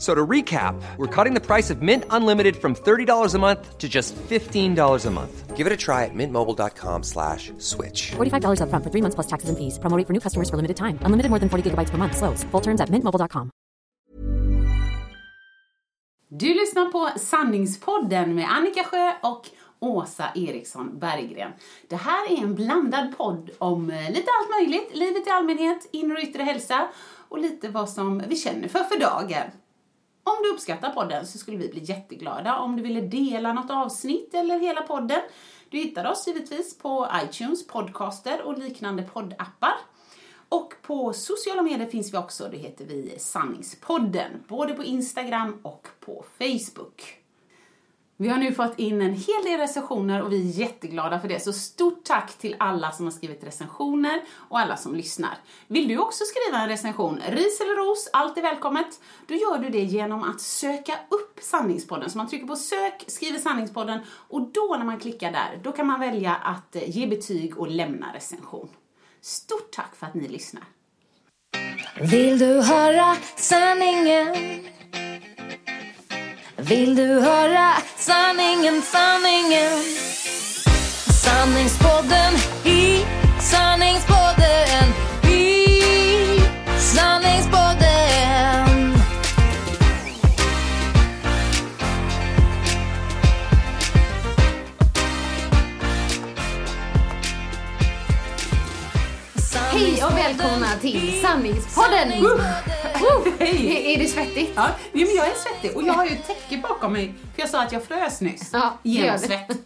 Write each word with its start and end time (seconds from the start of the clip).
So 0.00 0.14
to 0.14 0.26
recap, 0.26 0.80
we're 0.96 1.14
cutting 1.14 1.34
the 1.34 1.44
price 1.46 1.68
of 1.68 1.82
Mint 1.82 2.04
Unlimited 2.08 2.56
from 2.56 2.74
$30 2.74 3.34
a 3.34 3.38
month 3.38 3.76
to 3.76 3.86
just 3.86 4.16
$15 4.16 5.06
a 5.06 5.10
month. 5.10 5.56
Give 5.56 5.66
it 5.66 5.72
a 5.74 5.76
try 5.76 6.06
at 6.06 6.14
mintmobile.com 6.14 7.02
slash 7.02 7.52
switch. 7.58 8.12
$45 8.16 8.60
upfront 8.64 8.82
for 8.82 8.90
three 8.90 9.02
months 9.02 9.14
plus 9.14 9.26
taxes 9.26 9.50
and 9.50 9.58
fees. 9.58 9.78
Promo 9.78 10.06
for 10.06 10.14
new 10.14 10.20
customers 10.20 10.48
for 10.48 10.56
limited 10.56 10.76
time. 10.76 10.98
Unlimited 11.04 11.28
more 11.28 11.38
than 11.38 11.50
40 11.50 11.70
gigabytes 11.70 11.90
per 11.90 11.98
month. 11.98 12.16
Slows. 12.16 12.44
Full 12.50 12.62
terms 12.62 12.80
at 12.80 12.88
mintmobile.com. 12.88 13.50
Du 16.28 16.54
lyssnar 16.54 16.92
på 16.92 17.18
Sanningspodden 17.18 18.34
med 18.34 18.48
Annika 18.50 18.84
Sjö 18.84 19.12
och 19.22 19.46
Åsa 19.80 20.24
Eriksson 20.34 20.98
Berggren. 20.98 21.52
Det 21.88 21.96
här 21.96 22.32
är 22.32 22.42
en 22.42 22.54
blandad 22.54 23.16
podd 23.16 23.50
om 23.58 23.90
eh, 23.90 24.10
lite 24.10 24.30
allt 24.40 24.50
möjligt, 24.50 24.90
livet 24.94 25.26
i 25.26 25.30
allmänhet, 25.30 25.88
inre 25.92 26.16
och 26.16 26.22
yttre 26.22 26.42
hälsa 26.42 26.88
och 27.28 27.38
lite 27.38 27.68
vad 27.68 27.90
som 27.90 28.22
vi 28.26 28.36
känner 28.36 28.68
för 28.68 28.84
för 28.84 29.00
dagen. 29.00 29.50
Om 30.24 30.42
du 30.42 30.50
uppskattar 30.50 30.90
podden 30.90 31.26
så 31.26 31.38
skulle 31.38 31.56
vi 31.56 31.68
bli 31.68 31.84
jätteglada 31.84 32.56
om 32.56 32.76
du 32.76 32.82
ville 32.82 33.00
dela 33.00 33.52
något 33.52 33.70
avsnitt 33.70 34.34
eller 34.34 34.60
hela 34.60 34.82
podden. 34.82 35.20
Du 35.68 35.78
hittar 35.78 36.10
oss 36.10 36.26
givetvis 36.26 36.78
på 36.78 37.08
iTunes, 37.24 37.66
podcaster 37.66 38.42
och 38.42 38.58
liknande 38.58 39.02
poddappar. 39.02 39.74
Och 40.48 40.74
på 40.82 41.12
sociala 41.12 41.62
medier 41.62 41.86
finns 41.86 42.14
vi 42.14 42.18
också, 42.18 42.48
det 42.48 42.56
heter 42.56 42.84
vi 42.84 43.14
Sanningspodden, 43.18 44.30
både 44.48 44.74
på 44.74 44.84
Instagram 44.84 45.60
och 45.62 45.88
på 46.00 46.24
Facebook. 46.38 47.19
Vi 48.20 48.28
har 48.28 48.38
nu 48.38 48.52
fått 48.52 48.78
in 48.78 49.02
en 49.02 49.14
hel 49.14 49.44
del 49.44 49.60
recensioner 49.60 50.22
och 50.22 50.32
vi 50.32 50.40
är 50.40 50.60
jätteglada 50.60 51.20
för 51.20 51.28
det. 51.28 51.40
Så 51.40 51.52
stort 51.52 52.04
tack 52.04 52.38
till 52.38 52.56
alla 52.58 52.92
som 52.92 53.06
har 53.06 53.12
skrivit 53.12 53.44
recensioner 53.44 54.22
och 54.32 54.58
alla 54.58 54.76
som 54.76 54.94
lyssnar. 54.94 55.38
Vill 55.66 55.88
du 55.88 55.98
också 55.98 56.24
skriva 56.24 56.62
en 56.62 56.68
recension, 56.68 57.20
ris 57.28 57.60
eller 57.60 57.76
ros, 57.76 58.10
allt 58.12 58.38
är 58.38 58.42
välkommet. 58.42 59.00
Då 59.26 59.34
gör 59.34 59.58
du 59.58 59.68
det 59.68 59.78
genom 59.78 60.22
att 60.22 60.40
söka 60.40 60.92
upp 61.08 61.38
Sanningspodden. 61.42 62.10
Så 62.10 62.18
man 62.18 62.28
trycker 62.28 62.46
på 62.46 62.56
sök, 62.56 63.04
skriver 63.06 63.38
Sanningspodden 63.38 64.00
och 64.28 64.42
då 64.42 64.76
när 64.78 64.84
man 64.84 65.00
klickar 65.00 65.32
där, 65.32 65.60
då 65.62 65.72
kan 65.72 65.86
man 65.86 66.00
välja 66.00 66.34
att 66.34 66.76
eh, 66.76 66.90
ge 66.96 67.06
betyg 67.06 67.58
och 67.58 67.68
lämna 67.68 68.14
recension. 68.14 68.68
Stort 69.20 69.70
tack 69.72 69.96
för 69.96 70.06
att 70.06 70.14
ni 70.14 70.28
lyssnar. 70.28 70.64
Vill 72.00 72.38
du 72.38 72.62
höra 72.62 73.16
sanningen? 73.36 74.36
Vill 76.62 76.96
du 76.96 77.20
höra 77.20 77.72
sanningen, 77.96 78.82
sanningen? 78.82 79.82
Sanningspodden 81.22 82.34
i 82.64 83.04
sanningspodden 83.40 84.84
i 85.30 85.76
sanningspodden. 86.78 87.70
Hej 99.72 100.04
och 100.04 100.18
välkomna 100.18 100.66
till 100.80 101.20
Sanningspodden! 101.22 102.22
Woo! 102.22 102.79
Hej! 103.38 103.94
Är 103.94 103.98
det 103.98 104.06
svettigt? 104.06 104.52
Ja, 104.56 104.66
nej, 104.92 105.04
men 105.04 105.14
jag 105.14 105.26
är 105.28 105.34
svettig 105.34 105.76
och 105.76 105.82
jag 105.82 105.92
har 105.92 106.04
ju 106.04 106.10
ett 106.10 106.26
täcke 106.26 106.58
bakom 106.68 106.92
mig 106.92 107.14
för 107.34 107.40
jag 107.42 107.48
sa 107.50 107.62
att 107.62 107.72
jag 107.72 107.84
frös 107.84 108.20
nyss. 108.20 108.50
Ja, 108.52 108.78
Genom 108.82 109.18
svett. 109.18 109.48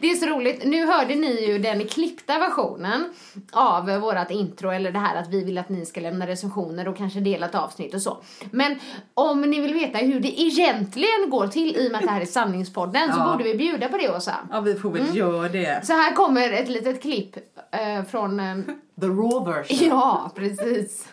Det 0.00 0.10
är 0.10 0.14
så 0.14 0.26
roligt. 0.26 0.64
Nu 0.64 0.86
hörde 0.86 1.14
ni 1.14 1.46
ju 1.46 1.58
den 1.58 1.88
klippta 1.88 2.38
versionen 2.38 3.04
av 3.52 3.86
vårat 3.90 4.30
intro, 4.30 4.70
eller 4.70 4.92
det 4.92 4.98
här 4.98 5.16
att 5.16 5.28
vi 5.28 5.44
vill 5.44 5.58
att 5.58 5.68
ni 5.68 5.86
ska 5.86 6.00
lämna 6.00 6.26
recensioner 6.26 6.88
och 6.88 6.96
kanske 6.96 7.20
dela 7.20 7.46
ett 7.46 7.54
avsnitt 7.54 7.94
och 7.94 8.02
så. 8.02 8.22
Men 8.50 8.78
om 9.14 9.40
ni 9.40 9.60
vill 9.60 9.74
veta 9.74 9.98
hur 9.98 10.20
det 10.20 10.40
egentligen 10.40 11.30
går 11.30 11.46
till 11.46 11.76
i 11.76 11.88
och 11.88 11.92
med 11.92 11.98
att 11.98 12.04
det 12.06 12.10
här 12.12 12.20
är 12.20 12.26
Sanningspodden 12.26 13.12
så 13.12 13.18
Ja. 13.18 13.32
borde 13.32 13.44
vi 13.44 13.54
bjuda 13.54 13.88
på 13.88 13.96
det 13.96 14.16
Åsa. 14.16 14.34
Ja, 14.50 14.60
vi 14.60 14.74
får 14.74 14.90
väl 14.90 15.16
göra 15.16 15.48
det. 15.48 15.86
Så 15.86 15.92
här 15.92 16.14
kommer 16.14 16.52
ett 16.52 16.68
litet 16.68 17.02
klipp 17.02 17.36
eh, 17.72 18.04
från... 18.10 18.40
Eh, 18.40 18.56
The 19.00 19.06
raw 19.06 19.52
version. 19.52 19.88
ja, 19.88 20.30
precis. 20.34 21.08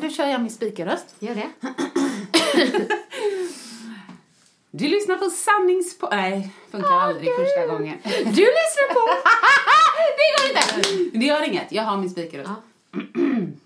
Nu 0.00 0.10
kör 0.10 0.26
jag 0.26 0.40
min 0.40 0.50
spikarröst. 0.50 1.14
Gör 1.18 1.34
det. 1.34 1.48
Du 4.72 4.88
lyssnar 4.88 5.16
på 5.16 5.30
sanningspo... 5.30 6.08
Nej, 6.10 6.50
funkar 6.70 6.92
aldrig 6.92 7.28
första 7.36 7.66
gången. 7.66 7.98
Du 8.24 8.30
lyssnar 8.30 8.94
på... 8.94 9.00
det 10.18 10.26
går 10.36 10.48
inte! 10.48 11.18
Det 11.18 11.24
gör 11.24 11.48
inget, 11.48 11.72
jag 11.72 11.82
har 11.82 11.96
min 11.96 12.10
spikarröst. 12.10 12.50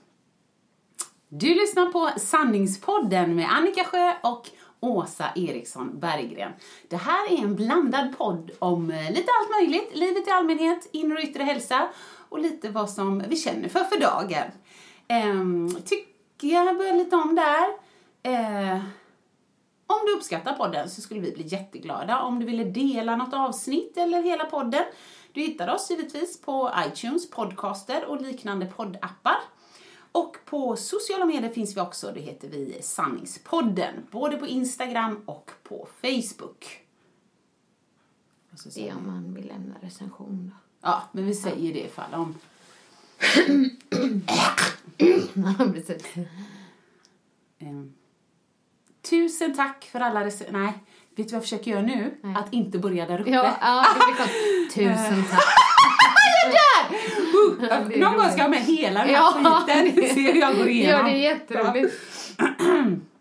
Du 1.28 1.54
lyssnar 1.54 1.92
på 1.92 2.10
Sanningspodden 2.20 3.34
med 3.34 3.52
Annika 3.52 3.84
Sjö 3.84 4.12
och 4.22 4.48
Åsa 4.80 5.24
Eriksson 5.36 5.98
Berggren. 6.00 6.52
Det 6.88 6.96
här 6.96 7.32
är 7.32 7.38
en 7.38 7.56
blandad 7.56 8.18
podd 8.18 8.50
om 8.58 8.90
eh, 8.90 9.10
lite 9.10 9.30
allt 9.40 9.50
möjligt, 9.50 9.90
livet 9.94 10.28
i 10.28 10.30
allmänhet, 10.30 10.88
inre 10.92 11.18
och 11.18 11.24
yttre 11.24 11.42
hälsa 11.42 11.88
och 12.28 12.38
lite 12.38 12.68
vad 12.68 12.90
som 12.90 13.24
vi 13.28 13.36
känner 13.36 13.68
för 13.68 13.84
för 13.84 14.00
dagen. 14.00 14.50
Ehm, 15.08 15.68
jag 16.40 16.76
börjar 16.76 16.94
lite 16.94 17.16
om 17.16 17.34
där. 17.34 17.68
Eh, 18.22 18.82
om 19.86 20.06
du 20.06 20.12
uppskattar 20.12 20.52
podden 20.52 20.90
så 20.90 21.00
skulle 21.00 21.20
vi 21.20 21.32
bli 21.32 21.46
jätteglada 21.46 22.20
om 22.20 22.40
du 22.40 22.46
ville 22.46 22.64
dela 22.64 23.16
något 23.16 23.34
avsnitt 23.34 23.96
eller 23.96 24.22
hela 24.22 24.44
podden. 24.44 24.84
Du 25.32 25.40
hittar 25.40 25.74
oss 25.74 25.90
givetvis 25.90 26.40
på 26.40 26.70
iTunes, 26.86 27.30
podcaster 27.30 28.04
och 28.04 28.20
liknande 28.20 28.66
poddappar. 28.66 29.36
Och 30.12 30.36
på 30.44 30.76
sociala 30.76 31.24
medier 31.24 31.50
finns 31.50 31.76
vi 31.76 31.80
också, 31.80 32.12
det 32.14 32.20
heter 32.20 32.48
vi 32.48 32.78
Sanningspodden, 32.82 33.94
både 34.10 34.36
på 34.36 34.46
Instagram 34.46 35.22
och 35.26 35.50
på 35.62 35.88
Facebook. 36.00 36.80
Det 38.74 38.88
är 38.88 38.96
om 38.96 39.06
man 39.06 39.34
vill 39.34 39.46
lämna 39.46 39.74
recension 39.80 40.50
då. 40.52 40.56
Ja, 40.88 41.02
men 41.12 41.26
vi 41.26 41.34
säger 41.34 41.74
det 41.74 41.80
ifall 41.80 42.14
om... 42.14 42.34
Ja, 45.34 45.64
precis. 45.74 46.04
Ehm, 47.60 47.92
tusen 49.10 49.54
tack 49.56 49.88
för 49.92 50.00
alla 50.00 50.24
rec- 50.24 50.46
Nej, 50.50 50.72
vet 51.16 51.16
du 51.16 51.22
vad 51.22 51.32
jag 51.32 51.42
försöker 51.42 51.70
göra 51.70 51.82
nu? 51.82 52.14
Att 52.36 52.52
inte 52.52 52.78
börja 52.78 53.06
där 53.06 53.20
uppe. 53.20 53.30
Ja, 53.30 53.56
ja. 53.60 53.86
Tusen 54.74 55.24
tack. 55.30 55.44
Uh, 57.60 57.98
Någon 58.00 58.16
gång 58.16 58.24
ska 58.26 58.36
jag 58.36 58.44
ha 58.44 58.48
med 58.48 58.60
hela 58.64 59.00
den 59.04 59.14
här 59.14 59.14
Ja, 59.14 59.62
skiten. 59.66 60.08
Se 60.14 60.32
hur 60.32 60.40
jag 60.40 60.56
går 60.56 60.64
Ja, 60.66 60.70
igenom. 60.70 61.04
det 61.04 61.10
är 61.12 61.16
jätteroligt. 61.22 61.94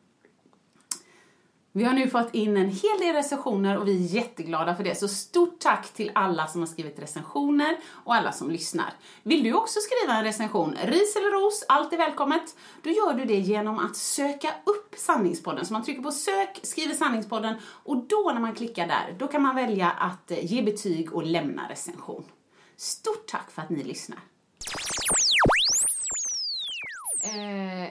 Vi 1.76 1.84
har 1.84 1.94
nu 1.94 2.10
fått 2.10 2.36
in 2.36 2.58
en 2.58 2.70
hel 2.70 3.00
del 3.00 3.16
recensioner 3.16 3.78
och 3.78 3.88
vi 3.88 3.96
är 3.96 4.16
jätteglada 4.16 4.76
för 4.76 4.84
det. 4.84 4.96
Så 4.96 5.08
stort 5.08 5.60
tack 5.60 5.94
till 5.94 6.12
alla 6.16 6.48
som 6.48 6.62
har 6.62 6.68
skrivit 6.68 7.00
recensioner 7.00 7.78
och 7.90 8.16
alla 8.16 8.32
som 8.32 8.52
lyssnar. 8.52 8.94
Vill 9.24 9.44
du 9.44 9.54
också 9.54 9.80
skriva 9.80 10.18
en 10.18 10.24
recension, 10.24 10.76
ris 10.84 11.16
eller 11.16 11.32
ros, 11.32 11.66
allt 11.68 11.94
är 11.94 11.98
välkommet. 11.98 12.56
Då 12.84 12.90
gör 12.90 13.14
du 13.14 13.26
det 13.26 13.40
genom 13.40 13.80
att 13.80 13.96
söka 13.96 14.56
upp 14.64 14.96
Sanningspodden. 14.98 15.66
Så 15.66 15.74
man 15.74 15.84
trycker 15.84 16.02
på 16.02 16.12
sök, 16.12 16.60
skriver 16.64 16.94
Sanningspodden 16.94 17.56
och 17.66 17.98
då 17.98 18.32
när 18.34 18.42
man 18.42 18.56
klickar 18.56 18.88
där, 18.88 19.16
då 19.20 19.28
kan 19.28 19.42
man 19.42 19.56
välja 19.56 19.92
att 19.92 20.32
eh, 20.32 20.54
ge 20.54 20.62
betyg 20.62 21.14
och 21.14 21.24
lämna 21.24 21.70
recension. 21.70 22.24
Stort 22.78 23.28
tack 23.28 23.52
för 23.52 23.62
att 23.62 23.70
ni 23.70 23.84
lyssnar. 23.84 24.20
Eh, 27.24 27.84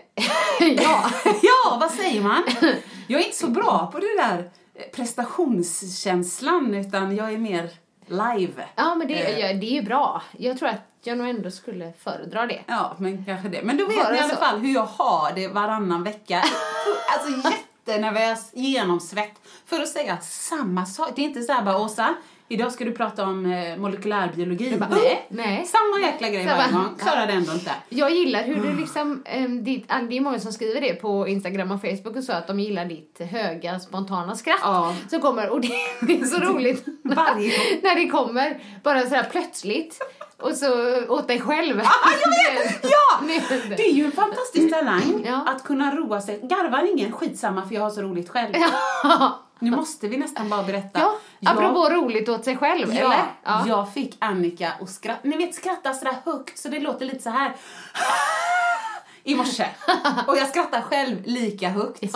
ja. 0.82 1.10
Ja, 1.42 1.76
vad 1.80 1.90
säger 1.90 2.22
man? 2.22 2.42
Jag 3.06 3.20
är 3.20 3.24
inte 3.24 3.36
så 3.38 3.48
bra 3.48 3.90
på 3.92 3.98
det 3.98 4.16
där 4.16 4.50
eh, 4.74 4.82
prestationskänslan 4.94 6.74
utan 6.74 7.16
jag 7.16 7.32
är 7.32 7.38
mer 7.38 7.70
live. 8.06 8.64
Ja, 8.76 8.94
men 8.94 9.08
det, 9.08 9.14
Eh. 9.14 9.38
ja, 9.38 9.46
det 9.54 9.66
är 9.66 9.72
ju 9.74 9.82
bra. 9.82 10.22
Jag 10.38 10.58
tror 10.58 10.68
att 10.68 10.80
jag 11.04 11.18
nog 11.18 11.28
ändå 11.28 11.50
skulle 11.50 11.92
föredra 11.98 12.46
det. 12.46 12.60
Ja, 12.66 12.96
men 12.98 13.24
kanske 13.24 13.48
det. 13.48 13.62
Men 13.62 13.76
då 13.76 13.86
vet 13.86 13.96
Bara 13.96 14.12
ni 14.12 14.18
i 14.18 14.20
alla 14.20 14.36
fall 14.36 14.58
hur 14.58 14.74
jag 14.74 14.86
har 14.86 15.32
det 15.34 15.48
varannan 15.48 16.02
vecka. 16.04 16.42
Alltså 17.14 17.50
jättenervös, 17.50 18.50
genomsvett. 18.54 19.32
För 19.66 19.80
att 19.80 19.88
säga 19.88 20.18
samma 20.20 20.86
sak. 20.86 21.08
Det 21.16 21.22
är 21.22 21.24
inte 21.24 21.42
så 21.42 21.52
här 21.52 21.62
bara, 21.62 21.78
Åsa, 21.78 22.14
idag 22.52 22.72
ska 22.72 22.84
du 22.84 22.92
prata 22.92 23.24
om 23.26 23.46
eh, 23.52 23.76
molekylärbiologi. 23.76 24.76
bara, 24.78 24.88
nej, 24.90 25.26
nej. 25.28 25.64
Samma 25.66 26.06
jäkla 26.06 26.28
grej 26.28 26.44
Samma. 26.44 26.56
varje 26.56 26.72
gång. 26.72 26.94
Klarar 26.98 27.26
det 27.26 27.32
ändå 27.32 27.52
inte. 27.52 27.70
Jag 27.88 28.10
gillar 28.10 28.42
hur 28.42 28.54
du 28.54 28.72
liksom, 28.80 29.24
um, 29.36 29.64
ditt, 29.64 29.88
det 30.08 30.16
är 30.16 30.20
många 30.20 30.40
som 30.40 30.52
skriver 30.52 30.80
det 30.80 30.94
på 30.94 31.28
Instagram 31.28 31.70
och 31.70 31.80
Facebook 31.80 32.16
och 32.16 32.24
så 32.24 32.32
att 32.32 32.46
de 32.46 32.60
gillar 32.60 32.84
ditt 32.84 33.20
höga 33.30 33.80
spontana 33.80 34.34
skratt 34.36 34.60
Ja. 34.62 34.94
som 35.10 35.20
kommer 35.20 35.50
och 35.50 35.60
det, 35.60 35.68
det 36.06 36.20
är 36.20 36.24
så 36.24 36.40
roligt 36.40 36.84
gång. 37.02 37.16
när 37.82 37.94
det 37.94 38.08
kommer 38.08 38.60
bara 38.82 39.02
sådär 39.02 39.28
plötsligt 39.30 39.98
och 40.42 40.52
så 40.56 40.68
åt 41.08 41.28
dig 41.28 41.40
själv. 41.40 41.80
Ah, 41.80 42.10
jag 42.22 42.54
vet! 42.64 42.82
Ja! 42.82 43.20
Det- 43.76 43.82
är 43.88 43.92
ju 43.92 44.04
en 44.04 44.12
fantastisk 44.12 44.70
talang 44.70 45.24
Ja. 45.26 45.44
att 45.46 45.64
kunna 45.64 45.96
roa 45.96 46.20
sig. 46.20 46.40
Garvar 46.42 46.90
ingen, 46.92 47.12
skitsamma 47.12 47.66
för 47.68 47.74
jag 47.74 47.82
har 47.82 47.90
så 47.90 48.02
roligt 48.02 48.28
själv. 48.28 48.54
Nu 49.62 49.70
måste 49.70 50.08
vi 50.08 50.16
nästan 50.16 50.48
bara 50.48 50.62
berätta. 50.62 51.00
Ja, 51.00 51.18
Jag- 51.40 51.52
apropå 51.52 51.88
roligt 51.90 52.28
åt 52.28 52.44
sig 52.44 52.56
själv, 52.56 52.94
Ja, 52.94 53.00
eller? 53.44 53.68
jag 53.68 53.92
fick 53.92 54.16
Annika 54.18 54.72
att 54.80 54.90
skratta. 54.90 55.20
Ni 55.28 55.36
vet 55.36 55.54
skratta 55.54 55.94
sådär 55.94 56.16
högt 56.24 56.58
så 56.58 56.68
det 56.68 56.80
låter 56.80 57.06
lite 57.06 57.22
så 57.22 57.30
här 57.30 57.52
i 59.24 59.34
morse. 59.34 59.66
Och 60.26 60.36
jag 60.36 60.48
skrattar 60.48 60.80
själv 60.80 61.16
lika 61.24 61.68
högt. 61.68 62.02
Eh, 62.02 62.10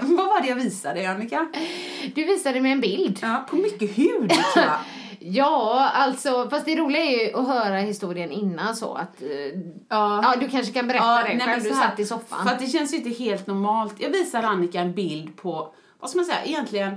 vad 0.00 0.26
var 0.26 0.42
det 0.42 0.48
jag 0.48 0.56
visade 0.56 1.10
Annika? 1.10 1.48
Du 2.14 2.24
visade 2.24 2.60
mig 2.60 2.72
en 2.72 2.80
bild. 2.80 3.18
Ja, 3.22 3.44
på 3.50 3.56
mycket 3.56 3.98
hud 3.98 4.30
tror 4.30 4.64
jag. 4.64 4.72
Ja, 5.28 5.90
alltså, 5.94 6.50
fast 6.50 6.64
det 6.66 6.76
roliga 6.76 7.02
är 7.04 7.26
ju 7.26 7.34
att 7.38 7.46
höra 7.48 7.78
historien 7.78 8.30
innan 8.30 8.76
så 8.76 8.94
att... 8.94 9.22
eh, 9.22 9.28
Ja, 9.88 10.34
du 10.40 10.48
kanske 10.48 10.72
kan 10.72 10.86
berätta 10.88 11.16
det 11.22 11.22
nej, 11.34 11.40
själv, 11.40 11.62
du 11.62 11.70
satt 11.70 11.98
i 12.00 12.04
soffan. 12.04 12.46
För 12.46 12.52
att 12.54 12.58
det 12.60 12.66
känns 12.66 12.92
ju 12.92 12.96
inte 12.96 13.10
helt 13.24 13.46
normalt. 13.46 13.94
Jag 13.98 14.10
visar 14.10 14.42
Annika 14.42 14.80
en 14.80 14.94
bild 14.94 15.36
på, 15.36 15.74
vad 16.00 16.10
ska 16.10 16.18
man 16.18 16.26
säga, 16.26 16.44
egentligen, 16.44 16.92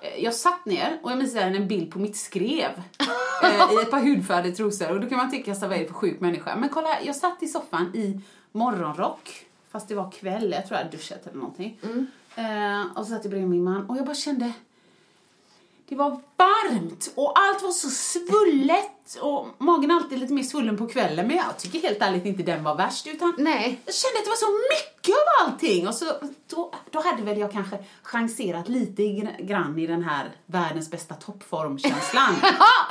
eh, 0.00 0.24
jag 0.24 0.34
satt 0.34 0.66
ner 0.66 0.98
och 1.02 1.10
jag 1.10 1.18
henne 1.40 1.56
en 1.56 1.68
bild 1.68 1.90
på 1.92 1.98
mitt 1.98 2.16
skrev 2.16 2.70
eh, 3.42 3.72
i 3.72 3.82
ett 3.82 3.90
par 3.90 4.00
hudfärgade 4.00 4.52
trosor 4.52 4.90
och 4.90 5.00
då 5.00 5.08
kan 5.08 5.18
man 5.18 5.30
tycka 5.30 5.54
vad 5.68 5.72
är 5.72 5.78
det 5.78 5.86
för 5.86 5.94
sjuk 5.94 6.20
människa? 6.20 6.56
Men 6.56 6.68
kolla, 6.68 6.88
här, 6.88 7.06
jag 7.06 7.16
satt 7.16 7.42
i 7.42 7.46
soffan 7.46 7.94
i 7.94 8.20
morgonrock, 8.52 9.46
fast 9.70 9.88
det 9.88 9.94
var 9.94 10.10
kväll, 10.10 10.50
jag 10.52 10.66
tror 10.66 10.78
jag 10.78 10.84
hade 10.84 10.96
duschat 10.96 11.26
eller 11.26 11.38
någonting. 11.38 11.78
Eh, 12.36 12.96
och 12.96 13.06
så 13.06 13.12
satt 13.12 13.24
jag 13.24 13.30
bredvid 13.30 13.50
min 13.50 13.64
man 13.64 13.90
och 13.90 13.96
jag 13.96 14.04
bara 14.04 14.14
kände 14.14 14.52
det 15.88 15.94
var 15.96 16.10
varmt 16.36 17.12
och 17.14 17.38
allt 17.38 17.62
var 17.62 17.70
så 17.70 17.90
svullet 17.90 19.16
och 19.20 19.48
magen 19.58 19.90
alltid 19.90 20.18
lite 20.18 20.32
mer 20.32 20.42
svullen 20.42 20.76
på 20.76 20.86
kvällen 20.86 21.26
men 21.26 21.36
jag 21.36 21.58
tycker 21.58 21.80
helt 21.80 22.02
ärligt 22.02 22.24
inte 22.26 22.42
den 22.42 22.64
var 22.64 22.74
värst 22.74 23.06
utan 23.06 23.34
Nej. 23.38 23.80
jag 23.84 23.94
kände 23.94 24.18
att 24.18 24.24
det 24.24 24.30
var 24.30 24.36
så 24.36 24.60
mycket 24.74 25.14
av 25.16 25.46
allting 25.46 25.88
och 25.88 25.94
så 25.94 26.04
då, 26.50 26.72
då 26.90 27.02
hade 27.02 27.22
väl 27.22 27.38
jag 27.38 27.52
kanske 27.52 27.78
chanserat 28.02 28.68
lite 28.68 29.02
gr- 29.02 29.42
grann 29.42 29.78
i 29.78 29.86
den 29.86 30.02
här 30.02 30.30
världens 30.46 30.90
bästa 30.90 31.14
toppformkänslan. 31.14 32.34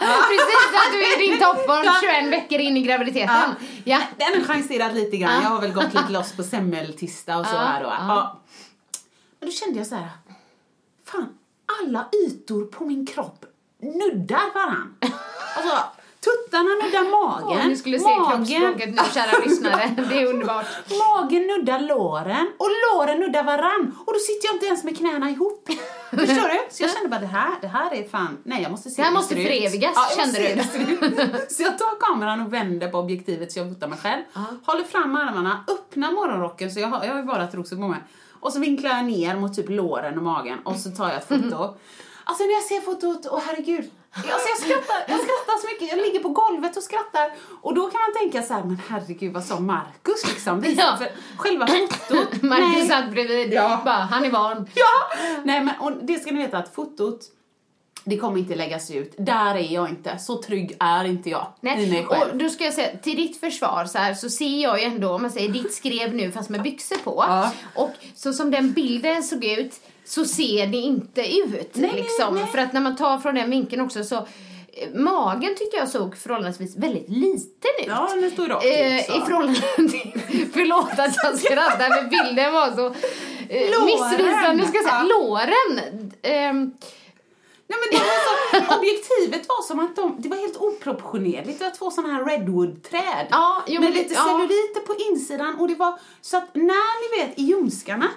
Ja, 0.01 0.16
precis 0.30 0.80
att 0.88 0.92
du 0.94 1.04
är 1.04 1.24
i 1.24 1.28
din 1.28 1.40
toppform 1.40 1.94
21 2.24 2.31
veckor 2.31 2.60
in 2.60 2.78
i 2.78 2.81
graviditeten. 2.81 3.36
Ja. 3.84 4.01
Den 4.18 4.34
har 4.42 4.48
chanserat 4.54 4.94
lite 4.94 5.18
grann. 5.18 5.44
Jag 5.44 5.50
har 5.50 5.62
väl 5.62 5.72
gått 5.74 5.94
lite 5.94 6.10
loss 6.10 6.31
på 6.31 6.44
semmeltista 6.44 7.38
och 7.38 7.45
så 7.45 7.56
Ja, 7.56 7.60
här. 7.60 7.81
Ja. 7.84 7.90
ja. 8.07 8.40
Men 9.40 9.50
då 9.50 9.54
kände 9.56 9.78
jag 9.80 9.88
så 9.88 9.95
här. 9.95 10.10
Fan, 11.06 11.38
alla 11.81 12.05
ytor 12.27 12.65
på 12.65 12.85
min 12.85 13.05
kropp 13.05 13.45
nuddar 13.81 14.53
varann. 14.53 14.95
Alltså, 15.57 15.75
tuttarna 16.25 16.69
nuddar 16.83 17.11
magen. 17.11 17.59
Åh, 17.61 17.67
ni 17.67 17.75
skulle 17.75 17.99
se 17.99 18.05
kroppsspråket 18.29 18.89
nu, 18.89 19.01
kära 19.13 19.45
lyssnare. 19.45 19.95
Det 20.09 20.21
är 20.21 20.25
underbart. 20.25 20.65
Magen 20.89 21.47
nuddar 21.47 21.79
låren 21.79 22.47
och 22.57 22.69
låren 22.85 23.19
nuddar 23.19 23.43
varann. 23.43 23.95
Och 24.05 24.13
då 24.13 24.19
sitter 24.19 24.47
jag 24.47 24.55
inte 24.55 24.65
ens 24.65 24.83
med 24.83 24.97
knäna 24.97 25.29
ihop. 25.29 25.69
Förstår 26.09 26.47
du? 26.53 26.59
Så 26.69 26.83
jag 26.83 26.91
kände 26.93 27.09
bara 27.09 27.19
det 27.19 27.27
här, 27.27 27.51
det 27.61 27.67
här 27.67 27.93
är 27.93 28.07
fan, 28.07 28.37
nej 28.43 28.61
jag 28.61 28.71
måste 28.71 28.89
se 28.89 29.01
Det 29.01 29.05
här 29.05 29.13
måste 29.13 29.35
förevigas, 29.35 29.91
Ja, 29.95 30.23
kände 30.23 30.39
du. 30.39 30.61
Så 31.49 31.63
jag 31.63 31.77
tar 31.77 31.99
kameran 31.99 32.41
och 32.41 32.53
vänder 32.53 32.87
på 32.87 32.97
objektivet 32.97 33.51
så 33.51 33.59
jag 33.59 33.69
fotar 33.73 33.87
mig 33.87 33.97
själv. 33.99 34.21
Håller 34.65 34.83
fram 34.83 35.15
armarna, 35.15 35.65
öppnar 35.67 36.11
morgonrocken 36.11 36.71
så 36.71 36.79
jag 36.79 36.87
har, 36.87 37.05
jag 37.05 37.11
har 37.13 37.19
ju 37.19 37.25
bara 37.25 37.47
trosor 37.47 37.75
på 37.75 37.87
mig. 37.87 37.99
Och 38.44 38.54
så 38.54 38.60
vinklar 38.60 38.90
jag 38.90 39.06
ner 39.06 39.36
mot 39.36 39.56
typ 39.56 39.69
låren 39.69 40.18
och 40.18 40.24
magen 40.24 40.60
och 40.63 40.75
så 40.75 40.90
tar 40.92 41.07
jag 41.07 41.18
ett 41.18 41.28
foto. 41.28 41.75
Alltså 42.24 42.44
när 42.44 42.54
jag 42.54 42.63
ser 42.63 42.81
fotot, 42.81 43.28
åh 43.31 43.42
herregud. 43.45 43.92
Alltså 44.16 44.48
jag 44.50 44.57
skrattar, 44.57 44.98
jag 45.07 45.19
skrattar 45.19 45.62
så 45.62 45.68
mycket. 45.68 45.98
Jag 45.98 46.06
ligger 46.06 46.19
på 46.19 46.30
golvet 46.30 46.78
och 46.78 46.84
skrattar. 46.84 47.31
Och 47.62 47.74
då 47.75 47.81
kan 47.81 48.01
man 48.01 48.22
tänka 48.22 48.42
så 48.48 48.54
här, 48.54 48.63
men 48.63 48.80
herregud 48.90 49.34
vad 49.34 49.44
sa 49.44 49.60
Markus 49.60 50.28
liksom? 50.28 50.62
Visa 50.62 50.81
Ja. 50.81 50.98
för 50.98 51.07
själva 51.38 51.68
fotot. 51.68 52.42
Marcus 52.42 52.68
nej. 52.74 52.88
satt 52.88 53.12
bredvid. 53.12 53.54
Ja. 53.54 53.81
Bara, 53.86 53.94
han 53.95 54.25
är 54.25 54.31
van. 54.31 54.69
Ja! 54.74 55.18
Nej 55.44 55.63
men 55.63 55.75
och 55.80 55.92
det 56.01 56.19
ska 56.22 56.31
ni 56.31 56.42
veta 56.42 56.57
att 56.57 56.75
fotot, 56.75 57.19
det 58.05 58.17
kommer 58.17 58.39
inte 58.39 58.55
läggas 58.55 58.91
ut. 58.91 59.13
Där 59.17 59.55
är 59.55 59.73
jag 59.73 59.89
inte. 59.89 60.17
Så 60.17 60.41
trygg 60.41 60.75
är 60.79 61.05
inte 61.05 61.29
jag 61.29 61.47
i 61.61 61.65
mig 61.65 61.89
Nej. 61.89 62.03
själv. 62.05 62.31
Och 62.31 62.38
då 62.38 62.50
ska 62.50 62.63
jag 62.63 62.73
säga, 62.73 62.97
till 63.03 63.15
ditt 63.15 63.39
försvar 63.39 63.85
så 63.85 63.97
här 63.97 64.13
så 64.13 64.29
ser 64.29 64.61
jag 64.63 64.79
ju 64.79 64.85
ändå, 64.85 65.09
om 65.09 65.21
man 65.21 65.31
säger 65.31 65.50
ditt 65.50 65.73
skrev 65.73 66.13
nu 66.15 66.31
fast 66.31 66.50
med 66.50 66.61
byxor 66.61 66.97
på. 67.03 67.23
Ja. 67.27 67.51
Och 67.75 67.91
så 68.15 68.33
som 68.33 68.51
den 68.51 68.71
bilden 68.73 69.23
såg 69.23 69.45
ut 69.45 69.73
så 70.05 70.25
ser 70.25 70.67
det 70.67 70.77
inte 70.77 71.21
ut 71.38 71.71
Nej, 71.75 71.91
liksom. 71.95 72.35
nej. 72.35 72.45
För 72.45 72.57
att 72.57 72.73
när 72.73 72.81
man 72.81 72.95
tar 72.95 73.17
från 73.17 73.35
den 73.35 73.50
vinkeln 73.50 73.81
också 73.81 74.03
så 74.03 74.15
eh, 74.15 74.89
Magen 74.94 75.56
tyckte 75.56 75.77
jag 75.77 75.89
såg 75.89 76.17
förhållandevis 76.17 76.75
väldigt 76.77 77.09
liten 77.09 77.71
ut. 77.79 77.85
Ja, 77.88 78.09
den 78.21 78.31
stod 78.31 78.49
rakt 78.49 78.65
Eh, 78.65 78.95
ut, 78.99 79.06
så. 79.06 79.17
I 79.17 79.19
förhållande 79.21 79.59
till, 79.75 80.11
förlåt 80.53 80.99
att 80.99 81.15
jag 81.23 81.38
skrattar 81.39 81.89
men 81.89 82.09
bilden 82.09 82.53
var 82.53 82.71
så 82.71 82.85
eh, 83.49 83.71
Låren. 83.71 83.85
missvisande 83.85 84.67
ska 84.67 84.77
jag 84.77 84.85
säga. 84.85 85.03
Ja. 85.09 85.19
Låren! 85.21 86.11
Ehm, 86.21 86.71
Nej 87.73 87.79
men 87.81 87.99
det 87.99 88.05
var 88.05 88.19
så, 88.25 88.79
objektivet 88.79 89.49
var 89.49 89.61
som 89.63 89.79
att 89.79 89.95
de, 89.95 90.15
det 90.19 90.29
var 90.29 90.37
helt 90.37 90.57
oproportionerligt. 90.57 91.59
Det 91.59 91.65
var 91.65 91.71
två 91.71 91.91
sådana 91.91 92.13
här 92.13 92.25
redwood-träd. 92.25 93.27
Ja, 93.29 93.63
jo, 93.67 93.81
med 93.81 93.89
men 93.89 93.99
lite 93.99 94.13
ja. 94.13 94.23
celluliter 94.23 94.79
på 94.79 94.95
insidan 95.11 95.55
och 95.59 95.67
det 95.67 95.75
var 95.75 95.99
så 96.21 96.37
att 96.37 96.55
när 96.55 96.93
ni 97.01 97.23
vet 97.23 97.39
i 97.39 97.43
ljumskarna 97.43 98.07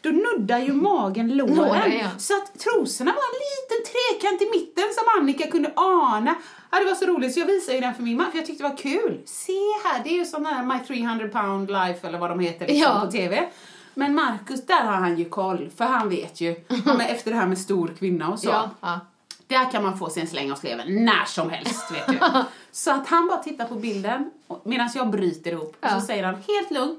då 0.00 0.10
nuddar 0.10 0.58
ju 0.58 0.72
magen 0.72 1.36
låren. 1.36 1.56
Låren, 1.56 1.98
ja. 1.98 2.08
Så 2.18 2.34
att 2.34 2.58
trosorna 2.58 3.12
var 3.12 3.22
en 3.22 3.40
liten 3.52 3.92
trekant 3.92 4.42
i 4.42 4.50
mitten 4.58 4.84
som 4.94 5.20
Annika 5.20 5.50
kunde 5.50 5.72
ana. 5.76 6.34
Ja, 6.70 6.78
det 6.78 6.84
var 6.84 6.94
så 6.94 7.06
roligt 7.06 7.34
så 7.34 7.40
jag 7.40 7.46
visade 7.46 7.74
ju 7.74 7.80
den 7.80 7.94
för 7.94 8.02
min 8.02 8.16
man 8.16 8.30
för 8.30 8.38
jag 8.38 8.46
tyckte 8.46 8.64
det 8.64 8.68
var 8.68 8.76
kul. 8.76 9.20
Se 9.26 9.52
här, 9.84 10.04
det 10.04 10.10
är 10.10 10.14
ju 10.14 10.24
sån 10.24 10.46
här 10.46 10.62
My 10.64 10.78
300 10.86 11.28
pound 11.28 11.70
life 11.70 12.06
eller 12.08 12.18
vad 12.18 12.30
de 12.30 12.40
heter 12.40 12.66
liksom, 12.66 12.92
Ja. 12.94 13.00
på 13.06 13.12
TV. 13.12 13.48
Men 13.94 14.14
Markus, 14.14 14.66
där 14.66 14.84
har 14.84 14.92
han 14.94 15.18
ju 15.18 15.24
koll, 15.28 15.70
för 15.76 15.84
han 15.84 16.08
vet 16.08 16.40
ju, 16.40 16.56
han 16.84 17.00
är 17.00 17.08
efter 17.08 17.30
det 17.30 17.36
här 17.36 17.46
med 17.46 17.58
stor 17.58 17.94
kvinna 17.98 18.28
och 18.28 18.38
så. 18.38 18.48
ja, 18.48 18.70
ja. 18.80 19.00
Där 19.46 19.70
kan 19.70 19.82
man 19.82 19.98
få 19.98 20.10
sig 20.10 20.22
en 20.22 20.28
släng 20.28 20.52
av 20.52 20.56
sleven 20.56 21.04
när 21.04 21.24
som 21.24 21.50
helst, 21.50 21.90
vet 21.92 22.06
du. 22.06 22.18
Så 22.72 22.90
att 22.90 23.06
han 23.08 23.26
bara 23.28 23.38
tittar 23.42 23.64
på 23.64 23.74
bilden 23.74 24.30
medan 24.64 24.90
jag 24.94 25.10
bryter 25.10 25.52
ihop. 25.52 25.68
Och 25.70 25.76
Ja. 25.80 26.00
så 26.00 26.06
säger 26.06 26.24
han 26.24 26.34
helt 26.34 26.70
lugn. 26.70 26.96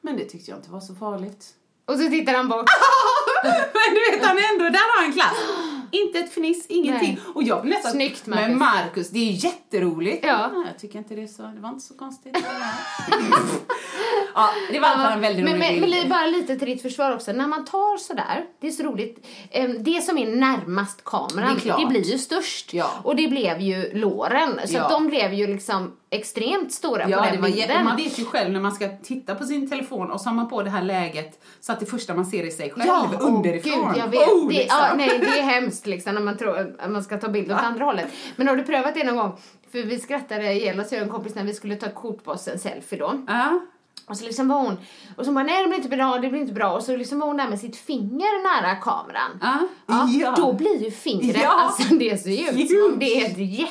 Men 0.00 0.16
det 0.16 0.24
tyckte 0.24 0.50
jag 0.50 0.58
inte 0.58 0.70
var 0.70 0.80
så 0.80 0.94
farligt. 0.94 1.46
Och 1.84 1.94
så 1.94 2.08
tittar 2.08 2.34
han 2.34 2.48
bort. 2.48 2.66
Men 3.44 3.94
du 3.94 4.10
vet, 4.16 4.26
han 4.26 4.36
är 4.38 4.52
ändå, 4.52 4.64
där 4.64 4.96
har 4.96 5.02
han 5.02 5.12
klass. 5.12 5.36
Inte 5.92 6.18
ett 6.18 6.32
fniss, 6.32 6.66
ingenting. 6.68 7.14
Nej. 7.24 7.32
Och 7.34 7.42
jag 7.42 7.62
blev 7.62 7.74
nästan... 7.74 7.92
Snyggt, 7.92 8.26
Marcus. 8.26 8.46
Men 8.48 8.58
Marcus, 8.58 9.10
det 9.10 9.18
är 9.18 9.24
ju 9.24 9.48
jätteroligt. 9.48 10.24
Ja. 10.26 10.50
Nej, 10.54 10.66
jag 10.66 10.78
tycker 10.78 10.98
inte 10.98 11.14
det 11.14 11.28
så, 11.28 11.42
det 11.42 11.60
var 11.60 11.68
inte 11.68 11.84
så 11.84 11.94
konstigt. 11.94 12.36
ja, 14.34 14.50
det 14.72 14.80
var 14.80 14.88
fall 14.88 15.12
en 15.12 15.20
väldigt 15.20 15.44
men, 15.44 15.54
rolig 15.54 15.80
men, 15.80 15.90
men 15.90 16.08
bara 16.08 16.26
lite 16.26 16.56
till 16.58 16.68
ditt 16.68 16.82
försvar 16.82 17.14
också. 17.14 17.32
När 17.32 17.46
man 17.46 17.64
tar 17.64 17.96
sådär, 17.96 18.44
det 18.60 18.66
är 18.66 18.70
så 18.70 18.82
roligt. 18.82 19.26
Det 19.80 20.04
som 20.04 20.18
är 20.18 20.36
närmast 20.36 21.04
kameran, 21.04 21.54
Det 21.54 21.60
klart. 21.60 21.88
blir 21.88 22.02
ju 22.02 22.18
störst. 22.18 22.74
Ja. 22.74 22.90
Och 23.04 23.16
det 23.16 23.28
blev 23.28 23.60
ju 23.60 23.90
låren. 23.94 24.60
Så 24.66 24.74
Ja. 24.76 24.88
de 24.88 25.06
blev 25.06 25.32
ju 25.32 25.46
liksom 25.46 25.92
extremt 26.12 26.72
stora 26.72 27.08
Ja, 27.08 27.18
på 27.18 27.24
den 27.24 27.42
bilden. 27.42 27.84
man 27.84 27.96
vet 27.96 28.18
ju 28.18 28.24
själv 28.24 28.52
när 28.52 28.60
man 28.60 28.72
ska 28.72 28.88
titta 29.02 29.34
på 29.34 29.44
sin 29.44 29.70
telefon 29.70 30.10
och 30.10 30.20
så 30.20 30.28
har 30.28 30.34
man 30.34 30.48
på 30.48 30.62
det 30.62 30.70
här 30.70 30.82
läget 30.82 31.42
så 31.60 31.72
att 31.72 31.80
det 31.80 31.86
första 31.86 32.14
man 32.14 32.26
ser 32.26 32.46
är 32.46 32.50
sig 32.50 32.70
själv 32.70 32.86
Ja, 32.86 33.10
underifrån. 33.20 33.88
Gud, 33.92 34.02
jag 34.02 34.08
vet. 34.08 34.28
Oh, 34.28 34.48
det, 34.48 34.54
liksom. 34.54 34.78
ja, 34.80 34.94
nej, 34.96 35.18
det 35.18 35.38
är 35.38 35.42
hemskt 35.60 35.86
liksom 35.86 36.14
när 36.14 36.20
man 36.22 36.38
tror 36.38 36.76
att 36.80 36.90
man 36.90 37.04
ska 37.04 37.18
ta 37.18 37.28
bild 37.28 37.52
åt 37.52 37.58
andra 37.58 37.84
hållet. 37.84 38.06
Men 38.36 38.48
har 38.48 38.56
du 38.56 38.62
prövat 38.62 38.94
det 38.94 39.04
någon 39.04 39.16
gång? 39.16 39.32
För 39.72 39.82
vi 39.82 39.98
skrattade 40.00 40.52
ihjäl 40.52 40.80
oss, 40.80 40.92
jag 40.92 41.00
och 41.00 41.06
en 41.06 41.12
kompis, 41.12 41.34
när 41.34 41.44
vi 41.44 41.54
skulle 41.54 41.76
ta 41.76 41.90
kort 41.90 42.24
på 42.24 42.30
oss 42.30 42.48
en 42.48 42.58
selfie 42.58 42.98
då. 42.98 43.24
Ja. 43.28 43.60
Och 44.06 44.16
så 44.16 44.24
liksom 44.24 44.48
var 44.48 44.58
hon, 44.60 44.76
och 45.16 45.24
så 45.26 45.32
bara 45.32 45.44
nej 45.44 45.62
det 45.62 45.68
blir 45.68 45.76
inte 45.76 45.88
bra, 45.96 46.18
det 46.18 46.28
blir 46.28 46.40
inte 46.40 46.52
bra. 46.52 46.72
Och 46.72 46.82
så 46.82 46.96
liksom 46.96 47.18
var 47.18 47.26
hon 47.26 47.36
där 47.36 47.48
med 47.48 47.60
sitt 47.60 47.76
finger 47.76 48.42
nära 48.62 48.74
kameran. 48.76 49.30
Ja. 49.40 49.58
Ja, 49.86 50.08
Ja. 50.20 50.34
Då 50.36 50.52
blir 50.52 50.84
ju 50.84 50.90
fingret, 50.90 51.42
Ja. 51.42 51.60
alltså 51.60 51.94
det 51.94 52.22
ser 52.22 52.30
ju 52.30 52.62
ut 52.62 52.70
som 52.70 52.90
om 52.92 52.98
det 52.98 53.20
är 53.20 53.26
ett 53.26 53.36
en 53.38 53.66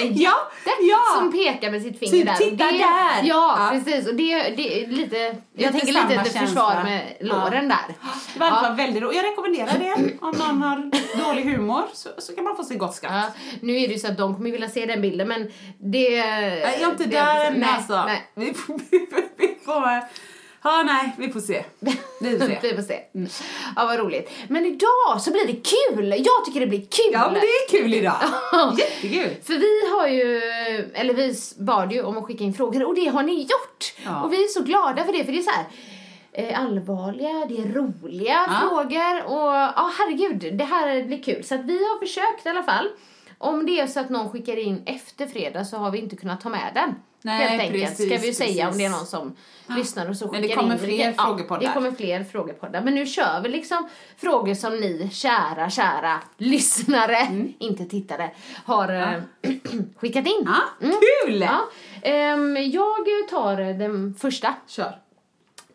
Ja, 0.00 0.08
jätte 0.10 0.82
ja. 0.90 0.98
som 1.18 1.32
pekar 1.32 1.70
med 1.70 1.82
sitt 1.82 1.98
finger 1.98 2.12
Typ, 2.12 2.26
där. 2.26 2.34
"Titta 2.34 2.64
det, 2.64 2.70
där!" 2.78 3.22
Ja, 3.22 3.56
Ja. 3.58 3.68
precis. 3.72 4.08
Och 4.08 4.14
det, 4.14 4.38
det 4.56 4.82
är 4.82 4.86
lite, 4.86 5.16
jag 5.16 5.34
Lite 5.54 5.72
tänker 5.72 5.86
lite 5.86 6.22
till 6.22 6.32
försvar 6.40 6.44
känsla. 6.72 6.84
med 6.84 7.16
Ja. 7.20 7.26
låren 7.26 7.68
där. 7.68 7.94
Det 8.34 8.40
var 8.40 8.46
Ja. 8.46 8.74
väldigt 8.76 9.02
roligt. 9.02 9.16
Jag 9.16 9.24
rekommenderar 9.30 9.78
det. 9.78 10.12
Om 10.20 10.30
någon 10.38 10.62
har 10.62 10.90
dålig 11.28 11.44
humor 11.44 11.82
så, 11.92 12.08
så 12.18 12.34
kan 12.34 12.44
man 12.44 12.56
få 12.56 12.64
se 12.64 12.74
gott 12.74 12.94
skratt. 12.94 13.12
Ja, 13.12 13.56
nu 13.60 13.76
är 13.76 13.88
det 13.88 13.94
ju 13.94 13.98
så 13.98 14.06
att 14.08 14.18
de 14.18 14.34
kommer 14.36 14.50
vilja 14.50 14.68
se 14.68 14.86
den 14.86 15.00
bilden 15.00 15.28
men 15.28 15.52
det... 15.78 16.08
Jag 16.10 16.74
är 16.74 16.90
inte 16.90 17.04
det, 17.04 17.10
där 17.10 17.50
nej, 17.50 17.68
alltså. 17.76 18.04
Nej. 18.04 18.26
Vi 18.34 18.54
får, 18.54 18.80
Ja, 20.66 20.82
nej, 20.86 21.12
vi 21.18 21.28
får 21.32 21.40
se. 21.40 21.64
Vi 21.80 21.90
får 22.38 22.46
se. 22.46 22.58
Vi 22.62 22.74
får 22.74 22.82
se. 22.82 23.00
Ja, 23.76 23.84
vad 23.86 23.98
roligt. 23.98 24.30
Men 24.48 24.66
idag 24.66 25.20
så 25.20 25.30
blir 25.30 25.46
det 25.46 25.52
kul! 25.52 26.08
Jag 26.26 26.44
tycker 26.46 26.60
det 26.60 26.66
blir 26.66 26.80
kul! 26.80 27.12
Ja, 27.12 27.30
men 27.30 27.34
det 27.34 27.46
är 27.46 27.68
kul 27.82 27.94
idag. 27.94 28.14
Jättekul. 28.78 29.36
För 29.44 29.54
vi 29.54 29.88
har 29.94 30.06
ju, 30.08 30.38
eller 30.94 31.14
vi 31.14 31.34
bad 31.58 31.92
ju 31.92 32.02
om 32.02 32.18
att 32.18 32.24
skicka 32.24 32.44
in 32.44 32.54
frågor 32.54 32.84
och 32.84 32.94
det 32.94 33.06
har 33.06 33.22
ni 33.22 33.40
gjort. 33.40 33.94
Ja. 34.04 34.22
Och 34.22 34.32
vi 34.32 34.44
är 34.44 34.48
så 34.48 34.62
glada 34.62 35.04
för 35.04 35.12
det, 35.12 35.24
för 35.24 35.32
det 35.32 35.38
är 35.38 35.42
så 35.42 35.50
här 35.50 35.64
eh, 36.32 36.60
allvarliga, 36.60 37.46
det 37.48 37.56
är 37.58 37.72
roliga 37.74 38.44
Ja. 38.48 38.68
frågor 38.68 39.24
och 39.26 39.54
ja 39.76 39.90
herregud, 39.98 40.54
det 40.58 40.64
här 40.64 41.02
blir 41.02 41.22
kul. 41.22 41.44
Så 41.44 41.54
att 41.54 41.64
vi 41.64 41.78
har 41.78 41.98
försökt 41.98 42.46
i 42.46 42.48
alla 42.48 42.62
fall. 42.62 42.88
Om 43.38 43.66
det 43.66 43.80
är 43.80 43.86
så 43.86 44.00
att 44.00 44.10
någon 44.10 44.30
skickar 44.30 44.56
in 44.56 44.82
efter 44.86 45.26
fredag 45.26 45.64
så 45.64 45.76
har 45.76 45.90
vi 45.90 45.98
inte 45.98 46.16
kunnat 46.16 46.40
ta 46.40 46.48
med 46.48 46.70
den. 46.74 46.94
Nej, 47.22 47.46
helt 47.48 47.62
enkelt, 47.62 47.84
precis, 47.88 48.06
ska 48.06 48.18
vi 48.18 48.26
ju 48.26 48.32
säga 48.34 48.68
om 48.68 48.78
det 48.78 48.84
är 48.84 48.90
någon 48.90 49.06
som 49.06 49.36
lyssnar 49.76 50.08
och 50.10 50.16
så 50.16 50.24
Men 50.32 50.42
skickar 50.42 50.48
det 50.56 50.60
kommer 50.62 50.74
in. 50.74 50.78
fler 50.80 51.14
ja, 51.16 51.24
frågepoddar. 51.24 51.60
det 51.60 51.72
kommer 51.74 51.90
fler 51.90 52.24
frågepoddar. 52.24 52.82
Men 52.82 52.94
nu 52.94 53.06
kör 53.06 53.40
vi 53.42 53.48
liksom 53.48 53.88
frågor 54.16 54.54
som 54.54 54.76
ni, 54.76 55.08
kära, 55.12 55.70
kära 55.70 56.20
lyssnare, 56.38 57.16
Mm. 57.16 57.52
inte 57.58 57.84
tittare, 57.84 58.30
har 58.64 58.92
eh, 58.94 59.22
skickat 59.96 60.26
in. 60.26 60.48
Ja, 60.80 60.88
kul! 61.26 61.40
Ja. 61.40 61.60
Ehm, 62.02 62.56
jag 62.56 62.96
tar 63.30 63.56
den 63.78 64.14
första. 64.14 64.54
Kör. 64.66 64.98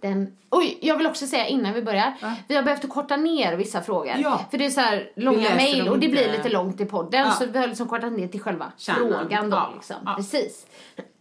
Den, 0.01 0.37
oj, 0.49 0.77
jag 0.81 0.97
vill 0.97 1.07
också 1.07 1.27
säga 1.27 1.47
innan 1.47 1.73
vi 1.73 1.81
börjar. 1.81 2.13
Vi 2.47 2.55
har 2.55 2.63
behövt 2.63 2.89
korta 2.89 3.15
ner 3.17 3.55
vissa 3.55 3.81
frågor. 3.81 4.15
Ja. 4.17 4.45
För 4.51 4.57
det 4.57 4.65
är 4.65 4.69
så 4.69 4.81
här 4.81 5.11
långa 5.15 5.55
mejl 5.55 5.87
och 5.87 5.99
det 5.99 6.07
blir 6.07 6.31
lite 6.31 6.49
långt 6.49 6.81
i 6.81 6.85
podden. 6.85 7.25
Ja. 7.27 7.31
Så 7.31 7.45
vi 7.45 7.59
har 7.59 7.67
liksom 7.67 7.87
kortat 7.87 8.13
ner 8.13 8.27
till 8.27 8.41
själva 8.41 8.71
Kärnan. 8.77 8.99
frågan 9.09 9.49
då. 9.49 9.57
Ja. 9.57 9.71
Liksom. 9.75 10.15
Precis. 10.15 10.65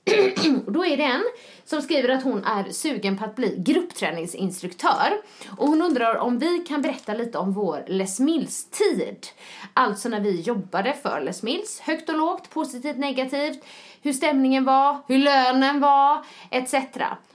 och 0.66 0.72
då 0.72 0.84
är 0.86 0.96
det 0.96 1.04
en 1.04 1.22
som 1.64 1.82
skriver 1.82 2.08
att 2.08 2.22
hon 2.22 2.44
är 2.44 2.72
sugen 2.72 3.18
på 3.18 3.24
att 3.24 3.36
bli 3.36 3.54
gruppträningsinstruktör. 3.58 5.12
Och 5.56 5.68
hon 5.68 5.82
undrar 5.82 6.16
om 6.16 6.38
vi 6.38 6.58
kan 6.58 6.82
berätta 6.82 7.14
lite 7.14 7.38
om 7.38 7.52
vår 7.52 7.84
Les 7.86 8.20
Mills-tid. 8.20 9.26
Alltså 9.74 10.08
när 10.08 10.20
vi 10.20 10.40
jobbade 10.40 10.92
för 11.02 11.20
Les 11.20 11.42
Mills. 11.42 11.80
Högt 11.80 12.08
och 12.08 12.16
lågt, 12.16 12.50
positivt, 12.50 12.96
negativt. 12.96 13.64
Hur 14.02 14.12
stämningen 14.12 14.64
var, 14.64 14.98
hur 15.08 15.18
lönen 15.18 15.80
var, 15.80 16.24
etc. 16.50 16.74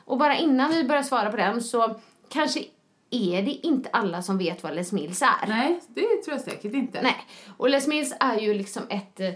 Och 0.05 0.17
bara 0.17 0.37
innan 0.37 0.71
vi 0.71 0.83
börjar 0.83 1.03
svara 1.03 1.31
på 1.31 1.37
den 1.37 1.61
så 1.61 1.99
kanske 2.29 2.65
är 3.09 3.41
det 3.41 3.51
inte 3.51 3.89
alla 3.93 4.21
som 4.21 4.37
vet 4.37 4.63
vad 4.63 4.75
Les 4.75 4.91
Mills 4.91 5.21
är. 5.21 5.47
Nej, 5.47 5.79
det 5.87 6.01
tror 6.01 6.37
jag 6.37 6.41
säkert 6.41 6.73
inte. 6.73 7.01
Nej. 7.01 7.25
Och 7.57 7.69
Les 7.69 7.87
Mills 7.87 8.13
är 8.19 8.37
ju 8.37 8.53
liksom 8.53 8.83
ett, 8.89 9.19
eh, 9.19 9.33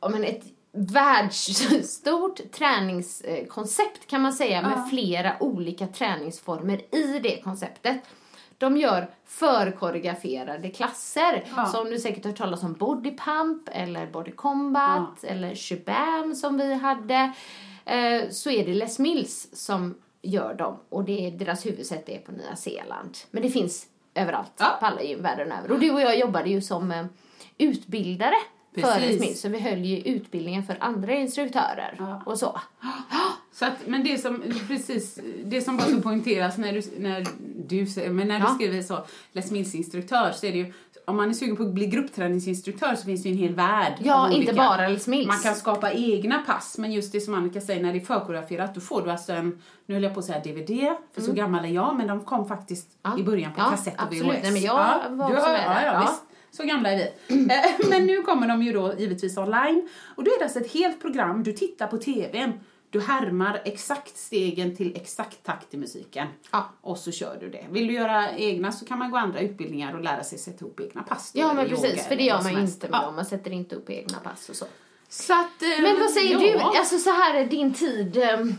ja, 0.00 0.08
men 0.08 0.24
ett 0.24 0.44
världsstort 0.72 2.40
träningskoncept 2.52 4.06
kan 4.06 4.22
man 4.22 4.32
säga 4.32 4.62
med 4.62 4.88
flera 4.90 5.36
olika 5.40 5.86
träningsformer 5.86 6.94
i 6.94 7.18
det 7.18 7.42
konceptet. 7.42 7.96
De 8.58 8.76
gör 8.76 9.10
förkoreograferade 9.26 10.68
klasser. 10.68 11.44
Ja. 11.56 11.66
Som 11.66 11.90
du 11.90 11.98
säkert 11.98 12.24
har 12.24 12.30
hört 12.30 12.38
talas 12.38 12.62
om 12.62 12.72
Body 12.72 13.16
Pump 13.16 13.68
eller 13.72 14.06
Body 14.06 14.32
Combat 14.32 15.24
eller 15.24 15.54
Shebam 15.54 16.34
som 16.34 16.56
vi 16.56 16.74
hade. 16.74 17.32
Eh, 17.88 18.30
så 18.30 18.50
är 18.50 18.66
det 18.66 18.74
Les 18.74 18.98
Mills 18.98 19.48
som 19.52 19.94
gör 20.22 20.54
dem 20.54 20.76
och 20.88 21.04
det 21.04 21.26
är, 21.26 21.30
deras 21.30 21.66
huvudsäte 21.66 22.12
är 22.12 22.18
på 22.18 22.32
Nya 22.32 22.56
Zeeland. 22.56 23.16
Men 23.30 23.42
det 23.42 23.50
finns 23.50 23.86
överallt 24.14 24.52
Ja. 24.58 24.76
på 24.80 24.86
alla 24.86 25.02
gym 25.02 25.22
världen 25.22 25.52
över. 25.52 25.72
Och 25.72 25.80
du 25.80 25.90
och 25.90 26.00
jag 26.00 26.18
jobbade 26.18 26.50
ju 26.50 26.60
som 26.60 26.90
eh, 26.90 27.06
utbildare 27.58 28.34
för 28.74 28.82
Precis. 28.82 29.02
Les 29.10 29.20
Mills. 29.20 29.40
Så 29.40 29.48
vi 29.48 29.58
höll 29.60 29.84
ju 29.84 29.98
utbildningen 29.98 30.62
för 30.62 30.76
andra 30.80 31.14
instruktörer 31.14 31.94
Ja. 31.98 32.22
och 32.26 32.38
så. 32.38 32.60
Så 33.52 33.64
att, 33.64 33.86
men 33.86 34.04
det 34.04 34.18
som, 34.18 34.42
precis, 34.68 35.18
det 35.44 35.60
som 35.62 35.76
bara 35.76 35.86
ska 35.86 36.00
poängteras 36.00 36.58
när 36.58 36.72
du, 36.72 36.82
när 36.98 37.26
du, 37.68 38.10
men 38.10 38.28
när 38.28 38.38
Ja. 38.40 38.46
du 38.48 38.54
skriver 38.54 38.82
så, 38.82 39.04
Les 39.32 39.50
Mills 39.50 39.74
instruktör, 39.74 40.32
så 40.32 40.46
är 40.46 40.52
det 40.52 40.58
ju, 40.58 40.72
om 41.08 41.16
man 41.16 41.28
är 41.28 41.32
sugen 41.34 41.56
på 41.56 41.62
att 41.62 41.72
bli 41.74 41.86
gruppträningsinstruktör 41.86 42.94
så 42.94 43.04
finns 43.04 43.22
det 43.22 43.28
ju 43.28 43.32
en 43.34 43.38
hel 43.40 43.54
värld. 43.54 43.92
Ja, 44.00 44.26
av 44.26 44.32
inte 44.32 44.52
bara 44.54 44.88
Les 44.88 45.06
Mills. 45.06 45.26
Man 45.28 45.38
kan 45.38 45.54
skapa 45.54 45.92
egna 45.92 46.38
pass, 46.38 46.78
men 46.78 46.92
just 46.92 47.12
det 47.12 47.20
som 47.20 47.34
Annika 47.34 47.60
säger, 47.60 47.82
när 47.82 47.92
det 47.92 47.98
är 47.98 48.04
förkoreograferat, 48.04 48.74
då 48.74 48.80
får 48.80 49.02
du 49.02 49.10
alltså 49.10 49.32
en, 49.32 49.62
nu 49.86 49.94
höll 49.94 50.02
jag 50.02 50.14
på 50.14 50.20
att 50.20 50.26
säga 50.26 50.38
DVD, 50.38 50.96
för 51.14 51.20
så 51.22 51.32
gammal 51.32 51.64
är 51.64 51.68
jag, 51.68 51.96
men 51.96 52.06
de 52.06 52.20
kom 52.24 52.48
faktiskt 52.48 52.88
Mm. 53.04 53.18
Ja. 53.18 53.22
i 53.22 53.26
början 53.26 53.52
på 53.52 53.60
Ja, 53.60 53.70
kassett 53.70 53.94
och 53.94 54.02
absolut. 54.02 54.24
VHS. 54.26 54.42
Nej, 54.42 54.52
men 54.52 54.62
jag 54.62 54.74
var 55.10 55.28
du 55.30 55.36
också 55.36 55.48
med 55.48 55.62
ja, 55.66 55.82
ja, 55.82 55.92
Ja. 55.92 56.00
visst. 56.00 56.22
Så 56.50 56.64
gamla 56.64 56.90
är 56.92 56.96
vi. 56.96 57.04
Eh, 57.54 57.88
Men 57.90 58.06
nu 58.06 58.22
kommer 58.22 58.48
de 58.48 58.62
ju 58.62 58.72
då 58.72 58.94
givetvis 58.98 59.36
online. 59.38 59.88
Och 60.16 60.24
då 60.24 60.30
är 60.30 60.38
det 60.38 60.44
alltså 60.44 60.58
ett 60.60 60.72
helt 60.72 61.00
program, 61.00 61.42
du 61.42 61.52
tittar 61.52 61.86
på 61.86 61.96
TVn, 61.98 62.52
du 62.90 63.00
härmar 63.00 63.62
exakt 63.64 64.16
stegen 64.16 64.76
till 64.76 64.96
exakt 64.96 65.44
takt 65.44 65.74
i 65.74 65.76
musiken. 65.76 66.26
Ja. 66.52 66.68
Och 66.80 66.98
så 66.98 67.12
kör 67.12 67.36
du 67.40 67.50
det. 67.50 67.66
Vill 67.70 67.86
du 67.86 67.92
göra 67.92 68.36
egna 68.36 68.72
så 68.72 68.84
kan 68.84 68.98
man 68.98 69.10
gå 69.10 69.16
andra 69.16 69.40
utbildningar 69.40 69.94
och 69.94 70.00
lära 70.00 70.24
sig 70.24 70.38
sätta 70.38 70.64
ihop 70.64 70.80
egna 70.80 71.02
pass. 71.02 71.30
Ja, 71.34 71.52
men 71.54 71.68
precis. 71.68 72.06
För 72.06 72.16
det 72.16 72.22
gör 72.22 72.42
man 72.42 72.52
ju 72.54 72.60
inte 72.60 72.88
med 72.88 72.98
Ja. 73.00 73.06
dem. 73.06 73.16
Man 73.16 73.24
sätter 73.24 73.50
inte 73.50 73.74
upp 73.74 73.90
egna 73.90 74.18
pass 74.18 74.48
och 74.48 74.56
så. 74.56 74.64
Så 75.08 75.32
att, 75.32 75.62
eh, 75.62 75.82
Men 75.82 76.00
vad 76.00 76.10
säger 76.10 76.32
ja. 76.32 76.38
du? 76.38 76.58
Alltså 76.78 76.98
så 76.98 77.10
här, 77.10 77.44
din 77.44 77.74
tid 77.74 78.16
um, 78.16 78.54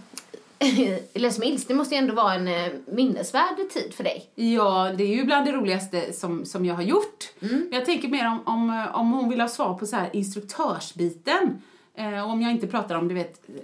Les 1.13 1.39
Mills, 1.39 1.65
det 1.65 1.73
måste 1.73 1.95
ju 1.95 1.99
ändå 1.99 2.13
vara 2.13 2.33
en 2.33 2.47
eh, 2.47 2.71
minnesvärd 2.87 3.69
tid 3.73 3.93
för 3.93 4.03
dig. 4.03 4.29
Ja, 4.35 4.91
det 4.97 5.03
är 5.03 5.15
ju 5.15 5.23
bland 5.23 5.45
det 5.45 5.51
roligaste 5.51 6.13
som, 6.13 6.45
som 6.45 6.65
jag 6.65 6.75
har 6.75 6.83
gjort. 6.83 7.29
Mm. 7.41 7.69
Jag 7.71 7.85
tänker 7.85 8.07
mer 8.07 8.27
om, 8.27 8.39
om, 8.45 8.87
om 8.93 9.11
hon 9.11 9.29
vill 9.29 9.41
ha 9.41 9.47
svar 9.47 9.73
på 9.73 9.85
så 9.85 9.95
här 9.95 10.09
instruktörsbiten. 10.13 11.61
Eh, 11.95 12.29
om 12.29 12.41
jag 12.41 12.51
inte 12.51 12.67
pratar 12.67 12.95
om, 12.95 13.07
du 13.07 13.15
vet, 13.15 13.49
eh, 13.49 13.55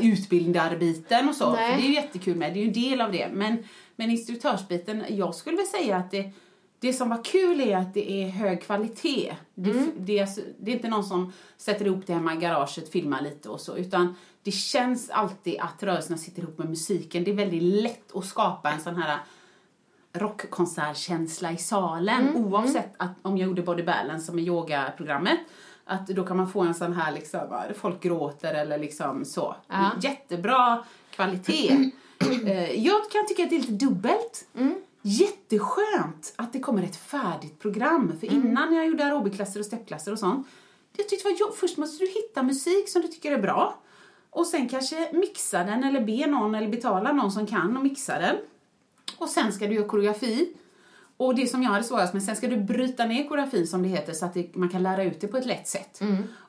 utbildarbiten 0.00 1.28
och 1.28 1.34
så. 1.34 1.52
Nej. 1.52 1.70
För 1.70 1.76
det 1.78 1.86
är 1.86 1.88
ju 1.88 1.94
jättekul 1.94 2.36
med, 2.36 2.52
det 2.54 2.58
är 2.58 2.62
ju 2.62 2.66
en 2.68 2.72
del 2.72 3.00
av 3.00 3.12
det. 3.12 3.28
Men, 3.32 3.64
men 3.96 4.10
instruktörsbiten, 4.10 5.04
jag 5.08 5.34
skulle 5.34 5.56
väl 5.56 5.66
säga 5.66 5.96
att 5.96 6.10
det, 6.10 6.30
det 6.78 6.92
som 6.92 7.08
var 7.08 7.24
kul 7.24 7.60
är 7.60 7.76
att 7.76 7.94
det 7.94 8.12
är 8.12 8.28
hög 8.28 8.62
kvalitet. 8.62 9.36
Det, 9.54 9.70
Mm. 9.70 9.90
det, 9.98 10.18
är, 10.18 10.22
alltså- 10.22 10.40
det 10.58 10.70
är 10.70 10.74
inte 10.74 10.88
någon 10.88 11.04
som 11.04 11.32
sätter 11.56 11.84
ihop 11.86 12.06
det 12.06 12.12
hemma 12.14 12.34
i 12.34 12.36
garaget, 12.36 12.88
filmar 12.92 13.22
lite 13.22 13.48
och 13.48 13.60
så. 13.60 13.76
Utan 13.76 14.14
det 14.42 14.50
känns 14.52 15.10
alltid 15.10 15.56
att 15.60 15.82
rörelserna 15.82 16.16
sitter 16.18 16.42
ihop 16.42 16.58
med 16.58 16.68
musiken. 16.68 17.24
Det 17.24 17.30
är 17.30 17.34
väldigt 17.34 17.62
lätt 17.62 18.16
att 18.16 18.24
skapa 18.26 18.70
en 18.70 18.80
sån 18.80 18.96
här 18.96 19.18
rockkonsertkänsla 20.12 21.52
i 21.52 21.56
salen. 21.56 22.28
Mm, 22.28 22.44
Oavsett 22.44 22.92
att, 22.96 23.10
om 23.22 23.38
jag 23.38 23.46
gjorde 23.48 23.62
Body 23.62 23.82
Balance 23.82 24.26
som 24.26 24.38
är 24.38 24.42
yogaprogrammet. 24.42 25.38
Att 25.86 26.06
då 26.06 26.24
kan 26.24 26.36
man 26.36 26.48
få 26.48 26.60
en 26.60 26.74
sån 26.74 26.92
här 26.92 27.12
liksom, 27.12 27.40
folk 27.76 28.02
gråter 28.02 28.54
eller 28.54 28.78
liksom 28.78 29.24
så. 29.24 29.56
Ja. 29.68 29.90
Jättebra 30.02 30.84
kvalitet. 31.10 31.90
Eh, 32.46 32.84
jag 32.86 33.10
kan 33.10 33.26
tycka 33.26 33.42
att 33.42 33.50
det 33.50 33.56
är 33.56 33.60
lite 33.60 33.72
dubbelt. 33.86 34.46
Mm. 34.56 34.74
Jätteskönt 35.02 36.32
att 36.36 36.52
det 36.52 36.60
kommer 36.60 36.82
ett 36.82 36.96
färdigt 36.96 37.58
program. 37.58 38.12
För 38.20 38.26
Mm. 38.26 38.46
innan 38.46 38.74
jag 38.74 38.86
gjorde 38.86 39.04
aerobikklasser 39.04 39.60
och 39.60 39.66
steppklasser 39.66 40.12
och 40.12 40.18
sånt. 40.18 40.46
Jag 40.96 41.08
tyckte 41.08 41.28
det 41.28 41.32
var 41.32 41.40
jobb. 41.40 41.54
Först 41.54 41.76
måste 41.76 42.04
du 42.04 42.10
hitta 42.10 42.42
musik 42.42 42.88
som 42.88 43.02
du 43.02 43.08
tycker 43.08 43.32
är 43.32 43.38
bra. 43.38 43.78
Och 44.30 44.46
sen 44.46 44.68
kanske 44.68 45.10
mixa 45.12 45.64
den 45.64 45.84
eller 45.84 46.00
be 46.00 46.26
någon 46.26 46.54
eller 46.54 46.68
betala 46.68 47.12
någon 47.12 47.32
som 47.32 47.46
kan 47.46 47.76
och 47.76 47.82
mixa 47.82 48.18
den. 48.18 48.36
Och 49.18 49.28
sen 49.28 49.52
ska 49.52 49.66
du 49.66 49.74
göra 49.74 49.88
koreografi. 49.88 50.52
Och 51.16 51.34
det 51.34 51.46
som 51.46 51.62
jag 51.62 51.70
hade 51.70 51.84
svårast 51.84 52.14
med, 52.14 52.22
sen 52.22 52.36
ska 52.36 52.46
du 52.48 52.56
bryta 52.56 53.04
ner 53.04 53.28
koreografin 53.28 53.66
som 53.66 53.82
det 53.82 53.88
heter 53.88 54.12
så 54.12 54.24
att 54.24 54.34
det, 54.34 54.56
man 54.56 54.68
kan 54.68 54.82
lära 54.82 55.04
ut 55.04 55.20
det 55.20 55.28
på 55.28 55.36
ett 55.36 55.46
lätt 55.46 55.68
sätt. 55.68 56.00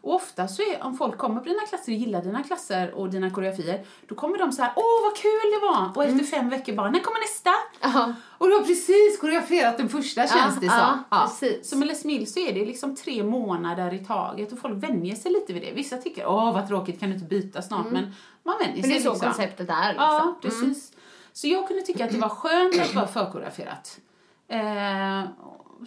Och 0.01 0.15
ofta 0.15 0.47
så 0.47 0.61
är, 0.61 0.83
om 0.83 0.97
folk 0.97 1.17
kommer 1.17 1.41
på 1.41 1.49
dina 1.49 1.61
klasser 1.69 1.91
och 1.91 1.97
gillar 1.97 2.21
dina 2.21 2.43
klasser 2.43 2.91
och 2.93 3.09
dina 3.09 3.29
koreografier, 3.29 3.85
då 4.07 4.15
kommer 4.15 4.37
de 4.37 4.51
så 4.51 4.61
här, 4.61 4.71
åh 4.75 5.03
vad 5.03 5.17
kul 5.17 5.51
det 5.53 5.67
var! 5.67 5.91
Och 5.95 6.03
efter 6.03 6.23
fem 6.25 6.49
veckor 6.49 6.73
bara, 6.75 6.89
när 6.91 6.99
kommer 6.99 7.19
nästa? 7.19 7.49
Ja. 7.81 8.13
Och 8.37 8.47
du 8.47 8.53
har 8.55 8.61
precis 8.63 9.19
koreograferat 9.21 9.77
den 9.77 9.89
första 9.89 10.27
känns 10.27 10.55
det 10.55 10.69
som. 10.69 11.03
ja, 11.09 11.27
precis. 11.27 11.69
Så 11.69 11.77
med 11.77 11.87
Les 11.87 12.05
Mills 12.05 12.33
så 12.33 12.39
är 12.39 12.53
det 12.53 12.65
liksom 12.65 12.95
tre 12.95 13.23
månader 13.23 13.93
i 13.93 14.05
taget 14.05 14.51
och 14.51 14.59
folk 14.59 14.83
vänjer 14.83 15.15
sig 15.15 15.31
lite 15.31 15.53
vid 15.53 15.61
det. 15.61 15.71
Vissa 15.71 15.97
tycker, 15.97 16.27
åh 16.27 16.53
vad 16.53 16.67
tråkigt, 16.67 16.99
kan 16.99 17.09
du 17.09 17.15
inte 17.15 17.27
byta 17.27 17.61
snart? 17.61 17.91
Men 17.91 18.13
man 18.43 18.55
vänjer 18.59 18.75
Men 18.75 18.83
sig 18.83 18.91
det 18.91 18.97
är 18.97 19.01
så 19.01 19.11
liksom. 19.11 19.29
konceptet 19.31 19.69
är 19.69 19.87
liksom. 19.87 20.05
Ja, 20.05 20.35
precis. 20.41 20.91
Så 21.33 21.47
jag 21.47 21.67
kunde 21.67 21.83
tycka 21.83 22.05
att 22.05 22.11
det 22.11 22.17
var 22.17 22.29
skönt 22.29 22.79
att 22.81 22.95
vara 22.95 23.07
förkoreograferat. 23.07 23.99
Eh, 24.47 25.23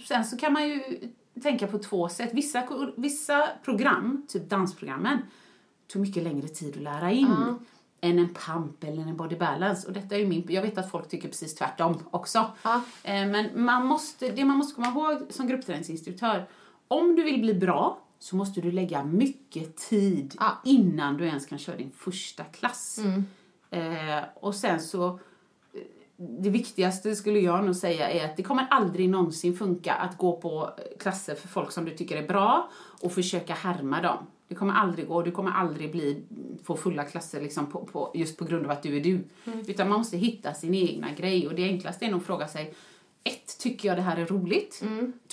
sen 0.09 0.25
så 0.25 0.37
kan 0.37 0.53
man 0.53 0.69
ju 0.69 0.81
tänka 1.43 1.67
på 1.67 1.79
två 1.79 2.09
sätt. 2.09 2.31
Vissa, 2.35 2.63
vissa 2.97 3.49
program, 3.65 4.27
typ 4.29 4.51
dansprogrammen, 4.51 5.19
tog 5.93 6.03
mycket 6.03 6.23
längre 6.23 6.49
tid 6.49 6.77
att 6.77 6.83
lära 6.83 7.11
in 7.11 7.35
än 8.01 8.19
en 8.19 8.35
pump 8.35 8.85
eller 8.85 9.03
en 9.03 9.17
body 9.17 9.37
balance. 9.37 9.87
Och 9.87 9.93
detta 9.93 10.17
är 10.17 10.27
min, 10.27 10.47
jag 10.49 10.63
vet 10.63 10.79
att 10.79 10.91
folk 10.91 11.09
tycker 11.09 11.29
precis 11.29 11.55
tvärtom 11.55 11.99
också. 12.11 12.51
Ja. 12.63 12.83
Eh, 13.03 13.27
men 13.27 13.65
man 13.65 13.87
måste, 13.87 14.29
det 14.29 14.45
man 14.45 14.57
måste 14.57 14.75
komma 14.75 14.89
ihåg 14.89 15.27
som 15.31 15.47
gruppträningsinstruktör, 15.47 16.47
om 16.89 17.17
du 17.17 17.25
vill 17.25 17.41
bli 17.41 17.55
bra 17.55 18.01
så 18.19 18.37
måste 18.37 18.61
du 18.61 18.73
lägga 18.73 19.05
mycket 19.05 19.77
tid 19.77 20.35
Ja. 20.39 20.59
innan 20.65 21.17
du 21.17 21.27
ens 21.27 21.47
kan 21.47 21.59
köra 21.59 21.77
din 21.77 21.91
första 21.91 22.45
klass. 22.45 22.99
Mm. 22.99 23.25
Eh, 23.71 24.25
och 24.35 24.55
sen 24.55 24.81
så, 24.81 25.21
det 26.21 26.51
viktigaste 26.51 27.17
skulle 27.17 27.39
jag 27.39 27.65
nog 27.65 27.77
säga 27.77 28.11
är 28.11 28.25
att 28.25 28.37
det 28.37 28.43
kommer 28.43 28.67
aldrig 28.71 29.09
någonsin 29.09 29.57
funka 29.57 29.95
att 29.95 30.19
gå 30.19 30.37
på 30.37 30.71
klasser 30.99 31.35
för 31.35 31.49
folk 31.49 31.73
som 31.73 31.85
du 31.85 31.91
tycker 31.97 32.17
är 32.17 32.29
bra 32.29 32.71
och 33.03 33.13
försöka 33.13 33.55
härma 33.55 34.03
dem. 34.03 34.27
Det 34.49 34.55
kommer 34.55 34.75
aldrig 34.75 35.09
gå, 35.09 35.23
du 35.23 35.31
kommer 35.31 35.51
aldrig 35.51 35.93
bli, 35.93 36.23
få 36.65 36.77
fulla 36.77 37.05
klasser 37.05 37.41
liksom 37.41 37.67
på, 37.67 37.85
på, 37.85 38.13
just 38.15 38.39
på 38.39 38.45
grund 38.45 38.65
av 38.65 38.71
att 38.71 38.83
du 38.83 38.97
är 38.97 39.01
du. 39.01 39.25
Utan 39.67 39.89
man 39.89 39.99
måste 39.99 40.17
hitta 40.17 40.55
sin 40.55 40.75
egna 40.75 41.13
grej 41.13 41.47
och 41.49 41.55
det 41.55 41.65
enklaste 41.65 42.05
är 42.05 42.11
nog 42.11 42.21
att 42.21 42.27
fråga 42.27 42.49
sig 42.49 42.75
ett, 43.25 43.59
tycker 43.59 43.89
jag 43.89 43.99
det 43.99 44.03
här 44.03 44.17
är 44.17 44.27
roligt? 44.27 44.83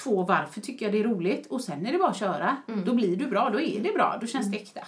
Två, 0.04 0.24
varför 0.24 0.62
tycker 0.62 0.86
jag 0.86 0.94
det 0.94 1.00
är 1.00 1.04
roligt? 1.04 1.48
Och 1.48 1.62
sen 1.62 1.86
är 1.86 1.92
det 1.92 1.98
bara 1.98 2.10
att 2.10 2.18
köra. 2.18 2.58
Då 2.86 2.94
blir 2.94 3.16
du 3.16 3.28
bra, 3.28 3.50
då 3.50 3.60
är 3.60 3.80
det 3.84 3.94
bra, 3.94 4.18
då 4.22 4.28
känns 4.28 4.52
det 4.52 4.58
äkta. 4.58 4.88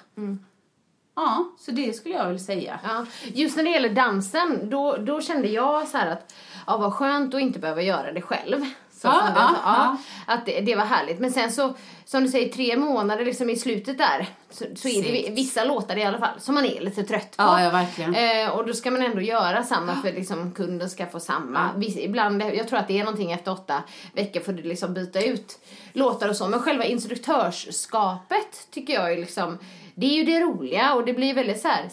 Ja, 1.18 1.52
så 1.60 1.72
det 1.72 1.94
skulle 1.94 2.16
jag 2.16 2.26
vilja 2.26 2.40
säga. 2.40 2.80
Ja, 2.84 3.06
just 3.34 3.58
när 3.58 3.64
det 3.64 3.70
gäller 3.70 3.90
dansen, 3.90 4.70
då, 4.70 4.98
då 4.98 5.22
kände 5.22 5.48
jag 5.48 5.88
så 5.88 5.98
här 5.98 6.12
att 6.12 6.34
ja, 6.68 6.78
vad 6.78 6.94
skönt 6.94 7.34
att 7.34 7.42
inte 7.42 7.60
behöva 7.60 7.82
göra 7.82 8.12
det 8.12 8.22
själv. 8.22 8.66
Så 9.02 9.08
Ja, 9.08 9.22
ja, 9.36 9.56
ja. 9.64 9.98
Att 10.26 10.46
det, 10.46 10.62
det 10.62 10.76
var 10.76 10.86
härligt. 10.86 11.20
Men 11.20 11.32
sen 11.32 11.52
så, 11.52 11.74
som 12.06 12.24
du 12.24 12.30
säger, 12.30 12.50
tre 12.50 12.78
månader 12.78 13.26
liksom 13.26 13.50
i 13.50 13.56
slutet 13.56 13.98
där 13.98 14.28
så, 14.50 14.66
så 14.76 14.88
är 14.88 15.04
det 15.04 15.32
vissa 15.32 15.64
låtar 15.64 15.98
i 15.98 16.04
alla 16.04 16.18
fall 16.18 16.40
som 16.40 16.56
man 16.56 16.66
är 16.66 16.82
lite 16.82 17.04
trött 17.04 17.38
på. 17.38 17.44
Ja, 17.44 17.70
verkligen. 17.70 18.16
Eh, 18.16 18.50
och 18.50 18.68
då 18.68 18.74
ska 18.74 18.92
man 18.92 19.02
ändå 19.02 19.22
göra 19.22 19.64
samma 19.64 19.96
för 19.96 20.14
liksom 20.14 20.52
kunden 20.52 20.90
ska 20.90 21.06
få 21.06 21.20
samma. 21.20 21.70
Viss, 21.76 21.98
ibland, 21.98 22.42
jag 22.42 22.68
tror 22.68 22.80
att 22.80 22.88
det 22.88 23.00
är 23.00 23.04
någonting 23.04 23.32
efter 23.32 23.52
åtta 23.52 23.84
veckor 24.14 24.40
får 24.40 24.54
du 24.54 24.64
liksom 24.64 24.94
byta 24.94 25.22
ut 25.22 25.60
låtar 25.94 26.30
och 26.30 26.36
så. 26.36 26.48
Men 26.48 26.60
själva 26.60 26.84
instruktörskapet 26.84 28.68
tycker 28.72 28.94
jag 28.94 29.14
är 29.14 29.18
liksom, 29.18 29.58
det 30.00 30.06
är 30.06 30.14
ju 30.18 30.24
det 30.24 30.40
roliga 30.40 30.94
och 30.94 31.06
det 31.06 31.14
blir 31.14 31.34
väldigt 31.34 31.62
så 31.62 31.68
här 31.68 31.90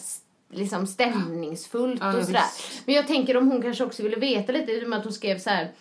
liksom 0.53 0.87
stämningsfullt 0.87 2.01
Ja, 2.01 2.11
ja, 2.11 2.17
och 2.19 2.25
sådär. 2.25 2.39
visst. 2.57 2.81
Men 2.85 2.95
jag 2.95 3.07
tänker 3.07 3.37
om 3.37 3.51
hon 3.51 3.61
kanske 3.61 3.83
också 3.83 4.03
ville 4.03 4.15
veta 4.15 4.51
lite, 4.51 4.71
i 4.71 4.85
och 4.85 4.89
med 4.89 4.97
att 4.99 5.03
hon 5.05 5.13
skrev 5.13 5.39
så 5.39 5.49
här. 5.49 5.71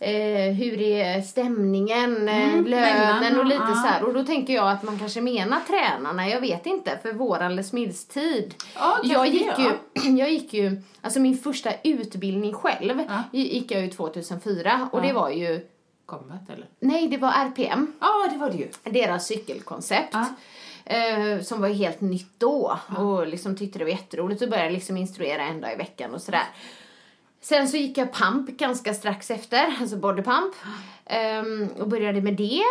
Eh, 0.00 0.52
hur 0.54 0.80
är 0.80 1.20
stämningen, 1.22 2.28
eh, 2.28 2.48
Mm, 2.54 2.64
lönen 2.66 3.20
mellan, 3.20 3.38
och 3.38 3.44
lite 3.46 3.62
ja. 3.68 3.74
så 3.74 3.86
här. 3.88 4.04
Och 4.04 4.14
då 4.14 4.24
tänker 4.24 4.54
jag 4.54 4.70
att 4.70 4.82
man 4.82 4.98
kanske 4.98 5.20
menar 5.20 5.60
tränarna, 5.60 6.28
jag 6.28 6.40
vet 6.40 6.66
inte, 6.66 6.98
för 7.02 7.12
våran 7.12 7.56
Les 7.56 7.72
Mills-tid. 7.72 8.54
Ja, 8.74 8.80
kanske 8.96 9.12
jag, 9.14 9.28
gick 9.28 9.46
ja. 9.58 9.72
ju, 10.04 10.10
jag 10.18 10.30
gick 10.30 10.52
ju, 10.54 10.82
alltså 11.00 11.20
min 11.20 11.38
första 11.38 11.70
utbildning 11.84 12.52
själv 12.54 13.00
Ja. 13.08 13.22
gick 13.32 13.70
jag 13.70 13.82
ju 13.82 13.90
2004 13.90 14.88
och 14.92 15.02
det 15.02 15.12
var 15.12 15.30
ju, 15.30 15.66
Combat 16.06 16.50
eller? 16.50 16.66
nej 16.80 17.08
det 17.08 17.16
var 17.16 17.30
RPM, 17.32 17.92
Ja, 18.00 18.28
det 18.32 18.38
var 18.38 18.50
det 18.50 18.56
ju. 18.56 18.68
deras 18.84 19.26
cykelkoncept. 19.26 20.08
Ja. 20.12 20.26
Eh, 20.90 21.40
som 21.40 21.60
var 21.60 21.68
helt 21.68 22.00
nytt 22.00 22.32
då 22.38 22.78
och 22.96 23.26
liksom 23.26 23.56
tyckte 23.56 23.78
det 23.78 23.84
var 23.84 23.92
jätteroligt 23.92 24.42
och 24.42 24.48
började 24.48 24.70
liksom 24.70 24.96
instruera 24.96 25.42
en 25.42 25.60
dag 25.60 25.72
i 25.72 25.76
veckan 25.76 26.14
och 26.14 26.22
sådär. 26.22 26.46
Sen 27.40 27.68
så 27.68 27.76
gick 27.76 27.98
jag 27.98 28.12
pump 28.12 28.58
ganska 28.58 28.94
strax 28.94 29.30
efter, 29.30 29.76
alltså 29.80 29.96
body 29.96 30.22
pump. 30.22 30.54
Ehm, 31.06 31.68
och 31.78 31.88
började 31.88 32.20
med 32.20 32.34
det. 32.34 32.62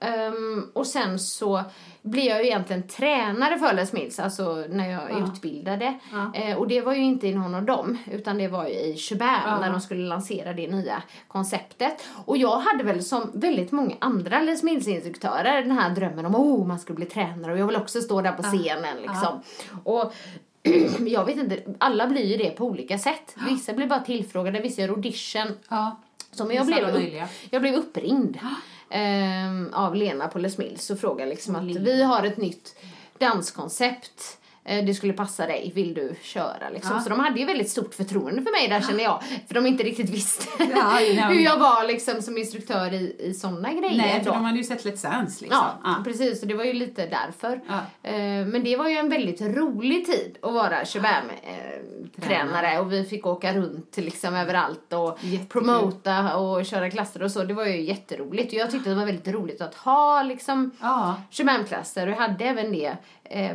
Ehm, 0.00 0.70
och 0.72 0.86
sen 0.86 1.18
så 1.18 1.64
blev 2.02 2.24
jag 2.24 2.42
ju 2.42 2.46
egentligen 2.46 2.88
tränare 2.88 3.58
för 3.58 3.74
Les 3.74 3.92
Mills, 3.92 4.18
alltså 4.18 4.64
när 4.68 4.90
jag 4.90 5.28
utbildade. 5.28 5.98
Eh, 6.34 6.56
och 6.56 6.68
det 6.68 6.80
var 6.80 6.92
ju 6.92 7.02
inte 7.02 7.26
i 7.26 7.34
någon 7.34 7.54
av 7.54 7.62
dem, 7.62 7.98
utan 8.10 8.38
det 8.38 8.48
var 8.48 8.66
ju 8.66 8.74
i 8.74 8.96
Chubam 8.96 9.60
när 9.60 9.70
de 9.70 9.80
skulle 9.80 10.08
lansera 10.08 10.52
det 10.52 10.68
nya 10.68 11.02
konceptet. 11.28 12.04
Och 12.24 12.36
jag 12.36 12.58
hade 12.58 12.84
väl 12.84 13.04
som 13.04 13.30
väldigt 13.34 13.72
många 13.72 13.94
andra 13.98 14.40
Les 14.40 14.62
Mills-instruktörer 14.62 15.62
den 15.62 15.70
här 15.70 15.90
drömmen 15.90 16.26
om 16.26 16.34
att 16.34 16.40
oh, 16.40 16.66
man 16.66 16.78
skulle 16.78 16.96
bli 16.96 17.06
tränare 17.06 17.52
och 17.52 17.58
jag 17.58 17.66
vill 17.66 17.76
också 17.76 18.00
stå 18.00 18.20
där 18.20 18.32
på 18.32 18.42
scenen 18.42 18.96
liksom. 18.96 19.42
Och 19.84 20.12
jag 21.06 21.24
vet 21.24 21.36
inte, 21.36 21.62
alla 21.78 22.06
blir 22.06 22.24
ju 22.24 22.36
det 22.36 22.50
på 22.50 22.64
olika 22.64 22.98
sätt. 22.98 23.36
Vissa 23.48 23.72
blir 23.72 23.86
bara 23.86 24.00
tillfrågade, 24.00 24.60
vissa 24.60 24.82
gör 24.82 24.88
audition. 24.88 25.48
Ja. 25.68 25.96
Så 26.32 26.44
men 26.44 26.56
jag 26.56 26.66
blev, 26.66 26.96
upp, 26.96 27.28
jag 27.50 27.62
blev 27.62 27.74
uppringd 27.74 28.38
ehm, 28.90 29.70
av 29.72 29.94
Lena 29.94 30.28
på 30.28 30.38
Les 30.38 30.58
Mills 30.58 30.90
och 30.90 31.00
frågade 31.00 31.30
liksom 31.30 31.56
att 31.56 31.64
vi 31.64 32.02
har 32.02 32.24
ett 32.24 32.36
nytt 32.36 32.76
danskoncept. 33.18 34.38
Eh, 34.68 34.84
Det 34.84 34.94
skulle 34.94 35.12
passa 35.12 35.46
dig, 35.46 35.72
vill 35.74 35.94
du 35.94 36.14
köra 36.22 36.70
liksom? 36.72 36.92
Ja. 36.96 37.00
Så 37.00 37.08
de 37.08 37.20
hade 37.20 37.40
ju 37.40 37.46
väldigt 37.46 37.70
stort 37.70 37.94
förtroende 37.94 38.42
för 38.42 38.50
mig 38.50 38.68
där 38.68 38.80
känner 38.80 39.04
jag. 39.04 39.22
För 39.46 39.54
de 39.54 39.66
inte 39.66 39.82
riktigt 39.84 40.10
visste 40.10 40.44
Ja, 40.74 40.98
hur 41.28 41.40
jag 41.40 41.58
var 41.58 41.86
liksom 41.86 42.22
som 42.22 42.38
instruktör 42.38 42.92
i, 42.94 43.16
i 43.18 43.34
sådana 43.34 43.72
grejer 43.72 43.96
Nej, 43.96 44.18
för 44.18 44.24
då. 44.24 44.30
de 44.32 44.44
hade 44.44 44.58
ju 44.58 44.64
sett 44.64 44.84
Let's 44.84 45.02
Dance 45.10 45.44
liksom. 45.44 45.64
Ja, 45.84 45.94
precis. 46.04 46.42
Och 46.42 46.48
det 46.48 46.54
var 46.54 46.64
ju 46.64 46.72
lite 46.72 47.06
därför. 47.06 47.60
Eh, 48.02 48.46
Men 48.46 48.64
det 48.64 48.76
var 48.76 48.88
ju 48.88 48.96
en 48.96 49.08
väldigt 49.08 49.40
rolig 49.40 50.06
tid 50.06 50.38
att 50.42 50.52
vara 50.52 50.84
Shabam-tränare. 50.84 52.78
Och 52.80 52.92
vi 52.92 53.04
fick 53.04 53.26
åka 53.26 53.54
runt 53.54 53.96
liksom 53.96 54.34
överallt 54.34 54.92
och 54.92 55.18
Jättekul. 55.20 55.46
promota 55.48 56.36
och 56.36 56.66
köra 56.66 56.90
klasser 56.90 57.22
och 57.22 57.30
så. 57.30 57.44
Det 57.44 57.54
var 57.54 57.64
ju 57.64 57.80
jätteroligt. 57.82 58.52
Och 58.52 58.58
jag 58.58 58.70
tyckte 58.70 58.88
det 58.90 58.94
var 58.96 59.06
väldigt 59.06 59.28
roligt 59.34 59.60
att 59.60 59.74
ha 59.74 60.22
liksom. 60.22 60.70
Shabam-klasser. 61.30 62.06
Och 62.06 62.12
jag 62.12 62.16
hade 62.18 62.44
även 62.44 62.72
det 62.72 62.96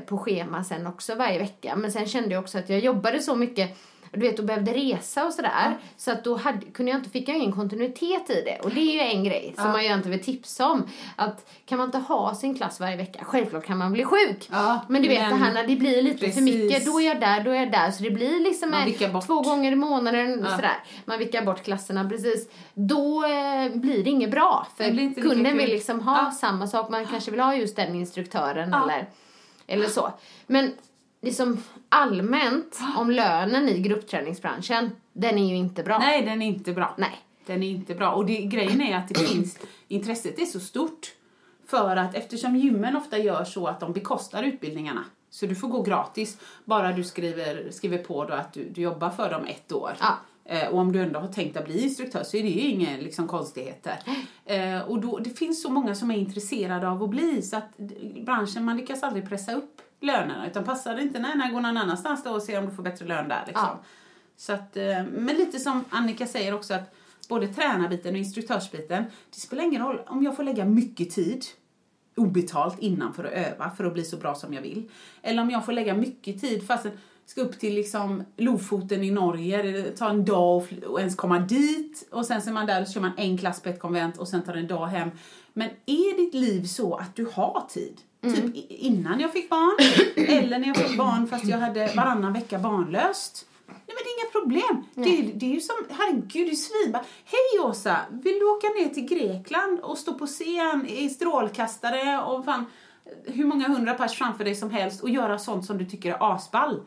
på 0.05 0.17
schema 0.17 0.63
sen 0.63 0.87
också 0.87 1.15
varje 1.15 1.39
vecka. 1.39 1.75
Men 1.75 1.91
sen 1.91 2.05
kände 2.05 2.29
jag 2.33 2.43
också 2.43 2.57
att 2.57 2.69
jag 2.69 2.79
jobbade 2.79 3.19
så 3.19 3.35
mycket 3.35 3.77
du 4.13 4.19
vet, 4.19 4.39
och 4.39 4.45
behövde 4.45 4.73
resa 4.73 5.25
och 5.25 5.33
sådär. 5.33 5.77
Så 5.97 6.11
att 6.11 6.23
då 6.23 6.35
hade, 6.35 6.65
kunde 6.65 6.91
jag 6.91 6.99
inte, 6.99 7.09
fick 7.09 7.29
jag 7.29 7.37
ingen 7.37 7.51
kontinuitet 7.51 8.29
i 8.29 8.41
det. 8.45 8.59
Och 8.63 8.69
det 8.69 8.79
är 8.79 8.93
ju 8.93 8.99
en 8.99 9.23
grej 9.23 9.53
som 9.57 9.71
man 9.71 9.83
ju 9.83 9.93
inte 9.93 10.09
vill 10.09 10.23
tipsa 10.23 10.67
om. 10.69 10.83
Att 11.15 11.49
kan 11.65 11.77
man 11.77 11.85
inte 11.87 11.97
ha 11.97 12.35
sin 12.35 12.55
klass 12.55 12.79
varje 12.79 12.97
vecka? 12.97 13.19
Självklart 13.23 13.65
kan 13.65 13.77
man 13.77 13.93
bli 13.93 14.03
sjuk. 14.05 14.49
Ja, 14.51 14.81
men 14.89 15.01
du 15.01 15.07
vet 15.07 15.21
men- 15.21 15.29
det 15.29 15.45
här 15.45 15.53
när 15.53 15.67
det 15.67 15.75
blir 15.75 16.01
lite 16.01 16.17
för 16.17 16.25
Precis. 16.25 16.41
mycket. 16.41 16.85
Då 16.85 17.01
är 17.01 17.07
jag 17.07 17.19
där, 17.19 17.43
då 17.43 17.51
är 17.51 17.55
jag 17.55 17.71
där. 17.71 17.91
Så 17.91 18.03
det 18.03 18.11
blir 18.11 18.39
liksom 18.39 18.73
en, 18.73 19.21
två 19.21 19.41
gånger 19.41 19.71
i 19.71 19.75
månaden 19.75 20.41
Ja. 20.43 20.55
sådär. 20.55 20.83
Man 21.05 21.19
vickar 21.19 21.45
bort 21.45 21.63
klasserna 21.63 22.09
precis. 22.09 22.49
Då 22.73 23.25
eh, 23.25 23.71
blir 23.75 24.03
det 24.03 24.09
inget 24.09 24.31
bra. 24.31 24.67
För 24.77 24.83
Det 24.83 25.21
kunden 25.21 25.57
vill 25.57 25.69
liksom 25.69 25.99
ha 25.99 26.31
samma 26.31 26.67
sak. 26.67 26.89
Man 26.89 27.05
kanske 27.05 27.31
vill 27.31 27.39
ha 27.39 27.55
just 27.55 27.75
den 27.75 27.95
instruktören 27.95 28.73
eller, 28.73 29.07
eller 29.71 29.87
så. 29.87 30.13
Men 30.47 30.73
liksom 31.21 31.63
allmänt 31.89 32.79
om 32.97 33.11
lönen 33.11 33.69
i 33.69 33.79
gruppträningsbranschen, 33.79 34.91
den 35.13 35.37
är 35.37 35.49
ju 35.49 35.55
inte 35.55 35.83
bra. 35.83 35.99
Nej, 35.99 36.25
den 36.25 36.41
är 36.41 36.47
inte 36.47 36.73
bra. 36.73 36.95
Nej. 36.97 37.21
Den 37.45 37.63
är 37.63 37.69
inte 37.69 37.95
bra. 37.95 38.11
Och 38.11 38.25
det, 38.25 38.41
grejen 38.41 38.81
är 38.81 38.97
att 38.97 39.07
det 39.07 39.19
finns, 39.19 39.59
intresset 39.87 40.39
är 40.39 40.45
så 40.45 40.59
stort. 40.59 41.13
För 41.67 41.95
att 41.95 42.15
eftersom 42.15 42.55
gymmen 42.55 42.95
ofta 42.95 43.17
gör 43.17 43.43
så 43.43 43.67
att 43.67 43.79
de 43.79 43.93
bekostar 43.93 44.43
utbildningarna. 44.43 45.05
Så 45.29 45.45
du 45.45 45.55
får 45.55 45.67
gå 45.67 45.81
gratis, 45.81 46.37
bara 46.65 46.91
du 46.91 47.03
skriver, 47.03 47.71
skriver 47.71 47.97
på 47.97 48.25
då 48.25 48.33
att 48.33 48.53
du, 48.53 48.69
du 48.69 48.81
jobbar 48.81 49.09
för 49.09 49.31
dem 49.31 49.45
ett 49.45 49.71
år. 49.71 49.91
Ja. 49.99 50.17
Eh, 50.51 50.67
och 50.67 50.79
om 50.79 50.91
du 50.91 51.01
ändå 51.01 51.19
har 51.19 51.27
tänkt 51.27 51.57
att 51.57 51.65
bli 51.65 51.83
instruktör 51.83 52.23
så 52.23 52.37
är 52.37 52.43
det 52.43 52.49
ju 52.49 52.61
inga 52.61 52.97
liksom, 52.97 53.27
konstigheter. 53.27 53.99
Eh, 54.45 54.81
och 54.81 55.01
då, 55.01 55.17
det 55.17 55.29
finns 55.29 55.61
så 55.61 55.69
många 55.69 55.95
som 55.95 56.11
är 56.11 56.15
intresserade 56.15 56.89
av 56.89 57.03
att 57.03 57.09
bli 57.09 57.41
så 57.41 57.57
att 57.57 57.77
branschen, 58.25 58.65
man 58.65 58.77
lyckas 58.77 59.03
aldrig 59.03 59.29
pressa 59.29 59.53
upp 59.53 59.81
lönerna. 59.99 60.47
Utan 60.47 60.63
passar 60.63 60.95
det 60.95 61.01
inte, 61.01 61.19
nej, 61.19 61.31
nej, 61.35 61.51
gå 61.51 61.59
någon 61.59 61.77
annanstans 61.77 62.23
då 62.23 62.31
och 62.31 62.43
se 62.43 62.57
om 62.57 62.65
du 62.65 62.71
får 62.71 62.83
bättre 62.83 63.05
lön 63.05 63.27
där. 63.27 63.43
Liksom. 63.47 63.67
Ja. 63.67 63.83
Så 64.37 64.53
att, 64.53 64.77
eh, 64.77 65.03
men 65.11 65.35
lite 65.35 65.59
som 65.59 65.85
Annika 65.89 66.27
säger 66.27 66.53
också 66.53 66.73
att 66.73 66.95
både 67.29 67.47
tränarbiten 67.47 68.11
och 68.11 68.19
instruktörsbiten, 68.19 69.03
det 69.29 69.39
spelar 69.39 69.63
ingen 69.63 69.81
roll 69.81 70.01
om 70.07 70.23
jag 70.23 70.35
får 70.35 70.43
lägga 70.43 70.65
mycket 70.65 71.11
tid 71.11 71.45
obetalt 72.15 72.79
innan 72.79 73.13
för 73.13 73.23
att 73.23 73.31
öva 73.31 73.69
för 73.69 73.83
att 73.83 73.93
bli 73.93 74.03
så 74.03 74.17
bra 74.17 74.35
som 74.35 74.53
jag 74.53 74.61
vill. 74.61 74.89
Eller 75.21 75.41
om 75.41 75.49
jag 75.49 75.65
får 75.65 75.71
lägga 75.71 75.93
mycket 75.93 76.41
tid 76.41 76.67
fast 76.67 76.85
jag 76.85 76.93
ska 77.31 77.41
upp 77.41 77.59
till 77.59 77.73
liksom 77.75 78.23
Lofoten 78.37 79.03
i 79.03 79.11
Norge, 79.11 79.61
det 79.63 79.91
tar 79.97 80.09
en 80.09 80.25
dag 80.25 80.57
och 80.57 80.67
och 80.89 80.99
ens 80.99 81.15
komma 81.15 81.39
dit 81.39 82.07
och 82.11 82.25
sen 82.25 82.41
så 82.41 82.49
är 82.49 82.53
man 82.53 82.65
där 82.65 82.81
och 82.81 82.87
så 82.87 82.93
kör 82.93 83.01
man 83.01 83.11
en 83.17 83.37
klass 83.37 83.61
på 83.61 83.69
ett 83.69 83.79
konvent 83.79 84.17
och 84.17 84.27
sen 84.27 84.41
tar 84.43 84.53
det 84.53 84.59
en 84.59 84.67
dag 84.67 84.85
hem. 84.87 85.09
Men 85.53 85.69
är 85.85 86.17
ditt 86.17 86.33
liv 86.33 86.63
så 86.63 86.95
att 86.95 87.15
du 87.15 87.25
har 87.33 87.65
tid? 87.69 87.97
Typ 88.23 88.55
i- 88.55 88.75
innan 88.87 89.19
jag 89.19 89.31
fick 89.33 89.49
barn 89.49 89.77
eller 90.27 90.59
när 90.59 90.67
jag 90.67 90.77
fick 90.77 90.97
barn 90.97 91.27
fast 91.27 91.45
jag 91.45 91.57
hade 91.57 91.91
varannan 91.95 92.33
vecka 92.33 92.59
barnlöst. 92.59 93.45
Nej 93.67 93.75
men 93.87 93.95
det 93.95 94.09
är 94.09 94.17
inga 94.21 94.31
problem. 94.31 94.83
Det, 94.95 95.19
är- 95.19 95.33
det 95.39 95.45
är 95.45 95.53
ju 95.53 95.59
som, 95.61 95.75
herregud 95.89 96.47
det 96.47 96.51
är 96.51 96.55
svinbra. 96.55 97.01
Hej 97.25 97.69
Åsa, 97.69 97.97
vill 98.11 98.39
du 98.39 98.45
åka 98.45 98.67
ner 98.67 98.89
till 98.93 99.05
Grekland 99.05 99.79
och 99.79 99.97
stå 99.97 100.13
på 100.13 100.27
scen 100.27 100.85
i 100.87 101.09
strålkastare 101.09 102.21
och 102.23 102.45
fan 102.45 102.65
hur 103.25 103.45
många 103.45 103.67
hundra 103.67 103.93
pers 103.93 104.17
framför 104.17 104.43
dig 104.43 104.55
som 104.55 104.69
helst 104.71 105.03
och 105.03 105.09
göra 105.09 105.39
sånt 105.39 105.65
som 105.65 105.77
du 105.77 105.85
tycker 105.85 106.09
är 106.13 106.35
asball? 106.35 106.79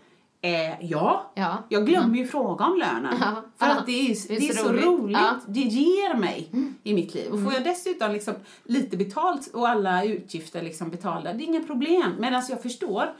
Eh, 0.44 0.74
ja. 0.80 1.30
Ja. 1.34 1.62
Jag 1.68 1.86
glömmer 1.86 2.18
ju 2.18 2.26
fråga 2.26 2.64
om 2.64 2.78
lönen. 2.78 3.14
Ja. 3.20 3.42
För 3.56 3.66
att 3.66 3.86
det 3.86 3.92
är, 3.92 4.28
det 4.28 4.48
är, 4.48 4.52
så, 4.52 4.68
roligt. 4.68 4.84
roligt. 4.84 5.16
Ja. 5.20 5.40
Det 5.46 5.60
ger 5.60 6.14
mig 6.14 6.50
i 6.82 6.94
mitt 6.94 7.14
liv. 7.14 7.32
Och 7.32 7.42
får 7.42 7.52
jag 7.52 7.64
dessutom 7.64 8.12
liksom 8.12 8.34
lite 8.64 8.96
betalt 8.96 9.54
och 9.54 9.68
alla 9.68 10.04
utgifter 10.04 10.62
liksom 10.62 10.90
betalda, 10.90 11.32
det 11.32 11.44
är 11.44 11.46
inga 11.46 11.60
problem. 11.62 12.14
Medan 12.18 12.42
jag 12.48 12.62
förstår 12.62 13.12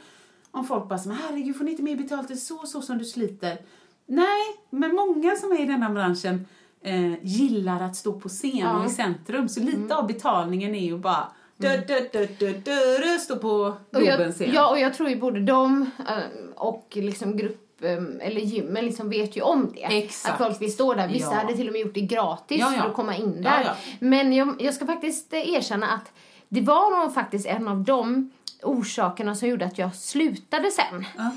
om 0.51 0.65
folk 0.65 0.89
bara 0.89 0.99
säger 0.99 1.15
herregud 1.15 1.57
får 1.57 1.63
ni 1.63 1.71
inte 1.71 1.83
mer 1.83 1.95
betalt 1.95 2.29
än 2.29 2.37
så 2.37 2.65
så 2.65 2.81
som 2.81 2.97
du 2.97 3.05
sliter. 3.05 3.57
Nej, 4.05 4.41
men 4.69 4.95
många 4.95 5.35
som 5.35 5.51
är 5.51 5.61
i 5.61 5.65
denna 5.65 5.89
branschen 5.89 6.47
eh, 6.81 7.25
gillar 7.25 7.83
att 7.83 7.95
stå 7.95 8.19
på 8.19 8.29
scen 8.29 8.75
och 8.75 8.85
i 8.85 8.89
centrum. 8.89 9.49
Så 9.49 9.59
lite 9.59 9.95
av 9.95 10.07
betalningen 10.07 10.75
är 10.75 10.85
ju 10.85 10.97
bara 10.97 11.27
Dö, 11.57 11.77
dö, 11.77 11.99
dö, 12.13 12.25
dö, 12.39 12.53
dö, 12.63 12.97
dö, 12.97 13.17
står 13.19 13.35
på 13.35 13.49
Och 13.49 14.01
Globen 14.01 14.21
jag, 14.21 14.33
scen. 14.33 14.53
ja, 14.53 14.69
och 14.69 14.79
jag 14.79 14.93
tror 14.93 15.09
ju 15.09 15.19
både 15.19 15.39
de 15.39 15.81
eh, 15.81 16.17
och 16.57 16.87
liksom 16.91 17.37
grupp 17.37 17.83
eh, 17.83 17.91
eller 18.27 18.41
gymmen 18.41 18.85
liksom 18.85 19.09
vet 19.09 19.37
ju 19.37 19.41
om 19.41 19.71
det. 19.75 19.83
Exakt. 19.83 20.33
Att 20.41 20.47
folk 20.47 20.61
vill 20.61 20.73
stå 20.73 20.93
där. 20.93 21.07
Vissa 21.07 21.31
Ja. 21.31 21.37
hade 21.37 21.55
till 21.55 21.67
och 21.67 21.73
med 21.73 21.81
gjort 21.81 21.93
det 21.93 22.01
gratis 22.01 22.59
Ja, 22.59 22.73
ja. 22.73 22.81
för 22.81 22.89
att 22.89 22.95
komma 22.95 23.15
in 23.15 23.41
Ja, 23.43 23.49
där. 23.49 23.63
ja. 23.65 23.75
Men 23.99 24.33
jag, 24.33 24.55
jag 24.59 24.73
ska 24.73 24.85
faktiskt 24.85 25.33
eh, 25.33 25.53
erkänna 25.53 25.87
att 25.87 26.11
det 26.49 26.61
var 26.61 27.01
nog 27.03 27.13
faktiskt 27.13 27.45
en 27.45 27.67
av 27.67 27.83
de 27.83 28.31
orsakerna 28.63 29.35
som 29.35 29.49
gjorde 29.49 29.65
att 29.65 29.77
jag 29.77 29.95
slutade 29.95 30.71
sen. 30.71 31.05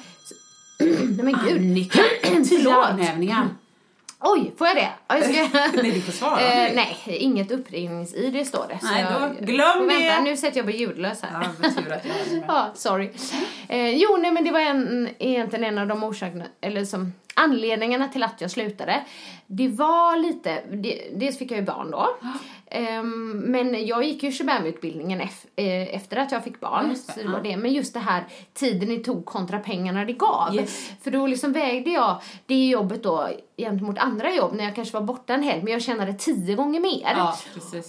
Nej 0.81 1.25
men 1.25 1.37
gud. 1.49 1.57
Annika, 1.61 1.99
tio 2.49 2.75
armhävningar. 2.77 3.49
Oj, 4.21 4.53
får 4.59 4.67
jag 4.67 4.77
det? 4.77 4.89
Ja, 5.09 5.19
jag 5.19 5.25
ska... 5.25 5.59
Nej, 5.83 5.91
du 5.93 6.01
får 6.01 6.13
svara. 6.13 6.41
Eh, 6.41 6.75
nej, 6.75 6.97
inget 7.07 7.51
uppringnings-id 7.51 8.47
står 8.47 8.65
det. 8.69 8.79
Nej, 8.83 9.07
då 9.11 9.21
jag- 9.21 9.47
glöm 9.47 9.73
får 9.79 9.89
det. 9.89 9.95
Vänta, 10.09 10.21
nu 10.23 10.37
sätter 10.37 10.57
jag 10.57 10.67
på 10.67 10.73
ljudlös 10.73 11.23
här. 11.23 11.49
Ja, 11.63 11.69
tur 11.71 11.93
att 11.93 12.05
jag. 12.05 12.43
Ja, 12.49 12.71
sorry. 12.75 13.11
Eh, 13.69 13.89
jo, 13.89 14.17
nej 14.17 14.31
men 14.31 14.45
det 14.45 14.51
var 14.51 14.61
en, 14.61 15.09
egentligen 15.19 15.65
en 15.65 15.79
av 15.79 15.87
de 15.87 16.05
orsakerna, 16.05 16.45
eller 16.61 16.85
som 16.85 17.13
anledningarna 17.39 18.09
till 18.09 18.23
att 18.23 18.41
jag 18.41 18.51
slutade. 18.51 19.05
Det 19.47 19.69
var 19.69 20.17
lite, 20.17 20.63
det, 20.73 21.11
dels 21.15 21.39
fick 21.39 21.51
jag 21.51 21.59
ju 21.59 21.65
barn 21.65 21.91
då. 21.91 22.09
Ehm, 22.71 23.31
men 23.39 23.87
jag 23.87 24.05
gick 24.05 24.23
ju 24.23 24.33
Shabam-utbildningen 24.33 25.21
eh, 25.21 25.95
efter 25.95 26.17
att 26.17 26.33
jag 26.33 26.45
fick 26.45 26.61
barn. 26.61 26.89
Det. 26.89 26.97
så 26.97 27.21
det 27.21 27.29
var 27.29 27.41
det. 27.41 27.57
Men 27.57 27.73
just 27.73 27.95
det 27.95 28.01
här 28.01 28.25
tiden 28.55 28.89
det 28.89 28.99
tog 28.99 29.25
kontra 29.25 29.59
pengarna 29.59 30.05
det 30.05 30.13
gav. 30.13 30.55
Yes. 30.55 30.91
För 31.03 31.11
då 31.11 31.27
liksom 31.27 31.53
vägde 31.53 31.91
jag 31.91 32.23
det 32.47 32.69
jobbet 32.69 33.03
då 33.03 33.29
gentemot 33.57 33.99
andra 33.99 34.35
jobb 34.35 34.55
när 34.55 34.65
jag 34.65 34.75
kanske 34.75 34.95
var 34.95 35.07
borta 35.07 35.35
en 35.35 35.43
helg 35.43 35.63
men 35.63 35.73
jag 35.73 35.83
tjänade 35.83 36.15
tio 36.15 36.55
gånger 36.55 36.81
mer. 36.81 37.15
Ja. 37.17 37.37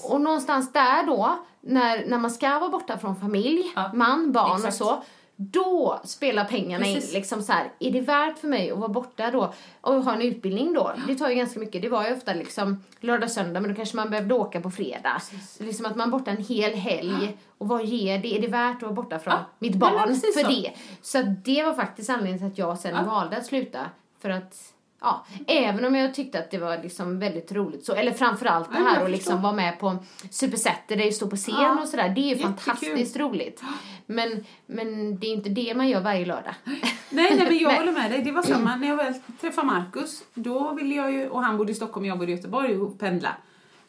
Och 0.04 0.22
någonstans 0.22 0.74
där 0.74 1.08
då, 1.08 1.40
när, 1.62 2.06
när 2.06 2.18
man 2.18 2.32
ska 2.32 2.60
vara 2.60 2.70
borta 2.70 2.98
från 2.98 3.16
familj, 3.16 3.72
Ja, 3.76 3.92
man, 3.94 4.32
barn 4.32 4.56
exakt. 4.56 4.82
och 4.82 4.88
så, 4.88 5.04
då 5.42 6.00
spelar 6.04 6.46
pengarna 6.46 6.86
Precis. 6.86 7.10
in. 7.10 7.14
Liksom 7.20 7.42
så 7.42 7.52
här, 7.54 7.72
är 7.80 7.92
det 7.92 8.02
värt 8.02 8.38
för 8.38 8.48
mig 8.48 8.72
att 8.72 8.78
vara 8.78 8.90
borta 8.90 9.32
då 9.32 9.54
och 9.82 9.94
ha 10.04 10.14
en 10.14 10.22
utbildning 10.22 10.74
då? 10.74 10.94
Det 11.08 11.16
tar 11.16 11.30
ju 11.30 11.36
ganska 11.36 11.60
mycket. 11.60 11.82
Det 11.82 11.90
var 11.90 12.08
ju 12.08 12.14
ofta 12.16 12.34
liksom 12.34 12.84
lördag, 13.00 13.32
söndag, 13.32 13.60
men 13.60 13.70
då 13.70 13.76
kanske 13.76 13.96
man 13.96 14.10
behövde 14.10 14.36
åka 14.36 14.62
på 14.62 14.72
fredag. 14.72 15.22
Liksom 15.60 15.86
att 15.86 15.96
man 15.96 16.08
är 16.08 16.12
borta 16.12 16.32
en 16.32 16.44
hel 16.44 16.74
helg. 16.74 17.38
Och 17.58 17.68
vad 17.68 17.86
ger 17.86 18.20
det? 18.20 18.38
Är 18.38 18.42
det 18.42 18.48
värt 18.48 18.76
att 18.76 18.82
vara 18.82 18.94
borta 18.94 19.20
från 19.20 19.34
Ja, 19.34 19.46
mitt 19.60 19.76
barn 19.76 20.08
precis 20.08 20.36
för 20.36 20.42
så. 20.44 20.50
det? 20.50 20.72
Så 21.02 21.22
det 21.46 21.64
var 21.64 21.74
faktiskt 21.74 22.10
anledningen 22.10 22.40
till 22.40 22.48
att 22.64 22.70
jag 22.70 22.80
sen 22.80 22.96
Ja. 22.96 23.04
valde 23.04 23.38
att 23.38 23.46
sluta. 23.46 23.80
För 24.22 24.30
att 24.30 24.74
Ja, 25.02 25.26
även 25.48 25.86
om 25.86 25.96
jag 25.96 26.14
tyckte 26.14 26.40
att 26.40 26.52
det 26.52 26.58
var 26.58 26.78
liksom 26.84 27.20
väldigt 27.20 27.52
roligt 27.52 27.86
så, 27.86 27.94
eller 27.94 28.12
framförallt 28.12 28.72
det 28.72 28.78
här 28.78 29.04
att 29.04 29.12
liksom 29.12 29.42
vara 29.42 29.54
med 29.54 29.80
på 29.80 29.98
Super 30.32 30.58
Saturday, 30.58 31.12
stå 31.12 31.28
på 31.28 31.36
scen 31.36 31.56
Ja, 31.58 31.82
och 31.82 31.88
sådär, 31.88 32.10
det 32.10 32.22
är 32.22 32.36
ju 32.36 32.38
fantastiskt 32.38 33.18
roligt. 33.18 33.64
Men, 34.06 34.46
men 34.66 35.20
det 35.20 35.28
är 35.28 35.34
inte 35.34 35.50
det 35.50 35.74
man 35.76 35.90
gör 35.90 36.02
varje 36.02 36.26
lördag. 36.26 36.54
Nej, 36.66 37.36
nej, 37.38 37.46
men 37.48 37.58
jag 37.58 37.76
håller 37.76 37.92
med 37.92 38.12
dig. 38.12 38.22
Det 38.24 38.32
var 38.32 38.44
samma 38.44 38.76
när 38.76 38.88
jag 38.88 38.96
väl 38.96 39.14
träffade 39.42 39.68
Markus. 39.68 40.24
Då 40.34 40.74
ville 40.74 40.96
jag 40.96 41.12
ju, 41.12 41.30
och 41.30 41.44
han 41.44 41.58
bodde 41.58 41.72
i 41.72 41.76
Stockholm 41.76 42.04
och 42.04 42.10
jag 42.10 42.20
bodde 42.20 42.32
i 42.32 42.36
Göteborg 42.36 42.78
och 42.78 43.00
pendla. 43.00 43.36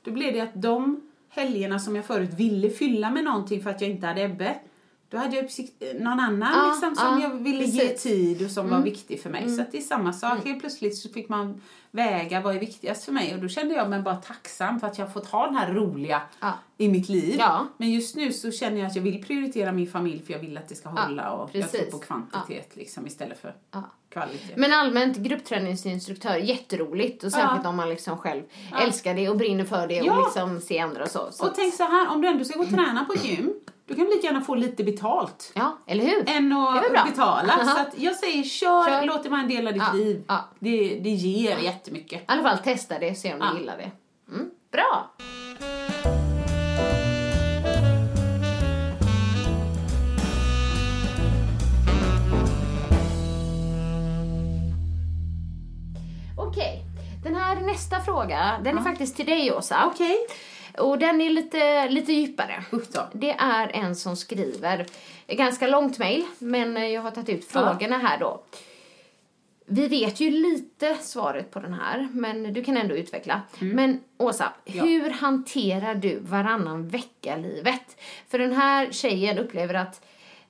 Då 0.03 0.11
blev 0.11 0.33
det 0.33 0.40
att 0.40 0.62
de 0.62 1.01
helgerna 1.29 1.79
som 1.79 1.96
jag 1.96 2.05
förut 2.05 2.31
ville 2.37 2.70
fylla 2.70 3.11
med 3.11 3.25
någonting 3.25 3.62
för 3.62 3.70
att 3.70 3.81
jag 3.81 3.90
inte 3.90 4.07
hade 4.07 4.23
Ebbe. 4.23 4.55
Då 5.11 5.18
hade 5.18 5.37
jag 5.37 5.44
precis 5.44 5.73
någon 6.01 6.20
annan 6.20 6.53
Ja, 6.55 6.70
liksom, 6.73 6.96
som 6.96 7.20
ja, 7.20 7.29
jag 7.29 7.35
ville 7.38 7.64
ge 7.64 7.88
precis. 7.88 8.07
Mm. 8.07 8.16
tid 8.18 8.44
och 8.44 8.51
som 8.51 8.70
var 8.70 8.81
viktig 8.83 9.23
för 9.23 9.31
mig. 9.31 9.49
Så 9.57 9.62
att 9.62 9.73
det 9.73 9.79
är 9.79 9.83
samma 9.83 10.12
sak. 10.12 10.44
Helt 10.44 10.61
plötsligt 10.61 10.96
så 10.99 11.09
fick 11.09 11.29
man 11.29 11.61
väga 11.90 12.40
vad 12.40 12.57
är 12.57 12.61
viktigast 12.61 13.05
för 13.05 13.12
mig. 13.12 13.35
Och 13.35 13.40
då 13.40 13.49
kände 13.49 13.75
jag 13.75 13.90
mig 13.90 14.01
bara 14.03 14.16
tacksam 14.16 14.81
för 14.81 14.87
att 14.87 14.99
jag 14.99 15.12
fått 15.12 15.27
ha 15.27 15.46
den 15.46 15.57
här 15.57 15.73
roliga 15.73 16.23
Ja. 16.40 16.53
i 16.77 16.88
mitt 16.88 17.09
liv. 17.09 17.42
Men 17.77 17.90
just 17.90 18.16
nu 18.16 18.33
så 18.33 18.51
känner 18.51 18.79
jag 18.79 18.87
att 18.87 18.96
jag 18.96 19.03
vill 19.03 19.25
prioritera 19.25 19.73
min 19.73 19.87
familj 19.90 20.23
för 20.27 20.33
jag 20.33 20.40
vill 20.40 20.59
att 20.59 20.68
det 20.68 20.75
ska 20.75 20.88
hålla. 20.88 21.31
och 21.33 21.51
jag 21.53 21.70
tror 21.70 21.79
precis. 21.81 21.92
på 21.92 21.99
kvantitet 21.99 22.77
liksom, 22.77 23.07
istället 23.07 23.40
för 23.40 23.55
kvalitet. 24.09 24.55
Men 24.57 24.73
allmänt 24.73 25.16
gruppträningsinstruktör, 25.16 26.37
jätteroligt. 26.37 27.25
Och 27.25 27.33
särskilt 27.33 27.66
om 27.66 27.77
man 27.77 27.88
liksom 27.88 28.18
själv 28.18 28.42
älskar 28.83 29.14
det 29.14 29.29
och 29.29 29.37
brinner 29.37 29.64
för 29.64 29.87
det 29.87 30.11
och 30.11 30.25
liksom 30.25 30.61
ser 30.61 30.83
andra 30.83 31.03
och 31.03 31.09
så. 31.11 31.29
så 31.33 31.46
Och 31.46 31.55
tänk 31.55 31.75
så 31.75 31.83
här, 31.83 32.09
om 32.09 32.20
du 32.20 32.29
ändå 32.29 32.44
ska 32.44 32.59
gå 32.59 32.64
och 32.64 32.70
träna 32.70 33.05
på 33.05 33.14
gym, 33.27 33.55
då 33.90 33.96
kan 33.96 34.05
du 34.05 34.11
lika 34.14 34.26
gärna 34.26 34.40
få 34.40 34.55
lite 34.55 34.85
betalt. 34.85 35.53
Ja, 35.55 35.79
eller 35.87 36.05
hur? 36.05 36.29
Än 36.31 36.53
att 36.53 37.07
betala. 37.11 37.53
Aha. 37.53 37.64
Så 37.74 37.81
att 37.81 37.94
jag 37.98 38.16
säger 38.16 38.42
kör, 38.44 38.88
Kör. 38.88 39.07
låt 39.07 39.22
det 39.22 39.29
vara 39.29 39.40
en 39.40 39.48
del 39.48 39.66
av 39.66 39.72
ditt 39.72 39.83
Ja, 39.87 39.92
liv. 39.92 40.24
ja. 40.29 40.48
Det, 40.59 41.00
det 41.03 41.11
ger 41.11 41.59
jättemycket. 41.59 42.20
I 42.20 42.24
alla 42.26 42.42
fall 42.42 42.59
testa 42.59 42.98
det, 42.98 43.14
se 43.14 43.35
om 43.35 43.40
Ja. 43.40 43.46
du 43.53 43.59
gillar 43.59 43.76
det. 43.76 43.90
Mm, 44.33 44.50
bra! 44.72 45.11
Okej, 56.37 56.83
den 57.22 57.35
här 57.35 57.57
nästa 57.61 58.00
fråga, 58.00 58.61
den 58.64 58.79
är 58.79 58.83
faktiskt 58.83 59.16
till 59.16 59.26
dig 59.26 59.53
Åsa. 59.53 59.90
Okej. 59.94 60.16
Och 60.78 60.98
den 60.98 61.20
är 61.20 61.30
lite, 61.30 61.88
lite 61.88 62.12
djupare. 62.12 62.64
Då. 62.70 63.09
Det 63.12 63.30
är 63.30 63.70
en 63.76 63.96
som 63.96 64.16
skriver, 64.16 64.87
ganska 65.28 65.66
långt 65.66 65.98
mejl, 65.98 66.24
men 66.38 66.92
jag 66.92 67.02
har 67.02 67.11
tagit 67.11 67.28
ut 67.28 67.44
frågorna 67.44 67.98
här 67.98 68.18
då. 68.18 68.42
Vi 69.66 69.88
vet 69.88 70.20
ju 70.20 70.30
lite 70.30 70.94
svaret 70.94 71.50
på 71.50 71.61
den 71.61 71.74
här, 71.74 72.09
men 72.12 72.52
du 72.52 72.64
kan 72.64 72.76
ändå 72.76 72.94
utveckla. 72.96 73.42
Men 73.59 74.00
Åsa, 74.18 74.52
hur 74.64 75.11
hanterar 75.11 75.94
du 75.94 76.18
varannan 76.18 76.88
vecka-livet? 76.88 78.00
För 78.28 78.38
den 78.38 78.52
här 78.52 78.92
tjejen 78.92 79.38
upplever 79.38 79.74
att 79.74 80.04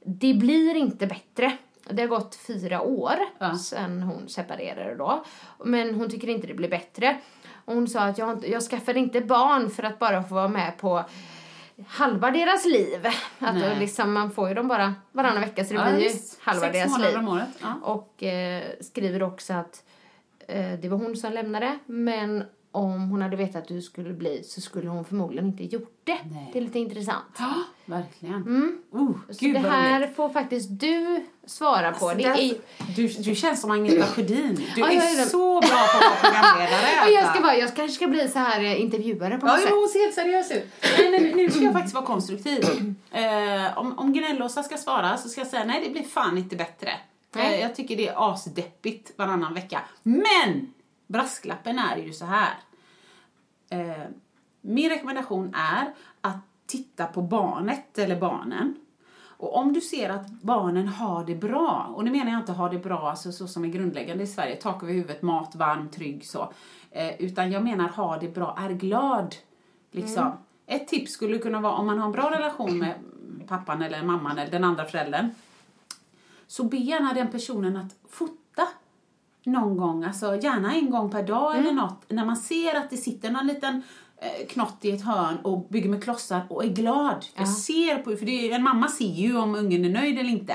det 0.04 0.35
blir 0.35 0.74
inte 0.76 1.06
bättre. 1.06 1.52
Det 1.90 2.02
har 2.02 2.09
gått 2.09 2.35
fyra 2.46 2.80
år 2.80 3.16
Ja. 3.38 3.59
sedan 3.59 4.02
hon 4.02 4.28
separerade 4.28 4.94
då. 4.94 5.24
Men 5.64 5.94
hon 5.94 6.11
tycker 6.11 6.28
inte 6.28 6.46
det 6.46 6.54
blir 6.54 6.68
bättre. 6.68 7.18
Hon 7.74 7.88
sa 7.88 8.00
att 8.00 8.18
jag, 8.18 8.30
inte- 8.30 8.50
jag 8.50 8.62
skaffade 8.62 8.98
inte 8.98 9.20
barn 9.20 9.70
för 9.70 9.83
att 9.83 9.98
bara 9.98 10.22
få 10.22 10.35
vara 10.35 10.48
med 10.48 10.78
på 10.78 11.04
halva 11.88 12.30
deras 12.30 12.64
liv. 12.64 13.06
Att 13.38 13.54
Nej. 13.54 13.76
liksom, 13.78 14.12
man 14.12 14.30
får 14.30 14.48
ju 14.48 14.54
dem 14.54 14.68
bara 14.68 14.94
varannan 15.12 15.40
vecka 15.40 15.64
så 15.64 15.74
det 15.74 15.80
Ja, 15.80 15.92
blir 15.92 16.04
ju 16.09 16.11
halva 16.42 16.61
Sex 16.61 16.72
deras 16.72 16.98
liv. 16.98 17.18
om 17.18 17.28
året. 17.28 17.48
Ja. 17.61 17.74
Och 17.83 18.22
eh, 18.22 18.62
skriver 18.80 19.22
också 19.22 19.52
att 19.52 19.85
eh, 20.48 20.72
det 20.83 20.88
var 20.88 20.98
hon 20.98 21.16
som 21.16 21.33
lämnade 21.33 21.78
men 21.87 22.44
om 22.72 23.11
hon 23.11 23.22
hade 23.22 23.37
vetat 23.37 23.56
att 23.62 23.68
du 23.68 23.83
skulle 23.83 24.12
bli 24.14 24.42
så 24.44 24.61
skulle 24.61 24.88
hon 24.88 25.04
förmodligen 25.04 25.46
inte 25.46 25.64
gjort 25.64 26.00
det. 26.04 26.18
Nej. 26.33 26.50
Det 26.52 26.59
är 26.59 26.62
lite 26.62 26.78
intressant. 26.78 27.24
Ja, 27.38 27.52
verkligen. 27.85 28.42
Oh, 28.90 29.11
Så 29.30 29.44
det 29.44 29.59
här 29.59 30.00
roligt. 30.00 30.16
får 30.16 30.28
faktiskt 30.28 30.80
du 30.80 31.26
svara 31.46 31.92
på. 31.92 32.09
Alltså, 32.09 32.22
det 32.22 32.28
där- 32.35 32.38
är, 32.40 32.54
du, 32.96 33.09
du 33.09 33.35
känns 33.35 33.61
som 33.61 33.70
Agneta 33.70 34.06
Sjödin. 34.06 34.54
Du 34.74 34.80
Ja, 34.80 34.90
är 34.90 34.96
är 34.96 35.24
så 35.24 35.61
bra 35.61 35.68
på 35.68 35.74
att 35.76 36.02
vara 36.02 36.33
programledare. 36.33 36.87
Ja, 36.96 37.09
jag, 37.20 37.30
ska 37.35 37.40
vara, 37.42 37.56
jag 37.56 37.76
kanske 37.76 37.94
ska 37.96 38.06
bli 38.09 38.28
så 38.28 38.38
här 38.38 38.61
eh, 38.61 38.80
intervjuare 38.80 39.38
på 39.38 39.46
Ja, 39.46 39.52
något 39.52 39.61
sätt. 39.61 39.68
jo, 39.72 39.76
hon 39.80 39.88
ser 39.88 40.00
helt 40.00 40.14
seriös 40.14 40.50
ut. 40.50 40.66
Nej, 40.98 41.11
nej, 41.11 41.35
nu 41.37 41.50
ska 41.50 41.61
jag 41.62 41.72
faktiskt 41.72 41.94
vara 41.94 42.04
konstruktiv. 42.06 42.64
Eh, 43.12 43.78
om 43.78 43.98
om 43.98 44.12
Gnällåsa 44.12 44.62
ska 44.62 44.76
svara 44.76 45.16
så 45.16 45.28
ska 45.28 45.40
jag 45.40 45.48
säga 45.48 45.64
nej, 45.64 45.83
det 45.87 45.90
blir 45.90 46.02
fan 46.02 46.38
inte 46.38 46.56
bättre. 46.56 46.90
Nej. 47.35 47.54
Eh, 47.54 47.61
jag 47.61 47.74
tycker 47.74 47.96
det 47.96 48.09
är 48.09 48.33
asdeppigt 48.33 49.12
varannan 49.16 49.54
vecka. 49.54 49.80
Men! 50.02 50.72
Brasklappen 51.11 51.79
är 51.79 51.96
ju 51.96 52.12
så 52.12 52.25
här. 52.25 52.55
Eh, 53.70 54.05
min 54.61 54.90
rekommendation 54.90 55.55
är 55.55 55.94
att 56.20 56.37
titta 56.66 57.07
på 57.07 57.23
barnet 57.23 57.99
eller 57.99 58.20
barnen. 58.20 58.77
Och 59.23 59.57
om 59.57 59.73
du 59.73 59.81
ser 59.81 60.11
att 60.11 60.31
barnen 60.31 60.88
har 60.88 61.25
det 61.25 61.35
bra, 61.35 61.90
och 61.94 62.05
nu 62.05 62.11
menar 62.11 62.31
jag 62.31 62.40
inte 62.40 62.53
ha 62.53 62.68
det 62.68 62.79
bra 62.79 63.11
alltså, 63.11 63.33
så 63.33 63.49
som 63.49 63.64
är 63.64 63.68
grundläggande 63.68 64.25
i 64.25 64.27
Sverige, 64.27 64.57
tak 64.57 64.83
över 64.83 64.92
huvudet, 64.92 65.23
mat, 65.23 65.55
varm, 65.55 65.88
trygg 65.88 66.27
så. 66.27 66.53
Eh, 66.90 67.23
utan 67.23 67.53
jag 67.53 67.64
menar 67.64 67.88
ha 67.88 68.18
det 68.18 68.29
bra, 68.29 68.59
är 68.59 68.70
glad. 68.70 69.35
Liksom. 69.90 70.33
Ett 70.66 70.88
tips 70.88 71.12
skulle 71.12 71.38
kunna 71.38 71.61
vara 71.61 71.73
om 71.73 71.87
man 71.87 71.99
har 71.99 72.07
en 72.07 72.12
bra 72.12 72.31
relation 72.31 72.79
med 72.79 72.94
pappan 73.49 73.83
eller 73.83 74.03
mamman 74.03 74.38
eller 74.38 74.51
den 74.51 74.64
andra 74.64 74.85
föräldern. 74.85 75.31
Så 76.46 76.64
be 76.64 76.77
gärna 76.77 77.12
den 77.12 77.31
personen 77.31 77.77
att 77.77 77.96
fota 78.09 78.39
någon 79.44 79.76
gång, 79.76 80.05
alltså 80.05 80.37
gärna 80.37 80.74
en 80.74 80.90
gång 80.90 81.11
per 81.11 81.22
dag 81.22 81.59
eller 81.59 81.72
något, 81.72 82.05
när 82.09 82.26
man 82.26 82.37
ser 82.37 82.74
att 82.74 82.90
det 82.90 82.96
sitter 82.96 83.31
någon 83.31 83.46
liten 83.46 83.83
eh, 84.16 84.46
knott 84.46 84.79
i 84.81 84.90
ett 84.90 85.05
hörn 85.05 85.37
och 85.42 85.68
bygger 85.68 85.88
med 85.88 86.05
klossar 86.05 86.46
och 86.48 86.64
är 86.64 86.68
glad. 86.68 87.26
Jag 87.35 87.48
ser 87.48 87.98
på, 87.98 88.16
för 88.16 88.26
det 88.26 88.50
är, 88.50 88.55
en 88.55 88.62
mamma 88.62 88.88
ser 88.88 89.05
ju 89.05 89.38
om 89.38 89.55
ungen 89.55 89.85
är 89.85 89.90
nöjd 89.90 90.18
eller 90.18 90.31
inte. 90.31 90.55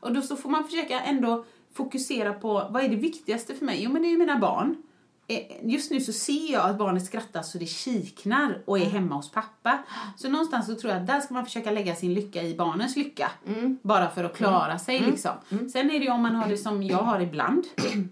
Och 0.00 0.12
då 0.12 0.22
så 0.22 0.36
får 0.36 0.50
man 0.50 0.64
försöka 0.64 1.00
ändå 1.00 1.44
fokusera 1.72 2.32
på 2.32 2.68
vad 2.70 2.84
är 2.84 2.88
det 2.88 2.96
viktigaste 2.96 3.54
för 3.54 3.64
mig? 3.64 3.82
Jo 3.82 3.92
men 3.92 4.02
det 4.02 4.08
är 4.08 4.10
ju 4.10 4.18
mina 4.18 4.38
barn. 4.38 4.82
Eh, 5.30 5.42
Just 5.62 5.90
nu 5.90 6.00
så 6.00 6.12
ser 6.12 6.52
jag 6.52 6.70
att 6.70 6.78
barnet 6.78 7.04
skrattar 7.06 7.42
så 7.42 7.58
det 7.58 7.66
kiknar 7.66 8.62
och 8.64 8.78
är 8.78 8.84
hemma 8.84 9.14
hos 9.14 9.30
pappa. 9.32 9.78
Så 10.16 10.28
någonstans 10.28 10.66
så 10.66 10.74
tror 10.74 10.92
jag 10.92 11.00
att 11.00 11.06
där 11.06 11.20
ska 11.20 11.34
man 11.34 11.44
försöka 11.44 11.70
lägga 11.70 11.94
sin 11.94 12.14
lycka 12.14 12.42
i 12.42 12.54
barnens 12.56 12.96
lycka. 12.96 13.30
Bara 13.82 14.08
för 14.08 14.24
att 14.24 14.36
klara 14.36 14.78
sig 14.78 14.98
liksom. 15.00 15.32
Sen 15.72 15.90
är 15.90 15.98
det 15.98 16.04
ju 16.04 16.10
om 16.10 16.22
man 16.22 16.34
har 16.34 16.48
det 16.48 16.56
som 16.66 16.82
jag 16.82 16.98
har 16.98 17.20
ibland. 17.20 17.64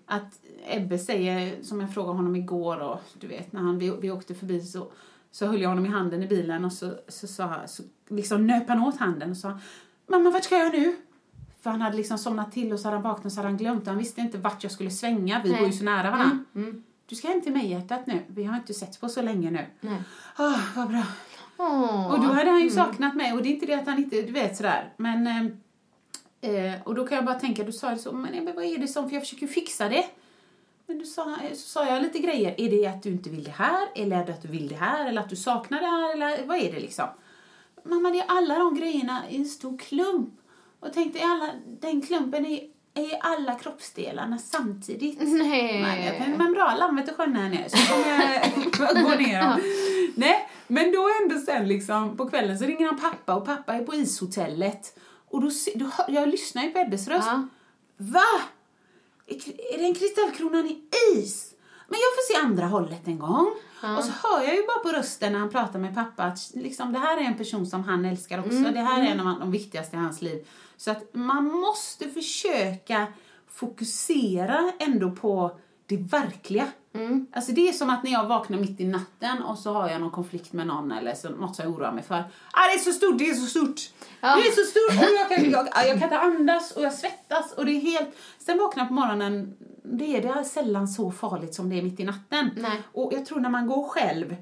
Att 0.07 0.41
Ebbe 0.67 0.99
säger, 0.99 1.63
som 1.63 1.81
jag 1.81 1.95
frågade 1.95 2.17
honom 2.17 2.37
igår 2.37 2.79
och 2.81 3.01
du 3.21 3.27
vet 3.27 3.53
när 3.53 3.61
han, 3.61 3.79
vi, 3.79 3.91
vi 4.01 4.11
åkte 4.11 4.35
förbi 4.35 4.61
så 4.61 4.91
Så 5.31 5.47
höll 5.47 5.61
jag 5.61 5.69
honom 5.69 5.87
i 5.87 5.89
handen 5.89 6.23
i 6.23 6.27
bilen 6.27 6.65
och 6.65 6.73
så, 6.73 6.95
så, 7.09 7.27
sa, 7.27 7.55
så 7.67 7.83
liksom 8.09 8.47
nöp 8.47 8.69
han 8.69 8.83
åt 8.83 8.97
handen 8.97 9.31
och 9.31 9.37
sa 9.37 9.59
Mamma, 10.07 10.31
vart 10.31 10.45
ska 10.45 10.57
jag 10.57 10.73
nu? 10.73 10.97
För 11.63 11.71
han 11.71 11.81
hade 11.81 11.97
liksom 11.97 12.19
somnat 12.19 12.53
till 12.53 12.73
och 12.73 12.81
så 12.81 12.87
hade 12.89 12.97
han 12.97 13.03
vaknat 13.03 13.27
och 13.27 13.33
så 13.33 13.39
hade 13.39 13.49
han 13.49 13.57
glömt. 13.57 13.87
Han 13.87 13.99
visste 13.99 14.21
inte 14.21 14.39
vart 14.39 14.63
jag 14.63 14.73
skulle 14.73 14.91
svänga. 14.91 15.41
Vi 15.45 15.51
Nej. 15.51 15.59
bor 15.61 15.67
ju 15.67 15.73
så 15.73 15.85
nära 15.85 16.11
varandra. 16.11 16.39
Mm, 16.55 16.83
Du 17.09 17.15
ska 17.17 17.29
hem 17.29 17.41
till 17.41 17.53
mig 17.53 17.71
hjärtat 17.71 18.07
nu. 18.07 18.23
Vi 18.27 18.45
har 18.45 18.57
inte 18.57 18.75
setts 18.75 18.99
på 18.99 19.09
så 19.09 19.23
länge 19.23 19.51
nu. 19.51 19.67
Nej. 19.81 20.03
Ah, 20.37 20.59
vad 20.77 20.89
bra. 20.89 21.03
Åh. 21.57 22.13
Och 22.13 22.21
då 22.21 22.27
hade 22.27 22.51
han 22.51 22.61
ju 22.61 22.71
saknat 22.71 23.15
mig 23.15 23.33
och 23.33 23.43
det 23.43 23.49
är 23.49 23.51
inte 23.51 23.67
det 23.67 23.75
att 23.75 23.87
han 23.87 23.99
inte, 23.99 24.23
du 24.23 24.33
vet 24.33 24.57
sådär. 24.57 24.93
Men, 24.97 25.27
eh, 25.27 26.51
eh, 26.51 26.83
och 26.85 26.95
då 26.95 27.07
kan 27.07 27.17
jag 27.17 27.25
bara 27.25 27.39
tänka, 27.39 27.65
du 27.65 27.73
sa 27.73 27.91
det 27.91 27.99
så, 27.99 28.13
men 28.13 28.55
vad 28.55 28.65
är 28.65 28.79
det 28.79 28.89
som, 28.89 29.09
för 29.09 29.15
jag 29.15 29.23
försöker 29.23 29.47
ju 29.47 29.53
fixa 29.53 29.89
det. 29.89 30.05
Men 30.87 30.99
du 30.99 31.05
sa, 31.05 31.37
så 31.51 31.57
sa 31.57 31.87
jag 31.87 32.03
lite 32.03 32.19
grejer. 32.19 32.55
Är 32.61 32.71
det 32.71 32.87
att 32.87 33.03
du 33.03 33.11
inte 33.11 33.31
vill 33.31 33.45
det 33.45 33.51
här? 33.51 33.89
Eller 33.95 34.17
är 34.23 34.27
det 34.27 34.33
att 34.33 34.43
du 34.43 34.49
vill 34.49 34.69
det 34.69 34.75
här? 34.75 35.07
Eller 35.07 35.21
att 35.21 35.31
du 35.31 35.37
saknar 35.37 35.81
det 35.81 35.87
här? 35.87 36.13
Eller 36.13 36.47
vad 36.47 36.57
är 36.57 36.73
det 36.73 36.81
liksom? 36.81 37.07
Mamma, 37.85 38.11
det 38.11 38.19
är 38.19 38.27
alla 38.29 38.59
de 38.59 38.75
grejerna 38.75 39.23
i 39.31 39.37
en 39.37 39.45
stor 39.45 39.79
klump. 39.79 40.35
Och 40.81 40.93
tänkte, 40.93 41.21
alla, 41.25 41.51
den 41.81 42.03
klumpen 42.03 42.47
är, 42.47 42.61
är 42.95 43.19
alla 43.21 43.55
kroppsdelarna 43.55 44.39
samtidigt. 44.39 45.19
Nej. 45.23 46.19
Jag 46.21 46.39
men 46.39 46.53
bra, 46.53 46.75
lammet 46.79 47.11
och 47.11 47.17
sjön 47.17 47.37
här 47.37 47.49
nu, 47.49 47.65
så 47.69 47.77
kommer 47.93 48.95
jag 48.95 49.05
gå 49.11 49.23
ner 49.23 49.41
dem. 49.43 49.61
Nej, 50.15 50.49
men 50.67 50.93
då 50.93 51.09
ändå 51.23 51.39
sen 51.39 51.69
liksom, 51.69 52.17
på 52.17 52.31
kvällen 52.31 52.59
så 52.59 52.65
ringer 52.65 52.87
han 52.87 53.01
pappa 53.01 53.35
och 53.35 53.47
pappa 53.47 53.75
är 53.75 53.85
på 53.85 53.95
ishotellet. 53.95 54.99
Och 55.31 55.41
då, 55.41 55.51
då 55.75 55.91
jag 56.09 56.29
lyssnar 56.29 56.63
ju 56.63 56.71
på 56.71 56.79
Ebbes 56.79 57.09
röst. 57.09 57.27
Ja. 57.27 57.49
Va? 57.97 58.41
Är, 59.27 59.79
den 59.79 59.95
kristallkronan 59.95 60.67
i 60.67 60.83
is? 61.15 61.55
Men 61.89 61.99
jag 62.01 62.15
får 62.15 62.33
se 62.33 62.47
andra 62.47 62.67
hållet 62.67 63.07
en 63.07 63.19
gång. 63.19 63.51
Och 63.99 64.05
så 64.05 64.13
hör 64.23 64.45
jag 64.45 64.57
ju 64.57 64.63
bara 64.67 64.79
på 64.79 64.99
rösten 64.99 65.33
när 65.33 65.39
han 65.39 65.51
pratar 65.51 65.79
med 65.79 65.95
pappa 65.95 66.23
att 66.23 66.51
liksom, 66.55 66.93
det 66.93 66.99
här 66.99 67.17
är 67.17 67.23
en 67.23 67.37
person 67.37 67.67
som 67.67 67.85
han 67.85 68.05
älskar 68.05 68.39
också. 68.39 68.59
Det 68.59 68.81
här 68.81 69.03
är 69.03 69.07
en 69.07 69.21
av 69.21 69.41
de 69.41 69.51
viktigaste 69.51 69.97
i 69.97 69.99
hans 69.99 70.23
liv. 70.23 70.47
Så 70.79 70.91
att 70.91 71.15
man 71.15 71.45
måste 71.45 72.09
försöka 72.09 73.07
fokusera 73.49 74.73
ändå 74.79 75.11
på 75.11 75.59
det 75.87 75.97
verkliga. 75.97 76.67
Alltså 77.33 77.53
det 77.53 77.69
är 77.69 77.73
som 77.73 77.91
att 77.91 78.05
när 78.05 78.11
jag 78.11 78.27
vaknar 78.27 78.59
mitt 78.59 78.81
i 78.81 78.85
natten 78.85 79.43
och 79.43 79.59
så 79.59 79.73
har 79.73 79.89
jag 79.89 80.01
någon 80.01 80.11
konflikt 80.11 80.53
med 80.53 80.67
någon 80.67 80.93
eller 80.93 81.15
så, 81.15 81.29
något 81.29 81.57
som 81.57 81.65
jag 81.65 81.75
oroar 81.75 81.93
mig 81.93 82.05
för. 82.05 82.15
Ah, 82.53 82.67
det 82.69 82.75
är 82.75 82.79
så 82.79 82.93
stort, 82.93 83.19
det 83.19 83.31
är 83.31 83.35
så 83.35 83.47
stort. 83.47 83.81
Ja. 84.21 84.37
Det 84.37 84.49
är 84.49 84.53
så 84.53 84.71
stort 84.71 85.09
och 85.09 85.17
jag 85.17 85.29
kan, 85.29 85.51
jag, 85.51 85.69
jag 85.89 85.95
kan 85.95 86.03
inte 86.03 86.19
andas 86.19 86.73
och 86.73 86.83
jag 86.83 86.93
svettas 86.93 87.53
och 87.53 87.67
det 87.67 87.73
är 87.73 87.81
helt... 87.81 88.09
Sen 88.39 88.59
vaknar 88.59 88.83
jag 88.83 88.89
på 88.89 88.95
morgonen, 88.95 89.57
det 89.83 90.17
är, 90.17 90.23
det 90.23 90.29
är 90.29 90.43
sällan 90.43 90.89
så 90.89 91.11
farligt 91.11 91.55
som 91.55 91.71
det 91.71 91.79
är 91.79 91.83
mitt 91.83 92.01
i 92.01 92.05
natten. 92.05 92.51
Nej. 92.57 92.83
Och 92.93 93.13
jag 93.13 93.27
tror 93.27 93.41
när 93.41 93.51
man 93.51 93.67
går 93.67 93.89
själv 93.89 94.37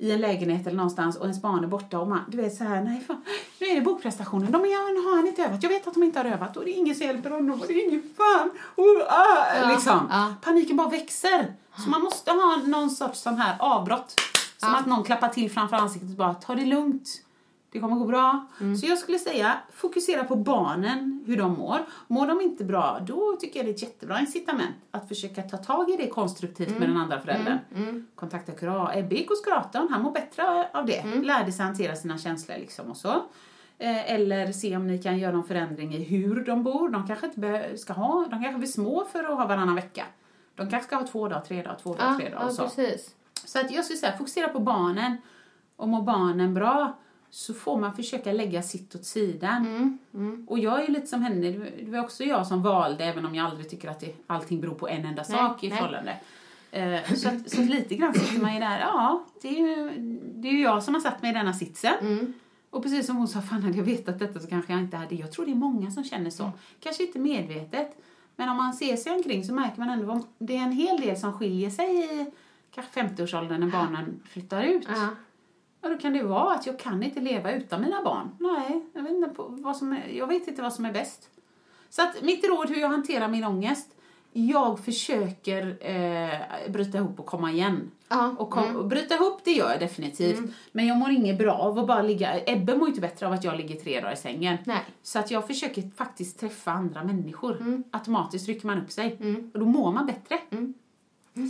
i 0.00 0.10
en 0.12 0.20
lägenhet 0.20 0.66
eller 0.66 0.76
någonstans 0.76 1.16
och 1.16 1.24
ens 1.24 1.42
barn 1.42 1.64
är 1.64 1.68
borta 1.68 1.98
och 1.98 2.08
man, 2.08 2.20
du 2.28 2.36
vet 2.36 2.54
så 2.56 2.64
här, 2.64 2.82
nej 2.82 3.04
fan, 3.06 3.22
nu 3.58 3.66
är 3.66 3.74
det 3.74 3.80
bokprestationen, 3.80 4.52
de 4.52 4.60
är, 4.60 5.10
har 5.10 5.16
han 5.16 5.26
inte 5.26 5.42
övat, 5.44 5.62
jag 5.62 5.70
vet 5.70 5.86
att 5.86 5.94
de 5.94 6.02
inte 6.02 6.18
har 6.18 6.26
övat 6.26 6.56
och 6.56 6.64
det 6.64 6.70
är 6.70 6.76
ingen 6.76 6.94
som 6.94 7.06
hjälper 7.06 7.30
honom 7.30 7.60
och 7.60 7.66
det 7.66 7.72
är 7.72 7.88
ingen 7.88 8.02
fan, 8.16 8.50
och, 8.74 9.02
ah, 9.08 9.70
liksom. 9.70 10.08
ja. 10.10 10.34
Paniken 10.42 10.76
bara 10.76 10.88
växer. 10.88 11.54
Så 11.76 11.90
man 11.90 12.02
måste 12.02 12.30
ha 12.30 12.56
någon 12.66 12.90
sorts 12.90 13.20
sån 13.20 13.36
här 13.38 13.56
avbrott. 13.58 14.14
Som 14.58 14.68
Ja. 14.72 14.78
att 14.78 14.86
någon 14.86 15.04
klappar 15.04 15.28
till 15.28 15.50
framför 15.50 15.76
ansiktet 15.76 16.10
och 16.10 16.16
bara, 16.16 16.34
ta 16.34 16.54
det 16.54 16.64
lugnt. 16.64 17.08
Det 17.72 17.80
kommer 17.80 17.96
gå 17.96 18.04
bra. 18.04 18.46
Mm. 18.60 18.76
Så 18.76 18.86
jag 18.86 18.98
skulle 18.98 19.18
säga, 19.18 19.58
fokusera 19.72 20.24
på 20.24 20.36
barnen, 20.36 21.24
hur 21.26 21.36
de 21.36 21.52
mår. 21.58 21.78
Mår 22.06 22.26
de 22.26 22.40
inte 22.40 22.64
bra, 22.64 23.00
då 23.06 23.36
tycker 23.40 23.58
jag 23.58 23.66
det 23.66 23.70
är 23.70 23.74
ett 23.74 23.82
jättebra 23.82 24.20
incitament 24.20 24.74
att 24.90 25.08
försöka 25.08 25.42
ta 25.42 25.56
tag 25.56 25.90
i 25.90 25.96
det 25.96 26.08
konstruktivt 26.08 26.68
Mm. 26.68 26.80
med 26.80 26.88
den 26.88 26.96
andra 26.96 27.20
föräldern. 27.20 27.58
Kontakta 28.14 28.52
kura. 28.52 28.94
Ebbe 28.94 29.14
gick 29.14 29.28
hos 29.28 29.40
kuratorn, 29.44 29.88
han 29.90 30.02
mår 30.02 30.12
bättre 30.12 30.68
av 30.72 30.86
det. 30.86 30.96
Mm. 30.98 31.22
Lärde 31.22 31.52
sig 31.52 31.64
hantera 31.64 31.96
sina 31.96 32.18
känslor 32.18 32.56
liksom 32.56 32.90
och 32.90 32.96
så. 32.96 33.10
Eh, 33.78 34.12
Eller 34.14 34.52
se 34.52 34.76
om 34.76 34.86
ni 34.86 34.98
kan 34.98 35.18
göra 35.18 35.32
någon 35.32 35.44
förändring 35.44 35.94
i 35.94 36.02
hur 36.04 36.44
de 36.44 36.62
bor. 36.62 36.88
De 36.88 37.06
kanske 37.06 37.26
inte 37.26 37.78
ska 37.78 37.92
ha, 37.92 38.26
de 38.30 38.42
kanske 38.42 38.58
blir 38.58 38.68
små 38.68 39.04
för 39.12 39.24
att 39.24 39.38
ha 39.38 39.46
varannan 39.46 39.74
vecka. 39.74 40.04
De 40.54 40.70
kanske 40.70 40.86
ska 40.86 40.96
ha 40.96 41.06
två 41.06 41.28
dagar, 41.28 41.40
tre 41.40 41.62
dagar, 41.62 41.76
två 41.82 41.94
dagar, 41.94 42.10
Ja, 42.12 42.18
tre 42.18 42.28
dagar 42.30 42.46
och 42.46 42.52
så. 42.52 42.62
precis. 42.62 43.14
Så 43.44 43.60
att 43.60 43.70
jag 43.70 43.84
skulle 43.84 43.98
säga, 43.98 44.12
fokusera 44.18 44.48
på 44.48 44.58
barnen. 44.58 45.16
Och 45.76 45.88
mår 45.88 46.02
barnen 46.02 46.54
bra 46.54 46.98
så 47.30 47.54
får 47.54 47.80
man 47.80 47.96
försöka 47.96 48.32
lägga 48.32 48.62
sitt 48.62 48.94
åt 48.94 49.04
sidan. 49.04 49.98
Och 50.46 50.58
jag 50.58 50.84
är 50.84 50.88
lite 50.88 51.06
som 51.06 51.22
henne, 51.22 51.50
det 51.50 51.90
var 51.90 52.00
också 52.00 52.24
jag 52.24 52.46
som 52.46 52.62
valde, 52.62 53.04
även 53.04 53.26
om 53.26 53.34
jag 53.34 53.46
aldrig 53.46 53.70
tycker 53.70 53.88
att 53.88 54.00
det, 54.00 54.14
allting 54.26 54.60
beror 54.60 54.74
på 54.74 54.88
en 54.88 55.04
enda 55.04 55.24
Nej, 55.28 55.38
sak 55.38 55.64
i 55.64 55.68
nej. 55.68 55.78
förhållande. 55.78 56.16
Eh, 56.70 57.14
så, 57.14 57.28
att, 57.28 57.50
så 57.50 57.62
att 57.62 57.70
lite 57.70 57.94
grann 57.94 58.14
sitter 58.14 58.42
man 58.42 58.54
ju 58.54 58.60
där, 58.60 58.80
ja, 58.80 59.26
det 59.42 59.48
är 59.48 59.60
ju, 59.60 59.90
det 60.34 60.48
är 60.48 60.52
ju 60.52 60.62
jag 60.62 60.82
som 60.82 60.94
har 60.94 61.00
satt 61.00 61.22
mig 61.22 61.30
i 61.30 61.34
denna 61.34 61.52
sitsen. 61.52 61.94
Mm. 62.00 62.32
Och 62.70 62.82
precis 62.82 63.06
som 63.06 63.16
hon 63.16 63.28
sa, 63.28 63.40
fan 63.42 63.62
hade 63.62 63.76
jag 63.76 63.84
vetat 63.84 64.18
detta 64.18 64.40
så 64.40 64.48
kanske 64.48 64.72
jag 64.72 64.80
inte 64.80 64.96
hade. 64.96 65.14
Jag 65.14 65.32
tror 65.32 65.46
det 65.46 65.52
är 65.52 65.56
många 65.56 65.90
som 65.90 66.04
känner 66.04 66.30
så. 66.30 66.50
Kanske 66.80 67.02
inte 67.02 67.18
medvetet. 67.18 67.96
Men 68.36 68.48
om 68.48 68.56
man 68.56 68.72
ser 68.72 68.96
sig 68.96 69.12
omkring 69.12 69.44
så 69.44 69.54
märker 69.54 69.78
man 69.78 69.90
ändå 69.90 70.06
vad 70.06 70.22
det 70.38 70.56
är 70.56 70.62
en 70.62 70.72
hel 70.72 71.00
del 71.00 71.16
som 71.16 71.32
skiljer 71.32 71.70
sig 71.70 72.04
i 72.04 72.30
kanske 72.74 73.00
50-årsåldern 73.00 73.60
när 73.60 73.66
barnen 73.66 74.22
flyttar 74.24 74.62
ut. 74.62 74.88
Ja. 75.82 75.88
Då 75.88 75.98
kan 75.98 76.12
det 76.12 76.22
vara 76.22 76.54
att 76.54 76.66
jag 76.66 76.78
kan 76.78 77.02
inte 77.02 77.20
leva 77.20 77.52
utan 77.52 77.80
mina 77.80 78.02
barn. 78.02 78.30
Nej, 78.38 78.86
jag 78.92 79.02
vet 79.02 79.12
inte, 79.12 79.28
på 79.28 79.42
vad 79.48 79.76
som 79.76 79.92
är, 79.92 80.06
jag 80.08 80.26
vet 80.26 80.48
inte 80.48 80.62
vad 80.62 80.72
som 80.72 80.84
är 80.84 80.92
bäst. 80.92 81.28
Så 81.90 82.02
att 82.02 82.22
mitt 82.22 82.44
råd 82.44 82.68
hur 82.68 82.76
jag 82.80 82.88
hanterar 82.88 83.28
min 83.28 83.44
ångest. 83.44 83.88
Jag 84.32 84.84
försöker 84.84 85.66
eh, 85.90 86.70
bryta 86.72 86.98
ihop 86.98 87.20
och 87.20 87.26
komma 87.26 87.50
igen. 87.52 87.90
Ja, 88.08 88.34
Och, 88.38 88.50
kom, 88.50 88.76
och 88.76 88.86
bryta 88.86 89.14
ihop 89.14 89.40
det 89.44 89.50
gör 89.50 89.70
jag 89.70 89.80
definitivt. 89.80 90.40
Men 90.72 90.86
jag 90.86 90.96
mår 90.96 91.10
inget 91.10 91.38
bra 91.38 91.52
av 91.54 91.78
att 91.78 91.86
bara 91.86 92.02
ligga... 92.02 92.40
Ebbe 92.46 92.76
mår 92.76 92.88
inte 92.88 93.00
bättre 93.00 93.26
av 93.26 93.32
att 93.32 93.44
jag 93.44 93.56
ligger 93.56 93.74
tre 93.80 94.00
dagar 94.00 94.12
i 94.12 94.16
sängen. 94.16 94.58
Nej. 94.64 94.84
Så 95.02 95.18
att 95.18 95.30
jag 95.30 95.46
försöker 95.46 95.90
faktiskt 95.96 96.40
träffa 96.40 96.70
andra 96.72 97.04
människor. 97.04 97.82
Automatiskt 97.90 98.48
rycker 98.48 98.66
man 98.66 98.78
upp 98.82 98.90
sig. 98.90 99.16
Mm. 99.20 99.50
Och 99.54 99.60
då 99.60 99.66
mår 99.66 99.92
man 99.92 100.06
bättre. 100.06 100.38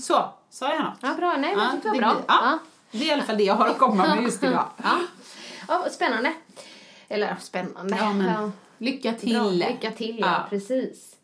Så, 0.02 0.24
sa 0.50 0.68
jag 0.74 0.84
något? 0.84 0.98
Ja, 1.00 1.14
bra. 1.14 1.36
Nej, 1.38 1.56
men 1.56 1.64
Ja, 1.64 1.76
det 1.82 1.88
var 1.88 1.96
bra. 1.96 2.12
blir- 2.14 2.24
ja. 2.28 2.58
Det 2.92 2.98
är 3.04 3.08
i 3.08 3.10
alla 3.10 3.22
fall 3.22 3.36
det 3.36 3.44
jag 3.44 3.54
har 3.54 3.68
att 3.68 3.78
komma 3.78 4.14
med 4.14 4.22
just 4.24 4.42
idag. 4.44 4.68
Ja. 4.82 4.98
ja, 5.68 5.86
spännande. 5.90 6.32
Eller 7.08 7.36
spännande. 7.40 7.96
Ja, 7.96 8.12
men 8.12 8.52
lycka 8.78 9.12
till. 9.12 9.34
Bra. 9.34 9.50
Lycka 9.50 9.90
till, 9.90 10.18
ja. 10.20 10.26
Ja. 10.26 10.46
Precis. 10.50 11.16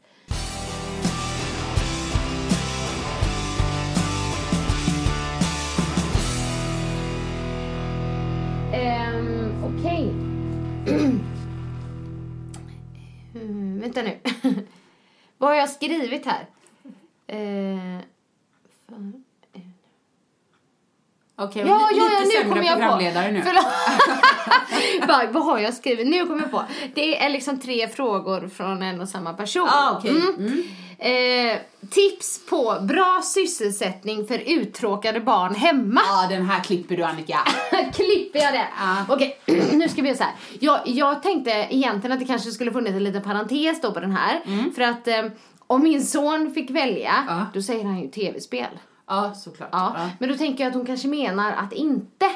Ehm, 8.72 9.64
Okej. 9.64 10.10
Mm, 13.34 13.80
vänta 13.80 14.02
nu. 14.02 14.18
Vad 15.38 15.50
har 15.50 15.56
jag 15.56 15.70
skrivit 15.70 16.26
här? 16.26 16.46
Eh, 17.26 18.00
Okej, 21.38 21.64
Ja, 21.66 21.88
lite 21.92 22.04
ja, 22.04 22.10
ja, 22.34 22.42
nu 22.42 22.48
kommer 22.48 22.64
jag 22.64 22.74
på. 22.74 22.80
programledare 22.80 23.30
nu. 23.32 23.42
Förlåt. 23.42 25.08
Bara, 25.08 25.26
vad 25.30 25.44
har 25.44 25.58
jag 25.58 25.74
skrivit? 25.74 26.06
Nu 26.06 26.26
kommer 26.26 26.40
jag 26.42 26.50
på. 26.50 26.62
Det 26.94 27.22
är 27.24 27.28
liksom 27.30 27.60
tre 27.60 27.88
frågor 27.88 28.48
från 28.48 28.82
en 28.82 29.00
och 29.00 29.08
samma 29.08 29.32
person. 29.32 29.68
Ah, 29.72 29.96
okej. 29.98 30.10
Mm. 30.38 30.62
Eh, 30.98 31.56
tips 31.90 32.40
på 32.50 32.76
bra 32.80 33.20
sysselsättning 33.24 34.26
för 34.26 34.38
uttråkade 34.46 35.20
barn 35.20 35.54
hemma. 35.54 36.00
Ja, 36.08 36.26
den 36.36 36.46
här 36.46 36.62
klipper 36.64 36.96
du 36.96 37.02
Annika. 37.02 37.38
Klipper 37.94 38.38
jag 38.38 38.52
det? 38.52 38.66
Ja. 38.78 39.14
Okej, 39.14 39.38
nu 39.72 39.88
ska 39.88 40.02
vi 40.02 40.08
göra 40.08 40.18
så 40.18 40.24
här. 40.24 40.32
Jag, 40.60 40.80
jag 40.84 41.22
tänkte 41.22 41.50
egentligen 41.50 42.12
att 42.12 42.20
det 42.20 42.26
kanske 42.26 42.50
skulle 42.50 42.72
funnits 42.72 42.96
en 42.96 43.04
liten 43.04 43.22
parentes 43.22 43.80
då 43.80 43.92
på 43.92 44.00
den 44.00 44.12
här. 44.16 44.40
För 44.74 44.82
att 44.82 45.08
eh, 45.08 45.24
om 45.66 45.82
min 45.82 46.04
son 46.04 46.54
fick 46.54 46.70
välja, 46.70 47.12
Mm. 47.28 47.38
Ja. 47.38 47.46
då 47.54 47.62
säger 47.62 47.84
han 47.84 48.00
ju 48.00 48.08
tv-spel. 48.08 48.66
Ja, 49.06 49.34
såklart. 49.34 49.68
Ja. 49.72 49.92
Ja. 49.96 50.10
Men 50.18 50.28
då 50.28 50.36
tänker 50.36 50.64
jag 50.64 50.70
att 50.70 50.76
hon 50.76 50.86
kanske 50.86 51.08
menar 51.08 51.52
att 51.52 51.72
inte 51.72 52.30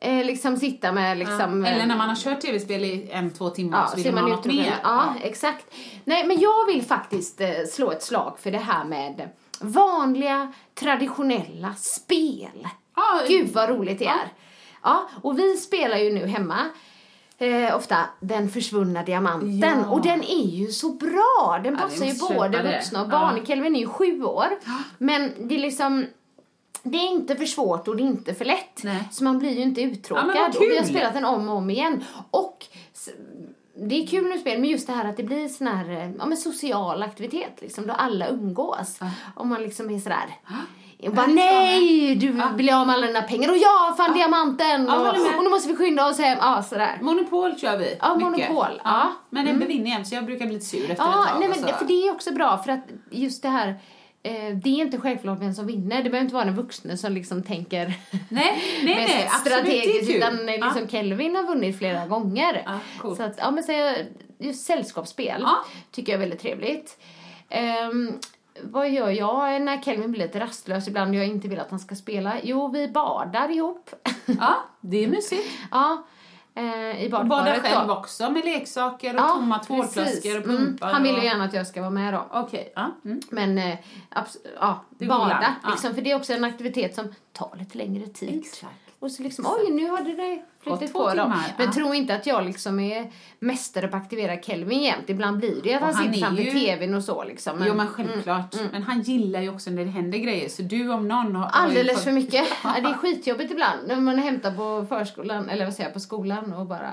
eh, 0.00 0.24
liksom 0.24 0.56
sitta 0.56 0.92
med 0.92 1.18
liksom... 1.18 1.64
Eller 1.64 1.80
eh, 1.80 1.86
när 1.86 1.96
man 1.96 2.08
har 2.08 2.16
kört 2.16 2.40
tv-spel 2.40 2.84
i 2.84 3.08
en, 3.12 3.30
två 3.30 3.50
timmar 3.50 3.78
Ja, 3.78 3.86
så 3.86 3.96
vill 3.96 4.14
man, 4.14 4.22
man 4.22 4.30
ha 4.30 4.36
något 4.36 4.46
mer. 4.46 4.74
Ja, 4.82 5.14
exakt. 5.22 5.66
Nej, 6.04 6.26
men 6.26 6.40
jag 6.40 6.66
vill 6.66 6.82
faktiskt 6.82 7.40
eh, 7.40 7.50
slå 7.70 7.90
ett 7.90 8.02
slag 8.02 8.38
för 8.38 8.50
det 8.50 8.58
här 8.58 8.84
med 8.84 9.28
vanliga, 9.60 10.52
traditionella 10.74 11.74
spel. 11.74 12.68
Ja, 12.96 13.20
Gud 13.28 13.52
vad 13.52 13.68
roligt 13.68 13.98
det 13.98 14.06
är. 14.06 14.32
Ja, 14.82 15.08
och 15.22 15.38
vi 15.38 15.56
spelar 15.56 15.96
ju 15.96 16.12
nu 16.12 16.26
hemma 16.26 16.58
eh, 17.38 17.76
ofta 17.76 17.96
Den 18.20 18.48
försvunna 18.50 19.02
diamanten 19.02 19.60
Ja. 19.80 19.90
och 19.90 20.02
den 20.02 20.22
är 20.22 20.46
ju 20.46 20.66
så 20.66 20.92
bra. 20.92 21.60
Den 21.64 21.74
Ja, 21.74 21.80
passar 21.80 22.06
ju 22.06 22.14
både 22.38 22.62
vuxna 22.62 23.02
och 23.02 23.08
barn. 23.08 23.36
Ja. 23.38 23.44
Kelvin 23.46 23.76
är 23.76 23.80
ju 23.80 23.86
sju 23.88 24.22
år. 24.24 24.48
Men 24.98 25.32
det 25.48 25.54
är 25.54 25.58
liksom 25.58 26.06
det 26.82 26.98
är 26.98 27.10
inte 27.10 27.36
för 27.36 27.44
svårt 27.46 27.88
och 27.88 27.96
det 27.96 28.02
är 28.02 28.06
inte 28.06 28.34
för 28.34 28.44
lätt. 28.44 28.82
Nej. 28.84 29.08
Så 29.10 29.24
man 29.24 29.38
blir 29.38 29.50
ju 29.50 29.62
inte 29.62 29.80
Ja, 29.80 29.88
uttråkad. 29.88 30.26
vad 30.26 30.56
och 30.56 30.62
vi 30.62 30.78
har 30.78 30.84
spelat 30.84 31.14
den 31.14 31.24
om 31.24 31.48
och 31.48 31.56
om 31.56 31.70
igen. 31.70 32.04
Och 32.30 32.66
det 33.80 34.02
är 34.02 34.06
kul 34.06 34.24
med 34.28 34.40
spel, 34.40 34.60
men 34.60 34.70
just 34.70 34.86
det 34.86 34.92
här 34.92 35.04
att 35.08 35.16
det 35.16 35.22
blir 35.22 35.48
sån 35.48 35.66
här, 35.66 35.90
eh, 35.90 36.10
ja 36.18 36.26
men 36.26 36.36
social 36.36 37.02
aktivitet 37.02 37.52
liksom, 37.60 37.86
då 37.86 37.92
alla 37.92 38.28
umgås. 38.28 38.98
Om 39.34 39.48
man 39.48 39.62
liksom 39.62 39.90
är 39.90 39.98
sådär 39.98 40.36
Och 41.06 41.12
bara 41.14 41.22
Ja, 41.22 41.26
det 41.26 41.34
nej, 41.34 42.14
du 42.14 42.26
Ja. 42.38 42.48
blir 42.56 42.80
av 42.80 42.86
med 42.86 42.94
alla 42.96 43.06
dina 43.06 43.22
pengar 43.22 43.50
och 43.50 43.56
jag 43.56 43.96
fann 43.96 44.12
diamanten 44.14 44.84
Ja, 44.86 44.92
håller 44.92 45.12
med. 45.12 45.20
och, 45.32 45.36
och 45.38 45.42
nu 45.44 45.50
måste 45.50 45.68
vi 45.68 45.76
skynda 45.76 46.06
oss 46.08 46.18
hem. 46.18 46.38
Ja, 46.40 46.62
sådär. 46.62 46.98
Monopol 47.00 47.58
kör 47.58 47.78
vi. 47.78 47.96
Ja, 48.00 48.14
mycket. 48.16 48.50
Monopol, 48.50 48.80
ja. 48.84 49.12
Men 49.30 49.46
den 49.46 49.58
bevinner 49.58 49.90
jämt 49.90 50.08
så 50.08 50.14
jag 50.14 50.24
brukar 50.24 50.44
bli 50.46 50.54
lite 50.54 50.66
sur 50.66 50.80
efter 50.80 50.92
ett 50.92 50.98
Ja, 50.98 51.24
tag. 51.30 51.40
nej, 51.40 51.48
men, 51.48 51.58
för 51.78 51.84
det 51.84 51.92
är 52.08 52.12
också 52.12 52.32
bra 52.34 52.58
för 52.58 52.72
att 52.72 52.84
just 53.10 53.42
det 53.42 53.48
här 53.48 53.68
eh, 54.22 54.32
det 54.64 54.70
är 54.70 54.80
inte 54.84 54.98
självklart 55.00 55.40
vem 55.40 55.54
som 55.54 55.66
vinner. 55.66 55.96
Det 55.96 56.10
behöver 56.10 56.20
inte 56.20 56.34
vara 56.34 56.44
den 56.44 56.56
vuxne 56.56 56.96
som 56.96 57.12
liksom 57.12 57.42
tänker 57.42 57.86
Nej, 58.10 58.62
nej, 58.84 58.84
nej, 58.84 58.94
mest 58.94 59.44
det 59.44 59.50
strategiskt. 59.50 60.10
Utan 60.10 60.36
liksom 60.46 60.82
Ja. 60.82 60.88
Kelvin 60.88 61.36
har 61.36 61.42
vunnit 61.42 61.78
flera 61.78 62.06
gånger. 62.06 62.62
Ja, 62.66 62.78
coolt. 62.98 63.16
så 63.16 63.22
att, 63.22 63.34
ja 63.38 63.50
men 63.50 63.64
så, 63.64 63.72
just 64.38 64.66
sällskapsspel 64.66 65.40
Ja. 65.42 65.56
tycker 65.92 66.12
jag 66.12 66.16
är 66.16 66.20
väldigt 66.20 66.40
trevligt. 66.42 66.98
Ehm, 67.50 68.12
vad 68.62 68.90
gör 68.90 69.10
jag 69.10 69.62
när 69.62 69.82
Kelvin 69.82 70.10
blir 70.12 70.22
lite 70.26 70.40
rastlös 70.40 70.88
ibland 70.88 71.10
och 71.10 71.16
jag 71.16 71.26
inte 71.26 71.48
vill 71.48 71.60
att 71.60 71.70
han 71.70 71.78
ska 71.78 71.94
spela? 71.94 72.34
Jo, 72.42 72.68
vi 72.68 72.88
badar 72.88 73.50
ihop. 73.50 73.90
Ja, 74.26 74.54
det 74.80 75.04
är 75.04 75.08
mysigt. 75.08 75.48
ja, 75.70 76.04
eh, 76.54 77.04
i 77.04 77.08
badkaret 77.10 77.28
bada 77.28 77.60
själv 77.60 77.88
då. 77.88 77.94
också 77.94 78.30
med 78.30 78.44
leksaker 78.44 79.14
och 79.14 79.20
Ja, 79.20 79.28
tomma 79.28 79.58
tvålflaskor 79.58 80.38
och 80.38 80.44
Mm, 80.44 80.56
pumpar. 80.56 80.92
Han 80.92 81.02
vill 81.02 81.12
ju 81.12 81.18
och... 81.18 81.24
gärna 81.24 81.44
att 81.44 81.54
jag 81.54 81.66
ska 81.66 81.80
vara 81.80 81.90
med 81.90 82.14
då. 82.14 82.26
Okej, 82.32 82.72
ja. 82.76 82.90
Mm. 83.04 83.20
Men 83.30 83.58
eh, 83.58 83.78
ja, 84.60 84.84
bada, 84.88 85.54
liksom, 85.70 85.94
för 85.94 86.02
det 86.02 86.10
är 86.10 86.16
också 86.16 86.32
en 86.32 86.44
aktivitet 86.44 86.94
som 86.94 87.14
tar 87.32 87.56
lite 87.58 87.78
längre 87.78 88.06
tid. 88.06 88.38
Exakt. 88.38 88.72
Och 89.00 89.10
så 89.10 89.22
liksom, 89.22 89.46
oj 89.46 89.70
nu 89.72 89.90
hade 89.90 90.14
det 90.14 90.42
Gått 90.68 90.92
två 90.92 90.98
på 90.98 91.06
dem. 91.14 91.16
timmar, 91.16 91.54
Men 91.58 91.66
ja. 91.66 91.72
tro 91.72 91.94
inte 91.94 92.14
att 92.14 92.26
jag 92.26 92.44
liksom 92.46 92.80
är 92.80 93.10
mästare 93.38 93.88
på 93.88 93.96
att 93.96 94.02
aktivera 94.02 94.36
Kelvin 94.42 94.82
jämt. 94.82 95.04
Ibland 95.10 95.38
blir 95.38 95.62
det 95.62 95.74
att 95.74 95.80
Och 95.82 95.86
han 95.86 95.94
han 95.96 96.04
sitter 96.14 96.26
framför 96.26 96.42
ju- 96.42 96.50
tvn 96.50 96.94
och 96.94 97.04
så 97.04 97.24
liksom. 97.24 97.64
jo 97.66 97.74
men 97.74 97.86
självklart. 97.88 98.54
Men 98.72 98.82
han 98.82 99.00
gillar 99.02 99.40
ju 99.40 99.48
också 99.50 99.70
när 99.70 99.84
det 99.84 99.90
händer 99.90 100.18
grejer. 100.18 100.48
Så 100.48 100.62
du 100.62 100.90
om 100.92 101.08
någon 101.08 101.36
har... 101.36 101.42
har 101.46 101.62
ju 101.62 101.68
Alldeles 101.68 101.94
fått- 101.94 102.04
för 102.04 102.12
mycket. 102.12 102.48
Ja, 102.64 102.74
det 102.82 102.88
är 102.88 102.94
skitjobbigt 102.94 103.52
ibland 103.52 103.88
när 103.88 103.96
man 103.96 104.18
hämtar 104.18 104.50
på 104.50 104.86
förskolan, 104.88 105.48
eller 105.48 105.64
vad 105.64 105.74
säger 105.74 105.88
jag, 105.88 105.94
på 105.94 106.00
skolan 106.00 106.52
och 106.52 106.66
bara 106.66 106.90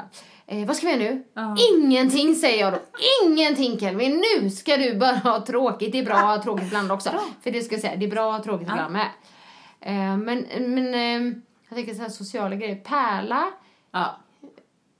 eh, 0.48 0.66
vad 0.68 0.76
ska 0.76 0.88
vi 0.88 0.94
göra 0.94 1.04
nu? 1.04 1.24
Ja. 1.34 1.56
Ingenting 1.76 2.36
säger 2.36 2.60
jag 2.60 2.74
då. 2.74 2.80
Ingenting 3.26 3.80
Kelvin. 3.80 4.24
Nu 4.42 4.50
ska 4.50 4.78
du 4.78 4.96
bara 4.96 5.16
ha 5.16 5.46
tråkigt. 5.46 5.92
Det 5.92 6.00
är 6.00 6.06
bra 6.06 6.16
att 6.16 6.24
ha 6.38 6.44
tråkigt 6.44 6.66
ibland 6.68 6.92
också. 6.92 7.10
För 7.44 7.52
det 7.52 7.62
ska 7.62 7.76
jag 7.76 7.82
säga, 7.82 7.96
det 7.96 8.06
är 8.06 8.12
bra 8.12 8.32
att 8.32 8.38
ha 8.38 8.44
tråkigt 8.44 8.68
ibland 8.70 8.94
med. 8.94 9.08
Eh, 9.82 10.18
men 10.18 10.46
men 10.60 10.94
eh, 10.94 11.34
jag 11.70 11.76
tänker 11.76 11.94
så 11.94 12.02
här 12.02 12.10
sociala 12.10 12.56
grejer. 12.56 12.76
Pärla. 12.76 13.44
Ja. 13.96 14.16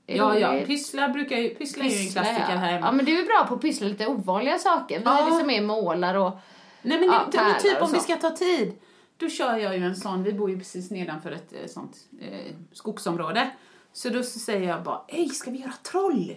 Ja, 0.06 0.38
ja. 0.38 0.66
Pyssla 0.66 1.08
brukar 1.08 1.36
ju... 1.36 1.48
Pyssla 1.48 1.84
är 1.84 1.88
ju 1.88 1.96
en 1.96 2.04
Pyssla, 2.04 2.22
klassiker 2.22 2.52
ja. 2.52 2.56
här. 2.58 2.78
Ja 2.80 2.92
men 2.92 3.04
du 3.04 3.20
är 3.20 3.24
bra 3.26 3.46
på 3.48 3.54
att 3.54 3.60
pyssla 3.60 3.86
lite 3.88 4.06
ovanliga 4.06 4.58
saker. 4.58 4.98
Vi 4.98 5.04
Ja. 5.04 5.26
är 5.26 5.30
liksom 5.30 5.50
är 5.50 5.62
målar 5.62 6.14
och... 6.14 6.38
Nej 6.82 7.00
men 7.00 7.08
Ja, 7.08 7.26
det, 7.32 7.38
men 7.42 7.60
typ 7.60 7.76
och 7.76 7.86
om 7.86 7.92
det 7.92 8.00
ska 8.00 8.16
ta 8.16 8.30
tid. 8.30 8.72
Då 9.16 9.28
kör 9.28 9.56
jag 9.56 9.78
ju 9.78 9.84
en 9.84 9.96
sån, 9.96 10.22
vi 10.22 10.32
bor 10.32 10.50
ju 10.50 10.58
precis 10.58 10.90
nedanför 10.90 11.30
ett 11.32 11.52
eh, 11.52 11.66
sånt 11.68 11.96
eh, 12.20 12.54
skogsområde. 12.72 13.50
Så 13.92 14.08
då 14.08 14.22
så 14.22 14.38
säger 14.38 14.68
jag 14.68 14.82
bara, 14.82 15.00
hej 15.08 15.28
ska 15.28 15.50
vi 15.50 15.58
göra 15.58 15.72
troll? 15.82 16.36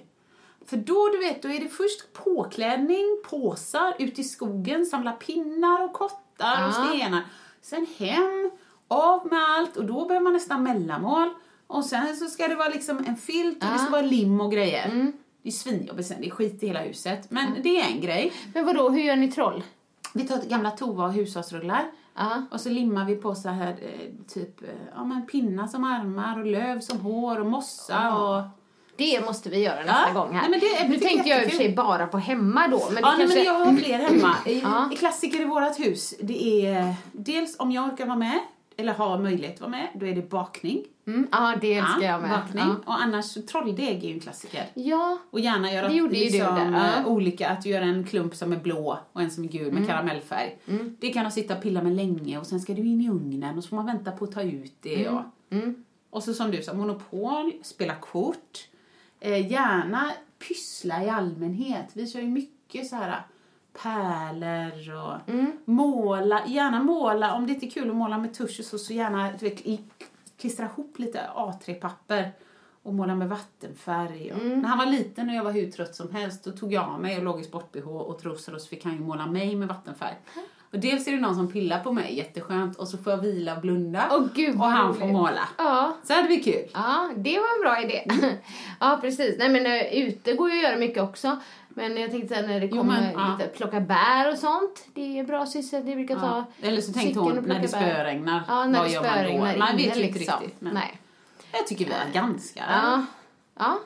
För 0.66 0.78
då, 0.78 1.10
du 1.12 1.18
vet, 1.18 1.42
då 1.42 1.50
är 1.50 1.60
det 1.60 1.70
först 1.70 2.14
påklädning, 2.14 3.22
påsar, 3.30 3.94
ut 4.00 4.20
i 4.20 4.24
skogen, 4.24 4.86
samla 4.86 5.12
pinnar 5.12 5.84
och 5.84 5.94
kottar 5.94 6.68
och 6.68 6.74
Ja. 6.74 6.88
stenar. 6.90 7.22
Sen 7.62 7.88
hem, 7.98 8.52
av 8.88 9.28
med 9.28 9.40
allt 9.44 9.78
och 9.78 9.86
då 9.86 10.06
behöver 10.06 10.24
man 10.24 10.34
nästan 10.34 10.64
mellanmål. 10.64 11.30
Och 11.70 11.86
sen 11.86 12.16
så 12.16 12.26
ska 12.26 12.48
det 12.48 12.56
vara 12.56 12.70
liksom 12.70 12.98
en 13.08 13.16
filt 13.18 13.64
och 13.64 13.70
det 13.74 13.80
ska 13.80 13.90
vara 13.92 14.02
lim 14.02 14.42
och 14.42 14.52
grejer. 14.52 15.12
Det 15.44 15.50
är 15.50 15.54
svinjobbigt 15.54 16.08
sen, 16.08 16.18
det 16.22 16.28
är 16.28 16.32
skit 16.32 16.64
i 16.64 16.68
hela 16.68 16.80
huset. 16.80 17.32
Men 17.32 17.46
det 17.64 17.82
är 17.82 17.88
en 17.92 18.02
grej. 18.02 18.32
Men 18.54 18.66
vadå, 18.66 18.90
hur 18.90 19.02
gör 19.02 19.16
ni 19.16 19.32
troll? 19.32 19.64
Vi 20.14 20.28
tar 20.28 20.38
gamla 20.50 20.72
tova 20.72 21.06
och 21.06 21.14
hushållsrullar. 21.14 21.84
Ja. 22.16 22.44
Och 22.52 22.62
så 22.62 22.70
limmar 22.70 23.06
vi 23.06 23.16
på 23.16 23.36
så 23.36 23.50
här 23.50 23.70
eh, 23.82 24.10
typ 24.34 24.62
eh, 24.64 24.70
ja, 24.96 25.04
men 25.04 25.26
pinnar 25.26 25.68
som 25.68 25.84
armar 25.84 26.40
och 26.40 26.46
löv 26.46 26.80
som 26.80 27.00
hår 27.00 27.40
och 27.40 27.46
mossa 27.46 28.18
och... 28.18 28.44
Det 28.96 29.26
måste 29.26 29.50
vi 29.50 29.64
göra 29.64 29.76
nästa 29.80 30.08
Ja. 30.14 30.22
gång 30.26 30.34
här. 30.36 30.50
Nej, 30.50 30.60
det- 30.60 30.88
nu 30.88 30.96
det 30.96 31.02
tänkte 31.08 31.30
jag 31.30 31.44
i 31.44 31.46
och 31.46 31.50
för 31.50 31.58
sig 31.58 31.76
bara 31.76 32.08
på 32.08 32.18
hemma 32.18 32.68
då. 32.68 32.82
Men 32.86 32.96
det 32.96 33.02
Ja, 33.02 33.14
kanske... 33.18 33.36
men 33.38 33.46
jag 33.46 33.54
har 33.54 33.74
fler 33.74 33.98
hemma. 33.98 34.36
I, 34.46 34.60
Ja. 34.60 34.90
Klassiker 35.00 35.42
i 35.42 35.46
vårt 35.46 35.80
hus, 35.80 36.14
det 36.22 36.66
är 36.68 36.94
dels 37.12 37.56
om 37.60 37.72
jag 37.72 37.86
orkar 37.94 38.06
vara 38.06 38.18
med, 38.18 38.40
eller 38.78 38.94
har 38.94 39.18
möjlighet 39.20 39.54
att 39.56 39.62
vara 39.62 39.72
med, 39.72 39.88
då 39.94 40.06
är 40.06 40.16
det 40.16 40.30
bakning. 40.30 40.86
Mm, 41.10 41.28
ja, 41.32 41.56
det 41.62 41.74
älskar 41.74 42.02
jag 42.02 42.22
med. 42.22 42.30
bakning. 42.30 42.64
Ja. 42.68 42.76
Och 42.94 43.02
annars 43.02 43.34
trolldeg 43.34 44.04
är 44.04 44.08
ju 44.08 44.14
en 44.14 44.20
klassiker. 44.20 44.66
ja. 44.74 45.18
Och 45.32 45.40
gärna 45.40 45.72
göra 45.74 45.88
Det 45.88 45.94
gjorde 45.94 46.16
ju 46.18 46.24
liksom, 46.24 46.56
där, 46.56 46.72
ja. 46.72 47.00
eh, 47.02 47.08
olika, 47.08 47.50
att 47.50 47.62
du 47.62 47.70
gör 47.70 47.82
en 47.82 48.04
klump 48.08 48.36
som 48.36 48.54
är 48.54 48.58
blå 48.60 49.00
och 49.14 49.22
en 49.22 49.32
som 49.32 49.44
är 49.44 49.48
gul 49.48 49.62
Mm. 49.68 49.76
med 49.80 49.88
karamellfärg. 49.88 50.58
Det 51.00 51.10
kan 51.10 51.24
man 51.24 51.32
sitta 51.32 51.56
och 51.58 51.64
pilla 51.64 51.82
med 51.82 51.96
länge 51.96 52.38
och 52.38 52.48
sen 52.48 52.60
ska 52.60 52.74
du 52.74 52.82
in 52.82 53.02
i 53.02 53.10
ugnen 53.10 53.58
och 53.58 53.64
så 53.64 53.70
får 53.70 53.76
man 53.76 53.86
vänta 53.86 54.12
på 54.12 54.26
att 54.26 54.32
ta 54.32 54.42
ut 54.42 54.74
det. 54.82 55.06
Mm. 55.06 55.16
Och, 56.10 56.18
och 56.18 56.24
så 56.24 56.34
som 56.34 56.52
du 56.52 56.62
sa, 56.64 56.74
monopol, 56.74 57.54
spela 57.64 57.96
kort, 57.96 58.68
eh, 59.20 59.52
gärna 59.52 60.12
pyssla 60.48 61.04
i 61.04 61.10
allmänhet. 61.10 61.86
Vi 61.94 62.08
kör 62.08 62.20
ju 62.20 62.28
mycket 62.28 62.88
så 62.88 62.96
här 62.96 63.22
pärlor 63.84 64.96
och 65.04 65.30
Mm. 65.34 65.52
måla, 65.66 66.42
gärna 66.48 66.84
måla, 66.84 67.34
om 67.34 67.48
det 67.48 67.54
inte 67.54 67.66
är 67.66 67.70
kul 67.70 67.90
att 67.90 67.96
måla 67.96 68.18
med 68.18 68.34
tusch 68.34 68.60
och 68.60 68.66
så, 68.66 68.78
så 68.78 68.94
gärna 68.94 69.32
du 69.40 69.50
vet, 69.50 69.62
klistra 70.40 70.66
ihop 70.66 71.00
lite 71.00 71.22
A3-papper 71.36 72.32
och 72.84 72.94
måla 72.94 73.16
med 73.16 73.30
vattenfärg. 73.30 74.32
Och 74.34 74.42
Mm. 74.42 74.60
När 74.62 74.70
han 74.70 74.78
var 74.78 74.86
liten 74.86 75.30
och 75.30 75.36
jag 75.36 75.44
var 75.44 75.52
hur 75.52 75.72
trött 75.72 75.96
som 75.96 76.12
helst 76.16 76.44
då 76.44 76.52
tog 76.52 76.74
jag 76.74 76.84
av 76.84 77.02
mig 77.02 77.18
och 77.18 77.24
låg 77.24 77.42
i 77.42 77.44
sport-bh 77.44 77.88
och 77.88 78.20
trosor 78.22 78.56
och 78.56 78.62
så 78.62 78.68
fick 78.68 78.84
han 78.84 78.94
ju 78.94 79.00
måla 79.00 79.26
mig 79.26 79.56
med 79.56 79.68
vattenfärg. 79.68 80.16
Och 80.72 80.80
dels 80.80 81.08
är 81.08 81.12
det 81.12 81.18
någon 81.20 81.36
som 81.36 81.52
pillar 81.52 81.80
på 81.84 81.92
mig, 81.92 82.18
jätteskönt, 82.18 82.78
och 82.78 82.88
så 82.88 82.98
får 82.98 83.14
jag 83.14 83.18
vila 83.18 83.56
och 83.56 83.62
blunda 83.62 84.08
Åh, 84.12 84.28
gud, 84.36 84.56
och 84.56 84.66
han 84.66 84.88
roligt. 84.88 85.00
får 85.00 85.08
måla. 85.08 85.50
Ja. 85.58 85.98
Så 86.04 86.14
hade 86.14 86.28
vi 86.28 86.44
kul. 86.44 86.70
Ja, 86.74 87.10
det 87.16 87.40
var 87.40 87.56
en 87.56 87.62
bra 87.62 87.82
idé. 87.84 88.04
ja, 88.80 88.98
precis. 89.02 89.36
Nej, 89.40 89.50
men 89.50 89.66
uh, 89.66 90.08
ute 90.08 90.34
går 90.34 90.50
ju 90.52 90.58
att 90.58 90.64
göra 90.64 90.78
mycket 90.78 91.04
också. 91.04 91.38
Men 91.80 91.98
jag 91.98 92.12
tänkte 92.12 92.36
här, 92.36 92.48
när 92.48 92.60
det 92.60 92.66
Jo, 92.66 92.78
kommer 92.78 93.02
men, 93.02 93.12
ja. 93.14 93.38
lite 93.38 93.50
plocka 93.50 93.80
bär 93.80 94.32
och 94.32 94.38
sånt. 94.38 94.86
Det 94.94 95.20
är 95.20 95.24
bra 95.24 95.46
sysselsättning. 95.46 95.96
Brukar 95.96 96.16
ta 96.16 96.46
Ja. 96.62 96.68
Eller 96.68 96.82
så 96.82 96.94
tänkte 96.94 97.20
hon 97.20 97.36
när 97.36 97.60
det 97.60 97.68
spöregnar, 97.68 98.44
Ja, 98.48 98.66
när 98.66 98.80
vad 98.80 98.88
det 98.88 98.94
gör 98.94 99.02
man 99.02 99.12
spöregnar 99.12 99.58
Man 99.58 99.76
vet 99.78 99.86
ju 99.98 100.04
inte 100.04 100.20
liksom. 100.20 100.40
riktigt. 100.42 100.62
Men 100.62 100.74
Nej. 100.74 101.00
Jag 101.52 101.68
tycker 101.68 101.86
vi 101.86 101.92
är 101.92 102.14
ganska... 102.14 102.64
Ja. 102.70 103.06
Ja. 103.60 103.80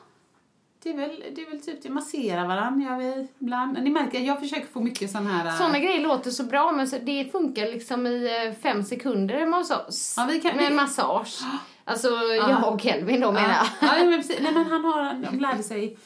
Det 0.82 0.90
är, 0.90 0.96
väl, 0.96 1.24
det 1.34 1.40
är 1.42 1.50
väl 1.50 1.60
typ 1.60 1.82
det, 1.82 1.88
massera 1.90 2.46
varandra 2.46 2.90
gör 2.90 2.98
vi 2.98 3.28
ibland. 3.38 3.78
Ni 3.82 3.90
märker, 3.90 4.20
jag 4.20 4.40
försöker 4.40 4.66
få 4.66 4.80
mycket 4.80 5.10
sån 5.10 5.26
här... 5.26 5.46
äh, 5.46 5.56
Såna 5.58 5.78
grejer 5.78 6.00
låter 6.00 6.30
så 6.30 6.42
bra 6.44 6.72
men 6.72 6.88
så 6.88 6.96
det 7.02 7.32
funkar 7.32 7.62
liksom 7.66 8.06
i 8.06 8.46
eh, 8.46 8.62
fem 8.62 8.82
sekunder 8.82 9.34
hemma 9.34 9.56
hos 9.56 9.70
oss. 9.70 10.14
Ja, 10.16 10.26
vi 10.30 10.40
kan- 10.40 10.56
med 10.56 10.68
vi- 10.68 10.74
massage. 10.74 11.40
Alltså 11.86 12.08
jag 12.48 12.72
och 12.72 12.80
Kelvin 12.80 13.20
då 13.20 13.32
menar 13.32 13.48
jag. 13.48 13.66
Ja, 13.88 13.98
ja, 13.98 14.04
men 14.04 14.20
precis. 14.20 14.38
Nej, 14.40 14.52
men 14.54 14.64
han 14.66 14.84
har, 14.84 15.14
de 15.30 15.38
lärde 15.40 15.62
sig 15.62 15.96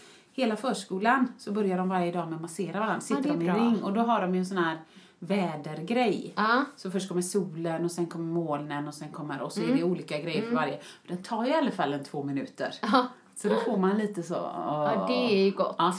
hela 0.42 0.56
förskolan 0.56 1.32
så 1.38 1.52
börjar 1.52 1.78
de 1.78 1.88
varje 1.88 2.12
dag 2.12 2.26
med 2.28 2.34
att 2.36 2.40
massera 2.42 2.80
varandra. 2.80 3.00
Sitter 3.00 3.30
är 3.30 3.34
de 3.34 3.42
i 3.42 3.44
bra. 3.44 3.54
ring 3.54 3.82
och 3.82 3.92
då 3.92 4.00
har 4.00 4.20
de 4.20 4.34
ju 4.34 4.38
en 4.38 4.46
sån 4.46 4.58
här 4.58 4.78
vädergrej. 5.18 6.32
Ja. 6.36 6.64
Så 6.76 6.90
först 6.90 7.08
kommer 7.08 7.22
solen 7.22 7.84
och 7.84 7.90
sen 7.90 8.06
kommer 8.06 8.24
molnen 8.24 8.88
och 8.88 8.94
sen 8.94 9.08
kommer 9.08 9.40
och 9.42 9.52
så 9.52 9.60
är 9.60 9.66
det 9.66 9.72
Mm. 9.72 9.90
olika 9.90 10.18
grejer 10.20 10.42
för 10.42 10.54
varje. 10.54 10.78
Den 11.08 11.22
tar 11.22 11.44
ju 11.44 11.50
i 11.50 11.54
alla 11.54 11.70
fall 11.70 11.92
en 11.92 12.04
två 12.04 12.22
minuter. 12.22 12.74
Ja. 12.82 13.06
Så 13.34 13.48
då 13.48 13.54
får 13.56 13.76
man 13.76 13.98
lite 13.98 14.22
så... 14.22 14.34
ja, 14.34 15.04
det 15.08 15.34
är 15.34 15.44
ju 15.44 15.50
gott. 15.50 15.74
Ja, 15.78 15.94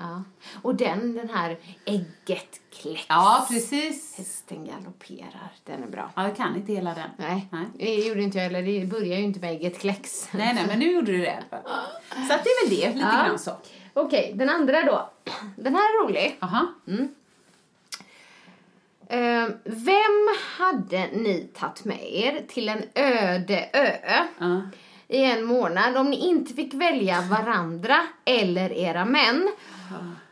Ja. 0.00 0.22
Och 0.62 0.74
den, 0.74 1.14
den 1.14 1.30
här 1.30 1.58
ägget 1.84 2.60
kläcks. 2.72 3.06
ja 3.08 3.46
precis. 3.50 4.14
Hästen 4.18 4.64
galopperar. 4.66 5.52
Den 5.64 5.82
är 5.82 5.86
bra. 5.86 6.10
Ja, 6.16 6.22
jag 6.22 6.36
kan 6.36 6.56
inte 6.56 6.72
hela 6.72 6.94
den. 6.94 7.10
Nej, 7.16 7.46
Nej. 7.52 7.66
det 7.78 7.94
gjorde 8.08 8.22
inte 8.22 8.38
jag 8.38 8.44
heller. 8.44 8.62
Det 8.62 8.86
börjar 8.86 9.18
ju 9.18 9.24
inte 9.24 9.40
med 9.40 9.50
ägget 9.50 9.78
kläcks. 9.78 10.28
Nej, 10.32 10.54
nej, 10.54 10.64
men 10.66 10.78
nu 10.78 10.92
gjorde 10.92 11.12
du 11.12 11.18
det. 11.18 11.44
Så 12.28 12.34
att 12.34 12.44
det 12.44 12.50
är 12.50 12.68
väl 12.68 12.76
det, 12.80 12.86
lite 12.94 12.98
Ja. 13.16 13.24
grann 13.26 13.38
så. 13.38 13.56
Okej, 13.94 14.32
den 14.34 14.48
andra 14.48 14.82
då. 14.82 15.10
Den 15.56 15.74
här 15.74 15.80
är 15.82 16.04
rolig. 16.04 16.36
Aha. 16.40 16.66
Eh, 19.10 19.48
vem 19.64 20.28
hade 20.58 21.06
ni 21.06 21.48
tagit 21.54 21.84
med 21.84 22.12
er 22.12 22.44
till 22.48 22.68
en 22.68 22.82
öde 22.94 23.68
ö 23.72 23.90
Ja. 24.38 24.60
I 25.08 25.24
en 25.24 25.44
månad 25.44 25.96
om 25.96 26.10
ni 26.10 26.28
inte 26.28 26.54
fick 26.54 26.74
välja 26.74 27.20
varandra 27.20 28.00
eller 28.24 28.72
era 28.72 29.04
män? 29.04 29.48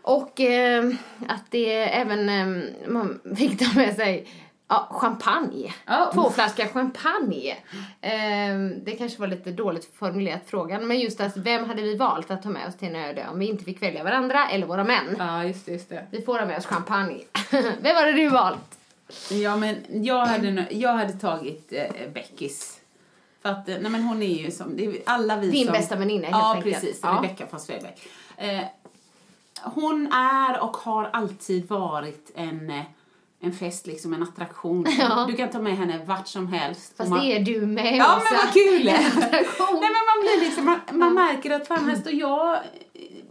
Och 0.03 0.41
eh, 0.41 0.85
att 1.29 1.51
det 1.51 1.75
även 1.75 2.29
eh, 2.29 2.65
man 2.89 3.21
fick 3.37 3.59
ta 3.59 3.79
med 3.79 3.97
sig 3.97 4.29
ja, 4.69 4.89
champagne. 4.91 5.75
Ja. 5.87 6.11
Två 6.15 6.31
flaskor 6.31 6.65
champagne. 6.65 7.57
Eh, 8.01 8.57
det 8.85 8.97
kanske 8.99 9.21
var 9.21 9.27
lite 9.27 9.51
dåligt 9.51 9.95
formulerat 9.95 10.43
frågan. 10.47 10.87
Men 10.87 11.01
just 11.01 11.21
att 11.21 11.37
vem 11.37 11.65
hade 11.65 11.83
vi 11.83 11.97
valt 11.97 12.31
att 12.31 12.43
ta 12.43 12.49
med 12.49 12.69
oss 12.69 12.77
till 12.77 12.89
en 12.89 12.97
öde 12.97 13.27
om 13.33 13.39
vi 13.39 13.47
inte 13.47 13.65
fick 13.65 13.83
välja 13.83 14.05
varandra 14.05 14.49
eller 14.49 14.67
våra 14.67 14.85
män? 14.85 15.17
Ja, 15.19 15.45
just 15.45 15.67
det, 15.67 15.73
just 15.73 15.89
det. 15.89 16.07
Vi 16.11 16.23
får 16.23 16.39
ha 16.39 16.47
med 16.47 16.59
oss 16.59 16.67
champagne. 16.67 17.25
vem 17.81 17.97
hade 17.97 18.13
du 18.13 18.29
valt? 18.29 18.79
Ja, 19.31 19.57
men 19.57 19.77
jag 19.89 20.27
hade, 20.27 20.67
jag 20.71 20.93
hade 20.93 21.13
tagit 21.13 21.73
eh, 21.73 22.13
Beckis. 22.15 22.81
För 23.47 23.53
att, 23.53 23.69
eh, 23.69 23.77
nej 23.81 23.91
men 23.93 24.03
hon 24.03 24.23
är 24.23 24.27
ju 24.45 24.51
som, 24.51 24.77
det 24.77 24.85
är 24.87 24.97
alla 25.07 25.37
vi 25.37 25.51
Din 25.51 25.65
som... 25.65 25.73
bästa 25.73 25.97
väninna, 25.97 26.27
helt 26.27 26.37
Ja, 26.37 26.55
enkelt. 26.55 26.75
precis. 26.75 27.01
Ja. 27.03 27.09
Rebecka 27.23 27.47
von 27.51 27.61
Svedberg. 27.61 27.95
Eh, 28.37 28.61
hon 29.63 30.13
är 30.13 30.61
och 30.63 30.77
har 30.77 31.11
alltid 31.13 31.69
varit 31.69 32.31
en, 32.35 32.71
eh, 32.71 32.83
en 33.41 33.53
fest, 33.53 33.87
liksom 33.87 34.13
en 34.15 34.23
attraktion. 34.23 34.87
Ja. 34.99 35.25
Du 35.29 35.37
kan 35.37 35.51
ta 35.51 35.59
med 35.59 35.77
henne 35.77 36.05
vart 36.07 36.29
som 36.29 36.49
helst. 36.53 36.97
Fast 36.97 37.11
man- 37.11 37.21
det 37.21 37.37
är 37.37 37.41
du 37.41 37.67
med 37.67 37.97
Ja, 37.97 38.17
Åsa. 38.17 38.25
men 38.31 38.39
vad 38.45 38.53
kul! 38.55 38.85
Nej, 38.85 39.03
men 39.81 40.05
man 40.07 40.21
blir 40.23 40.41
liksom, 40.45 40.65
man, 40.65 40.81
man 40.93 41.15
märker 41.15 41.51
att 41.51 41.69
fan, 41.69 41.89
här 41.89 41.97
står 41.97 42.13
jag, 42.13 42.59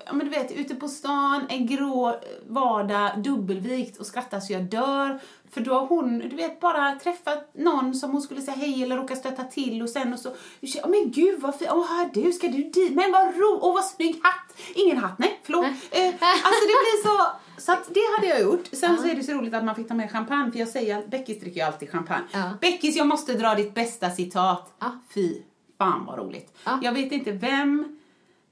ja 0.05 0.13
men 0.13 0.25
du 0.25 0.31
vet, 0.31 0.51
ute 0.51 0.75
på 0.75 0.87
stan, 0.87 1.45
en 1.49 1.67
grå 1.67 2.15
vardag, 2.47 3.23
dubbelvikt 3.23 3.97
och 3.97 4.05
skrattar 4.05 4.39
så 4.39 4.53
jag 4.53 4.63
dör. 4.63 5.19
För 5.51 5.61
då 5.61 5.73
har 5.73 5.87
hon, 5.87 6.19
du 6.19 6.35
vet, 6.35 6.59
bara 6.59 6.95
träffat 6.95 7.49
någon 7.53 7.95
som 7.95 8.11
hon 8.11 8.21
skulle 8.21 8.41
säga 8.41 8.57
hej 8.57 8.83
eller 8.83 8.97
råka 8.97 9.15
stöta 9.15 9.43
till 9.43 9.81
och 9.81 9.89
sen 9.89 10.13
och 10.13 10.19
så, 10.19 10.29
oh, 10.29 10.89
men 10.89 11.11
gud 11.11 11.39
vad 11.41 11.55
fint, 11.59 11.71
åh 11.73 11.87
här 11.87 12.09
du, 12.13 12.31
ska 12.31 12.47
du 12.47 12.63
dit, 12.63 12.95
men 12.95 13.11
vad 13.11 13.35
ro, 13.35 13.59
åh 13.61 13.73
vad 13.73 13.85
snygg 13.85 14.19
hatt, 14.23 14.57
ingen 14.75 14.97
hatt, 14.97 15.19
nej 15.19 15.39
förlåt. 15.43 15.65
Eh, 15.65 16.07
alltså 16.07 16.61
det 16.61 16.77
blir 16.83 17.03
så, 17.03 17.25
så 17.57 17.71
att 17.71 17.93
det 17.93 18.15
hade 18.15 18.27
jag 18.27 18.41
gjort. 18.41 18.67
Sen 18.71 18.97
så 18.97 19.07
är 19.07 19.15
det 19.15 19.23
så 19.23 19.31
roligt 19.31 19.53
att 19.53 19.63
man 19.65 19.75
fick 19.75 19.87
ta 19.87 19.93
med 19.93 20.11
champagne, 20.11 20.51
för 20.51 20.59
jag 20.59 20.67
säger 20.67 21.07
Beckis 21.07 21.39
dricker 21.39 21.59
ju 21.59 21.65
alltid 21.65 21.89
champagne. 21.89 22.25
Ja. 22.31 22.49
Beckis, 22.61 22.95
jag 22.95 23.07
måste 23.07 23.33
dra 23.33 23.55
ditt 23.55 23.73
bästa 23.73 24.09
citat. 24.09 24.73
Ja. 24.79 24.91
Fy 25.13 25.41
fan 25.77 26.05
vad 26.05 26.17
roligt. 26.17 26.57
Ja. 26.63 26.79
Jag 26.81 26.91
vet 26.91 27.11
inte 27.11 27.31
vem, 27.31 27.99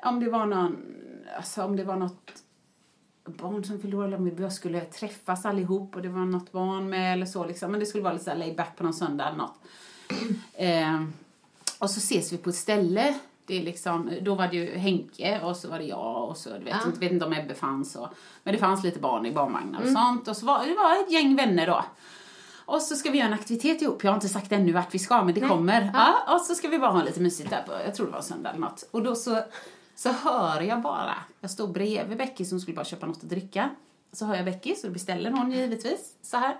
om 0.04 0.20
det 0.20 0.30
var 0.30 0.46
någon, 0.46 0.78
alltså 1.36 1.64
om 1.64 1.76
det 1.76 1.84
var 1.84 1.96
något 1.96 2.34
barn 3.26 3.64
som 3.64 3.80
förlorade 3.80 4.16
om 4.16 4.36
vi 4.36 4.50
skulle 4.50 4.82
träffas 4.82 5.46
allihop 5.46 5.96
och 5.96 6.02
det 6.02 6.10
var 6.10 6.26
något 6.26 6.52
barn 6.52 6.90
med 6.90 7.14
eller 7.14 7.26
så 7.26 7.46
liksom. 7.46 7.72
Men 7.72 7.80
det 7.80 7.86
skulle 7.86 8.04
vara 8.04 8.14
lite 8.14 8.26
så 8.26 8.34
laid 8.34 8.56
back 8.56 8.78
på 8.78 8.84
någon 8.84 8.94
söndag 8.94 9.28
eller 9.28 9.38
något. 9.38 9.56
Eh, 10.54 11.04
och 11.80 11.90
så 11.90 11.98
ses 11.98 12.34
vi 12.34 12.38
på 12.38 12.50
ett 12.50 12.56
ställe. 12.56 13.14
Det 13.46 13.58
är 13.60 13.64
liksom, 13.64 14.12
då 14.22 14.36
var 14.36 14.48
det 14.48 14.56
ju 14.56 14.78
Henke 14.78 15.42
och 15.44 15.58
så 15.58 15.70
var 15.70 15.78
det 15.80 15.84
jag 15.86 16.30
och 16.30 16.38
så, 16.38 16.50
du 16.50 16.64
vet, 16.66 16.68
Ja. 16.82 16.86
inte, 16.88 17.00
vet 17.00 17.12
inte 17.12 17.26
om 17.26 17.34
Ebbe 17.34 17.54
fanns 17.54 17.96
och, 17.96 18.08
men 18.44 18.54
det 18.54 18.60
fanns 18.60 18.84
lite 18.84 19.00
barn 19.00 19.26
i 19.26 19.32
barnvagnar 19.32 19.82
och 19.82 19.88
sånt 19.90 20.28
och 20.28 20.38
så 20.38 20.46
var 20.46 20.66
det 20.66 20.76
var 20.76 21.04
ett 21.04 21.12
gäng 21.12 21.36
vänner 21.36 21.68
då. 21.68 21.86
Och 22.66 22.82
så 22.82 22.96
ska 22.96 23.12
vi 23.12 23.18
göra 23.18 23.28
en 23.28 23.34
aktivitet 23.34 23.82
ihop. 23.82 24.04
Jag 24.04 24.12
har 24.12 24.16
inte 24.16 24.30
sagt 24.30 24.52
ännu 24.52 24.72
vart 24.72 24.94
vi 24.94 25.00
ska, 25.00 25.24
men 25.24 25.34
det 25.34 25.42
kommer. 25.42 25.92
Ja. 25.94 26.36
och 26.36 26.42
så 26.42 26.56
ska 26.56 26.68
vi 26.68 26.80
bara 26.80 26.92
ha 26.92 27.04
lite 27.04 27.22
mysigt 27.22 27.50
där 27.50 27.62
på, 27.68 27.74
jag 27.86 27.96
tror 27.96 28.06
det 28.06 28.12
var 28.12 28.22
söndag 28.22 28.50
eller 28.50 28.60
något. 28.60 28.84
Och 28.92 29.04
då 29.04 29.16
så, 29.16 29.40
så 29.96 30.12
hör 30.12 30.62
jag 30.62 30.82
bara, 30.82 31.16
jag 31.42 31.52
stod 31.52 31.72
bredvid 31.72 32.18
Becky 32.18 32.46
som 32.46 32.60
skulle 32.60 32.76
bara 32.76 32.86
köpa 32.86 33.06
något 33.06 33.24
att 33.24 33.30
dricka. 33.30 33.70
Så 34.12 34.26
hör 34.26 34.36
jag 34.36 34.46
Becky, 34.46 34.76
så 34.76 34.88
då 34.88 34.94
beställer 34.94 35.32
hon 35.32 35.52
givetvis 35.52 36.14
så 36.22 36.38
här. 36.38 36.58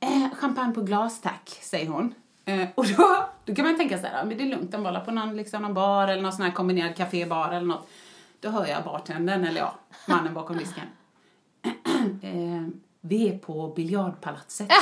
Eh, 0.00 0.34
champagne 0.34 0.74
på 0.74 0.80
glas 0.80 1.20
tack, 1.20 1.58
säger 1.62 1.88
hon. 1.88 2.14
Eh, 2.44 2.68
och 2.74 2.86
då, 2.86 3.28
då 3.44 3.54
kan 3.54 3.64
man 3.64 3.76
tänka 3.76 3.98
så 3.98 4.06
här, 4.06 4.24
men 4.24 4.38
det 4.38 4.44
är 4.44 4.48
lugnt, 4.48 4.72
de 4.72 4.82
bara 4.82 5.00
på 5.00 5.10
någon, 5.10 5.36
liksom, 5.36 5.62
någon 5.62 5.74
bar 5.74 6.08
eller 6.08 6.22
någon 6.22 6.32
sån 6.32 6.44
här 6.44 6.52
kombinerad 6.52 6.96
kafébar 6.96 7.52
eller 7.52 7.66
något. 7.66 7.88
Då 8.40 8.48
hör 8.48 8.66
jag 8.66 8.84
bartendern, 8.84 9.44
eller 9.44 9.60
ja, 9.60 9.74
mannen 10.08 10.34
bakom 10.34 10.56
disken. 10.56 10.84
eh, 12.22 12.62
vi 13.00 13.28
är 13.28 13.38
på 13.38 13.68
biljardpalatset. 13.76 14.68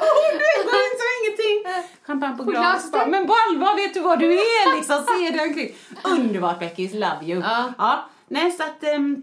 Hon 0.00 0.38
vet 0.38 0.98
så 1.00 1.06
ingenting. 1.20 1.58
Champagne 2.06 2.36
på 2.36 2.44
På 2.44 2.50
glas. 2.50 2.90
Bara, 2.92 3.06
Men 3.06 3.26
på 3.26 3.34
allvar, 3.50 3.76
vet 3.76 3.94
du 3.94 4.00
vad 4.00 4.18
du 4.18 4.32
är 4.32 4.76
liksom? 4.76 5.06
Se 5.18 5.30
dig 5.30 5.48
omkring. 5.48 5.74
Underbart 6.18 6.58
Beckis, 6.58 6.92
love 6.94 7.18
you. 7.22 7.42
Ja. 7.78 8.04
Nej, 8.28 8.52
så 8.52 8.62
att 8.62 8.84
ehm, 8.84 9.22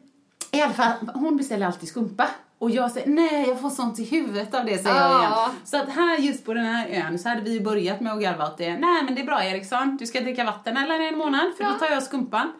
i 0.51 0.61
alla 0.61 0.73
fall, 0.73 0.91
hon 1.13 1.37
beställer 1.37 1.65
alltid 1.65 1.89
skumpa. 1.89 2.27
Och 2.59 2.71
jag 2.71 2.91
säger, 2.91 3.07
nej 3.07 3.45
jag 3.47 3.61
får 3.61 3.69
sånt 3.69 3.99
i 3.99 4.03
huvudet 4.03 4.53
av 4.55 4.65
det 4.65 4.77
säger 4.77 4.95
jag 4.95 5.11
Ja. 5.11 5.19
igen. 5.19 5.57
Så 5.65 5.77
att 5.77 5.89
här 5.89 6.17
just 6.17 6.45
på 6.45 6.53
den 6.53 6.65
här 6.65 6.87
ön 6.89 7.19
så 7.19 7.29
hade 7.29 7.41
vi 7.41 7.59
börjat 7.61 7.99
med 8.01 8.13
att 8.13 8.21
garva 8.21 8.45
åt 8.47 8.57
det. 8.57 8.77
Nej 8.77 9.03
men 9.03 9.15
det 9.15 9.21
är 9.21 9.25
bra 9.25 9.43
Eriksson, 9.43 9.97
du 9.97 10.05
ska 10.05 10.21
dricka 10.21 10.43
vatten 10.43 10.77
eller 10.77 10.99
en 10.99 11.17
månad 11.17 11.51
för 11.57 11.63
då 11.63 11.71
tar 11.71 11.89
jag 11.89 12.03
skumpan. 12.03 12.51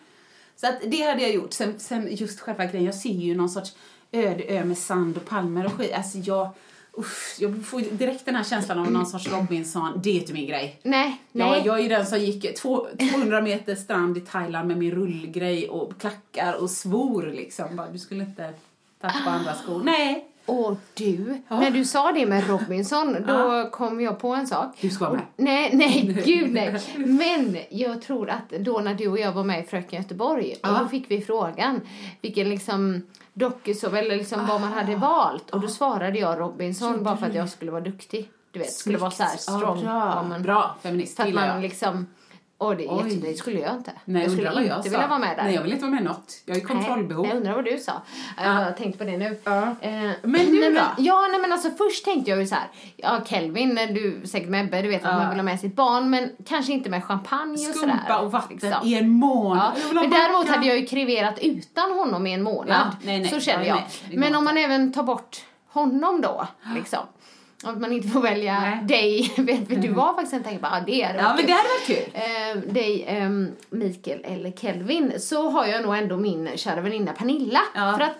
Så 0.56 0.68
att 0.68 0.76
det 0.88 1.02
hade 1.02 1.22
jag 1.22 1.32
gjort. 1.32 1.54
Sen, 1.54 1.80
sen 1.80 2.08
just 2.16 2.40
själva 2.40 2.66
grejen, 2.66 2.86
jag 2.86 2.96
ser 2.96 3.10
ju 3.10 3.36
någon 3.36 3.50
sorts 3.50 3.72
öde 4.12 4.44
ö 4.44 4.64
med 4.66 4.78
sand 4.78 5.18
och 5.18 5.26
palmer 5.26 5.66
och 5.66 5.74
skit. 5.74 5.94
Alltså 5.96 6.18
jag, 6.18 6.50
uff, 6.94 7.38
jag 7.40 7.66
får 7.66 7.82
direkt 7.82 8.26
den 8.26 8.36
här 8.36 8.44
känslan 8.44 8.80
av 8.80 8.92
någon 8.92 9.06
sorts 9.06 9.28
Robinson. 9.28 10.02
Det 10.04 10.10
är 10.10 10.14
inte 10.14 10.34
min 10.34 10.48
grej. 10.48 10.80
Nej, 10.84 11.22
nej. 11.32 11.62
jag 11.66 11.78
är 11.78 11.84
ju 11.84 11.90
den 11.90 12.06
som 12.06 12.20
gick 12.20 12.58
två, 12.58 12.88
200 13.12 13.42
meter 13.42 13.76
strand 13.76 14.18
i 14.18 14.22
Thailand 14.22 14.68
med 14.68 14.78
min 14.78 14.92
rullgrej 14.92 15.70
och 15.70 16.00
klackar 16.00 16.54
och 16.54 16.70
svor 16.70 17.32
liksom. 17.36 17.76
Bara, 17.76 17.90
du 17.90 18.00
skulle 18.00 18.24
inte 18.24 18.54
på 19.02 19.30
andra 19.30 19.54
skor. 19.54 19.82
Nej. 19.84 20.31
Och 20.46 20.78
du, 20.94 21.42
när 21.48 21.72
du 21.72 21.86
sa 21.86 22.12
det 22.12 22.26
med 22.26 22.48
Robinson, 22.48 23.18
då 23.28 23.70
kom 23.72 24.02
jag 24.02 24.20
på 24.20 24.30
en 24.30 24.48
sak. 24.48 24.78
Du 24.82 24.90
ska 24.90 25.06
vara 25.06 25.14
med. 25.14 25.26
Nej, 25.36 25.70
nej, 25.74 26.22
gud 26.26 26.54
nej. 26.54 26.82
Men 26.98 27.58
jag 27.70 28.02
tror 28.02 28.30
att 28.30 28.50
då 28.50 28.80
när 28.80 28.94
du 28.94 29.08
och 29.08 29.20
jag 29.20 29.32
var 29.32 29.44
med 29.44 29.64
i 29.64 29.64
Fröken 29.64 30.02
Göteborg, 30.02 30.56
och 30.64 30.80
då 30.80 30.88
fick 30.88 31.12
vi 31.12 31.22
frågan 31.22 31.82
vilken 32.22 32.50
liksom 32.50 33.02
dokusåpa 33.34 34.00
eller 34.00 34.16
liksom 34.16 34.48
vad 34.48 34.62
man 34.62 34.74
hade 34.74 34.96
valt. 34.96 35.50
Och 35.50 35.62
då 35.62 35.68
svarade 35.68 36.20
jag 36.20 36.40
Robinson 36.40 37.04
bara 37.04 37.18
för 37.18 37.28
att 37.28 37.36
jag 37.36 37.50
skulle 37.50 37.72
vara 37.72 37.82
duktig. 37.82 38.30
Du 38.52 38.60
vet, 38.60 38.72
skulle 38.72 38.98
vara 38.98 39.12
så 39.12 39.24
här 39.24 39.38
strong. 39.38 39.84
Ja, 39.86 40.16
vad 40.16 40.28
bra. 40.28 40.40
bra, 40.40 40.76
feminist. 40.82 41.18
För 41.18 41.24
att 41.24 41.34
man 41.34 41.62
liksom, 41.62 42.08
och 42.62 42.78
det, 42.78 42.88
Oj. 42.90 43.16
det 43.16 43.34
skulle 43.38 43.60
jag 43.60 43.76
inte. 43.76 43.92
Nej, 44.06 44.22
jag 44.24 44.32
skulle 44.32 44.48
inte 44.50 44.62
jag 44.64 44.78
sa. 44.78 44.84
vilja 44.84 45.08
vara 45.08 45.20
med 45.20 45.38
där. 45.38 45.44
Nej, 45.44 45.54
jag 45.56 45.62
vill 45.62 45.72
inte 45.72 45.86
vara 45.86 45.96
med 45.96 46.04
något. 46.04 46.34
Jag 46.46 46.56
har 46.56 46.60
ju 46.62 46.68
kontrollbehov. 46.68 47.22
Nej, 47.24 47.30
jag 47.30 47.38
undrar 47.38 47.56
vad 47.56 47.66
du 47.66 47.78
sa. 47.78 47.92
Jag 48.38 48.52
har 48.52 48.72
tänkt 48.72 48.98
på 48.98 49.04
det 49.04 49.18
nu. 49.18 49.40
Ja. 49.44 49.62
Eh, 49.82 49.92
Men 49.92 50.16
du 50.24 50.60
nej, 50.60 50.70
då? 50.70 50.70
Men, 50.72 51.06
ja, 51.06 51.28
nej 51.32 51.40
men 51.42 51.52
alltså 51.52 51.70
först 51.78 52.06
tänkte 52.06 52.32
jag 52.32 52.40
ju 52.40 52.48
så 52.48 52.56
här. 52.56 52.68
Ja, 52.98 53.22
Kelvin, 53.26 53.76
du 53.76 54.22
säkert 54.28 54.50
med 54.50 54.66
Ebbe, 54.66 54.82
du 54.82 54.88
vet 54.90 55.06
att 55.06 55.12
Ja. 55.12 55.18
man 55.18 55.30
vill 55.30 55.40
ha 55.40 55.44
med 55.44 55.60
sitt 55.60 55.76
barn, 55.76 56.10
men 56.10 56.30
kanske 56.46 56.72
inte 56.74 56.90
med 56.90 57.04
champagne 57.04 57.54
och 57.54 57.76
sådär. 57.76 57.94
Skumpa 57.98 58.20
och 58.20 58.32
vatten 58.32 58.58
liksom. 58.62 58.88
i 58.88 58.96
en 58.98 59.10
månad. 59.10 59.72
Ja. 59.76 59.94
Men 59.94 60.10
däremot 60.10 60.48
hade 60.50 60.68
jag 60.68 60.80
ju 60.80 60.86
kreverat 60.86 61.40
utan 61.42 61.92
honom 61.92 62.28
i 62.28 62.34
en 62.34 62.44
månad. 62.44 62.78
Ja, 62.92 62.98
nej, 63.04 63.20
nej, 63.20 63.30
så 63.30 63.40
känner 63.40 63.66
jag 63.66 63.82
Men 64.14 64.36
om 64.36 64.44
man 64.44 64.58
även 64.58 64.94
tar 64.94 65.04
bort 65.04 65.38
honom 65.68 66.22
då, 66.22 66.48
liksom. 66.76 67.00
Att 67.64 67.82
man 67.82 67.94
inte 67.94 68.08
får 68.08 68.22
välja 68.22 68.60
Nej. 68.60 68.84
dig, 68.84 69.24
för 69.70 69.76
du 69.76 69.88
var 69.88 70.14
faktiskt 70.14 70.34
en 70.34 70.44
tänkt 70.44 70.62
bara, 70.62 70.72
ah, 70.72 70.84
det 70.86 71.02
hade 71.02 71.20
Ja, 71.20 71.24
varit 71.24 71.36
men 71.36 71.46
det 71.46 71.52
hade 71.52 71.70
varit 71.70 71.88
kul. 71.88 72.22
Eh, 72.68 72.74
dig, 72.74 73.06
ehm, 73.08 73.52
Mikael 73.70 74.20
eller 74.24 74.52
Kelvin, 74.52 75.14
så 75.20 75.50
har 75.50 75.66
jag 75.66 75.84
nog 75.84 75.96
ändå 75.98 76.18
min 76.18 76.50
kära 76.56 76.82
väninna 76.82 77.12
Pernilla. 77.14 77.60
Ja. 77.76 77.94
För 77.98 78.04
att 78.06 78.16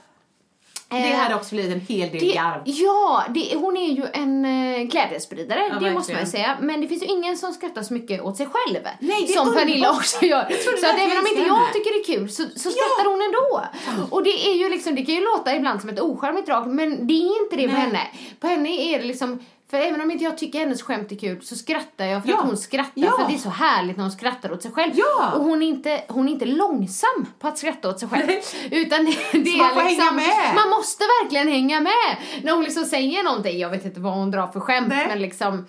Det 0.92 1.12
eh, 1.12 1.18
hade 1.18 1.36
också 1.36 1.56
blivit 1.56 1.74
en 1.74 1.80
hel 1.80 2.10
del 2.10 2.20
det, 2.20 2.34
garv. 2.34 2.62
Ja, 2.66 3.24
det, 3.30 3.56
hon 3.56 3.78
är 3.78 3.92
ju 3.92 4.04
en 4.14 4.46
eh, 4.46 4.84
glädjespridare, 4.84 5.60
det 5.60 5.70
verkligen. 5.70 5.94
måste 5.94 6.14
man 6.14 6.22
ju 6.22 6.28
säga. 6.28 6.58
Men 6.62 6.82
det 6.82 6.88
finns 6.88 7.04
ju 7.04 7.08
ingen 7.08 7.38
som 7.38 7.54
skrattar 7.54 7.84
så 7.84 7.94
mycket 7.94 8.22
åt 8.22 8.38
sig 8.38 8.48
själv. 8.52 8.84
Nej, 9.00 9.28
som 9.28 9.48
underbart. 9.48 9.68
Pernilla 9.68 9.92
också 9.92 10.26
gör. 10.26 10.48
Så 10.80 10.86
att 10.86 11.00
även 11.00 11.18
om 11.18 11.28
inte 11.28 11.42
jag 11.42 11.74
tycker 11.74 11.92
det 11.92 12.14
är 12.14 12.18
kul 12.18 12.30
så, 12.30 12.44
så 12.44 12.70
skrattar 12.72 13.06
hon 13.10 13.22
ändå. 13.22 13.62
Och 14.16 14.24
det 14.24 14.50
är 14.50 14.54
ju 14.54 14.70
liksom, 14.70 14.96
det 14.96 15.06
kan 15.06 15.16
ju 15.16 15.22
låta 15.22 15.56
ibland 15.56 15.82
som 15.82 15.90
ett 15.90 16.02
ocharmigt 16.02 16.48
drag, 16.48 16.68
men 16.68 17.08
det 17.08 17.14
är 17.14 17.44
inte 17.44 17.56
det 17.56 17.68
på 17.68 17.74
Nej. 17.74 17.82
henne. 17.82 18.08
På 18.40 18.48
henne 18.48 18.70
är 18.70 19.00
det 19.00 19.06
liksom 19.06 19.40
för 19.72 19.78
även 19.78 20.02
om 20.02 20.12
inte 20.12 20.24
jag 20.24 20.38
tycker 20.38 20.60
hennes 20.60 20.82
skämt 20.82 21.12
är 21.12 21.16
kul 21.16 21.42
så 21.42 21.56
skrattar 21.56 22.06
jag 22.06 22.22
för 22.24 22.30
Ja. 22.30 22.38
att 22.38 22.46
hon 22.46 22.58
skrattar. 22.58 22.92
Ja. 22.96 23.12
För 23.20 23.28
det 23.28 23.34
är 23.34 23.38
så 23.38 23.50
härligt 23.50 23.98
när 23.98 24.04
hon 24.04 24.12
skrattar 24.12 24.52
åt 24.52 24.62
sig 24.62 24.72
själv. 24.72 24.92
Ja. 24.96 25.32
Och 25.36 25.44
hon 25.44 25.64
är, 25.64 25.68
inte, 25.68 26.04
hon 26.08 26.28
är 26.28 26.32
inte 26.32 26.46
långsam 26.46 27.26
på 27.40 27.48
att 27.48 27.58
skratta 27.58 27.90
åt 27.90 28.00
sig 28.00 28.10
själv. 28.10 28.30
Utan 28.72 29.06
det, 29.06 29.12
det 29.32 29.58
man 29.58 29.70
är 29.70 29.74
får 29.74 29.84
liksom, 29.90 30.08
hänga 30.08 30.12
med. 30.12 30.56
Man 30.56 30.70
måste 30.70 31.04
verkligen 31.22 31.48
hänga 31.48 31.80
med. 31.82 32.18
När 32.44 32.52
hon 32.54 32.64
liksom 32.64 32.86
säger 32.86 33.24
någonting, 33.24 33.60
jag 33.60 33.70
vet 33.70 33.86
inte 33.86 34.00
vad 34.00 34.14
hon 34.14 34.32
drar 34.32 34.48
för 34.48 34.60
skämt 34.60 34.88
Nej. 34.90 35.08
men 35.08 35.20
liksom 35.22 35.66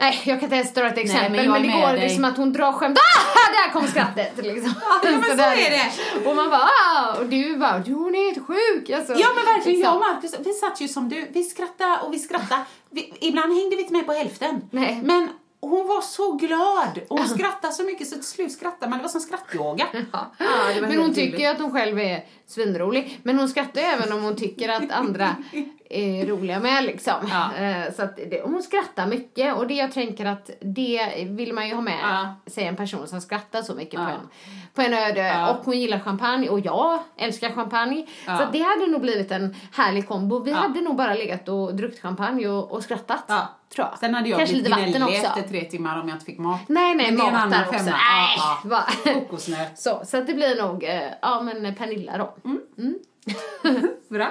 Nej, 0.00 0.22
jag 0.24 0.40
kan 0.40 0.44
inte 0.46 0.56
ens 0.56 0.74
dra 0.74 0.86
ett 0.86 0.98
exempel 0.98 1.32
men 1.32 1.44
jag 1.44 1.52
men, 1.52 1.64
är 1.64 1.76
det 1.76 1.80
går 1.80 1.92
dig. 1.92 2.00
liksom 2.08 2.24
att 2.24 2.36
hon 2.36 2.52
drar 2.52 2.72
skämt. 2.72 2.98
Ah, 2.98 3.52
där 3.52 3.72
kom 3.72 3.86
skrattet 3.88 4.36
liksom. 4.36 4.72
Ja, 5.02 5.10
men 5.10 5.22
så 5.22 5.36
där 5.36 5.52
är 5.52 5.70
det. 5.70 6.28
Och 6.28 6.36
man 6.36 6.50
bara, 6.50 6.68
ah, 6.94 7.14
och 7.18 7.26
du 7.26 7.56
bara, 7.56 7.78
du 7.78 7.92
hon 7.94 8.14
är 8.14 8.34
helt 8.34 8.46
sjuk. 8.46 8.90
Alltså, 8.90 9.12
Ja 9.12 9.28
men 9.34 9.44
verkligen, 9.54 9.80
jag 9.80 9.94
liksom. 9.94 10.10
och 10.10 10.14
Marcus, 10.14 10.34
vi 10.46 10.52
satt 10.52 10.80
ju 10.80 10.88
som 10.88 11.08
du, 11.08 11.28
vi 11.32 11.44
skrattade 11.44 11.98
och 12.02 12.12
vi 12.14 12.18
skrattade. 12.18 12.62
Vi, 12.90 13.12
ibland 13.20 13.52
hängde 13.54 13.76
vi 13.76 13.82
inte 13.82 13.92
med 13.92 14.06
på 14.06 14.12
hälften. 14.12 14.60
Nej. 14.70 15.00
Men 15.02 15.28
hon 15.60 15.86
var 15.86 16.00
så 16.00 16.32
glad 16.32 17.00
och 17.08 17.18
hon 17.18 17.28
skrattade 17.28 17.74
så 17.74 17.82
mycket 17.82 18.08
så 18.08 18.14
till 18.14 18.24
slut 18.24 18.52
skrattade 18.52 18.90
man, 18.90 18.98
det 18.98 19.02
var 19.02 19.08
som 19.10 19.20
skrattyoga. 19.20 19.86
Ja. 20.12 20.32
Ja, 20.38 20.80
Men 20.80 20.98
hon 20.98 21.14
tycker 21.14 21.38
ju 21.38 21.46
att 21.46 21.58
hon 21.60 21.72
själv 21.72 21.98
är 22.00 22.24
svinrolig. 22.46 23.20
Men 23.22 23.38
hon 23.38 23.48
skrattar 23.48 23.80
även 23.80 24.12
om 24.12 24.22
hon 24.22 24.36
tycker 24.36 24.68
att 24.68 24.92
andra 24.92 25.36
är 25.90 26.26
roliga 26.26 26.60
med 26.60 26.84
liksom. 26.84 27.14
Ja. 27.30 27.50
Eh, 27.64 27.92
Så 27.96 28.02
att 28.02 28.16
det, 28.16 28.42
hon 28.44 28.62
skrattar 28.62 29.06
mycket 29.06 29.56
och 29.56 29.66
det 29.66 29.74
jag 29.74 29.92
tänker 29.92 30.26
att 30.26 30.50
det 30.60 31.26
vill 31.30 31.52
man 31.52 31.68
ju 31.68 31.74
ha 31.74 31.82
med 31.82 31.98
Ja. 32.02 32.34
sig 32.50 32.64
en 32.64 32.76
person 32.76 33.08
som 33.08 33.20
skrattar 33.20 33.62
så 33.62 33.74
mycket 33.74 33.94
på 33.94 34.00
Ja. 34.02 34.08
en, 34.10 34.28
på 34.74 34.82
en 34.82 34.94
öde. 34.94 35.46
Och 35.50 35.64
hon 35.64 35.78
gillar 35.80 35.98
champagne 36.00 36.48
och 36.48 36.60
jag 36.60 36.98
älskar 37.16 37.50
champagne. 37.52 38.06
Så 38.26 38.46
det 38.52 38.62
hade 38.62 38.86
nog 38.86 39.00
blivit 39.00 39.30
en 39.30 39.54
härlig 39.72 40.08
kombo. 40.08 40.38
Vi 40.42 40.52
hade 40.52 40.80
nog 40.80 40.96
bara 40.96 41.14
legat 41.14 41.48
och 41.48 41.74
druckit 41.74 42.02
champagne 42.02 42.48
och, 42.48 42.72
och 42.72 42.82
skrattat. 42.82 43.28
Tror 43.74 43.86
jag. 43.90 43.98
Sen 43.98 44.14
hade 44.14 44.28
jag 44.28 44.38
Kanske 44.38 44.54
blivit 44.54 44.72
gnällig 44.76 45.14
efter 45.16 45.42
tre 45.42 45.64
timmar 45.64 46.00
om 46.00 46.08
jag 46.08 46.16
inte 46.16 46.24
fick 46.26 46.38
mat. 46.38 46.60
Nej, 46.66 46.94
nej, 46.94 47.12
Men 47.12 47.32
mat 47.32 47.50
där 47.50 47.66
också. 47.68 47.84
Nej. 47.84 49.14
Kokosnöt. 49.14 49.78
Så, 49.78 50.02
så 50.04 50.16
att 50.16 50.26
det 50.26 50.34
blir 50.34 50.62
nog, 50.62 50.84
eh, 50.84 51.02
ja 51.22 51.40
men 51.40 51.74
Pernilla 51.74 52.18
då. 52.18 52.34
Bra. 54.08 54.28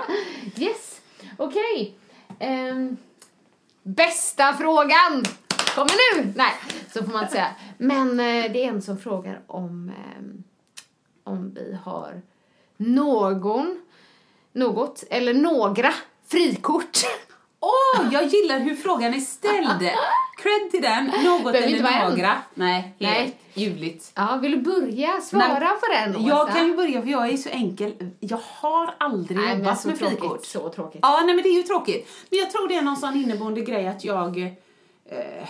Yes, 0.58 0.87
okej. 1.38 1.96
Ehm, 2.40 2.98
bästa 3.84 4.54
frågan 4.54 5.24
kommer 5.76 6.16
nu! 6.16 6.34
Nej, 6.36 6.54
så 6.94 7.04
får 7.04 7.12
man 7.12 7.22
inte 7.22 7.34
säga. 7.34 7.56
Men 7.78 8.10
uh, 8.10 8.52
det 8.52 8.64
är 8.64 8.68
en 8.68 8.82
som 8.82 8.98
frågar 9.00 9.42
om, 9.48 9.92
um, 10.20 10.44
om 11.24 11.54
vi 11.54 11.78
har 11.84 12.22
någon 12.78 13.82
något, 14.58 15.04
eller 15.10 15.34
några, 15.34 15.94
frikort. 16.28 16.98
Åh, 17.68 18.14
jag 18.14 18.26
gillar 18.26 18.60
hur 18.60 18.76
frågan 18.76 19.14
är 19.14 19.20
ställd. 19.20 19.90
Cred 20.38 20.72
till 20.72 20.82
den. 20.82 21.06
Något 21.06 21.44
Behöver 21.54 21.68
eller 21.68 22.04
en. 22.04 22.10
några. 22.10 22.38
Nej, 22.54 22.96
Nej. 22.98 23.14
helt 23.14 23.36
ljuvligt. 23.54 24.12
Ja, 24.16 24.40
vill 24.42 24.52
du 24.52 24.58
börja 24.58 25.22
svara 25.22 25.48
Nej, 25.60 25.60
på 25.80 25.88
den 25.94 26.16
Åsa? 26.16 26.28
Jag 26.30 26.50
kan 26.56 26.68
ju 26.68 26.76
börja 26.76 27.02
för 27.02 27.10
jag 27.10 27.30
är 27.30 27.38
så 27.38 27.50
enkel. 27.50 27.94
Jag 28.20 28.40
har 28.44 28.96
aldrig 28.98 29.38
Nej, 29.40 29.58
jobbat 29.58 29.86
med 29.86 29.98
tråkigt, 30.00 30.20
frikort. 30.20 30.46
så 30.46 30.70
tråkigt. 30.70 31.00
Ja, 31.02 31.22
nej 31.26 31.36
men 31.36 31.44
det 31.44 31.50
är 31.50 31.58
ju 31.58 31.64
tråkigt. 31.64 32.10
Men 32.30 32.40
jag 32.40 32.52
tror 32.52 32.68
det 32.68 32.76
är 32.76 32.82
någon 32.82 32.98
sån 32.98 33.16
inneboende 33.16 33.62
grej 33.62 33.88
att 33.88 34.04
jag... 34.04 34.40
Eh, 35.10 35.48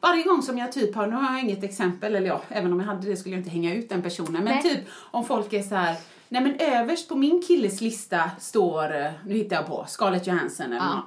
varje 0.00 0.22
gång 0.22 0.42
som 0.42 0.58
jag 0.58 0.72
typ 0.72 0.94
har, 0.94 1.06
nu 1.06 1.16
har 1.16 1.32
jag 1.32 1.40
inget 1.42 1.64
exempel, 1.64 2.14
eller 2.16 2.26
ja, 2.28 2.40
även 2.48 2.72
om 2.72 2.80
jag 2.80 2.86
hade 2.86 3.10
det 3.10 3.16
skulle 3.16 3.34
jag 3.34 3.40
inte 3.40 3.50
hänga 3.50 3.74
ut 3.74 3.88
den 3.88 4.02
personen. 4.02 4.32
Men 4.32 4.44
Nej. 4.44 4.62
typ 4.62 4.78
om 5.10 5.24
folk 5.24 5.52
är 5.52 5.62
så 5.62 5.74
här, 5.74 5.96
nej 6.28 6.42
men 6.42 6.56
överst 6.60 7.08
på 7.08 7.16
min 7.16 7.42
killes 7.46 7.80
lista 7.80 8.30
står, 8.40 8.96
eh, 9.00 9.10
nu 9.26 9.34
hittar 9.34 9.56
jag 9.56 9.66
på, 9.66 9.84
Scarlett 9.88 10.26
Johansson 10.26 10.66
eller 10.66 10.76
något. 10.86 11.04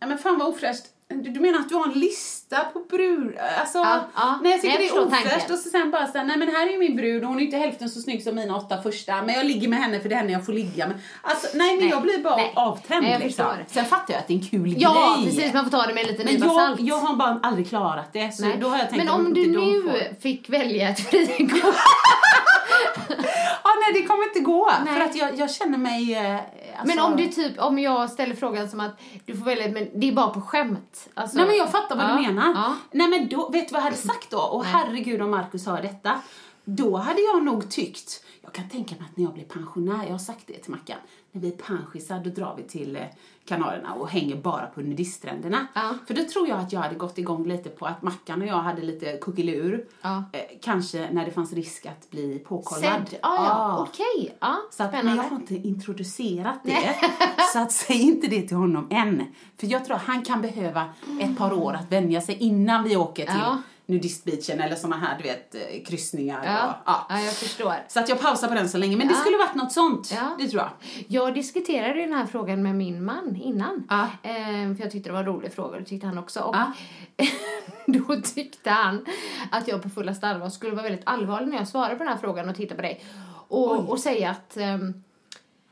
Ja, 0.00 0.06
men 0.06 0.18
fan 0.18 0.38
vad 0.38 0.48
ofräscht. 0.48 0.89
Du, 1.10 1.30
du 1.30 1.40
menar 1.40 1.58
att 1.58 1.68
du 1.68 1.74
har 1.74 1.86
en 1.86 1.92
lista 1.98 2.64
på 2.64 2.78
brud... 2.80 3.36
Alltså, 3.60 3.78
Ja, 3.78 4.00
ja. 4.14 4.38
nej 4.42 4.52
jag 4.52 4.60
tycker 4.60 4.74
Jag 4.74 4.80
det 4.82 4.96
är 4.98 5.06
ofräscht 5.06 5.50
och 5.50 5.58
så 5.58 5.68
sen 5.70 5.90
bara 5.90 6.06
säga 6.06 6.24
nej 6.24 6.36
men 6.38 6.48
här 6.48 6.66
är 6.66 6.70
ju 6.72 6.78
min 6.78 6.96
brud 6.96 7.22
och 7.22 7.28
hon 7.28 7.38
är 7.40 7.44
inte 7.44 7.56
hälften 7.56 7.90
så 7.90 8.00
snygg 8.00 8.22
som 8.22 8.34
mina 8.34 8.56
åtta 8.56 8.82
första 8.82 9.22
men 9.22 9.34
jag 9.34 9.46
ligger 9.46 9.68
med 9.68 9.78
henne 9.78 10.00
för 10.00 10.08
det 10.08 10.14
är 10.14 10.18
henne 10.18 10.32
jag 10.32 10.46
får 10.46 10.52
ligga 10.52 10.86
med. 10.86 10.98
Alltså 11.22 11.48
nej 11.54 11.70
men 11.76 11.80
Nej. 11.80 11.88
jag 11.90 12.02
blir 12.02 12.18
bara 12.18 12.36
Nej. 12.36 12.52
avtänd 12.56 13.02
Nej, 13.02 13.12
jag 13.12 13.20
liksom. 13.22 13.46
Sen 13.66 13.84
fattar 13.84 14.14
jag 14.14 14.20
att 14.20 14.26
det 14.28 14.34
är 14.34 14.38
en 14.38 14.44
kul 14.50 14.74
Ja, 14.78 15.16
grej. 15.18 15.26
precis. 15.34 15.54
Man 15.54 15.64
får 15.64 15.70
ta 15.78 15.86
det 15.86 15.94
med 15.94 16.06
Men 16.18 16.26
nypa 16.26 16.46
jag, 16.46 16.54
salt. 16.54 16.80
jag 16.80 16.96
har 16.96 17.16
bara 17.16 17.40
aldrig 17.42 17.68
klarat 17.68 18.12
det 18.12 18.34
så 18.34 18.44
Nej. 18.44 18.56
då 18.60 18.68
har 18.68 18.78
jag 18.78 18.90
tänkt 18.90 19.04
Men 19.04 19.14
om 19.14 19.34
du 19.34 19.46
nu 19.46 19.82
får- 19.82 20.20
fick 20.20 20.50
välja 20.50 20.88
ett 20.88 21.00
frikort. 21.00 21.74
Ja 23.64 23.70
nej 23.92 24.02
det 24.02 24.06
kommer 24.08 24.24
inte 24.24 24.40
gå 24.40 24.70
Nej. 24.84 24.94
för 24.94 25.00
att 25.00 25.14
jag, 25.16 25.38
jag 25.38 25.50
känner 25.50 25.78
mig... 25.78 26.14
Eh, 26.14 26.34
alltså... 26.34 26.96
Men 26.96 26.98
om 26.98 27.16
du 27.16 27.26
typ, 27.28 27.58
om 27.58 27.78
jag 27.78 28.10
ställer 28.10 28.34
frågan 28.34 28.68
som 28.68 28.80
att 28.80 29.00
du 29.26 29.36
får 29.36 29.44
välja, 29.44 29.68
men 29.68 29.88
det 29.94 30.08
är 30.08 30.12
bara 30.12 30.28
på 30.28 30.40
skämt. 30.40 30.99
Alltså, 31.14 31.36
Nej 31.36 31.46
men 31.46 31.56
jag 31.56 31.70
fattar 31.72 31.96
vad 31.96 32.04
Ja, 32.04 32.16
du 32.16 32.22
menar. 32.22 32.52
Ja. 32.54 32.74
Nej 32.92 33.08
men 33.08 33.28
då, 33.28 33.48
vet 33.48 33.68
du 33.68 33.72
vad 33.72 33.80
jag 33.80 33.84
hade 33.84 33.96
sagt 33.96 34.30
då? 34.30 34.38
Och 34.38 34.64
herregud 34.64 35.22
om 35.22 35.30
Markus 35.30 35.66
hör 35.66 35.82
detta. 35.82 36.20
Då 36.64 36.96
hade 36.96 37.20
jag 37.20 37.44
nog 37.44 37.70
tyckt, 37.70 38.24
jag 38.52 38.54
kan 38.54 38.68
tänka 38.68 38.94
mig 38.94 39.04
att 39.10 39.16
när 39.16 39.24
jag 39.24 39.34
blir 39.34 39.44
pensionär, 39.44 40.04
jag 40.04 40.10
har 40.12 40.18
sagt 40.18 40.46
det 40.46 40.58
till 40.58 40.70
Mackan, 40.70 40.96
när 41.32 41.40
vi 41.40 41.48
är 41.48 41.52
pensionärer 41.52 42.24
då 42.24 42.30
drar 42.30 42.54
vi 42.56 42.62
till 42.62 42.96
eh, 42.96 43.02
Kanarierna 43.44 43.92
och 43.94 44.08
hänger 44.08 44.36
bara 44.36 44.66
på 44.66 44.80
nudiststränderna. 44.80 45.66
Ja. 45.74 45.94
För 46.06 46.14
då 46.14 46.24
tror 46.24 46.48
jag 46.48 46.58
att 46.58 46.72
jag 46.72 46.80
hade 46.80 46.94
gått 46.94 47.18
igång 47.18 47.46
lite 47.48 47.68
på 47.68 47.86
att 47.86 48.02
Mackan 48.02 48.42
och 48.42 48.48
jag 48.48 48.56
hade 48.56 48.82
lite 48.82 49.16
kuckelur. 49.20 49.86
Ja. 50.02 50.24
Eh, 50.32 50.40
kanske 50.62 51.08
när 51.12 51.24
det 51.24 51.30
fanns 51.30 51.52
risk 51.52 51.86
att 51.86 52.10
bli 52.10 52.38
påkollad. 52.38 53.08
Sedd. 53.08 53.18
Ah, 53.22 53.34
ja, 53.44 53.50
Ah. 53.52 53.82
okej. 53.88 54.36
Ja, 54.40 54.56
Så 54.70 54.82
att, 54.82 54.92
men 54.92 55.16
jag 55.16 55.22
har 55.22 55.36
inte 55.36 55.54
introducerat 55.54 56.60
det. 56.64 56.94
så 57.52 57.58
att 57.58 57.72
säg 57.72 58.00
inte 58.02 58.26
det 58.26 58.42
till 58.42 58.56
honom 58.56 58.86
än. 58.90 59.22
För 59.56 59.66
jag 59.66 59.84
tror 59.84 59.96
att 59.96 60.02
han 60.02 60.22
kan 60.22 60.40
behöva 60.42 60.84
ett 61.20 61.38
par 61.38 61.52
år 61.52 61.72
att 61.74 61.92
vänja 61.92 62.20
sig 62.20 62.34
innan 62.36 62.84
vi 62.84 62.96
åker 62.96 63.26
till 63.26 63.34
Ja. 63.40 63.58
Nudistbeachen 63.90 64.60
eller 64.60 64.76
såna 64.76 64.96
här 64.96 65.18
du 65.18 65.22
vet 65.24 65.54
eh, 65.54 65.60
kryssningar. 65.86 66.44
Ja, 66.44 66.66
Och, 66.68 66.74
ja. 66.86 67.06
ja, 67.08 67.20
jag 67.20 67.34
förstår. 67.34 67.74
Så 67.88 68.00
att 68.00 68.08
jag 68.08 68.20
pausar 68.20 68.48
på 68.48 68.54
den 68.54 68.68
så 68.68 68.78
länge. 68.78 68.96
Men 68.96 69.08
det 69.08 69.14
Ja. 69.14 69.20
skulle 69.20 69.36
varit 69.36 69.54
något 69.54 69.72
sånt. 69.72 70.10
Ja. 70.14 70.36
Det 70.38 70.48
tror 70.48 70.62
jag. 70.62 70.70
Jag 71.08 71.34
diskuterade 71.34 72.00
den 72.00 72.12
här 72.12 72.26
frågan 72.26 72.62
med 72.62 72.74
min 72.74 73.04
man 73.04 73.36
innan. 73.36 73.86
Ja. 73.88 74.02
Eh, 74.22 74.74
för 74.76 74.80
jag 74.82 74.90
tyckte 74.90 75.08
det 75.08 75.12
var 75.12 75.20
en 75.20 75.26
rolig 75.26 75.54
fråga, 75.54 75.78
det 75.78 75.84
tyckte 75.84 76.06
han 76.06 76.18
också. 76.18 76.40
Och 76.40 76.56
Ja. 76.56 76.72
då 77.86 78.20
tyckte 78.34 78.70
han 78.70 79.06
att 79.50 79.68
jag 79.68 79.82
på 79.82 79.88
fullaste 79.90 80.26
allvar 80.28 80.48
skulle 80.48 80.72
vara 80.72 80.82
väldigt 80.82 81.06
allvarlig 81.06 81.48
när 81.48 81.56
jag 81.56 81.68
svarade 81.68 81.94
på 81.96 82.04
den 82.04 82.12
här 82.12 82.18
frågan 82.20 82.48
och 82.48 82.56
titta 82.56 82.74
på 82.74 82.82
dig. 82.82 83.04
Och, 83.48 83.88
och 83.90 83.98
säga 84.00 84.30
att 84.30 84.56
ehm, 84.56 85.02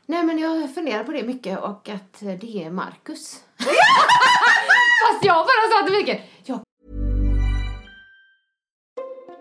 nej 0.05 0.23
men 0.23 0.39
jag 0.39 0.73
funderar 0.75 1.03
på 1.03 1.11
det 1.11 1.23
mycket 1.23 1.59
och 1.59 1.89
att 1.89 2.21
eh, 2.21 2.27
det 2.41 2.63
är 2.63 2.69
Marcus. 2.71 3.43
Fast 5.07 5.25
jag 5.25 5.35
bara 5.35 5.79
sa 5.79 5.85
till 5.87 5.95
Mikael, 5.97 6.21
jag 6.43 6.59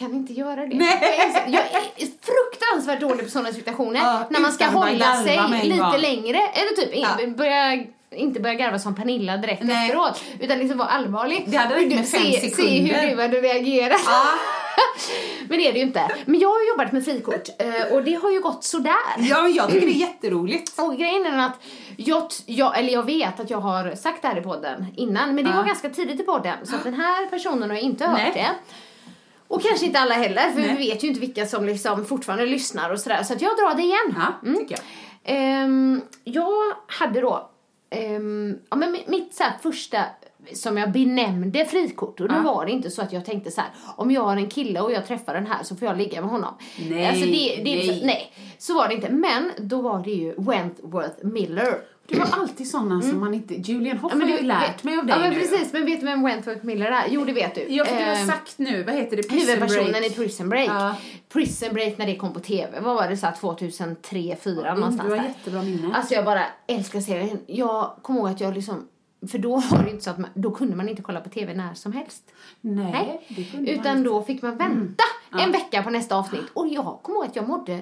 Kan 0.00 0.14
inte 0.14 0.32
göra 0.32 0.66
det. 0.66 0.76
Nej. 0.76 1.32
Jag 1.46 1.62
är, 1.62 2.06
fruktansvärt 2.22 3.00
dålig 3.00 3.24
på 3.24 3.30
sådana 3.30 3.52
situationer. 3.52 4.00
Ja, 4.00 4.26
när 4.30 4.40
man 4.40 4.52
ska 4.52 4.64
hålla 4.66 5.14
sig 5.22 5.40
lite 5.62 5.76
gång. 5.78 5.96
längre. 5.98 6.38
Eller 6.38 6.76
typ 6.76 6.90
Ja. 6.94 7.26
börja, 7.36 7.84
inte 8.10 8.40
börja 8.40 8.54
garva 8.54 8.78
som 8.78 8.94
Pernilla 8.94 9.36
direkt 9.36 9.62
Nej. 9.62 9.86
efteråt. 9.86 10.24
Utan 10.40 10.58
liksom 10.58 10.78
vara 10.78 10.88
allvarlig. 10.88 11.44
Det 11.46 11.56
hade 11.56 11.74
räckt 11.76 11.94
med 11.96 12.08
fem 12.08 12.20
se, 12.22 12.40
Se 12.40 12.50
sekunder. 12.50 13.00
hur 13.08 13.16
du 13.16 13.22
hade 13.22 13.40
reagerat. 13.40 14.00
Ja. 14.06 14.22
Men 15.48 15.58
det 15.58 15.68
är 15.68 15.72
det 15.72 15.78
ju 15.78 15.84
inte. 15.84 16.08
Men 16.26 16.40
jag 16.40 16.48
har 16.48 16.68
jobbat 16.68 16.92
med 16.92 17.04
frikort 17.04 17.48
eh, 17.58 17.92
och 17.92 18.04
det 18.04 18.14
har 18.14 18.30
ju 18.30 18.40
gått 18.40 18.64
sådär. 18.64 18.94
ja, 19.18 19.42
men 19.42 19.54
jag 19.54 19.70
tycker 19.70 19.86
det 19.86 19.92
är 19.92 19.96
jätteroligt. 19.96 20.72
Och 20.78 20.96
grejen 20.96 21.26
är 21.26 21.46
att 21.46 21.58
jag, 21.96 22.22
jag, 22.46 22.78
eller 22.78 22.92
jag 22.92 23.02
vet 23.06 23.40
att 23.40 23.50
jag 23.50 23.58
har 23.60 23.94
sagt 23.94 24.22
det 24.22 24.28
här 24.28 24.38
i 24.38 24.42
podden 24.42 24.86
innan, 24.96 25.34
men 25.34 25.44
det 25.44 25.50
Ja. 25.50 25.56
var 25.56 25.64
ganska 25.64 25.90
tidigt 25.90 26.20
i 26.20 26.22
podden 26.24 26.66
så 26.66 26.76
att 26.76 26.84
den 26.84 26.94
här 26.94 27.26
personen 27.26 27.70
har 27.70 27.76
inte 27.76 28.06
hört 28.06 28.18
Nej. 28.18 28.32
det. 28.34 28.48
Och 29.50 29.62
kanske 29.62 29.86
inte 29.86 29.98
alla 29.98 30.14
heller, 30.14 30.50
för 30.50 30.60
Nej. 30.60 30.76
vi 30.78 30.88
vet 30.90 31.04
ju 31.04 31.08
inte 31.08 31.20
vilka 31.20 31.46
som 31.46 31.64
liksom 31.64 32.04
fortfarande 32.04 32.46
lyssnar 32.46 32.90
och 32.90 33.00
sådär. 33.00 33.22
Så 33.22 33.32
att 33.32 33.42
jag 33.42 33.50
drar 33.56 33.74
det 33.74 33.82
igen. 33.82 34.14
Ja, 34.44 34.54
tycker 34.58 34.74
jag. 34.74 34.80
Ehm, 35.24 36.00
jag 36.24 36.52
hade 36.86 37.20
då, 37.20 37.50
ehm, 37.90 38.58
ja 38.70 38.76
men 38.76 38.94
mi- 38.96 39.04
mitt 39.10 39.34
så 39.34 39.44
första 39.62 39.98
som 40.52 40.76
jag 40.76 40.92
benämnde 40.92 41.64
frikort 41.64 42.20
och 42.20 42.28
då 42.28 42.34
Ja. 42.34 42.52
var 42.52 42.66
det 42.66 42.72
inte 42.72 42.90
så 42.90 43.02
att 43.02 43.12
jag 43.12 43.24
tänkte 43.24 43.50
så 43.50 43.60
här 43.60 43.70
om 43.96 44.10
jag 44.10 44.22
har 44.22 44.36
en 44.36 44.48
kille 44.48 44.80
och 44.80 44.92
jag 44.92 45.06
träffar 45.06 45.34
den 45.34 45.46
här 45.46 45.62
så 45.62 45.76
får 45.76 45.88
jag 45.88 45.96
ligga 45.98 46.20
med 46.20 46.30
honom. 46.30 46.54
Nej, 46.90 47.06
alltså 47.06 47.26
det, 47.26 47.62
det 47.64 47.76
nej. 47.76 47.98
Så, 48.00 48.06
nej, 48.06 48.32
så 48.58 48.74
var 48.74 48.88
det 48.88 48.94
inte. 48.94 49.12
Men 49.12 49.50
då 49.58 49.80
var 49.82 50.04
det 50.04 50.10
ju 50.10 50.34
Wentworth 50.38 51.24
Miller. 51.26 51.74
Du 52.10 52.20
har 52.20 52.40
alltid 52.42 52.70
såna 52.70 53.02
som 53.02 53.20
man 53.20 53.34
inte... 53.34 53.54
Julian 53.54 53.98
Hoff 53.98 54.12
Mm. 54.12 54.28
Ja, 54.28 54.34
har 54.34 54.42
men 54.42 54.48
jag 54.48 54.62
ju 54.62 54.66
lärt 54.70 54.84
mig 54.84 54.98
av 54.98 55.06
dig 55.06 55.14
Ja 55.16 55.20
men 55.22 55.30
nu. 55.34 55.40
precis, 55.40 55.72
men 55.72 55.84
vet 55.84 56.00
du 56.00 56.06
vem 56.06 56.22
Wentworth 56.22 56.64
Miller 56.64 56.86
är? 56.86 57.04
Jo 57.08 57.24
det 57.24 57.32
vet 57.32 57.54
du. 57.54 57.66
Ja, 57.68 57.84
för 57.84 57.96
du 57.96 58.02
har 58.04 58.10
Ehm, 58.16 58.26
sagt 58.26 58.58
nu, 58.58 58.82
vad 58.82 58.94
heter 58.94 59.16
det? 59.16 59.22
Prison 59.22 59.48
Huvudpersonen 59.48 59.92
Break. 59.92 60.06
i 60.06 60.14
Prison 60.14 60.48
Break. 60.48 60.68
Ja. 60.70 60.94
Prison 61.32 61.68
Break 61.74 61.98
när 61.98 62.06
det 62.06 62.16
kom 62.16 62.32
på 62.32 62.40
TV, 62.40 62.80
vad 62.80 62.94
var 62.94 63.08
det 63.08 63.16
så 63.16 63.26
här 63.26 63.34
2003, 63.34 63.94
2004 64.36 64.74
någonstans 64.74 65.08
du 65.08 65.16
har 65.16 65.22
där. 65.22 65.28
jättebra 65.28 65.62
minne. 65.62 65.94
Alltså 65.94 66.14
jag 66.14 66.24
bara 66.24 66.42
älskar 66.66 67.00
serien. 67.00 67.38
Jag 67.46 67.94
kommer 68.02 68.20
ihåg 68.20 68.28
att 68.28 68.40
jag 68.40 68.54
liksom, 68.54 68.88
för 69.30 69.38
då 69.38 69.56
var 69.70 69.82
det 69.82 69.90
inte 69.90 70.04
så 70.04 70.10
att 70.10 70.18
man, 70.18 70.30
då 70.34 70.50
kunde 70.50 70.76
man 70.76 70.88
inte 70.88 71.02
kolla 71.02 71.20
på 71.20 71.28
TV 71.28 71.54
när 71.54 71.74
som 71.74 71.92
helst. 71.92 72.22
Nej, 72.60 73.22
Nej. 73.28 73.70
Utan 73.74 74.02
då 74.02 74.22
fick 74.22 74.42
man 74.42 74.56
vänta 74.56 75.04
en 75.42 75.52
vecka 75.52 75.82
på 75.82 75.90
nästa 75.90 76.16
avsnitt. 76.16 76.44
Och 76.54 76.68
jag 76.68 76.98
kommer 77.02 77.18
ihåg 77.18 77.26
att 77.26 77.36
jag 77.36 77.48
mådde 77.48 77.80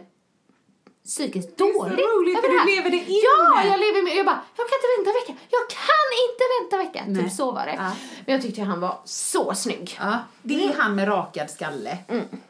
psykiskt 1.08 1.60
är 1.60 1.64
så 1.64 1.78
dåligt. 1.78 1.98
roligt, 1.98 2.40
för 2.40 2.48
det 2.48 2.64
du 2.64 2.76
lever 2.76 2.90
det 2.90 2.96
in. 2.96 3.22
Ja, 3.28 3.64
jag 3.64 3.80
lever 3.80 4.02
med, 4.02 4.16
jag 4.16 4.26
bara, 4.26 4.40
jag 4.56 4.66
kan 4.68 4.76
inte 4.78 4.88
vänta 4.96 5.10
en 5.10 5.16
vecka. 5.20 5.32
Jag 5.56 5.64
kan 5.70 6.08
inte 6.26 6.44
vänta 6.54 6.72
en 6.76 6.82
vecka. 6.86 7.04
Nej. 7.06 7.22
Typ 7.22 7.32
så 7.32 7.52
var 7.52 7.66
det. 7.66 7.74
Ja. 7.74 7.92
Men 8.24 8.32
jag 8.34 8.42
tyckte 8.42 8.62
han 8.62 8.80
var 8.80 8.98
så 9.04 9.54
snygg. 9.54 9.96
Ja, 10.00 10.18
det 10.42 10.64
är 10.64 10.72
han 10.78 10.94
med 10.94 11.08
rakad 11.08 11.50
skalle. 11.50 11.98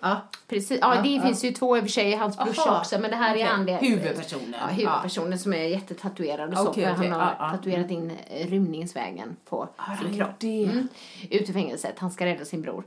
Ja. 0.01 0.21
Precis. 0.49 0.79
Ja, 0.81 1.01
det 1.03 1.21
finns 1.21 1.45
ju 1.45 1.53
två 1.53 1.77
i 1.77 1.81
och 1.81 1.85
för 1.85 1.91
sig, 1.91 2.15
hans 2.15 2.39
brorsa 2.39 2.79
också, 2.79 2.99
men 2.99 3.11
det 3.11 3.17
här 3.17 3.31
okej. 3.31 3.43
är 3.43 3.47
han 3.47 3.67
det. 3.67 3.77
Huvudpersonen. 3.77 4.55
Ja, 4.61 4.67
huvudpersonen 4.67 5.39
som 5.39 5.53
är 5.55 5.65
jättetatuerad 5.65 6.51
och 6.51 6.59
så, 6.59 6.69
okej. 6.69 6.85
han 6.85 7.13
har 7.13 7.51
tatuerat 7.51 7.91
in 7.91 8.13
eh, 8.31 8.47
rymningsvägen 8.47 9.37
på 9.49 9.69
sin 10.01 10.17
kropp. 10.17 10.31
det? 10.39 10.65
Mm. 10.65 10.89
Ut 11.31 11.49
ur 11.49 11.53
fängelset, 11.53 11.99
han 11.99 12.11
ska 12.11 12.27
rädda 12.27 12.45
sin 12.45 12.63
bror. 12.63 12.85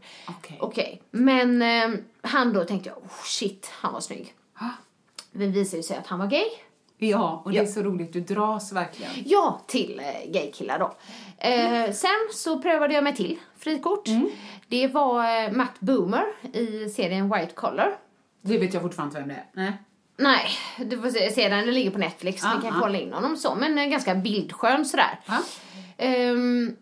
Okej, 0.59 1.01
men 1.11 1.61
eh, 1.61 1.99
han 2.21 2.53
då 2.53 2.63
tänkte 2.63 2.89
jag, 2.89 2.97
oh 2.97 3.23
shit, 3.23 3.69
han 3.71 3.93
var 3.93 3.99
snygg. 3.99 4.35
Det 5.31 5.45
visade 5.47 5.77
ju 5.77 5.83
sig 5.83 5.97
att 5.97 6.07
han 6.07 6.19
var 6.19 6.27
gay. 6.27 6.45
Ja, 6.97 7.41
och 7.45 7.51
det 7.51 7.57
Ja. 7.57 7.63
är 7.63 7.67
så 7.67 7.81
roligt. 7.81 8.13
Du 8.13 8.21
dras 8.21 8.71
verkligen. 8.71 9.11
Ja, 9.25 9.61
till 9.67 9.99
eh, 9.99 10.31
gaykillar 10.31 10.79
då. 10.79 10.93
Eh, 11.37 11.91
sen 11.91 12.09
så 12.33 12.61
prövade 12.61 12.93
jag 12.93 13.03
mig 13.03 13.15
till 13.15 13.39
frikort. 13.57 14.07
Mm. 14.07 14.29
Det 14.67 14.87
var 14.87 15.43
eh, 15.45 15.51
Matt 15.51 15.79
Boomer 15.79 16.23
i 16.53 16.89
serien 16.89 17.29
White 17.33 17.53
Collar. 17.55 17.95
Det 18.41 18.57
vet 18.57 18.73
jag 18.73 18.83
fortfarande 18.83 19.19
vem 19.19 19.27
det 19.27 19.33
är. 19.33 19.45
Nej. 19.53 19.73
Nej, 20.17 20.49
du 20.85 21.01
får 21.01 21.09
se, 21.09 21.31
se 21.31 21.49
den. 21.49 21.65
Den 21.65 21.73
ligger 21.73 21.91
på 21.91 21.97
Netflix. 21.97 22.43
Ja, 22.43 22.55
Ni 22.55 22.61
kan 22.61 22.73
ja. 22.73 22.79
kolla 22.81 22.99
in 22.99 23.13
honom 23.13 23.37
så. 23.37 23.55
Men 23.55 23.77
eh, 23.77 23.85
ganska 23.85 24.15
bildskön 24.15 24.85
sådär. 24.85 25.19
Ja. 25.25 25.37
Ehm, 25.97 26.75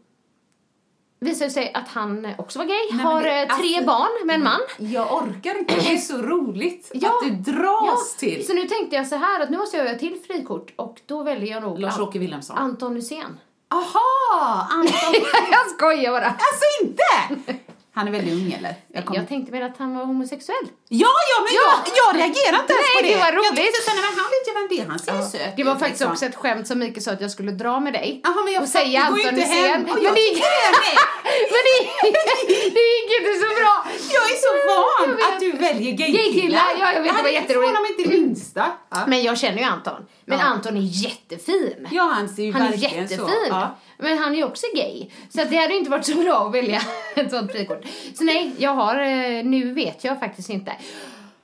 visade 1.20 1.50
sig 1.52 1.72
att 1.74 1.88
han 1.88 2.28
också 2.38 2.60
var 2.60 2.66
gay, 2.66 2.98
men 2.98 3.06
har 3.06 3.22
det- 3.22 3.42
eh, 3.42 3.58
tre 3.58 3.76
alltså- 3.76 3.86
barn 3.86 4.28
med 4.28 4.36
en 4.36 4.44
man. 4.44 4.60
Jag 4.78 5.14
orkar 5.14 5.58
inte, 5.60 5.76
det 5.76 5.94
är 5.94 5.98
så 5.98 6.18
roligt 6.18 6.92
Ja. 6.94 7.10
att 7.10 7.46
du 7.46 7.52
dras 7.52 8.16
till. 8.16 8.48
Så 8.48 8.54
nu 8.54 8.68
tänkte 8.68 8.96
jag 8.96 9.08
så 9.08 9.16
här 9.16 9.44
att 9.44 9.50
nu 9.50 9.58
måste 9.58 9.78
jag 9.78 9.86
göra 9.86 9.98
till 9.98 10.20
frikort 10.28 10.74
och 10.76 11.02
då 11.06 11.24
väljer 11.24 11.54
jag 11.54 11.64
nog 11.64 11.80
Lars-Åke 11.80 12.20
Wilhelmsson. 12.20 12.58
Anton 12.58 12.96
Hysén. 12.96 13.40
Aha! 13.72 14.68
Anton. 14.72 15.14
jag 15.52 15.70
skojar 15.78 16.12
bara. 16.12 16.26
alltså 16.26 16.66
inte! 16.84 17.54
Han 18.00 18.08
är 18.08 18.12
väldigt 18.18 18.34
ung 18.40 18.50
eller? 18.60 18.74
Jag 18.96 19.06
kom... 19.06 19.16
Jag 19.20 19.28
tänkte 19.32 19.50
mer 19.56 19.62
att 19.70 19.78
han 19.78 19.90
var 19.98 20.04
homosexuell. 20.12 20.66
Ja, 21.04 21.14
ja, 21.32 21.38
men 21.44 21.52
Ja. 21.60 21.68
Jag, 21.86 21.94
jag 22.02 22.10
reagerar 22.22 22.58
inte 22.64 22.74
ens 22.78 22.86
Nej, 22.88 22.96
på 22.98 23.02
det. 23.08 23.14
det 23.14 23.20
var 23.24 23.30
Jag 23.32 23.36
roligt. 23.38 23.56
tänkte 23.62 23.80
så, 23.86 23.92
nej, 23.96 24.04
men 24.06 24.14
han 24.22 24.30
vet 24.36 24.44
ju 24.50 24.54
vem 24.60 24.68
det 24.72 24.78
är, 24.82 24.86
han 24.94 25.00
ser 25.06 25.14
ju 25.22 25.26
söt 25.36 25.54
Det 25.58 25.64
var 25.70 25.74
ut, 25.76 25.80
faktiskt 25.84 26.00
liksom. 26.02 26.12
också 26.14 26.26
ett 26.32 26.36
skämt 26.42 26.66
som 26.70 26.76
Mikael 26.80 27.04
sa 27.06 27.12
att 27.12 27.22
jag 27.26 27.32
skulle 27.38 27.52
dra 27.64 27.80
med 27.86 27.94
dig. 28.00 28.10
Jaha, 28.24 28.40
men 28.46 28.54
jag 28.54 28.64
och 28.64 28.70
säga 28.80 29.02
Hysén. 29.16 29.38
hem. 29.52 29.82
Och 29.90 29.96
Men 29.96 30.04
jag 30.08 30.14
det 30.20 30.26
är 30.30 30.36
men 31.54 31.62
det, 31.68 31.78
det 32.78 32.84
gick 32.94 33.10
inte 33.20 33.34
så 33.44 33.50
bra. 33.60 33.74
Jag 34.16 34.26
är 34.34 34.38
så 34.46 34.52
van 34.70 35.10
Jag 35.20 35.34
att 35.34 35.40
du 35.40 35.52
väljer 35.52 35.92
Gaykillar, 35.92 36.24
gaykillar. 36.24 36.68
ja, 36.80 36.94
jag 36.94 37.02
vet, 37.02 37.18
det 37.18 37.24
var 37.24 37.30
jätteroligt. 37.30 37.74
Jag 37.74 37.90
inte 37.92 38.04
det 38.10 38.18
minsta. 38.22 38.66
Ja. 38.92 38.98
Men 39.08 39.24
jag 39.24 39.38
känner 39.38 39.58
ju 39.58 39.64
Anton. 39.64 40.06
Men 40.26 40.40
Ja. 40.40 40.46
Anton 40.46 40.78
är 40.78 40.82
jättefin. 40.82 41.88
Ja, 41.92 42.04
han 42.04 42.30
ser 42.30 42.44
ju 42.44 42.52
Han 42.54 42.62
är 42.62 42.66
verkligen 42.70 42.96
jättefin. 43.02 43.26
så. 43.26 43.32
Ja. 43.50 43.78
Men 44.00 44.18
han 44.18 44.34
är 44.34 44.38
ju 44.38 44.44
också 44.44 44.66
gay. 44.76 45.10
Så 45.30 45.42
att 45.42 45.50
det 45.50 45.58
hade 45.58 45.74
inte 45.74 45.90
varit 45.90 46.06
så 46.06 46.16
bra 46.16 46.48
att 46.48 46.54
välja 46.54 46.82
ett 47.16 47.32
sånt 47.32 47.52
frikort. 47.52 47.86
Så 48.14 48.24
nej, 48.24 48.52
jag 48.58 48.74
har, 48.74 49.00
eh, 49.00 49.44
nu 49.44 49.74
vet 49.74 50.04
jag 50.04 50.20
faktiskt 50.20 50.50
inte. 50.50 50.72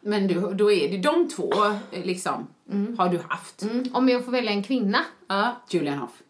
Men 0.02 0.28
du, 0.28 0.54
då 0.54 0.72
är 0.72 0.90
det 0.90 0.98
de 0.98 1.30
två, 1.30 1.52
eh, 1.92 2.04
liksom, 2.06 2.48
har 2.98 3.10
du 3.10 3.20
haft. 3.30 3.62
Mm, 3.62 3.90
om 3.94 4.10
jag 4.10 4.26
får 4.26 4.32
välja 4.32 4.52
en 4.52 4.64
kvinna. 4.64 5.00
Ja, 5.28 5.62
Julian 5.70 5.98
Hoff. 5.98 6.22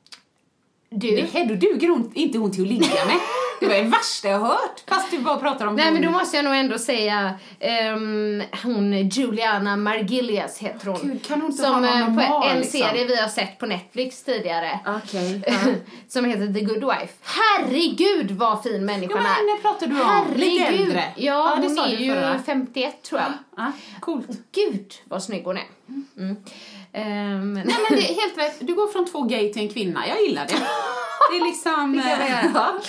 Du? 0.96 1.28
Nej, 1.34 1.46
då 1.48 1.56
duger 1.56 1.90
hon, 1.90 2.12
inte 2.16 2.38
hon 2.38 2.52
till 2.52 2.62
att 2.64 2.68
ligga 2.70 3.06
med. 3.06 3.20
Det 3.60 3.66
var 3.68 3.76
det 3.76 3.82
värsta 3.82 4.28
jag 4.28 4.40
hört. 4.40 4.84
Fast 4.88 5.12
du 5.12 5.20
bara 5.20 5.38
pratar 5.38 5.68
om 5.68 5.76
Nej 5.76 5.92
men 5.92 6.02
då 6.02 6.08
hon. 6.08 6.14
måste 6.18 6.36
jag 6.36 6.46
nog 6.46 6.56
ändå 6.56 6.78
säga 6.78 7.34
ehm, 7.60 8.44
hon 8.64 9.10
Juliana 9.10 9.78
Margilius 9.78 10.58
heter 10.58 10.88
hon. 10.88 11.00
Gud, 11.04 11.26
kan 11.28 11.42
hon 11.42 11.52
inte 11.52 11.64
som 11.64 11.82
vara 11.82 12.00
eh, 12.00 12.06
på 12.06 12.12
normal, 12.12 12.50
en 12.50 12.60
liksom? 12.62 12.80
serie 12.80 13.06
vi 13.06 13.16
har 13.22 13.28
sett 13.28 13.60
på 13.60 13.66
Netflix 13.66 14.24
tidigare. 14.24 14.80
Okej. 14.88 15.44
ja. 15.48 15.54
som 16.08 16.26
heter 16.26 16.54
The 16.54 16.62
Good 16.62 16.84
Wife. 16.84 17.14
Herregud 17.24 18.32
vad 18.32 18.64
fin 18.64 18.86
människan 18.86 19.18
men 19.18 19.26
är. 19.26 19.36
henne 19.36 19.62
pratar 19.62 19.88
du 19.88 20.02
om. 20.02 20.34
Lite 20.36 20.64
Herregud. 20.64 20.82
äldre. 20.88 21.04
Ja, 21.16 21.58
det 21.62 21.68
hon 21.68 21.78
är 21.80 21.98
ju 21.98 22.14
förra. 22.14 22.40
51 22.46 23.04
tror 23.04 23.22
jag. 23.22 23.32
Ja, 23.58 23.72
coolt. 24.00 24.28
Gud 24.56 24.94
vad 25.06 25.24
snygg 25.24 25.44
hon 25.46 25.58
är. 25.58 25.64
Mm. 26.18 26.36
Ehm, 26.96 27.54
Nej 27.54 27.66
men 27.90 28.00
det 28.00 28.12
är 28.12 28.22
helt 28.22 28.38
rätt. 28.38 28.58
Du 28.68 28.76
går 28.76 28.88
från 28.88 29.06
två 29.06 29.22
gay 29.22 29.54
till 29.54 29.62
en 29.62 29.70
kvinna. 29.70 30.08
Jag 30.08 30.22
gillar 30.22 30.46
det. 30.46 30.54
Det 31.32 31.38
är 31.38 31.46
liksom... 31.46 31.92
Det 31.96 32.02
kan 32.02 32.10
jag 32.12 32.22
eh, 32.22 32.30
göra. 32.30 32.52
ja. 32.54 32.80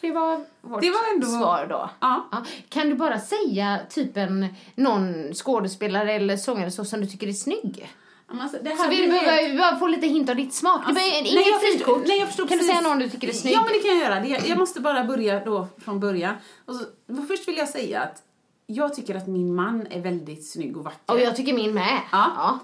det 0.00 0.10
var 0.10 0.40
vårt 0.60 0.80
Det 0.80 0.90
var 0.90 1.00
ändå- 1.14 1.26
svar 1.26 1.66
då. 1.70 1.90
Ja. 2.00 2.28
Kan 2.68 2.88
du 2.88 2.94
bara 2.94 3.18
säga 3.20 3.78
typ 3.90 4.16
en, 4.16 4.46
någon 4.74 5.34
skådespelare 5.34 6.12
eller 6.12 6.36
sångare 6.36 6.70
så 6.70 6.84
som 6.84 7.00
du 7.00 7.06
tycker 7.06 7.26
är 7.28 7.32
snygg? 7.32 7.90
Men 8.28 8.40
alltså, 8.40 8.58
Så 8.58 8.88
vi 8.88 8.96
blir 8.96 9.10
helt- 9.12 9.24
behöver 9.26 9.58
bara 9.58 9.78
få 9.78 9.86
lite 9.86 10.06
hint 10.06 10.30
av 10.30 10.36
ditt 10.36 10.54
smak. 10.54 10.80
Det 10.86 10.92
behöver 10.94 11.12
Nej, 11.22 11.32
inget 11.32 11.46
jag 11.46 11.60
frikort. 11.60 12.02
nej, 12.06 12.18
jag 12.18 12.28
förstår 12.28 12.44
kan 12.46 12.58
du 12.58 12.58
precis. 12.58 12.76
säga 12.76 12.88
någon 12.88 12.98
du 12.98 13.08
tycker 13.08 13.28
är 13.28 13.32
snygg? 13.32 13.54
Ja, 13.54 13.62
men 13.64 13.72
det 13.72 13.78
kan 13.78 13.98
jag 13.98 14.04
göra. 14.10 14.20
Det, 14.20 14.48
jag 14.48 14.58
måste 14.58 14.80
bara 14.80 15.04
börja 15.04 15.44
då 15.44 15.66
från 15.84 16.00
början. 16.00 16.34
Så, 16.66 16.84
först 17.28 17.48
vill 17.48 17.56
jag 17.56 17.68
säga 17.68 18.00
att 18.00 18.22
jag 18.66 18.94
tycker 18.94 19.14
att 19.14 19.26
min 19.26 19.54
man 19.54 19.86
är 19.90 20.00
väldigt 20.00 20.50
snygg 20.50 20.76
och 20.76 20.84
vacker. 20.84 21.14
Och 21.14 21.20
jag 21.20 21.36
tycker 21.36 21.52
min 21.52 21.74
med. 21.74 21.98
Ja. 22.12 22.30
Ja. 22.36 22.58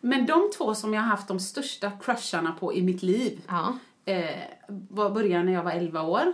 Men 0.00 0.26
de 0.26 0.50
två 0.56 0.74
som 0.74 0.94
jag 0.94 1.02
har 1.02 1.08
haft 1.08 1.28
de 1.28 1.40
största 1.40 1.90
crusharna 2.00 2.52
på 2.60 2.74
i 2.74 2.82
mitt 2.82 3.02
liv 3.02 3.40
ja. 3.48 3.74
eh, 4.04 4.24
var 4.88 5.10
började 5.10 5.44
när 5.44 5.52
jag 5.52 5.62
var 5.62 5.72
11 5.72 6.02
år. 6.02 6.32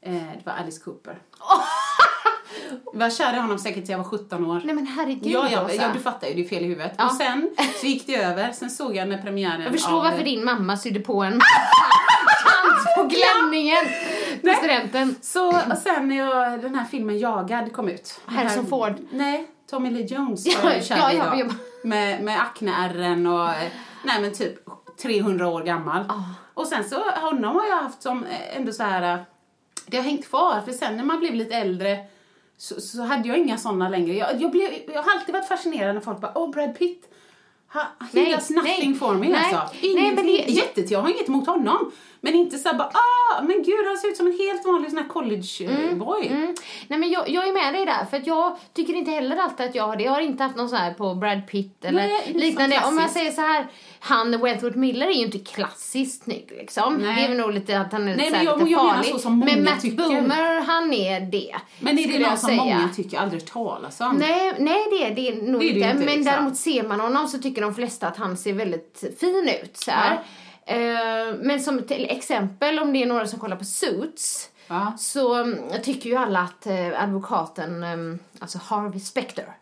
Eh, 0.00 0.12
det 0.12 0.42
var 0.46 0.52
Alice 0.52 0.80
Cooper. 0.84 1.18
Jag 2.92 3.00
var 3.00 3.10
kär 3.10 3.36
i 3.36 3.38
honom 3.38 3.58
säkert 3.58 3.84
till 3.84 3.90
jag 3.90 3.98
var 3.98 4.04
17 4.04 4.46
år. 4.46 4.62
Nej 4.64 4.74
men 4.74 4.86
herregud 4.86 5.26
Ja, 5.26 5.48
ja, 5.50 5.72
ja, 5.72 5.90
du 5.94 6.00
fattar 6.00 6.28
ju, 6.28 6.34
det 6.34 6.44
är 6.44 6.48
fel 6.48 6.64
i 6.64 6.66
huvudet. 6.66 6.92
Ja. 6.98 7.06
Och 7.06 7.12
sen 7.12 7.50
så 7.80 7.86
gick 7.86 8.06
det 8.06 8.16
över, 8.16 8.52
sen 8.52 8.70
såg 8.70 8.96
jag 8.96 9.08
när 9.08 9.22
premiären 9.22 9.60
Jag 9.60 9.72
förstår 9.72 9.96
av... 9.96 10.02
varför 10.02 10.24
din 10.24 10.44
mamma 10.44 10.76
sydde 10.76 11.00
på 11.00 11.22
en 11.22 11.32
kant 11.32 12.96
på 12.96 13.10
klänningen 13.14 13.84
på 14.42 14.54
studenten. 14.58 15.16
Så 15.20 15.48
och 15.48 15.78
sen 15.82 16.08
när 16.08 16.16
jag, 16.16 16.60
den 16.60 16.74
här 16.74 16.84
filmen 16.84 17.18
Jagad 17.18 17.72
kom 17.72 17.88
ut. 17.88 18.20
Harrison 18.24 18.64
här- 18.64 18.70
Ford. 18.70 18.94
Nej, 19.10 19.46
Tommy 19.70 19.90
Lee 19.90 20.06
Jones 20.06 20.62
var 20.62 20.70
jag 20.70 20.84
kär 20.84 20.96
i 20.96 21.16
ja, 21.16 21.36
ja. 21.36 21.46
Med, 21.84 22.22
med 22.22 22.40
akneärren 22.40 23.26
och, 23.26 23.48
eh, 23.48 23.72
nej 24.04 24.20
men 24.20 24.34
typ 24.34 24.58
300 25.02 25.48
år 25.48 25.62
gammal. 25.62 26.04
Ah. 26.08 26.22
Och 26.54 26.66
sen 26.66 26.84
så, 26.84 27.10
honom 27.10 27.56
har 27.56 27.66
jag 27.66 27.76
haft 27.76 28.02
som 28.02 28.24
eh, 28.24 28.56
ändå 28.56 28.72
så 28.72 28.82
här, 28.82 29.14
eh, 29.14 29.20
det 29.86 29.96
har 29.96 30.04
hängt 30.04 30.28
kvar. 30.28 30.60
För 30.60 30.72
sen 30.72 30.96
när 30.96 31.04
man 31.04 31.20
blev 31.20 31.34
lite 31.34 31.54
äldre 31.54 31.98
så, 32.56 32.80
så 32.80 33.02
hade 33.02 33.28
jag 33.28 33.38
inga 33.38 33.58
sådana 33.58 33.88
längre. 33.88 34.14
Jag, 34.16 34.42
jag, 34.42 34.50
blev, 34.50 34.70
jag 34.86 35.02
har 35.02 35.12
alltid 35.12 35.34
varit 35.34 35.48
fascinerad 35.48 35.94
när 35.94 36.00
folk 36.02 36.20
bara, 36.20 36.32
åh 36.38 36.50
Brad 36.50 36.78
Pitt. 36.78 37.13
Ha, 37.74 37.80
he 38.00 38.06
Nej, 38.12 38.32
does 38.34 38.50
nothing 38.50 38.90
nej, 38.90 38.94
for 38.94 39.14
me 39.14 39.28
nej, 39.28 39.38
alltså. 39.54 39.76
nej, 39.82 40.12
men 40.14 40.26
det- 40.26 40.32
Jättet, 40.52 40.90
jag 40.90 41.00
har 41.02 41.08
inget 41.08 41.28
emot 41.28 41.46
honom. 41.46 41.92
Men 42.20 42.34
inte 42.34 42.58
så 42.58 42.74
bara, 42.74 42.88
ah, 42.94 43.42
men 43.42 43.62
gud 43.62 43.86
han 43.86 43.96
ser 43.96 44.08
ut 44.08 44.16
som 44.16 44.26
en 44.26 44.38
helt 44.38 44.64
vanlig 44.66 44.90
sån 44.90 44.98
här 44.98 45.08
college 45.08 45.64
eh, 45.90 45.94
boy. 45.96 46.26
Mm. 46.26 46.54
Nej 46.88 46.98
men 46.98 47.10
jag, 47.10 47.28
jag 47.28 47.48
är 47.48 47.52
med 47.52 47.74
dig 47.74 47.86
där 47.86 48.04
för 48.10 48.16
att 48.16 48.26
jag 48.26 48.56
tycker 48.74 48.94
inte 48.94 49.10
heller 49.10 49.36
alltid 49.36 49.66
att 49.66 49.74
jag 49.74 49.86
har 49.86 49.96
det. 49.96 50.02
Jag 50.04 50.12
har 50.12 50.20
inte 50.20 50.42
haft 50.42 50.56
någon 50.56 50.68
sån 50.68 50.78
här 50.78 50.94
på 50.94 51.14
Brad 51.14 51.46
Pitt 51.46 51.84
eller 51.84 52.02
Nej, 52.08 52.32
liknande. 52.34 52.80
Om 52.86 52.98
jag 52.98 53.10
säger 53.10 53.30
så 53.30 53.40
här, 53.40 53.66
han 54.00 54.40
Wentworth 54.42 54.76
Miller 54.78 55.06
är 55.06 55.12
ju 55.12 55.24
inte 55.24 55.38
klassiskt 55.38 56.24
snygg 56.24 56.52
liksom. 56.58 56.94
Nej. 56.96 57.14
Det 57.16 57.22
är 57.24 57.28
väl 57.28 57.36
nog 57.36 57.52
lite 57.52 57.78
att 57.80 57.92
han 57.92 58.08
är 58.08 58.16
Nej, 58.16 58.30
men 58.30 58.44
jag- 58.44 58.58
lite 58.58 58.70
jag 58.70 58.90
farlig. 58.90 59.10
så 59.12 59.18
som 59.18 59.32
många 59.38 59.52
men 59.52 59.64
Matt 59.64 59.80
tycker. 59.80 59.96
Boomer, 59.96 60.60
han 60.60 60.92
är 60.92 61.20
det. 61.20 61.56
Men 61.80 61.98
är 61.98 62.08
det 62.12 62.18
någon 62.28 62.38
som 62.38 62.48
säga. 62.48 62.62
många 62.64 62.88
tycker 62.96 63.18
aldrig 63.18 63.44
talas 63.46 64.00
om? 64.00 64.16
Nej, 64.16 64.52
nej 64.58 64.78
det 64.90 65.04
är 65.06 65.14
det 65.14 65.42
nog 65.42 65.60
Det 65.60 65.66
är 65.70 65.72
det 65.74 65.76
inte. 65.78 65.88
inte, 65.90 65.96
men 65.96 66.06
liksom. 66.06 66.24
däremot 66.24 66.56
ser 66.56 66.82
man 66.82 67.00
honom 67.00 67.28
så 67.28 67.38
tycker 67.38 67.62
de 67.64 67.74
flesta 67.74 68.08
att 68.08 68.16
han 68.16 68.36
ser 68.36 68.52
väldigt 68.52 69.04
fin 69.20 69.50
ut. 69.62 69.76
Så 69.76 69.90
här. 69.90 70.18
Eh, 70.66 71.34
men 71.40 71.60
som 71.60 71.82
till 71.82 72.06
exempel 72.10 72.78
om 72.78 72.92
det 72.92 73.02
är 73.02 73.06
några 73.06 73.26
som 73.26 73.38
kollar 73.38 73.56
på 73.56 73.64
Suits 73.64 74.50
Ja. 74.66 74.92
så 74.98 75.34
mm, 75.34 75.58
tycker 75.82 76.10
ju 76.10 76.16
alla 76.16 76.40
att 76.40 76.66
eh, 76.66 77.02
advokaten, 77.02 77.82
eh, 77.82 78.18
alltså 78.40 78.58
Harvey 78.58 79.00
Specter, 79.00 79.56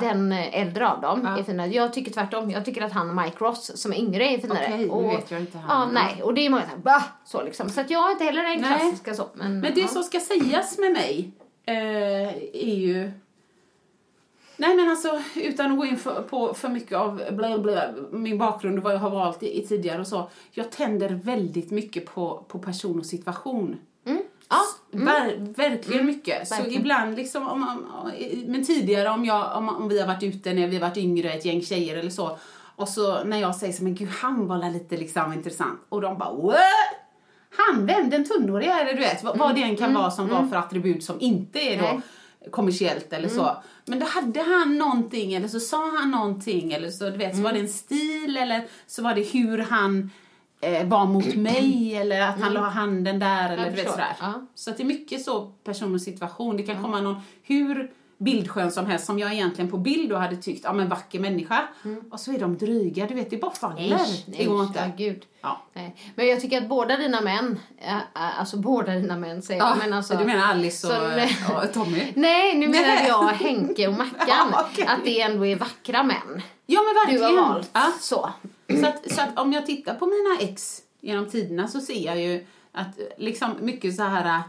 den 0.00 0.32
eh, 0.32 0.60
äldre 0.60 0.88
av 0.88 1.00
dem 1.00 1.26
är 1.26 1.42
finare. 1.42 1.68
Jag 1.68 1.92
tycker 1.92 2.12
tvärtom. 2.12 2.50
Jag 2.50 2.64
tycker 2.64 2.82
att 2.82 2.92
han 2.92 3.10
och 3.10 3.16
Mike 3.24 3.36
Ross 3.38 3.80
som 3.80 3.92
är 3.92 3.96
yngre 3.96 4.24
är 4.24 4.38
finare. 4.38 4.64
Okej, 4.74 4.90
och, 4.90 5.10
vet 5.12 5.30
jag 5.30 5.40
inte 5.40 5.58
Ja, 5.68 5.74
han. 5.74 5.94
nej. 5.94 6.22
Och 6.22 6.34
det 6.34 6.46
är 6.46 6.50
många 6.50 6.70
som 6.70 6.80
bah! 6.80 7.02
Så 7.24 7.42
liksom. 7.42 7.70
Så 7.70 7.80
att 7.80 7.90
jag 7.90 7.98
har 7.98 8.10
inte 8.10 8.24
heller 8.24 8.42
den 8.42 8.60
Nej. 8.60 8.78
klassiska 8.78 9.14
så. 9.14 9.28
Men, 9.34 9.60
Men 9.60 9.74
det 9.74 9.80
ja. 9.80 9.88
som 9.88 10.02
ska 10.02 10.20
sägas 10.20 10.78
med 10.78 10.92
mig 10.92 11.30
eh, 11.66 12.28
är 12.52 12.76
ju... 12.76 13.12
Nej 14.60 14.76
men 14.76 14.88
alltså 14.88 15.22
utan 15.36 15.72
att 15.72 15.78
gå 15.78 15.86
in 15.86 15.96
för, 15.96 16.22
på 16.22 16.54
för 16.54 16.68
mycket 16.68 16.98
av 16.98 17.22
bla 17.30 17.58
bla, 17.58 17.82
min 18.10 18.38
bakgrund 18.38 18.78
och 18.78 18.84
vad 18.84 18.94
jag 18.94 18.98
har 18.98 19.10
valt 19.10 19.42
i, 19.42 19.58
i 19.58 19.66
tidigare 19.66 20.00
och 20.00 20.06
så. 20.06 20.30
Jag 20.50 20.70
tänder 20.70 21.08
väldigt 21.08 21.70
mycket 21.70 22.06
på, 22.06 22.44
på 22.48 22.58
person 22.58 22.98
och 22.98 23.06
situation. 23.06 23.76
Ja. 24.48 24.60
Ver, 24.90 25.54
verkligen 25.56 26.06
mycket. 26.06 26.48
Så 26.48 26.54
Verkligen. 26.54 26.80
ibland 26.80 27.16
liksom, 27.16 27.48
om, 27.48 27.62
om, 27.62 28.10
men 28.46 28.64
tidigare 28.64 29.08
om, 29.08 29.24
jag, 29.24 29.56
om, 29.56 29.68
om 29.68 29.88
vi 29.88 30.00
har 30.00 30.06
varit 30.06 30.22
ute 30.22 30.52
när 30.52 30.66
vi 30.66 30.76
har 30.76 30.88
varit 30.88 30.96
yngre, 30.96 31.32
ett 31.32 31.44
gäng 31.44 31.62
tjejer 31.62 31.96
eller 31.96 32.10
så. 32.10 32.38
Och 32.76 32.88
så 32.88 33.24
när 33.24 33.40
jag 33.40 33.56
säger 33.56 33.72
så, 33.72 33.84
men 33.84 33.94
gud 33.94 34.08
han 34.08 34.46
var 34.46 34.70
lite 34.72 34.96
liksom 34.96 35.32
intressant. 35.32 35.80
Och 35.88 36.00
de 36.00 36.18
bara, 36.18 36.32
what? 36.32 36.56
Han, 37.50 37.86
vem? 37.86 38.10
Den 38.10 38.24
tunnhåriga? 38.24 38.80
Eller 38.80 38.92
du 38.94 39.00
vet, 39.00 39.24
vad, 39.24 39.38
vad 39.38 39.54
det 39.54 39.62
än 39.62 39.76
kan 39.76 39.94
vara 39.94 40.10
som 40.10 40.28
var 40.28 40.46
för 40.46 40.56
attribut 40.56 41.04
som 41.04 41.20
inte 41.20 41.58
är 41.58 41.78
då. 41.78 42.00
Kommersiellt 42.50 43.12
eller 43.12 43.28
så. 43.28 43.62
Men 43.84 43.98
då 43.98 44.06
hade 44.06 44.42
han 44.42 44.78
någonting 44.78 45.34
eller 45.34 45.48
så 45.48 45.60
sa 45.60 45.90
han 45.96 46.10
någonting 46.10 46.72
eller 46.72 46.90
så, 46.90 47.10
du 47.10 47.16
vet, 47.16 47.36
så 47.36 47.42
var 47.42 47.52
det 47.52 47.60
en 47.60 47.68
stil 47.68 48.36
eller 48.36 48.66
så 48.86 49.02
var 49.02 49.14
det 49.14 49.22
hur 49.22 49.58
han 49.58 50.10
eh, 50.60 50.86
var 50.86 51.06
mot 51.06 51.34
mig 51.34 51.96
eller 51.96 52.20
att 52.20 52.40
han 52.40 52.52
la 52.52 52.60
handen 52.60 53.18
där 53.18 53.52
eller 53.52 53.70
du 53.70 53.76
vet 53.76 53.90
sådär. 53.90 54.16
Ja. 54.20 54.46
Så 54.54 54.70
det 54.70 54.82
är 54.82 54.84
mycket 54.84 55.24
så 55.24 55.46
person 55.46 55.94
och 55.94 56.02
situation. 56.02 56.56
Det 56.56 56.62
kan 56.62 56.82
komma 56.82 57.00
någon 57.00 57.20
hur 57.42 57.90
bildskön 58.20 58.70
som 58.72 58.86
helst 58.86 59.06
som 59.06 59.18
jag 59.18 59.32
egentligen 59.32 59.70
på 59.70 59.76
bild 59.78 60.10
då 60.10 60.16
hade 60.16 60.36
tyckt, 60.36 60.64
ja 60.64 60.72
men 60.72 60.88
vacker 60.88 61.20
människa. 61.20 61.68
Och 62.10 62.20
så 62.20 62.32
är 62.32 62.38
de 62.38 62.58
dryga, 62.58 63.06
du 63.06 63.14
vet 63.14 63.30
det 63.30 63.36
bara 63.36 63.50
faller. 63.50 63.96
Nej, 63.96 64.24
det 64.26 64.44
går 64.44 64.62
inte. 64.64 64.78
Ja, 64.78 65.04
gud. 65.04 65.22
Ja. 65.40 65.62
Nej. 65.72 65.96
Men 66.14 66.26
jag 66.28 66.40
tycker 66.40 66.58
att 66.62 66.68
båda 66.68 66.96
dina 66.96 67.20
män, 67.20 67.60
alltså 68.12 68.56
båda 68.56 68.92
dina 68.92 69.16
män 69.16 69.42
säger 69.42 69.60
jag, 69.60 69.78
men 69.78 69.92
alltså, 69.92 70.16
du 70.16 70.24
menar 70.24 70.46
Alice 70.46 70.86
och, 70.86 70.92
så- 71.46 71.54
och 71.56 71.72
Tommy? 71.72 72.06
Nej, 72.14 72.58
nu 72.58 72.68
menar 72.68 72.86
Nej. 72.88 73.04
jag 73.08 73.22
Henke 73.28 73.88
och 73.88 73.94
Mackan. 73.94 74.16
Ja, 74.28 74.66
okej. 74.70 74.86
Att 74.86 75.04
det 75.04 75.20
ändå 75.20 75.46
är 75.46 75.56
vackra 75.56 76.02
män 76.02 76.42
Ja 76.66 76.80
men 76.80 77.14
du 77.14 77.18
verkligen. 77.18 77.44
har 77.44 77.52
valt. 77.54 77.70
Ja. 77.72 77.92
Så. 78.00 78.30
Så, 78.80 78.86
att, 78.86 79.10
så 79.12 79.20
att 79.20 79.38
om 79.38 79.52
jag 79.52 79.66
tittar 79.66 79.94
på 79.94 80.06
mina 80.06 80.50
ex 80.52 80.78
genom 81.00 81.30
tiderna 81.30 81.68
så 81.68 81.80
ser 81.80 82.06
jag 82.06 82.20
ju 82.20 82.46
att 82.72 82.98
liksom 83.18 83.50
mycket 83.60 83.96
så 83.96 84.02
här 84.02 84.40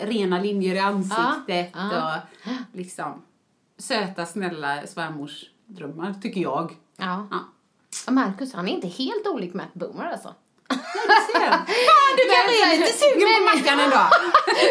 rena 0.00 0.40
linjer 0.40 0.74
i 0.74 0.78
ansiktet 0.78 1.70
Ja, 1.74 2.16
och 2.42 2.76
liksom 2.78 3.22
söta 3.78 4.26
snälla 4.26 4.86
svärmorsdrömmar 4.86 6.14
tycker 6.22 6.40
jag. 6.40 6.72
Ja. 6.96 7.26
Ja. 7.30 7.38
Och 8.06 8.12
Marcus, 8.12 8.54
han 8.54 8.68
är 8.68 8.72
inte 8.72 8.88
helt 8.88 9.26
olik 9.26 9.54
Matt 9.54 9.74
Boomer 9.74 10.04
alltså. 10.04 10.34
Fan, 10.68 10.78
du 12.16 12.22
kanske 12.34 12.66
är 12.66 12.78
lite 12.78 12.92
sugen 12.92 13.28
på 13.38 13.44
mackan 13.44 13.90
dag. 13.90 14.10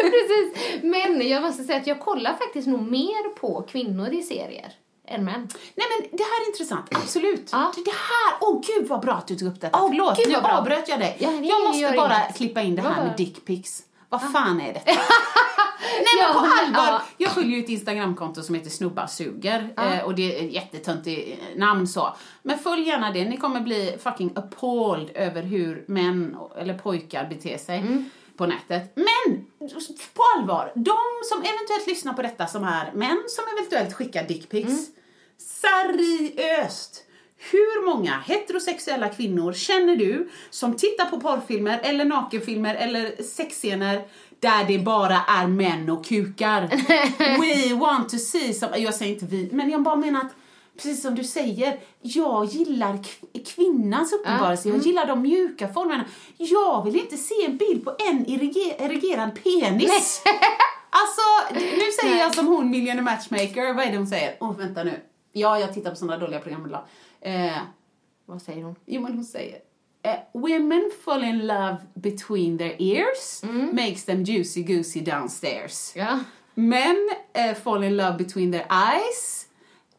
Precis. 0.02 0.82
Men 0.82 1.28
jag 1.28 1.42
måste 1.42 1.64
säga 1.64 1.78
att 1.80 1.86
jag 1.86 2.00
kollar 2.00 2.32
faktiskt 2.34 2.68
nog 2.68 2.80
mer 2.90 3.34
på 3.34 3.62
kvinnor 3.62 4.08
i 4.08 4.22
serier 4.22 4.72
än 5.08 5.24
män. 5.24 5.48
Nej 5.74 5.86
men 5.90 6.08
det 6.18 6.22
här 6.22 6.42
är 6.44 6.46
intressant, 6.46 6.86
absolut. 6.96 7.48
Ja. 7.52 7.72
Det 7.84 7.90
här, 7.90 8.38
åh 8.40 8.60
gud 8.66 8.88
vad 8.88 9.00
bra 9.00 9.14
att 9.14 9.26
du 9.26 9.36
tog 9.36 9.48
upp 9.48 9.60
detta. 9.60 9.78
Åh, 9.82 9.88
Förlåt, 9.88 10.16
gud, 10.16 10.28
nu 10.28 10.36
avbröt 10.36 10.88
jag 10.88 11.00
dig. 11.00 11.16
Ja, 11.20 11.30
jag 11.32 11.64
måste 11.68 11.96
bara 11.96 12.24
inget. 12.24 12.36
klippa 12.36 12.62
in 12.62 12.76
det 12.76 12.82
här 12.82 13.04
med 13.04 13.16
dickpics. 13.16 13.82
Vad 14.08 14.32
fan 14.32 14.60
är 14.60 14.72
detta? 14.72 14.90
Nej 15.80 16.06
men 16.22 16.32
på 16.32 16.38
allvar, 16.38 16.92
ja. 16.92 17.02
jag 17.16 17.32
följer 17.32 17.56
ju 17.58 17.64
ett 17.64 17.68
instagramkonto 17.70 18.42
som 18.42 18.54
heter 18.54 18.70
snubbar 18.70 19.06
suger 19.06 19.74
eh, 19.76 20.04
och 20.04 20.14
det 20.14 20.38
är 20.40 20.44
ett 20.46 20.52
jättetöntigt 20.52 21.42
namn 21.56 21.88
så. 21.88 22.16
Men 22.42 22.58
följ 22.58 22.82
gärna 22.88 23.10
det, 23.12 23.24
ni 23.24 23.36
kommer 23.36 23.60
bli 23.60 23.96
fucking 24.02 24.32
appalled 24.36 25.10
över 25.14 25.42
hur 25.42 25.84
män 25.88 26.36
eller 26.58 26.74
pojkar 26.78 27.28
beter 27.28 27.58
sig 27.58 27.78
Mm. 27.78 28.10
på 28.36 28.46
nätet. 28.46 28.92
Men 28.96 29.44
på 30.14 30.22
allvar, 30.36 30.72
de 30.74 30.96
som 31.24 31.38
eventuellt 31.38 31.86
lyssnar 31.86 32.12
på 32.12 32.22
detta 32.22 32.46
som 32.46 32.64
är 32.64 32.92
män 32.92 33.22
som 33.28 33.44
eventuellt 33.58 33.94
skickar 33.94 34.22
dickpics. 34.22 34.68
Mm. 34.68 34.84
Seriöst! 35.38 37.04
Hur 37.50 37.86
många 37.86 38.18
heterosexuella 38.26 39.08
kvinnor 39.08 39.52
känner 39.52 39.96
du 39.96 40.28
som 40.50 40.76
tittar 40.76 41.04
på 41.04 41.20
porrfilmer 41.20 41.80
eller 41.82 42.04
nakenfilmer 42.04 42.74
eller 42.74 43.22
sexscener 43.22 44.02
där 44.40 44.64
det 44.64 44.78
bara 44.78 45.16
är 45.28 45.46
män 45.46 45.90
och 45.90 46.04
kukar? 46.04 46.62
We 47.68 47.74
want 47.74 48.08
to 48.08 48.18
see 48.18 48.52
some... 48.54 48.76
Jag 48.78 48.94
säger 48.94 49.12
inte 49.12 49.26
vi, 49.26 49.48
men 49.52 49.70
jag 49.70 49.82
bara 49.82 49.96
menar 49.96 50.20
att 50.20 50.32
Precis 50.76 51.02
som 51.02 51.14
du 51.14 51.24
säger, 51.24 51.78
jag 52.02 52.44
gillar 52.44 52.92
kv- 52.92 53.44
kvinnans 53.54 54.12
uppenbarelse, 54.12 54.68
jag 54.68 54.78
gillar 54.78 55.06
de 55.06 55.22
mjuka 55.22 55.68
formerna. 55.68 56.04
Jag 56.36 56.84
vill 56.84 56.96
inte 56.96 57.16
se 57.16 57.34
en 57.46 57.56
bild 57.56 57.84
på 57.84 57.94
en 58.10 58.26
erige- 58.26 58.74
erigerad 58.78 59.38
penis. 59.44 60.22
Alltså, 60.90 61.54
nu 61.76 61.82
säger 62.02 62.18
jag 62.18 62.34
som 62.34 62.46
hon, 62.46 62.70
Millionaire 62.70 63.02
Matchmaker, 63.02 63.74
vad 63.74 63.84
är 63.86 63.90
det 63.90 63.96
hon 63.96 64.06
säger? 64.06 64.36
Åh, 64.40 64.56
vänta 64.56 64.84
nu. 64.84 65.00
Ja, 65.32 65.58
jag 65.60 65.74
tittar 65.74 65.90
på 65.90 65.96
sådana 65.96 66.18
dåliga 66.18 66.40
program 66.40 66.64
ibland. 66.64 66.84
Eh, 67.20 67.58
Vad 68.26 68.42
säger 68.42 68.62
hon? 68.64 68.74
jo, 68.86 69.00
men 69.02 69.14
hon 69.14 69.24
säger 69.24 69.58
eh, 70.02 70.14
Women 70.34 70.90
fall 71.04 71.24
in 71.24 71.46
love 71.46 71.76
between 71.94 72.58
their 72.58 72.76
ears, 72.82 73.42
makes 73.72 74.04
them 74.04 74.24
juicy 74.24 74.62
goosey 74.62 75.00
downstairs. 75.02 75.92
Ja. 75.96 76.18
Men 76.54 77.10
eh, 77.32 77.54
fall 77.54 77.84
in 77.84 77.96
love 77.96 78.18
between 78.18 78.52
their 78.52 78.66
eyes, 78.70 79.46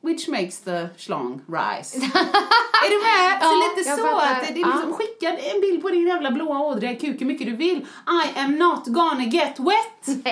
which 0.01 0.27
makes 0.27 0.59
the 0.59 0.87
schlong 0.97 1.41
rise. 1.47 1.97
är 2.85 2.89
du 2.89 2.97
med? 2.97 3.41
Så 3.41 3.45
Ja, 3.45 3.73
lite 3.77 3.89
så 3.89 3.97
fattar. 4.07 4.31
att 4.31 4.41
det 4.41 4.47
är 4.53 4.55
liksom, 4.55 4.89
Ja. 4.89 4.95
skicka 4.95 5.37
en 5.37 5.61
bild 5.61 5.81
på 5.81 5.89
din 5.89 6.07
jävla 6.07 6.31
blåa 6.31 6.59
ådriga 6.59 6.95
kuk 6.95 7.21
hur 7.21 7.25
mycket 7.25 7.47
du 7.47 7.55
vill. 7.55 7.77
I 8.25 8.39
am 8.39 8.55
not 8.55 8.85
gonna 8.85 9.23
get 9.23 9.59
wet. 9.59 10.25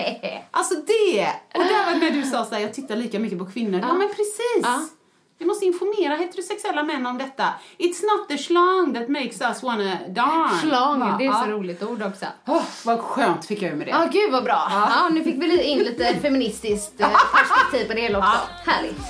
Alltså 0.52 0.76
det! 0.76 1.28
Och 1.56 1.64
där 1.64 1.86
var 1.94 2.00
när 2.00 2.12
du 2.12 2.24
sa 2.24 2.46
såhär, 2.46 2.62
jag 2.62 2.74
tittar 2.74 2.96
lika 2.96 3.20
mycket 3.20 3.40
på 3.40 3.46
kvinnor. 3.46 3.80
Ja, 3.80 3.94
men 3.94 4.08
precis! 4.08 4.94
Vi 5.40 5.46
måste 5.46 5.66
informera 5.66 6.16
heterosexuella 6.16 6.84
män 6.84 7.06
om 7.06 7.18
detta. 7.18 7.54
It's 7.78 8.02
not 8.04 8.30
the 8.30 8.38
schlong 8.38 8.94
that 8.94 9.10
makes 9.10 9.42
us 9.42 9.64
wanna 9.64 9.98
darn. 10.08 10.50
Schlong, 10.62 11.00
Va? 11.00 11.16
det 11.20 11.26
är 11.26 11.28
ja. 11.28 11.44
så 11.46 11.52
roligt 11.52 11.84
ord 11.84 12.02
också. 12.04 12.26
Åh, 12.48 12.62
vad 12.86 13.00
skönt 13.00 13.46
fick 13.46 13.62
jag 13.62 13.72
ur 13.72 13.76
med 13.76 13.88
det. 13.88 13.92
Ja, 13.92 14.10
gud 14.12 14.32
vad 14.32 14.44
bra. 14.44 14.68
Ja. 14.72 15.10
nu 15.12 15.24
fick 15.24 15.44
vi 15.44 15.64
in 15.64 15.80
lite 15.80 16.16
feministiskt 16.22 17.02
eh, 17.02 17.08
perspektiv 17.34 17.88
på 17.88 17.94
det 17.94 18.02
hela 18.02 18.20
också. 18.20 18.40
Härligt. 18.66 19.02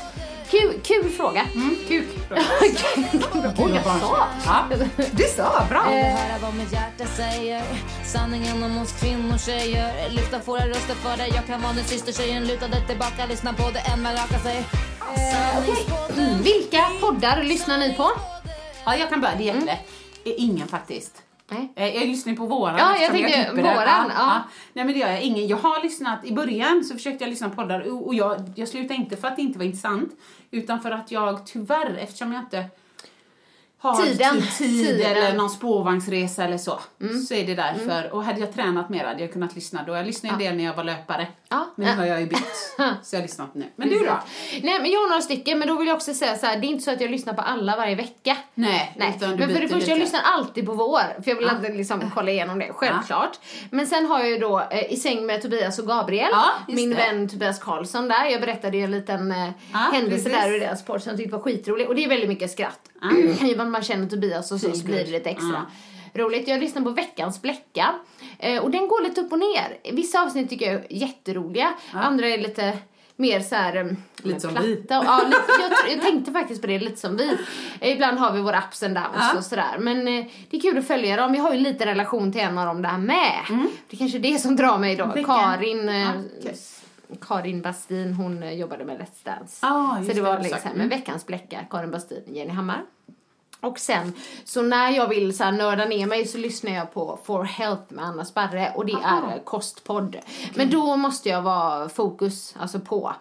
Kul, 0.52 0.74
kul 0.84 1.10
fråga. 1.10 1.42
Kuk. 1.88 2.08
Oj, 3.58 3.72
jag 3.76 3.84
sa. 3.84 4.28
Ja, 4.46 4.66
du 5.12 5.24
sa, 5.24 5.66
bra. 5.70 5.80
höra 5.80 6.38
vad 6.42 6.56
mitt 6.56 6.74
hjärta 6.74 7.06
säger 7.06 7.64
Sanningen 8.06 8.64
om 8.64 8.82
oss 8.82 8.92
kvinnor 9.00 9.38
tjejer 9.38 10.10
Lyfta 10.10 10.40
våra 10.46 10.68
röster 10.68 10.96
för 10.96 11.18
dig 11.18 11.32
Jag 11.36 11.46
kan 11.46 11.62
vara 11.62 11.74
din 11.74 11.84
syster 11.84 12.12
tjejen 12.12 12.48
Lutade 12.48 12.82
tillbaka, 12.88 13.26
lyssna 13.30 13.54
på 13.54 13.70
det 13.74 13.80
än 13.80 14.02
man 14.02 14.14
rakar 14.14 14.40
sig 14.40 14.66
Mm, 16.18 16.42
vilka 16.44 16.86
poddar 17.02 17.44
lyssnar 17.44 17.78
ni 17.78 17.94
på? 17.94 18.10
Ja, 18.86 18.96
jag 18.96 19.10
kan 19.10 19.22
börja, 19.22 19.36
det 19.36 19.50
är 19.50 19.54
jättelätt. 19.54 19.88
Eh, 20.26 20.34
Ingen 20.38 20.68
faktiskt. 20.68 21.24
Nej. 21.50 21.74
Eh, 21.76 21.96
Jag 21.96 22.08
lyssnar 22.08 22.34
på 22.34 22.46
våran. 22.46 22.76
Ja, 22.78 22.98
jag 22.98 23.12
tänkte 23.12 23.52
våran, 23.54 24.12
ja. 24.18 24.42
Nej 24.74 24.86
men 24.86 24.88
det 24.94 25.00
gör 25.00 25.10
jag 25.10 25.22
ingen. 25.22 25.48
Jag 25.48 25.58
har 25.58 25.84
lyssnat, 25.84 26.26
i 26.26 26.34
början 26.34 26.84
så 26.84 26.94
försökte 26.94 27.24
jag 27.24 27.30
lyssna 27.30 27.50
på 27.50 27.56
poddar 27.56 28.06
och 28.08 28.16
jag, 28.16 28.52
jag 28.56 28.68
slutade 28.68 28.94
inte 28.96 29.18
för 29.18 29.28
att 29.28 29.36
det 29.36 29.42
inte 29.42 29.58
var 29.60 29.66
intressant. 29.66 30.10
Utan 30.52 30.82
för 30.82 30.92
att 30.92 31.12
jag 31.12 31.46
tyvärr, 31.48 31.98
eftersom 31.98 32.34
jag 32.34 32.42
inte 32.42 32.66
har 33.80 34.06
Tiden. 34.06 34.36
typ 34.42 34.58
tid 34.58 34.86
Tiden. 34.86 35.12
eller 35.12 35.34
någon 35.34 35.50
spårvagnsresa 35.50 36.44
eller 36.44 36.58
så. 36.58 36.80
Så 37.28 37.34
är 37.34 37.46
det 37.46 37.56
därför. 37.56 38.14
Och 38.14 38.24
hade 38.24 38.40
jag 38.40 38.54
tränat 38.54 38.90
mer 38.90 39.06
hade 39.06 39.22
jag 39.22 39.34
kunnat 39.34 39.56
lyssna 39.56 39.84
då. 39.88 39.96
Jag 39.96 40.06
lyssnade 40.06 40.34
en 40.36 40.40
del 40.40 40.56
när 40.56 40.64
jag 40.64 40.74
var 40.74 40.84
löpare. 40.84 41.28
Ja. 41.50 41.68
Men 41.76 41.88
nu 41.88 42.02
har 42.02 42.06
jag 42.06 42.22
ju 42.22 42.28
bytt. 42.28 42.76
så 43.04 43.16
jag 43.16 43.20
har 43.20 43.22
lyssnat 43.22 43.56
nu. 43.56 43.66
Men 43.76 43.90
du 43.90 44.00
då? 44.00 44.20
Nej, 44.64 44.82
men 44.82 44.92
jag 44.92 45.00
har 45.00 45.10
några 45.10 45.22
stycken, 45.22 45.60
men 45.60 45.68
då 45.68 45.78
vill 45.78 45.88
jag 45.88 45.96
också 45.96 46.14
säga 46.14 46.36
så 46.36 46.46
här, 46.46 46.58
det 46.58 46.68
är 46.68 46.70
inte 46.70 46.84
så 46.84 46.92
att 46.92 47.02
jag 47.02 47.12
lyssnar 47.12 47.34
på 47.34 47.42
alla 47.42 47.76
varje 47.76 47.96
vecka. 47.96 48.38
Nej, 48.54 48.94
Nej, 48.98 49.18
men 49.22 49.38
för 49.38 49.62
det 49.62 49.68
första, 49.68 49.90
jag 49.90 50.00
lyssnar 50.00 50.22
alltid 50.24 50.66
på 50.66 50.74
vår, 50.74 51.22
för 51.24 51.32
jag 51.32 51.36
vill 51.36 51.50
inte 51.56 51.74
liksom 51.74 52.12
kolla 52.14 52.32
igenom 52.32 52.60
det, 52.60 52.70
självklart. 52.74 53.40
Men 53.72 53.88
sen 53.88 54.06
har 54.06 54.20
jag 54.20 54.30
ju 54.30 54.38
då 54.38 54.60
eh, 54.72 54.94
I 54.94 54.98
säng 54.98 55.26
med 55.26 55.42
Tobias 55.42 55.80
och 55.80 55.88
Gabriel, 55.88 56.34
min 56.68 56.90
det. 56.90 56.96
vän 56.96 57.30
Tobias 57.30 57.60
Karlsson 57.60 58.08
där. 58.08 58.26
Jag 58.26 58.42
berättade 58.42 58.78
ju 58.78 58.84
en 58.84 58.92
liten 58.92 59.32
eh, 59.32 59.50
händelse 59.72 60.30
precis. 60.30 60.42
där 60.42 60.54
ur 60.54 60.60
deras 60.60 60.86
podd 60.86 61.04
som 61.04 61.10
jag 61.10 61.18
tyckte 61.18 61.36
var 61.36 61.44
skitrolig. 61.44 61.88
Och 61.88 61.96
det 61.96 62.04
är 62.04 62.10
väldigt 62.10 62.30
mycket 62.30 62.52
skratt. 62.52 62.80
Att 63.68 63.72
man 63.72 63.84
känner 63.84 64.08
Tobias 64.08 64.52
och 64.52 64.60
så, 64.60 64.72
så 64.72 64.86
blir 64.86 65.06
det 65.06 65.12
lite 65.12 65.30
extra. 65.30 65.66
Roligt. 66.14 66.48
Jag 66.48 66.60
lyssnar 66.60 66.82
på 66.82 66.90
Veckans 66.90 67.42
Bläcka. 67.42 67.96
Eh, 68.40 68.64
och 68.64 68.72
den 68.72 68.88
går 68.88 69.04
lite 69.04 69.22
upp 69.22 69.32
och 69.32 69.40
ner. 69.40 69.78
Vissa 69.94 70.22
avsnitt 70.24 70.50
tycker 70.50 70.66
jag 70.74 70.76
är 70.82 70.86
jätteroliga. 70.90 71.74
Andra 71.94 72.28
är 72.28 72.38
lite 72.38 72.78
mer 73.16 73.40
så 73.40 73.56
här... 73.56 73.76
eh, 73.76 73.86
Lite 74.24 74.40
som 74.40 74.50
platta. 74.50 74.68
vi. 74.68 74.86
Ja, 74.90 75.22
lite, 75.26 75.42
jag, 75.62 75.92
jag 75.94 76.02
tänkte 76.02 76.32
faktiskt 76.32 76.62
på 76.62 76.68
det 76.68 76.80
lite 76.80 76.98
som 76.98 77.18
vi. 77.18 77.38
Eh, 77.80 77.92
Ibland 77.92 78.18
har 78.20 78.32
vi 78.34 78.42
våra 78.42 78.60
ups 78.60 78.84
and 78.84 78.96
downs 78.96 79.08
Ja. 79.20 79.38
och 79.38 79.44
sådär. 79.44 79.78
Men 79.80 80.08
eh, 80.08 80.26
det 80.50 80.58
är 80.58 80.62
kul 80.62 80.78
att 80.78 80.88
följa 80.88 81.16
dem. 81.18 81.36
Jag 81.36 81.44
har 81.44 81.54
ju 81.54 81.60
lite 81.60 81.86
relation 81.86 82.32
till 82.32 82.42
en 82.42 82.58
av 82.58 82.66
dem 82.66 82.82
där 82.82 82.98
med. 82.98 83.42
Det 83.90 83.96
är 83.96 83.98
kanske 83.98 84.18
är 84.18 84.22
det 84.22 84.40
som 84.40 84.56
drar 84.56 84.78
mig 84.78 84.96
då. 84.96 85.06
Vilken? 85.06 85.36
Karin... 85.36 85.90
Eh, 85.90 85.96
Ja, 86.00 86.12
okej. 86.40 86.56
Karin 87.22 87.62
Bastin, 87.62 88.14
hon 88.14 88.44
eh, 88.44 88.54
jobbade 88.54 88.86
med 88.86 88.98
Let's 89.00 89.24
Dance. 89.38 89.66
Ah, 89.68 89.96
så 89.98 90.08
det 90.08 90.14
det, 90.14 90.22
var 90.22 90.38
du 90.38 90.44
liksom 90.44 90.72
med 90.76 90.90
Veckans 90.90 91.26
Bläcka, 91.26 91.60
Karin 91.70 91.92
Bastin, 91.92 92.24
Jenny 92.28 92.52
Hammar. 92.52 92.82
Och 93.60 93.80
sen, 93.80 94.14
så 94.46 94.62
när 94.62 94.90
jag 94.90 95.08
vill 95.08 95.38
så 95.38 95.44
här, 95.44 95.52
nörda 95.52 95.86
ner 95.86 96.08
mig 96.08 96.28
så 96.28 96.38
lyssnar 96.38 96.72
jag 96.72 96.94
på 96.94 97.20
For 97.24 97.44
Health 97.44 97.94
med 97.94 98.06
Anna 98.06 98.26
Sparre 98.26 98.72
och 98.76 98.86
det 98.86 98.94
Aha. 98.94 99.32
är 99.32 99.36
eh, 99.36 99.44
kostpodd. 99.44 100.18
Men 100.56 100.70
då 100.70 100.98
måste 100.98 101.30
jag 101.30 101.42
vara 101.42 101.90
fokus, 101.90 102.56
alltså 102.60 102.80
på. 102.80 103.14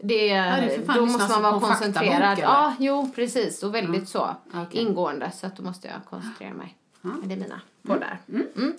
Det, 0.00 0.34
det 0.40 0.72
för 0.76 0.86
fan 0.86 0.96
då 0.96 1.06
måste 1.06 1.40
man 1.40 1.42
vara 1.42 1.60
koncentrerad. 1.60 2.38
Ja, 2.38 2.74
jo 2.78 3.10
precis. 3.14 3.62
Och 3.62 3.74
väldigt 3.74 4.08
så 4.08 4.36
Okej. 4.54 4.80
ingående 4.80 5.30
så 5.34 5.46
att 5.46 5.56
då 5.56 5.62
måste 5.62 5.88
jag 5.88 5.96
koncentrera 6.10 6.54
mig. 6.54 6.76
Men 7.00 7.28
Det 7.28 7.34
är 7.34 7.38
mina 7.38 7.60
poddar. 7.86 8.18
Mm. 8.28 8.74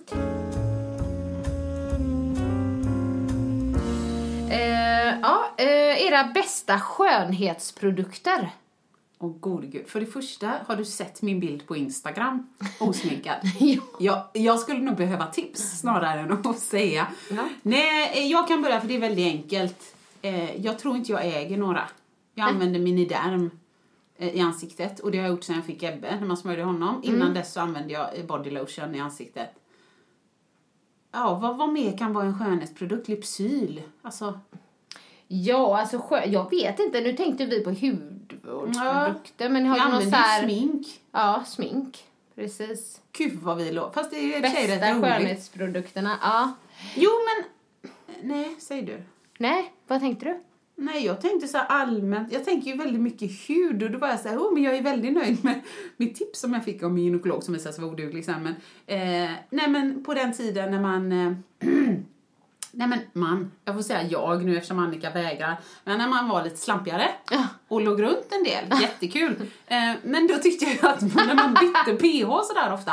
Eh, 4.50 5.20
ja, 5.22 5.50
eh, 5.56 6.06
era 6.06 6.24
bästa 6.24 6.80
skönhetsprodukter. 6.80 8.50
Åh 9.22 9.32
gode 9.40 9.66
gud. 9.66 9.88
För 9.88 10.00
det 10.00 10.06
första, 10.06 10.52
har 10.66 10.76
du 10.76 10.84
sett 10.84 11.22
min 11.22 11.40
bild 11.40 11.66
på 11.66 11.76
Instagram? 11.76 12.48
Osminkad. 12.80 13.36
Ja. 13.58 13.82
jag, 13.98 14.24
jag 14.32 14.60
skulle 14.60 14.80
nog 14.80 14.96
behöva 14.96 15.26
tips 15.26 15.80
snarare 15.80 16.20
än 16.20 16.32
att 16.32 16.58
säga. 16.58 17.06
Ja. 17.30 17.48
Nej, 17.62 18.10
eh, 18.14 18.26
jag 18.26 18.48
kan 18.48 18.62
börja 18.62 18.80
för 18.80 18.88
det 18.88 18.96
är 18.96 19.00
väldigt 19.00 19.26
enkelt. 19.26 19.96
Eh, 20.22 20.66
jag 20.66 20.78
tror 20.78 20.96
inte 20.96 21.12
jag 21.12 21.26
äger 21.26 21.56
några. 21.56 21.88
Jag 22.34 22.48
använder 22.48 22.80
Miniderm 22.80 23.50
eh, 24.16 24.28
i 24.28 24.40
ansiktet 24.40 25.00
och 25.00 25.10
det 25.10 25.18
har 25.18 25.24
jag 25.24 25.32
gjort 25.32 25.44
sedan 25.44 25.56
jag 25.56 25.64
fick 25.64 25.82
Ebbe 25.82 26.16
när 26.20 26.26
man 26.26 26.36
smörjde 26.36 26.62
honom. 26.62 27.00
Innan 27.04 27.34
dess 27.34 27.52
så 27.52 27.60
använde 27.60 27.92
jag 27.92 28.18
eh, 28.18 28.24
body 28.24 28.50
lotion 28.50 28.94
i 28.94 29.00
ansiktet. 29.00 29.50
Ja, 31.12 31.34
vad, 31.34 31.56
vad 31.56 31.72
mer 31.72 31.98
kan 31.98 32.12
vara 32.12 32.24
en 32.24 32.38
skönhetsprodukt? 32.38 33.08
Lypsyl. 33.08 33.82
Alltså, 34.02 34.40
Ja, 35.32 35.80
alltså 35.80 35.98
skö- 35.98 36.26
jag 36.26 36.50
vet 36.50 36.78
inte. 36.78 37.00
Nu 37.00 37.12
tänkte 37.12 37.46
vi 37.46 37.60
på 37.60 37.70
hudvårdsprodukter. 37.70 39.48
Men 39.48 39.66
har 39.66 39.76
något 39.76 39.84
använder 39.84 40.10
så 40.10 40.16
här... 40.16 40.42
ju 40.42 40.48
smink. 40.48 40.86
Ja, 41.12 41.44
smink. 41.46 42.04
Precis. 42.34 43.00
Gud 43.12 43.38
vad 43.42 43.56
vi 43.56 43.72
låg. 43.72 43.94
Fast 43.94 44.10
det 44.10 44.16
är 44.16 44.22
ju 44.22 44.32
sig 44.32 44.68
rätt 44.68 44.80
Bästa 44.80 45.00
skönhetsprodukterna. 45.00 46.18
Ja. 46.22 46.52
Jo, 46.94 47.10
men... 47.26 47.44
Nej, 48.28 48.56
säg 48.58 48.82
du. 48.82 49.02
Nej, 49.38 49.72
vad 49.86 50.00
tänkte 50.00 50.24
du? 50.24 50.40
Nej, 50.76 51.06
jag 51.06 51.20
tänkte 51.20 51.48
så 51.48 51.58
allmänt. 51.58 52.32
Jag 52.32 52.44
tänker 52.44 52.70
ju 52.70 52.76
väldigt 52.76 53.02
mycket 53.02 53.30
hud 53.30 53.82
och 53.82 53.90
då 53.90 53.98
var 53.98 54.08
jag 54.08 54.20
så 54.20 54.28
här, 54.28 54.36
oh, 54.36 54.54
men 54.54 54.62
jag 54.62 54.76
är 54.76 54.82
väldigt 54.82 55.12
nöjd 55.12 55.44
med 55.44 55.60
mitt 55.96 56.14
tips 56.14 56.40
som 56.40 56.54
jag 56.54 56.64
fick 56.64 56.82
av 56.82 56.92
min 56.92 57.04
gynekolog 57.04 57.42
som 57.42 57.54
visade 57.54 57.72
sig 57.74 57.84
vara 57.84 57.92
oduglig 57.92 58.24
sen. 58.24 58.42
Men, 58.42 58.54
eh, 58.86 59.30
nej, 59.50 59.68
men 59.68 60.04
på 60.04 60.14
den 60.14 60.32
tiden 60.32 60.70
när 60.70 60.80
man... 60.80 61.12
Eh, 61.12 61.32
nej, 62.72 62.88
men 62.88 62.98
man. 63.12 63.52
Jag 63.64 63.74
får 63.74 63.82
säga 63.82 64.02
jag 64.02 64.44
nu 64.44 64.56
eftersom 64.56 64.78
Annika 64.78 65.10
vägrar. 65.10 65.56
Men 65.84 65.98
när 65.98 66.08
man 66.08 66.28
var 66.28 66.44
lite 66.44 66.56
slampigare. 66.56 67.08
Ja. 67.30 67.44
och 67.68 67.80
låg 67.80 68.02
runt 68.02 68.26
en 68.30 68.44
del. 68.44 68.80
Jättekul. 68.82 69.36
Eh, 69.66 69.92
men 70.04 70.26
då 70.26 70.34
tyckte 70.34 70.64
jag 70.64 70.90
att 70.92 71.00
när 71.14 71.34
man 71.34 71.54
bytte 71.54 71.96
PH 71.96 72.28
sådär 72.44 72.72
ofta, 72.72 72.92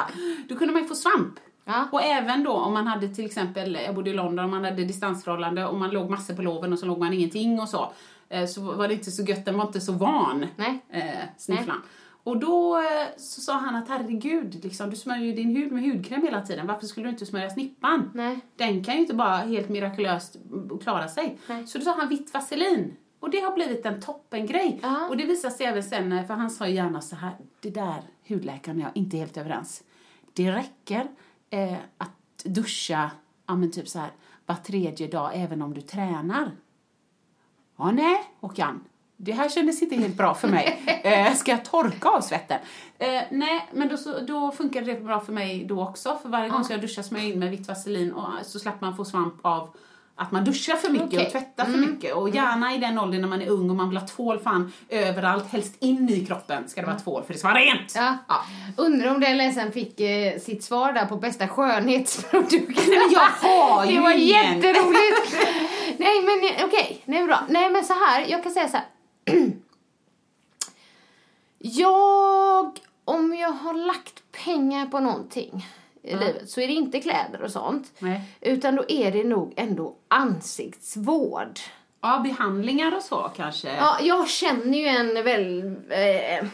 då 0.49 0.55
kunde 0.55 0.73
man 0.73 0.81
ju 0.83 0.87
få 0.87 0.95
svamp. 0.95 1.33
Ja. 1.65 1.87
Och 1.91 2.03
även 2.03 2.43
då 2.43 2.51
om 2.51 2.73
man 2.73 2.87
hade 2.87 3.07
till 3.07 3.25
exempel, 3.25 3.77
jag 3.85 3.95
bodde 3.95 4.09
i 4.09 4.13
London, 4.13 4.45
om 4.45 4.51
man 4.51 4.63
hade 4.65 4.83
distansförhållande 4.85 5.65
och 5.65 5.75
man 5.79 5.89
låg 5.89 6.09
massor 6.09 6.33
på 6.33 6.41
loven 6.41 6.73
och 6.73 6.79
så 6.79 6.85
låg 6.85 6.99
man 6.99 7.13
ingenting 7.13 7.59
och 7.59 7.69
så. 7.69 7.91
eh, 8.29 8.45
Så 8.45 8.61
var 8.61 8.87
det 8.87 8.93
inte 8.93 9.11
så 9.11 9.23
gött, 9.23 9.45
den 9.45 9.57
var 9.57 9.65
inte 9.67 9.81
så 9.81 9.91
van, 9.91 10.45
Nej. 10.55 10.85
eh, 10.93 11.03
snifflan. 11.37 11.81
Och 12.27 12.39
då 12.39 12.77
eh, 12.77 13.17
så 13.17 13.41
sa 13.41 13.53
han 13.53 13.75
att 13.75 13.89
herregud, 13.89 14.63
liksom, 14.63 14.89
du 14.89 14.95
smörjer 14.95 15.25
ju 15.25 15.33
din 15.33 15.55
hud 15.55 15.71
med 15.71 15.83
hudkräm 15.83 16.21
hela 16.21 16.41
tiden. 16.41 16.67
Varför 16.67 16.87
skulle 16.87 17.05
du 17.05 17.09
inte 17.09 17.25
smörja 17.25 17.49
snippan? 17.49 18.11
Nej. 18.13 18.39
Den 18.55 18.83
kan 18.83 18.93
ju 18.93 19.01
inte 19.01 19.13
bara 19.13 19.37
helt 19.37 19.69
mirakulöst 19.69 20.37
klara 20.81 21.07
sig. 21.07 21.39
Nej. 21.47 21.67
Så 21.67 21.77
då 21.77 21.83
sa 21.83 21.95
han 21.97 22.09
vitt 22.09 22.33
vaselin. 22.33 22.95
Och 23.19 23.29
det 23.29 23.39
har 23.39 23.51
blivit 23.51 23.85
en 23.85 24.01
toppengrej. 24.01 24.79
Ja. 24.83 25.07
Och 25.09 25.17
det 25.17 25.25
visar 25.25 25.49
sig 25.49 25.65
även 25.65 25.83
sen, 25.83 26.11
eh, 26.11 26.27
för 26.27 26.33
han 26.33 26.49
sa 26.49 26.67
ju 26.67 26.75
gärna 26.75 27.01
så 27.01 27.15
här, 27.15 27.35
det 27.59 27.69
där 27.69 28.01
hudläkaren 28.27 28.77
och 28.77 28.83
jag 28.83 28.91
inte 28.93 29.17
helt 29.17 29.37
överens. 29.37 29.83
Det 30.33 30.51
räcker 30.51 31.07
eh, 31.49 31.77
att 31.97 32.43
duscha, 32.43 33.11
ja 33.45 33.55
men 33.55 33.71
typ 33.71 33.87
så 33.87 33.99
här, 33.99 34.11
var 34.45 34.55
tredje 34.55 35.07
dag 35.07 35.31
även 35.33 35.61
om 35.61 35.73
du 35.73 35.81
tränar. 35.81 36.51
Ja, 37.77 37.91
nej, 37.91 38.23
Håkan. 38.39 38.83
Det 39.17 39.31
här 39.31 39.49
kändes 39.49 39.81
inte 39.81 39.95
helt 39.95 40.15
bra 40.17 40.33
för 40.33 40.47
mig. 40.47 40.79
Eh, 41.03 41.33
ska 41.33 41.51
jag 41.51 41.65
torka 41.65 42.09
av 42.09 42.21
svetten? 42.21 42.57
Eh, 42.99 43.21
nej, 43.31 43.67
men 43.73 43.87
då, 43.87 43.97
så, 43.97 44.19
då 44.19 44.51
funkade 44.51 44.85
det 44.93 44.99
bra 44.99 45.19
för 45.19 45.33
mig 45.33 45.65
då 45.65 45.83
också. 45.83 46.17
För 46.21 46.29
varje 46.29 46.49
gång 46.49 46.63
som 46.63 46.71
jag 46.73 46.81
duschar 46.81 47.01
smörjer 47.03 47.25
jag 47.27 47.33
in 47.33 47.39
med 47.39 47.49
vitt 47.51 47.67
vaselin 47.67 48.11
och 48.11 48.45
så 48.45 48.59
slapp 48.59 48.81
man 48.81 48.97
få 48.97 49.05
svamp 49.05 49.33
av 49.41 49.69
att 50.15 50.31
man 50.31 50.43
duschar 50.45 50.75
för 50.75 50.89
mycket 50.89 51.07
Okej. 51.07 51.25
och 51.25 51.31
tvättar 51.31 51.65
för 51.65 51.77
mycket. 51.77 52.15
Och 52.15 52.29
gärna 52.29 52.75
i 52.75 52.77
den 52.77 52.99
åldern 52.99 53.21
när 53.21 53.27
man 53.27 53.41
är 53.41 53.47
ung 53.49 53.69
och 53.69 53.75
man 53.75 53.89
vill 53.89 53.97
ha 53.97 54.07
tvål 54.07 54.39
fan 54.39 54.73
överallt, 54.89 55.51
helst 55.51 55.75
in 55.79 56.09
i 56.09 56.25
kroppen 56.25 56.69
ska 56.69 56.81
det 56.81 56.87
vara 56.87 56.99
tvål 56.99 57.23
för 57.23 57.33
det 57.33 57.39
ska 57.39 57.47
vara 57.47 57.59
rent. 57.59 57.93
Ja. 57.95 58.17
Undrar 58.77 59.13
om 59.15 59.19
den 59.19 59.37
läsaren 59.37 59.71
fick 59.71 59.99
eh, 59.99 60.39
sitt 60.39 60.63
svar 60.63 60.93
där 60.93 61.05
på 61.05 61.15
bästa 61.15 61.47
skönhetsprodukt. 61.47 62.87
Nej, 62.87 62.97
men 62.99 63.11
jag 63.11 63.49
har 63.49 63.85
ju 63.85 63.91
Det 63.95 64.01
var 64.01 64.11
ingen. 64.11 64.27
jätteroligt. 64.27 65.35
Nej 65.97 66.21
men 66.23 66.39
eh, 66.55 66.65
okej, 66.65 67.01
nej 67.05 67.25
bra. 67.25 67.39
Nej 67.49 67.69
men 67.69 67.83
så 67.83 67.93
här, 67.93 68.25
jag 68.27 68.43
kan 68.43 68.51
säga 68.51 68.67
så 68.67 68.77
här. 68.77 68.85
jag, 71.59 72.79
om 73.05 73.33
jag 73.33 73.49
har 73.51 73.73
lagt 73.73 74.23
pengar 74.45 74.85
på 74.85 74.99
någonting 74.99 75.65
i 76.03 76.11
livet 76.15 76.49
så 76.49 76.61
är 76.61 76.67
det 76.67 76.73
inte 76.73 76.99
kläder 77.01 77.41
och 77.41 77.51
sånt. 77.51 77.91
Nej. 77.99 78.21
Utan 78.41 78.75
då 78.75 78.85
är 78.87 79.11
det 79.11 79.23
nog 79.23 79.53
ändå 79.55 79.95
ansiktsvård. 80.07 81.59
Ja, 82.01 82.19
behandlingar 82.23 82.95
och 82.95 83.03
så 83.03 83.31
kanske. 83.35 83.75
Ja, 83.75 83.97
jag 84.01 84.29
känner 84.29 84.77
ju 84.77 84.85
en 84.87 85.23
väl... 85.23 85.75
Eh, 85.89 86.47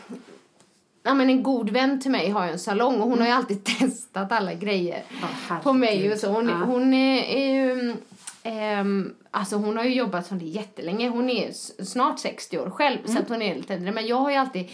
ja, 1.04 1.14
men 1.14 1.30
en 1.30 1.44
god 1.44 1.70
vän 1.70 2.02
till 2.02 2.12
mig 2.12 2.30
har 2.30 2.46
ju 2.46 2.52
en 2.52 2.60
salong 2.60 3.02
och 3.02 3.10
hon 3.10 3.20
har 3.20 3.26
ju 3.28 3.32
alltid 3.34 3.64
testat 3.80 4.32
alla 4.32 4.54
grejer 4.54 5.04
Ja, 5.50 5.56
på 5.64 5.74
mig 5.74 6.12
och 6.14 6.18
så. 6.20 6.28
Hon, 6.28 6.50
Ja. 6.50 6.56
hon 6.56 6.94
är, 6.94 7.24
är 7.24 7.96
ehm, 8.44 9.16
alltså 9.32 9.56
hon 9.56 9.78
har 9.78 9.84
ju 9.84 9.94
jobbat 9.96 10.26
som 10.26 10.39
det 10.39 10.46
jättelänge. 10.46 11.10
Hon 11.10 11.30
är 11.30 11.52
snart 11.84 12.20
60 12.20 12.60
år 12.60 12.70
själv 12.70 12.98
så 13.06 13.12
Mm. 13.12 13.24
att 13.24 13.30
hon 13.30 13.41
är 13.41 13.56
lite 13.56 13.74
äldre. 13.74 13.91
Men 13.91 14.08
jag 14.08 14.16
har 14.18 14.30
ju 14.32 14.36
alltid 14.38 14.70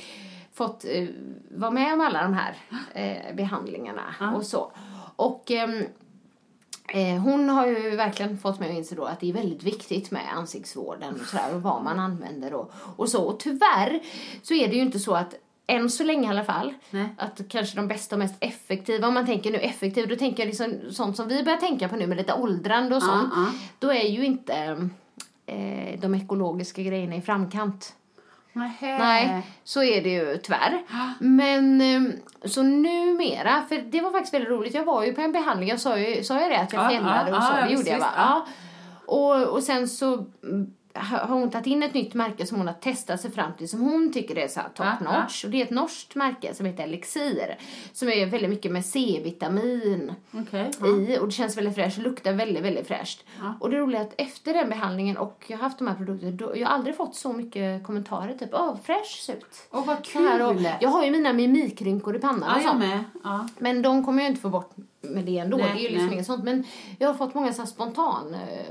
fått 0.53 0.85
eh, 0.85 1.07
vara 1.51 1.71
med 1.71 1.93
om 1.93 2.01
alla 2.01 2.23
de 2.23 2.33
här 2.33 2.55
eh, 2.93 3.35
behandlingarna 3.35 4.33
och 4.35 4.45
så. 4.45 4.71
Och 5.15 5.51
ehm, 5.51 5.83
Eh, 6.93 7.21
hon 7.21 7.49
har 7.49 7.67
ju 7.67 7.95
verkligen 7.95 8.37
fått 8.37 8.59
mig 8.59 8.69
att 8.69 8.75
inse 8.77 8.95
då 8.95 9.03
att 9.03 9.19
det 9.19 9.29
är 9.29 9.33
väldigt 9.33 9.63
viktigt 9.63 10.11
med 10.11 10.21
ansiktsvården 10.35 11.13
och, 11.21 11.27
sådär, 11.27 11.55
och 11.55 11.61
vad 11.61 11.83
man 11.83 11.99
använder 11.99 12.53
och, 12.53 12.71
och 12.95 13.09
så. 13.09 13.23
Och 13.23 13.39
tyvärr 13.39 13.99
så 14.43 14.53
är 14.53 14.67
det 14.67 14.75
ju 14.75 14.81
inte 14.81 14.99
så 14.99 15.13
att 15.15 15.35
än 15.69 15.89
så 15.89 16.03
länge 16.03 16.27
i 16.27 16.29
alla 16.29 16.43
fall, 16.43 16.73
Nej. 16.89 17.05
att 17.17 17.41
kanske 17.49 17.75
de 17.75 17.87
bästa 17.87 18.15
och 18.15 18.19
mest 18.19 18.35
effektiva, 18.39 19.07
om 19.07 19.13
man 19.13 19.25
tänker 19.25 19.51
nu 19.51 19.57
effektiv, 19.57 20.07
då 20.07 20.15
tänker 20.15 20.43
jag 20.43 20.47
liksom 20.47 20.73
sånt 20.91 21.15
som 21.15 21.27
vi 21.27 21.43
börjar 21.43 21.57
tänka 21.57 21.89
på 21.89 21.95
nu 21.95 22.07
med 22.07 22.17
lite 22.17 22.33
åldrande 22.33 22.95
och 22.95 23.03
sånt. 23.03 23.33
ja. 23.35 23.45
Då 23.79 23.93
är 23.93 24.07
ju 24.07 24.25
inte 24.25 24.89
eh, 25.45 25.99
de 25.99 26.15
ekologiska 26.15 26.81
grejerna 26.81 27.15
i 27.15 27.21
framkant. 27.21 27.93
Nähä. 28.53 28.97
Nej, 28.97 29.41
så 29.63 29.83
är 29.83 30.03
det 30.03 30.09
ju 30.09 30.37
tyvärr. 30.43 30.81
Men 31.19 31.81
eh, 31.81 32.01
så 32.49 32.63
numera, 32.63 33.63
för 33.69 33.77
det 33.91 34.01
var 34.01 34.11
faktiskt 34.11 34.33
väldigt 34.33 34.49
roligt. 34.49 34.73
Jag 34.73 34.85
var 34.85 35.03
ju 35.03 35.13
på 35.13 35.21
en 35.21 35.31
behandling, 35.31 35.69
jag 35.69 35.79
sa 35.79 35.99
ju, 35.99 36.23
sa 36.23 36.41
jag 36.41 36.51
det 36.51 36.59
att 36.59 36.73
jag 36.73 36.83
Ja, 36.85 36.89
fjällade 36.89 37.29
ja, 37.29 37.37
och 37.37 37.43
så, 37.43 37.53
ja, 37.53 37.65
det 37.65 37.73
gjorde 37.73 37.89
jag 37.89 37.95
visst, 37.95 38.07
va? 38.07 38.13
ja. 38.17 38.45
Ja. 38.45 38.45
Och, 39.05 39.53
och 39.53 39.63
sen 39.63 39.87
så 39.87 40.13
mm, 40.43 40.73
har 41.01 41.35
hon 41.35 41.49
tagit 41.49 41.67
in 41.67 41.83
ett 41.83 41.93
nytt 41.93 42.13
märke 42.13 42.45
som 42.45 42.57
hon 42.57 42.67
har 42.67 42.73
testat 42.73 43.21
sig 43.21 43.31
fram 43.31 43.51
till 43.57 43.69
som 43.69 43.81
hon 43.81 44.13
tycker 44.13 44.37
är 44.37 44.47
så 44.47 44.59
top 44.59 44.85
Ja, 44.85 44.97
ja. 45.05 45.21
notch. 45.21 45.45
Och 45.45 45.51
det 45.51 45.61
är 45.61 45.65
ett 45.65 45.69
norskt 45.71 46.15
märke 46.15 46.53
som 46.53 46.65
heter 46.65 46.83
Elixir. 46.83 47.57
Som 47.93 48.09
är 48.09 48.25
väldigt 48.25 48.49
mycket 48.49 48.71
med 48.71 48.85
C-vitamin 48.85 50.13
Okej. 50.31 50.71
i 51.09 51.17
och 51.19 51.25
det 51.25 51.31
känns 51.31 51.57
väldigt 51.57 51.75
fräscht 51.75 51.97
och 51.97 52.03
luktar 52.03 52.33
väldigt, 52.33 52.63
väldigt 52.63 52.87
fräscht. 52.87 53.25
Och 53.59 53.69
det 53.69 53.77
roliga 53.77 54.01
är 54.01 54.05
att 54.05 54.13
efter 54.17 54.53
den 54.53 54.69
behandlingen 54.69 55.17
och 55.17 55.45
jag 55.47 55.57
har 55.57 55.63
haft 55.63 55.77
de 55.77 55.87
här 55.87 55.95
produkterna, 55.95 56.31
då, 56.31 56.57
jag 56.57 56.67
har 56.67 56.75
aldrig 56.75 56.95
fått 56.95 57.15
så 57.15 57.33
mycket 57.33 57.83
kommentarer 57.83 58.33
typ 58.33 58.49
åh 58.53 58.75
fräsch 58.83 59.21
ser 59.25 59.33
ut. 59.33 59.67
Åh, 59.71 59.85
vad 59.85 60.05
Så 60.07 60.19
här, 60.19 60.45
och 60.49 60.55
kul. 60.55 60.69
jag 60.81 60.89
har 60.89 61.03
ju 61.05 61.11
mina 61.11 61.33
mimikrynkor 61.33 62.15
i 62.15 62.19
pannan 62.19 62.55
och 62.55 62.61
sånt. 62.61 62.83
Men 63.59 63.81
de 63.81 64.05
kommer 64.05 64.23
jag 64.23 64.31
inte 64.31 64.41
få 64.41 64.49
bort 64.49 64.71
med 65.01 65.25
det 65.25 65.37
ändå. 65.37 65.57
Nej, 65.57 65.71
det 65.73 65.79
är 65.79 65.83
ju 65.83 65.89
liksom 65.89 66.05
nej. 66.05 66.13
inget 66.13 66.25
sånt. 66.25 66.43
Men 66.43 66.63
jag 66.99 67.07
har 67.07 67.13
fått 67.13 67.33
många 67.33 67.53
så 67.53 67.65
spontan 67.65 68.33
eh, 68.33 68.65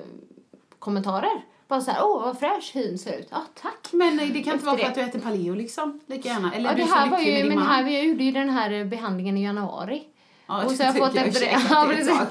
kommentarer. 0.79 1.45
Bara 1.69 1.81
så 1.81 1.91
här, 1.91 2.05
åh 2.05 2.23
vad 2.23 2.39
fräsch 2.39 2.71
hyn 2.75 2.99
ser 2.99 3.19
ut. 3.19 3.29
Ja, 3.31 3.43
tack. 3.63 3.89
Men 3.93 4.17
nej, 4.17 4.31
det 4.31 4.43
kan 4.43 4.53
inte 4.53 4.67
vara 4.67 4.77
för 4.77 4.85
det. 4.85 4.89
att 4.89 4.95
du 4.95 5.01
äter 5.01 5.19
paleo 5.19 5.55
liksom, 5.55 6.01
lika 6.07 6.29
gärna. 6.29 6.55
Eller 6.55 6.71
Ja, 6.71 6.77
det 6.77 6.85
här 6.85 7.11
var 7.11 7.19
ju, 7.19 7.49
men 7.49 7.59
här, 7.59 7.83
jag 7.83 8.05
gjorde 8.05 8.25
ju 8.25 8.33
den 8.33 8.51
här 8.51 8.85
behandlingen 8.85 9.37
i 9.37 9.45
januari. 9.45 10.03
Ja, 10.47 10.65
och 10.65 10.71
så 10.71 10.83
har 10.83 10.85
jag 10.85 10.97
fått 10.97 11.13
tycker 11.13 11.27
efter 11.27 11.41
det. 11.41 11.51
Ja, 11.71 12.27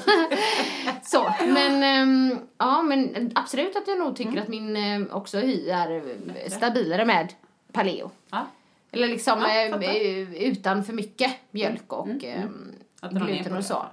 så, 1.03 1.33
men, 1.47 1.83
ehm, 1.83 2.39
ja, 2.57 2.81
men 2.81 3.31
absolut 3.35 3.75
att 3.75 3.87
jag 3.87 3.99
nog 3.99 4.15
tycker 4.15 4.41
att 4.41 4.47
min 4.47 4.75
eh, 4.75 5.15
också 5.15 5.37
hy 5.37 5.69
är 5.69 5.95
eh, 5.95 6.49
stabilare 6.49 7.05
med 7.05 7.33
paleo. 7.71 8.11
Ja. 8.29 8.47
Eller 8.91 9.07
liksom 9.07 9.41
Ja, 9.41 9.79
eh, 9.79 9.95
eh, 9.95 10.33
utan 10.43 10.83
för 10.83 10.93
mycket 10.93 11.31
mjölk 11.51 11.93
och 11.93 12.07
dra 12.07 13.19
ner 13.19 13.25
gluten 13.25 13.57
och 13.57 13.65
så. 13.65 13.85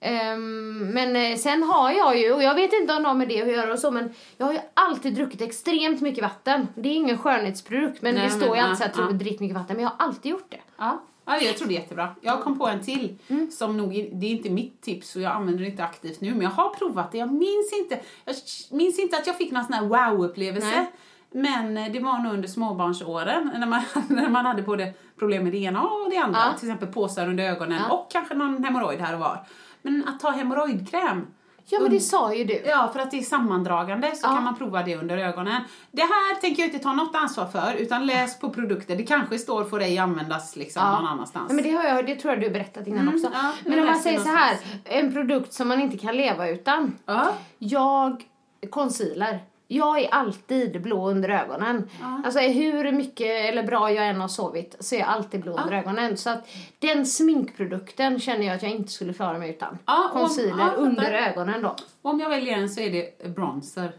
Ehm, 0.00 0.78
men 0.78 1.16
eh, 1.16 1.36
sen 1.36 1.62
har 1.62 1.90
jag 1.90 2.18
ju, 2.18 2.32
och 2.32 2.42
jag 2.42 2.54
vet 2.54 2.72
inte 2.72 2.94
om 2.94 3.02
det 3.02 3.08
har 3.08 3.14
med 3.14 3.28
det 3.28 3.42
att 3.42 3.48
göra 3.48 3.72
och 3.72 3.78
så, 3.78 3.90
men 3.90 4.12
jag 4.36 4.46
har 4.46 4.52
ju 4.52 4.58
alltid 4.74 5.14
druckit 5.14 5.40
extremt 5.40 6.00
mycket 6.00 6.22
vatten. 6.22 6.66
Det 6.74 6.88
är 6.88 6.94
ingen 6.94 7.18
skönhetsprodukt, 7.18 8.02
men 8.02 8.14
Nej, 8.14 8.24
det 8.24 8.30
står 8.30 8.46
men, 8.46 8.54
ju 8.56 8.60
alltid 8.60 8.86
ja, 8.86 8.92
så 8.94 9.02
här, 9.02 9.08
ja. 9.10 9.12
drick 9.16 9.40
mycket 9.40 9.56
vatten, 9.56 9.76
men 9.76 9.82
jag 9.82 9.90
har 9.90 10.06
alltid 10.06 10.30
gjort 10.30 10.46
det. 10.48 10.60
Ja. 10.78 11.02
ja, 11.24 11.40
jag 11.40 11.56
tror 11.56 11.68
det 11.68 11.74
är 11.74 11.80
jättebra. 11.80 12.08
Jag 12.20 12.42
kom 12.42 12.58
på 12.58 12.66
en 12.68 12.80
till 12.82 13.18
Mm. 13.28 13.50
som 13.50 13.76
nog, 13.76 13.88
det 14.12 14.26
är 14.26 14.30
inte 14.30 14.50
mitt 14.50 14.80
tips 14.80 15.16
och 15.16 15.22
jag 15.22 15.32
använder 15.32 15.64
det 15.64 15.70
inte 15.70 15.84
aktivt 15.84 16.20
nu, 16.20 16.30
men 16.30 16.40
jag 16.42 16.50
har 16.50 16.68
provat 16.74 17.12
det. 17.12 17.18
Jag 17.18 17.32
minns 17.32 17.72
inte, 17.72 18.00
jag 18.24 18.36
minns 18.70 18.98
inte 18.98 19.16
att 19.16 19.26
jag 19.26 19.36
fick 19.36 19.52
någon 19.52 19.64
sån 19.64 19.72
här 19.72 19.84
wow-upplevelse. 19.84 20.86
Men 21.32 21.76
eh, 21.78 21.92
det 21.92 22.00
var 22.00 22.18
nog 22.18 22.32
under 22.32 22.48
småbarnsåren 22.48 23.50
när 23.58 23.66
man, 23.66 23.82
när 24.08 24.28
man 24.28 24.46
hade 24.46 24.62
både 24.62 24.92
problem 25.18 25.42
med 25.42 25.52
det 25.52 25.58
ena 25.58 25.82
och 25.82 26.10
det 26.10 26.16
andra. 26.16 26.38
Ja. 26.52 26.58
Till 26.58 26.68
exempel 26.68 26.92
påsar 26.94 27.28
under 27.28 27.44
ögonen 27.44 27.80
Ja. 27.88 27.94
och 27.94 28.10
kanske 28.10 28.34
någon 28.34 28.64
hemorrojd 28.64 29.00
här 29.00 29.14
och 29.14 29.20
var. 29.20 29.46
Men 29.82 30.08
att 30.08 30.20
ta 30.20 30.30
hemorrojdkräm 30.30 31.26
Ja, 31.72 31.80
men 31.80 31.90
det 31.90 32.00
sa 32.00 32.34
ju 32.34 32.44
du. 32.44 32.62
Ja, 32.66 32.90
för 32.92 33.00
att 33.00 33.10
det 33.10 33.18
är 33.18 33.22
sammandragande 33.22 34.12
så 34.14 34.26
Ja. 34.26 34.34
kan 34.34 34.44
man 34.44 34.56
prova 34.56 34.82
det 34.82 34.96
under 34.96 35.18
ögonen. 35.18 35.62
Det 35.92 36.02
här 36.02 36.40
tänker 36.40 36.62
jag 36.62 36.68
inte 36.68 36.78
ta 36.82 36.92
något 36.92 37.14
ansvar 37.14 37.46
för, 37.46 37.74
utan 37.78 38.06
läs 38.06 38.38
på 38.38 38.50
produkter. 38.50 38.96
Det 38.96 39.02
kanske 39.02 39.38
står 39.38 39.64
får 39.64 39.80
ej 39.82 39.98
användas 39.98 40.56
liksom 40.56 40.82
någon 40.92 41.06
annanstans. 41.06 41.46
Ja, 41.48 41.54
men 41.54 41.64
det, 41.64 41.70
har 41.70 41.84
jag, 41.84 42.06
det 42.06 42.14
tror 42.14 42.32
jag 42.32 42.40
du 42.42 42.46
har 42.46 42.52
berättat 42.52 42.86
innan 42.86 43.00
Mm, 43.00 43.14
också. 43.14 43.30
ja, 43.32 43.52
men 43.64 43.78
om 43.80 43.86
man 43.86 43.98
säger 43.98 44.18
så 44.20 44.28
här, 44.28 44.56
en 44.84 45.12
produkt 45.12 45.52
som 45.52 45.68
man 45.68 45.80
inte 45.80 45.98
kan 45.98 46.16
leva 46.16 46.48
utan. 46.48 46.98
Ja. 47.06 47.28
Jag, 47.58 48.24
concealer. 48.70 49.38
Jag 49.72 50.00
är 50.00 50.14
alltid 50.14 50.82
blå 50.82 51.10
under 51.10 51.28
ögonen. 51.28 51.88
Alltså 52.24 52.40
hur 52.40 52.92
mycket 52.92 53.26
eller 53.26 53.62
bra 53.62 53.92
jag 53.92 54.08
än 54.08 54.20
har 54.20 54.28
sovit 54.28 54.76
så 54.80 54.94
är 54.94 54.98
jag 54.98 55.08
alltid 55.08 55.40
blå 55.40 55.58
under 55.58 55.72
ögonen. 55.72 56.16
Så 56.16 56.30
att 56.30 56.48
den 56.78 57.06
sminkprodukten 57.06 58.20
känner 58.20 58.46
jag 58.46 58.56
att 58.56 58.62
jag 58.62 58.72
inte 58.72 58.92
skulle 58.92 59.12
klara 59.14 59.38
mig 59.38 59.50
utan. 59.50 59.78
Ja, 59.86 60.10
Concealer 60.12 60.50
ja, 60.50 60.56
fattar. 60.56 60.76
under 60.76 61.12
ögonen 61.12 61.62
då. 61.62 61.76
Om 62.02 62.20
jag 62.20 62.30
väljer 62.30 62.58
en 62.58 62.68
så 62.68 62.80
är 62.80 62.90
det 62.90 63.34
bronzer. 63.34 63.92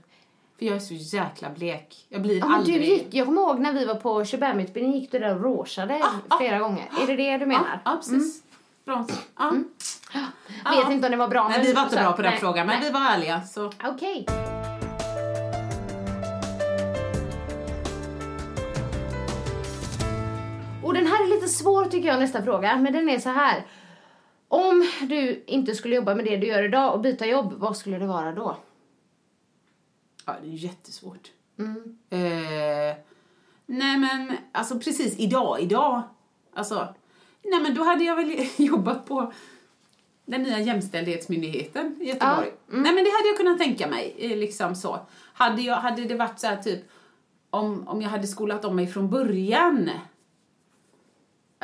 För 0.60 0.66
jag 0.66 0.76
är 0.76 0.80
så 0.80 0.94
jäkla 0.94 1.50
blek. 1.50 2.06
Jag 2.10 2.22
blir 2.22 2.40
Ja, 2.40 2.56
aldrig... 2.56 2.82
du 2.82 2.86
gick, 2.86 3.08
jag 3.14 3.26
kommer 3.26 3.42
ihåg 3.42 3.60
när 3.60 3.74
vi 3.74 3.86
var 3.86 3.96
på 3.96 4.26
Shabam-utbildningen 4.26 5.00
gick 5.00 5.12
du 5.12 5.20
där 5.20 5.36
och 5.36 5.44
rosade 5.44 6.02
ah. 6.28 6.38
flera 6.38 6.60
gånger. 6.60 6.90
Är 7.02 7.08
det 7.08 7.16
det 7.16 7.38
du 7.38 7.46
menar? 7.46 7.82
Ja, 7.86 7.92
ja 7.92 7.96
precis. 7.98 8.44
Ja. 8.86 9.06
Mm. 9.40 9.68
Vet 10.76 10.92
inte 10.92 11.08
om 11.08 11.12
det 11.12 11.18
var 11.18 11.28
bra. 11.28 11.48
Nej, 11.48 11.62
vi 11.62 11.74
var 11.74 11.84
inte 11.84 11.96
så- 11.96 12.02
bra 12.02 12.12
på 12.12 12.22
den 12.22 12.32
nej, 12.32 12.40
frågan, 12.40 12.68
men 12.68 12.80
nej. 12.80 12.88
vi 12.88 12.94
var 12.94 13.02
ärliga. 13.02 13.42
Okej. 13.84 14.26
Och 20.92 20.98
den 20.98 21.08
här 21.08 21.24
är 21.24 21.28
lite 21.28 21.48
svår 21.48 21.86
tycker 21.86 22.08
jag 22.08 22.20
nästa 22.20 22.44
fråga, 22.44 22.78
men 22.78 22.94
den 22.94 23.10
är 23.10 23.20
så 23.20 23.30
här. 23.30 23.66
Om 24.48 24.88
du 25.02 25.44
inte 25.48 25.76
skulle 25.76 25.96
jobba 25.96 26.16
med 26.16 26.26
det 26.26 26.38
du 26.38 26.48
gör 26.48 26.64
idag 26.64 26.94
och 26.94 27.02
byta 27.02 27.26
jobb, 27.26 27.54
vad 27.58 27.78
skulle 27.78 27.98
det 27.98 28.08
vara 28.08 28.32
då? 28.32 28.58
Ja, 30.26 30.36
det 30.44 30.48
är 30.48 30.54
jättesvårt. 30.54 31.32
Mm. 31.60 31.98
Eh, 32.10 32.96
Nej 33.66 33.98
men, 33.98 34.38
alltså 34.52 34.80
precis 34.80 35.20
idag, 35.20 35.62
idag. 35.62 36.02
Alltså, 36.54 36.88
nej 37.44 37.62
men 37.62 37.76
då 37.76 37.84
hade 37.84 38.04
jag 38.04 38.16
väl 38.16 38.48
jobbat 38.58 39.06
på 39.06 39.34
den 40.26 40.44
nya 40.44 40.60
jämställdhetsmyndigheten 40.60 41.98
i 42.02 42.08
Göteborg. 42.08 42.48
Ja, 42.68 42.74
mm. 42.74 42.84
Nej 42.84 42.94
men 42.94 43.04
det 43.04 43.12
hade 43.12 43.28
jag 43.28 43.38
kunnat 43.38 43.60
tänka 43.60 43.88
mig, 43.88 44.16
eh, 44.18 44.38
liksom 44.38 44.76
så. 44.76 45.00
Hade, 45.34 45.62
jag, 45.62 45.76
hade 45.76 46.04
det 46.04 46.16
varit 46.16 46.40
så 46.40 46.48
här 46.48 46.58
typ, 46.58 46.80
om, 47.50 47.88
om 47.88 48.02
jag 48.02 48.10
hade 48.10 48.28
skolat 48.28 48.66
om 48.66 48.76
mig 48.76 48.88
från 48.88 49.10
början. 49.10 49.90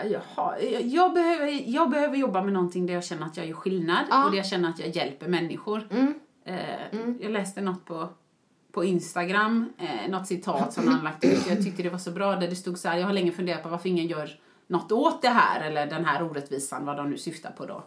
Jaha, 0.05 0.59
jag, 0.83 1.13
behöver, 1.13 1.69
jag 1.69 1.89
behöver 1.89 2.17
jobba 2.17 2.41
med 2.41 2.53
någonting 2.53 2.85
där 2.85 2.93
jag 2.93 3.03
känner 3.03 3.25
att 3.25 3.37
jag 3.37 3.45
gör 3.47 3.53
skillnad 3.55 4.05
Ja. 4.09 4.25
och 4.25 4.31
där 4.31 4.37
jag 4.37 4.45
känner 4.45 4.69
att 4.69 4.79
jag 4.79 4.89
hjälper 4.89 5.27
människor. 5.27 5.87
Eh, 6.45 6.55
Jag 7.19 7.31
läste 7.31 7.61
något 7.61 7.85
på, 7.85 8.09
på 8.71 8.83
Instagram, 8.83 9.69
eh, 9.77 10.11
något 10.11 10.27
citat 10.27 10.73
som 10.73 10.87
han 10.87 11.03
lagt 11.03 11.23
ut. 11.23 11.47
Jag 11.49 11.63
tyckte 11.63 11.83
det 11.83 11.89
var 11.89 11.97
så 11.97 12.11
bra 12.11 12.35
där 12.35 12.47
det 12.47 12.55
stod 12.55 12.77
så 12.77 12.87
här, 12.89 12.97
jag 12.97 13.05
har 13.05 13.13
länge 13.13 13.31
funderat 13.31 13.63
på 13.63 13.69
varför 13.69 13.89
ingen 13.89 14.07
gör 14.07 14.29
något 14.67 14.91
åt 14.91 15.21
det 15.21 15.29
här 15.29 15.61
eller 15.69 15.85
den 15.87 16.05
här 16.05 16.23
orättvisan, 16.23 16.85
vad 16.85 16.97
de 16.97 17.09
nu 17.09 17.17
syftar 17.17 17.51
på 17.51 17.65
då. 17.65 17.83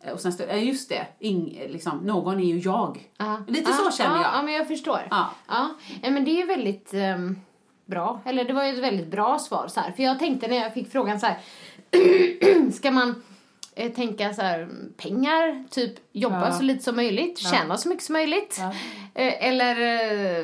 Eh, 0.00 0.12
Och 0.12 0.20
sen 0.20 0.32
stod 0.32 0.48
det, 0.48 0.58
just 0.58 0.88
det, 0.88 1.06
ing, 1.18 1.62
liksom, 1.68 1.98
någon 1.98 2.40
är 2.40 2.44
ju 2.44 2.58
jag. 2.58 3.10
Ja. 3.18 3.42
Lite 3.48 3.70
Ja, 3.70 3.76
så 3.90 3.96
känner 3.96 4.16
ja, 4.16 4.22
jag. 4.22 4.34
Ja, 4.34 4.42
men 4.42 4.54
jag 4.54 4.68
förstår. 4.68 5.00
Ja. 5.10 5.30
Ja. 5.48 5.70
ja 6.02 6.10
men 6.10 6.24
det 6.24 6.42
är 6.42 6.46
väldigt 6.46 6.94
ehm, 6.94 7.36
bra. 7.90 8.20
Eller 8.24 8.44
det 8.44 8.52
var 8.52 8.64
ju 8.64 8.72
ett 8.72 8.82
väldigt 8.82 9.06
bra 9.10 9.38
svar 9.38 9.68
så 9.68 9.80
här. 9.80 9.92
För 9.92 10.02
jag 10.02 10.18
tänkte 10.18 10.48
när 10.48 10.56
jag 10.56 10.74
fick 10.74 10.92
frågan 10.92 11.20
så 11.20 11.26
här. 11.26 11.38
ska 12.72 12.90
man 12.90 13.22
eh, 13.74 13.92
tänka 13.92 14.34
så 14.34 14.42
här 14.42 14.68
pengar, 14.96 15.64
typ 15.70 15.94
jobba 16.12 16.46
Ja. 16.48 16.52
så 16.52 16.62
lite 16.62 16.84
som 16.84 16.96
möjligt, 16.96 17.38
tjäna 17.38 17.76
så 17.78 17.88
mycket 17.88 18.04
som 18.04 18.12
möjligt. 18.12 18.56
Ja. 18.60 18.68
Eh, 19.14 19.46
eller 19.48 19.76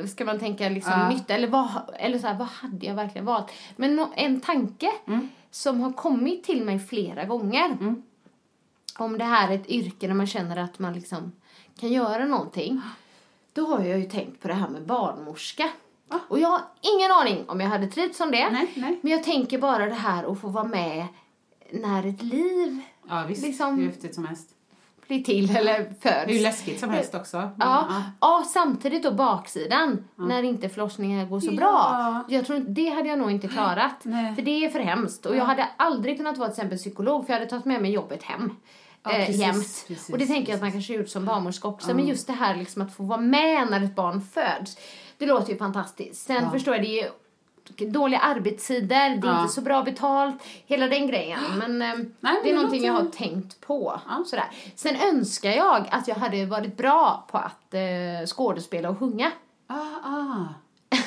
eh, 0.00 0.06
ska 0.06 0.24
man 0.24 0.38
tänka 0.38 0.68
liksom 0.68 0.92
Ja. 0.92 1.08
nytta, 1.08 1.34
eller 1.34 1.48
vad, 1.48 1.68
eller 1.98 2.18
så 2.18 2.26
här, 2.26 2.34
vad 2.38 2.48
hade 2.48 2.86
jag 2.86 2.94
verkligen 2.94 3.24
valt? 3.24 3.52
Men 3.76 3.96
nå- 3.96 4.12
en 4.16 4.40
tanke 4.40 4.90
Mm. 5.06 5.28
som 5.50 5.80
har 5.80 5.92
kommit 5.92 6.44
till 6.44 6.64
mig 6.64 6.78
flera 6.78 7.24
gånger 7.24 7.76
om 8.98 9.18
det 9.18 9.24
här 9.24 9.50
är 9.50 9.54
ett 9.54 9.68
yrke 9.68 10.06
där 10.06 10.14
man 10.14 10.26
känner 10.26 10.56
att 10.56 10.78
man 10.78 10.92
liksom 10.94 11.32
kan 11.80 11.92
göra 11.92 12.24
någonting. 12.24 12.80
Då 13.52 13.66
har 13.66 13.84
jag 13.84 13.98
ju 13.98 14.04
tänkt 14.10 14.42
på 14.42 14.48
det 14.48 14.54
här 14.54 14.68
med 14.68 14.82
barnmorska. 14.86 15.68
Och 16.28 16.38
jag 16.38 16.48
har 16.48 16.60
ingen 16.80 17.12
aning 17.12 17.44
om 17.48 17.60
jag 17.60 17.68
hade 17.68 17.86
trivts 17.86 18.18
som 18.18 18.30
det. 18.30 18.50
Nej, 18.50 18.72
nej. 18.76 18.98
Men 19.02 19.12
jag 19.12 19.24
tänker 19.24 19.58
bara 19.58 19.86
det 19.86 19.94
här 19.94 20.32
att 20.32 20.40
få 20.40 20.48
vara 20.48 20.64
med 20.64 21.06
när 21.72 22.06
ett 22.06 22.22
liv 22.22 22.80
Ja 23.08 23.24
visst, 23.28 23.42
Liksom- 23.42 23.78
hur 23.78 23.86
häftigt 23.86 24.14
som 24.14 24.24
helst. 24.26 24.48
blir 25.06 25.24
till 25.24 25.56
eller 25.56 25.94
föds. 26.00 26.32
Hur 26.32 26.40
läskigt 26.40 26.80
som 26.80 26.90
helst 26.90 27.14
också. 27.14 27.36
Men, 27.36 27.52
Ja, 27.58 28.02
ja, 28.20 28.44
samtidigt 28.52 29.02
då 29.02 29.10
baksidan, 29.10 30.04
när 30.16 30.42
inte 30.42 30.68
förlossningar 30.68 31.26
går 31.26 31.40
så 31.40 31.52
bra. 31.52 31.88
Ja. 31.92 32.24
Jag 32.28 32.46
tror 32.46 32.58
det 32.58 32.88
hade 32.88 33.08
jag 33.08 33.18
nog 33.18 33.30
inte 33.30 33.48
klarat. 33.48 34.00
Nej. 34.02 34.34
För 34.34 34.42
det 34.42 34.64
är 34.64 34.70
för 34.70 34.80
hemskt. 34.80 35.26
Och 35.26 35.36
jag 35.36 35.44
hade 35.44 35.68
aldrig 35.76 36.16
kunnat 36.16 36.38
vara 36.38 36.48
till 36.48 36.52
exempel 36.60 36.78
psykolog 36.78 37.26
för 37.26 37.32
jag 37.32 37.38
hade 37.38 37.50
tagit 37.50 37.64
med 37.64 37.82
mig 37.82 37.90
jobbet 37.90 38.22
hem. 38.22 38.50
Ja, 39.02 39.10
eh, 39.10 39.26
precis, 39.26 39.40
jämt. 39.40 39.84
precis, 39.88 40.10
och 40.10 40.18
det 40.18 40.26
tänker 40.26 40.52
jag 40.52 40.56
att 40.56 40.62
man 40.62 40.72
kanske 40.72 40.94
gjort 40.94 41.08
som 41.08 41.24
barnmorska 41.24 41.68
också. 41.68 41.94
Men 41.94 42.06
just 42.06 42.26
det 42.26 42.32
här 42.32 42.56
liksom 42.56 42.82
att 42.82 42.94
få 42.96 43.02
vara 43.02 43.20
med 43.20 43.70
när 43.70 43.84
ett 43.84 43.94
barn 43.96 44.20
föds. 44.20 44.76
Det 45.18 45.26
låter 45.26 45.52
ju 45.52 45.58
fantastiskt. 45.58 46.26
Sen 46.26 46.50
förstår 46.50 46.74
jag, 46.74 46.84
det 46.84 47.00
är 47.00 47.02
ju 47.80 47.90
dåliga 47.90 48.20
arbetstider, 48.20 48.86
det 48.88 49.28
är 49.28 49.32
Ja. 49.32 49.40
inte 49.42 49.54
så 49.54 49.60
bra 49.60 49.82
betalt, 49.82 50.42
hela 50.66 50.88
den 50.88 51.06
grejen. 51.06 51.38
Men 51.58 51.82
eh, 51.82 51.94
men 51.94 52.14
det 52.20 52.28
är 52.28 52.44
det 52.44 52.54
någonting 52.54 52.84
jag 52.84 52.92
har 52.92 53.02
låter- 53.02 53.18
tänkt 53.18 53.60
på. 53.60 54.00
Ja. 54.08 54.24
Sådär. 54.26 54.44
Sen 54.74 54.96
önskar 54.96 55.50
jag 55.50 55.86
att 55.90 56.08
jag 56.08 56.14
hade 56.14 56.46
varit 56.46 56.76
bra 56.76 57.26
på 57.30 57.38
att 57.38 57.74
eh, 57.74 58.26
skådespela 58.26 58.88
och 58.90 58.98
sjunga. 58.98 59.32
Ah, 59.66 59.74
ah. 60.04 60.44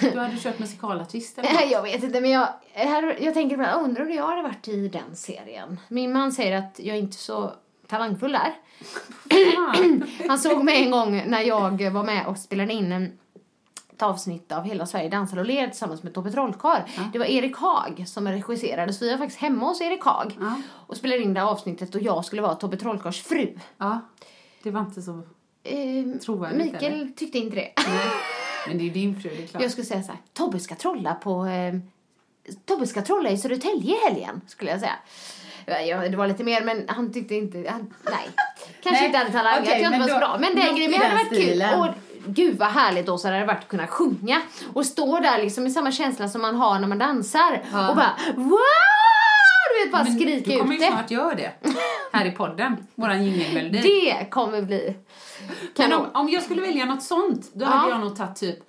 Du 0.13 0.19
hade 0.19 0.37
kört 0.37 0.59
musikalartist 0.59 1.37
eller 1.37 1.53
något? 1.53 1.61
jag 1.71 1.81
vet 1.83 2.03
inte, 2.03 2.21
men 2.21 2.29
jag, 2.31 2.47
här, 2.73 3.17
jag 3.21 3.33
tänker 3.33 3.57
bara, 3.57 3.73
undrar 3.73 4.05
hur 4.05 4.13
jag 4.15 4.27
hade 4.27 4.41
varit 4.41 4.67
i 4.67 4.87
den 4.87 5.15
serien. 5.15 5.79
Min 5.87 6.13
man 6.13 6.31
säger 6.31 6.57
att 6.57 6.79
jag 6.83 6.95
är 6.95 6.99
inte 6.99 7.17
så 7.17 7.51
talangfull 7.87 8.31
där. 8.31 8.53
Han 10.27 10.39
såg 10.39 10.63
mig 10.63 10.83
en 10.85 10.91
gång 10.91 11.23
när 11.27 11.41
jag 11.41 11.89
var 11.91 12.03
med 12.03 12.25
och 12.27 12.37
spelade 12.37 12.73
in 12.73 12.91
en 12.91 13.17
ett 13.99 14.03
avsnitt 14.03 14.51
av 14.51 14.63
Hela 14.63 14.85
Sverige 14.85 15.09
dansar 15.09 15.37
och 15.37 15.45
ler 15.45 15.67
tillsammans 15.67 16.03
med 16.03 16.13
Tobbe 16.13 16.31
Trollkarl. 16.31 16.81
Det 17.13 17.19
var 17.19 17.25
Erik 17.25 17.57
Haag 17.57 18.03
som 18.07 18.27
regisserade, 18.27 18.93
så 18.93 19.05
vi 19.05 19.11
var 19.11 19.17
faktiskt 19.17 19.41
hemma 19.41 19.65
hos 19.67 19.81
Erik 19.81 20.03
Haag 20.03 20.37
och 20.87 20.97
spelade 20.97 21.21
in 21.21 21.33
det 21.33 21.43
avsnittet 21.43 21.95
och 21.95 22.01
jag 22.01 22.25
skulle 22.25 22.41
vara 22.41 22.55
Tobbe 22.55 22.77
Trollkarls 22.77 23.21
fru. 23.21 23.57
Ja, 23.77 23.99
det 24.63 24.71
var 24.71 24.81
inte 24.81 25.01
så... 25.01 25.21
Eh, 25.63 26.19
Trovärdigt, 26.25 26.73
Mikael 26.73 26.93
eller? 26.93 27.11
tyckte 27.11 27.37
inte 27.37 27.55
det. 27.55 27.73
Men 28.67 28.77
det 28.77 28.89
är 28.89 28.93
din 28.93 29.21
fru, 29.21 29.29
det 29.37 29.43
är 29.43 29.47
klart. 29.47 29.61
Jag 29.61 29.71
skulle 29.71 29.85
säga 29.85 30.03
så 30.03 30.11
här, 30.11 30.21
Tobbe 30.33 30.59
ska 30.59 30.75
trolla 30.75 31.13
på... 31.13 31.45
Eh, 31.45 31.73
Tobbe 32.65 32.87
ska 32.87 33.01
trolla 33.01 33.29
i 33.29 33.37
Södertälje 33.37 33.95
i 33.95 33.99
helgen, 34.09 34.41
skulle 34.47 34.71
jag 34.71 34.79
säga. 34.79 34.95
Ja, 35.65 36.09
det 36.09 36.17
var 36.17 36.27
lite 36.27 36.43
mer, 36.43 36.61
men 36.63 36.85
han 36.87 37.13
tyckte 37.13 37.35
inte... 37.35 37.65
Han, 37.69 37.93
nej. 38.03 38.29
Kanske 38.83 39.01
Nej, 39.01 39.05
inte 39.05 39.17
hade 39.17 39.31
talang, 39.31 39.61
okej, 39.61 39.73
att 39.73 39.81
jag 39.81 39.93
inte 39.93 39.99
var 39.99 40.07
så 40.07 40.19
bra. 40.19 40.37
Men 40.39 40.55
den 40.55 40.75
grejen, 40.75 40.93
hade 40.93 41.15
varit 41.15 41.29
kul. 41.29 41.63
Och 41.79 42.08
gud 42.25 42.57
vad 42.57 42.67
härligt 42.67 43.05
då 43.05 43.17
så 43.17 43.27
hade 43.27 43.39
det 43.39 43.45
varit 43.45 43.59
att 43.59 43.67
kunna 43.67 43.87
sjunga. 43.87 44.41
Och 44.73 44.85
stå 44.85 45.19
där 45.19 45.37
liksom 45.43 45.67
i 45.67 45.69
samma 45.69 45.91
känsla 45.91 46.27
som 46.29 46.41
man 46.41 46.55
har 46.55 46.79
när 46.79 46.87
man 46.87 46.97
dansar. 46.99 47.61
Och 47.89 47.95
bara 47.95 48.13
wow! 48.35 48.59
Du 49.73 49.83
vet, 49.85 49.91
bara 49.91 50.03
Men 50.03 50.15
skrika 50.15 50.51
du 50.51 50.57
kommer 50.59 50.75
ut 50.75 50.81
ju 50.81 50.85
det. 50.85 50.91
snart 50.91 51.11
göra 51.11 51.35
det. 51.35 51.51
Här 52.13 52.25
i 52.25 52.31
podden. 52.31 52.87
Våran 52.95 53.25
jingelmelodi. 53.25 53.81
Det 53.81 54.29
kommer 54.29 54.61
bli 54.61 54.95
Men 55.75 55.89
kanon. 55.89 56.05
om, 56.05 56.21
om 56.21 56.29
jag 56.29 56.43
skulle 56.43 56.61
välja 56.61 56.85
något 56.85 57.03
sånt, 57.03 57.49
då 57.53 57.65
Ja. 57.65 57.69
hade 57.69 57.91
jag 57.91 57.99
nog 57.99 58.15
tagit 58.15 58.35
typ, 58.35 58.59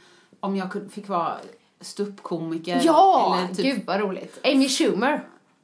om 0.40 0.56
jag 0.56 0.68
fick 0.92 1.08
vara 1.08 1.32
ståuppkomiker. 1.80 2.80
Ja, 2.84 3.38
eller 3.38 3.54
typ, 3.54 3.64
gud 3.66 3.82
vad 3.86 4.00
roligt. 4.00 4.38
Amy 4.44 4.68
Schumer. 4.68 5.22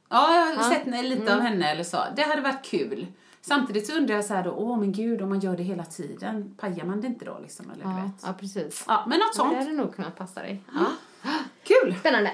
Ja, 0.09 0.35
jag 0.35 0.55
har 0.55 0.71
sett 0.73 0.87
lite 0.87 1.21
Mm. 1.21 1.33
av 1.33 1.39
henne 1.41 1.71
eller 1.71 1.83
så. 1.83 1.97
Det 2.15 2.21
hade 2.21 2.41
varit 2.41 2.65
kul. 2.65 3.07
Samtidigt 3.47 3.87
så 3.87 3.93
undrar 3.97 4.15
jag 4.15 4.25
så 4.25 4.33
här 4.33 4.43
då, 4.43 4.51
åh 4.51 4.79
men 4.79 4.91
gud, 4.91 5.21
om 5.21 5.29
man 5.29 5.39
gör 5.39 5.57
det 5.57 5.63
hela 5.63 5.83
tiden, 5.85 6.55
pajar 6.57 6.85
man 6.85 7.01
det 7.01 7.07
inte 7.07 7.25
då 7.25 7.39
liksom? 7.41 7.71
Eller 7.71 7.83
du 7.83 7.89
Ja, 7.89 7.95
vet. 8.03 8.23
ja 8.25 8.33
precis. 8.39 8.83
Ja, 8.87 9.05
men 9.07 9.19
något 9.19 9.31
Det 9.31 9.37
sånt. 9.37 9.57
hade 9.57 9.71
nog 9.73 9.95
kunnat 9.95 10.15
passa 10.15 10.41
dig. 10.41 10.61
Ja. 10.75 10.85
Kul! 11.63 11.95
Spännande. 11.99 12.31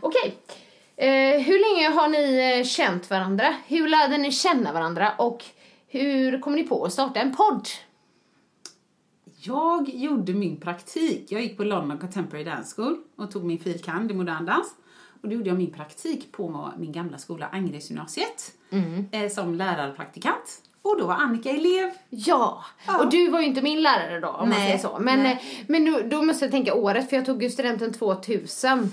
Okej. 0.00 0.38
Eh, 0.96 1.40
hur 1.40 1.58
länge 1.76 1.88
har 2.00 2.08
ni 2.08 2.58
eh, 2.58 2.64
känt 2.64 3.10
varandra? 3.10 3.54
Hur 3.66 3.88
lärde 3.88 4.18
ni 4.18 4.32
känna 4.32 4.72
varandra? 4.72 5.12
Och 5.18 5.44
hur 5.88 6.40
kom 6.40 6.54
ni 6.54 6.62
på 6.62 6.84
att 6.84 6.92
starta 6.92 7.20
en 7.20 7.34
podd? 7.36 7.68
Jag 9.40 9.88
gjorde 9.88 10.32
min 10.34 10.56
praktik. 10.60 11.32
Jag 11.32 11.42
gick 11.42 11.56
på 11.56 11.64
London 11.64 11.98
Contemporary 11.98 12.44
Dance 12.44 12.74
School 12.76 12.98
och 13.16 13.30
tog 13.30 13.44
min 13.44 13.58
filkand 13.58 14.10
i 14.10 14.14
modern 14.14 14.46
dans. 14.46 14.74
Och 15.22 15.28
då 15.28 15.34
gjorde 15.34 15.48
jag 15.48 15.58
min 15.58 15.72
praktik 15.72 16.32
på 16.32 16.72
min 16.78 16.92
gamla 16.92 17.18
skola, 17.18 17.48
Angeredsgymnasiet, 17.52 18.52
eh, 19.12 19.28
som 19.30 19.54
lärarpraktikant. 19.54 20.62
Och 20.82 20.98
då 21.00 21.06
var 21.06 21.14
Annika 21.14 21.50
elev. 21.50 21.90
Ja. 22.10 22.64
Ja. 22.86 22.98
och 22.98 23.10
du 23.10 23.30
var 23.30 23.40
ju 23.40 23.46
inte 23.46 23.62
min 23.62 23.82
lärare 23.82 24.20
då 24.20 24.28
om 24.28 24.48
man 24.48 24.58
Nej, 24.58 24.66
säger 24.68 24.78
så. 24.78 24.98
Men, 25.00 25.22
nej. 25.22 25.32
eh, 25.32 25.64
men 25.68 25.84
då, 25.92 26.00
då 26.04 26.22
måste 26.22 26.44
jag 26.44 26.52
tänka 26.52 26.74
året 26.74 27.08
för 27.08 27.16
jag 27.16 27.26
tog 27.26 27.42
ju 27.42 27.50
studenten 27.50 27.92
2000. 27.92 28.92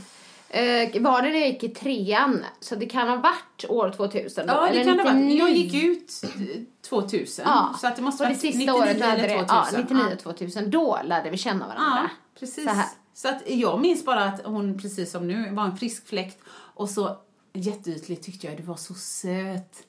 Eh, 0.49 1.01
var 1.01 1.21
det 1.21 1.29
när 1.29 1.39
jag 1.39 1.47
gick 1.47 1.63
i 1.63 1.69
trean? 1.69 2.45
Så 2.59 2.75
det 2.75 2.85
kan 2.85 3.07
ha 3.07 3.15
varit 3.15 3.65
år 3.69 3.91
2000 3.97 4.47
då? 4.47 4.53
Ja, 4.53 4.69
det 4.73 4.83
kan 4.83 4.97
det 4.97 5.03
vara. 5.03 5.13
99. 5.13 5.39
Jag 5.39 5.51
gick 5.51 5.83
ut 5.83 6.11
eh, 6.23 6.61
2000. 6.89 7.45
Ja, 7.47 7.75
Så 7.81 7.87
att 7.87 7.95
det 7.95 8.01
måste 8.01 8.23
och 8.23 8.29
det 8.29 8.35
sista 8.35 8.57
99 8.57 8.71
året 8.81 9.01
eller 9.01 9.27
det. 9.27 9.47
2000. 9.47 9.47
Ja, 9.47 9.65
99 9.77 10.15
2000. 10.23 10.71
Då 10.71 10.99
lärde 11.05 11.29
vi 11.29 11.37
känna 11.37 11.67
varandra. 11.67 11.99
Ja, 12.03 12.09
precis. 12.39 12.63
Så 12.63 12.69
här. 12.69 12.85
Så 13.15 13.27
att 13.27 13.49
jag 13.49 13.81
minns 13.81 14.05
bara 14.05 14.23
att 14.23 14.45
hon, 14.45 14.79
precis 14.79 15.11
som 15.11 15.27
nu, 15.27 15.49
var 15.51 15.63
en 15.63 15.77
frisk 15.77 16.07
fläkt. 16.07 16.37
Och 16.49 16.89
så 16.89 17.17
jätteytligt 17.53 18.25
tyckte 18.25 18.47
jag 18.47 18.57
du 18.57 18.63
var 18.63 18.75
så 18.75 18.93
söt. 18.93 19.83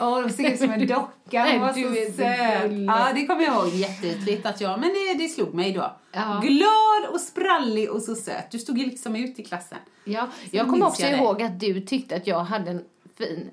Åh, 0.00 0.22
du 0.22 0.32
ser 0.32 0.50
ut 0.52 0.58
som 0.58 0.70
en 0.70 0.86
docka. 0.86 1.46
Hon 1.52 1.60
var 1.60 1.72
så 1.72 2.12
söt. 2.16 2.72
Ja, 2.86 3.12
det 3.14 3.26
kommer 3.26 3.42
jag 3.42 3.54
ihåg 3.54 3.74
jätteytligt 3.74 4.46
att 4.46 4.60
jag, 4.60 4.80
men 4.80 4.88
det, 4.88 5.24
det 5.24 5.28
slog 5.28 5.54
mig 5.54 5.72
då. 5.72 5.96
Ja. 6.12 6.42
Glad 6.44 7.12
och 7.12 7.20
sprallig 7.20 7.90
och 7.90 8.02
så 8.02 8.14
söt. 8.14 8.50
Du 8.50 8.58
stod 8.58 8.78
ju 8.78 8.84
liksom 8.84 9.16
ut 9.16 9.38
i 9.38 9.44
klassen. 9.44 9.78
Ja, 10.04 10.28
Så 10.50 10.56
jag 10.56 10.68
kommer 10.68 10.86
också 10.86 11.02
jag 11.02 11.18
ihåg 11.18 11.42
att 11.42 11.60
du 11.60 11.80
tyckte 11.80 12.16
att 12.16 12.26
jag 12.26 12.40
hade 12.44 12.70
en 12.70 12.84
fin, 13.18 13.50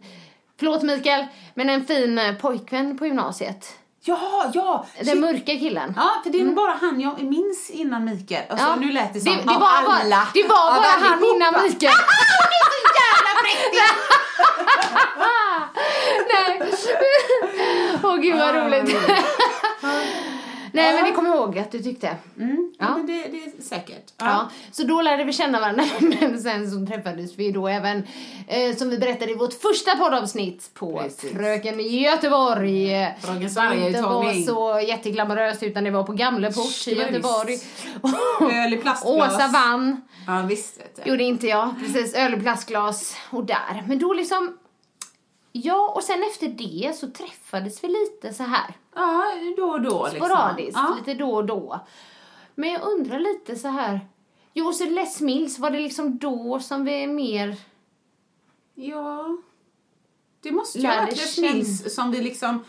förlåt 0.58 0.84
Mikael, 0.84 1.26
men 1.54 1.70
en 1.70 1.86
fin 1.86 2.18
eh, 2.18 2.36
pojkvän 2.36 2.98
på 2.98 3.06
gymnasiet. 3.06 3.74
Ja, 4.04 4.52
ja! 4.54 4.86
Den 5.04 5.20
mörka 5.20 5.52
killen. 5.52 5.94
Ja, 5.98 6.10
för 6.24 6.30
det 6.30 6.40
är 6.42 6.46
nog 6.46 6.56
bara 6.56 6.78
han 6.82 7.02
jag 7.02 7.24
minns 7.24 7.70
innan 7.70 8.06
Mikael. 8.06 8.44
Alltså, 8.50 8.66
Ja. 8.66 8.76
nu 8.76 8.92
lät 8.92 9.14
det 9.14 9.22
som 9.22 9.36
det, 9.38 9.44
det 9.44 9.52
av 9.54 9.60
var 9.60 9.68
alla. 9.68 10.16
Bara, 10.16 10.28
det 10.34 10.44
var 10.44 10.76
bara 10.76 11.10
han 11.10 11.24
innan 11.36 11.64
Mikael. 11.64 11.94
Nej. 16.34 16.62
Åh 18.04 18.16
gud 18.18 18.38
vad 18.40 18.56
roligt. 18.56 18.96
Nej, 20.72 20.94
men 20.96 21.04
det 21.04 21.12
kommer 21.12 21.30
ihåg 21.36 21.60
att 21.60 21.72
du 21.72 21.80
tyckte. 21.80 22.16
Mm, 22.38 22.74
ja. 22.80 22.86
Ja. 22.86 22.98
men 22.98 23.08
det, 23.08 23.14
det 23.14 23.38
är 23.38 23.62
säkert. 23.62 24.14
Ja. 24.18 24.50
så 24.72 24.84
då 24.84 25.02
lärde 25.02 25.24
vi 25.24 25.34
känna 25.34 25.60
varandra, 25.60 25.84
men 26.00 26.42
sen 26.42 26.72
så 26.72 26.86
träffades 26.86 27.36
vi 27.36 27.52
då 27.52 27.68
även, 27.68 28.04
eh, 28.48 28.76
som 28.76 28.90
vi 28.90 28.98
berättade 28.98 29.32
i 29.32 29.36
vårt 29.36 29.54
första 29.54 29.96
poddavsnitt 29.98 30.72
på 30.74 30.98
Precis. 30.98 31.32
Fröken 31.32 31.80
i 31.80 32.04
Göteborg. 32.04 33.08
Fröken 33.22 33.50
Som 33.50 33.74
inte 33.74 34.02
var 34.02 34.46
så 34.46 34.88
jätteglamoröst 34.88 35.64
utan 35.64 35.84
det 35.84 35.92
var 35.92 36.04
på 36.04 36.14
Gamleport 36.14 36.88
i 36.88 36.94
Göteborg. 36.96 37.58
Öl 38.52 38.74
i 38.74 38.78
plastglas. 38.78 39.34
Åsa 39.34 39.48
vann. 39.48 40.02
Ja, 40.28 40.42
visst. 40.50 40.82
Gjorde 41.06 41.24
inte 41.24 41.48
jag. 41.48 41.74
Precis, 41.80 42.14
öl 42.14 42.34
och 42.34 42.42
plastglas 42.42 43.16
och 43.30 43.46
där. 43.46 43.84
Men 43.88 44.00
då 44.00 44.14
liksom, 44.14 44.58
ja 45.52 45.92
och 45.96 46.04
sen 46.04 46.24
efter 46.24 46.48
det 46.48 46.96
så 46.96 47.12
träffades 47.12 47.84
vi 47.84 47.88
lite 47.88 48.34
så 48.34 48.44
här 48.44 48.74
Ja, 48.96 49.24
då 49.58 49.64
och 49.64 49.82
då 49.82 50.08
liksom. 50.12 50.28
sporadiskt, 50.28 50.74
Ja. 50.84 50.96
lite 51.00 51.14
då 51.24 51.32
och 51.36 51.46
då. 51.46 51.80
Men 52.56 52.70
jag 52.72 52.82
undrar 52.82 53.20
lite 53.20 53.56
så 53.56 53.68
här, 53.68 54.00
jo 54.54 54.74
så 54.74 54.86
Les 54.86 55.22
Mills, 55.22 55.60
var 55.60 55.70
det 55.70 55.80
liksom 55.80 56.18
då 56.18 56.60
som 56.60 56.86
vi 56.86 57.08
mer, 57.08 57.56
Ja. 58.76 59.38
Det 60.42 60.52
måste 60.52 60.80
ju 60.80 60.88
ha 60.88 60.96
varit 60.96 61.18
Les 61.18 61.38
Mills 61.38 61.96
som 61.96 62.12
vi 62.12 62.22
liksom 62.22 62.64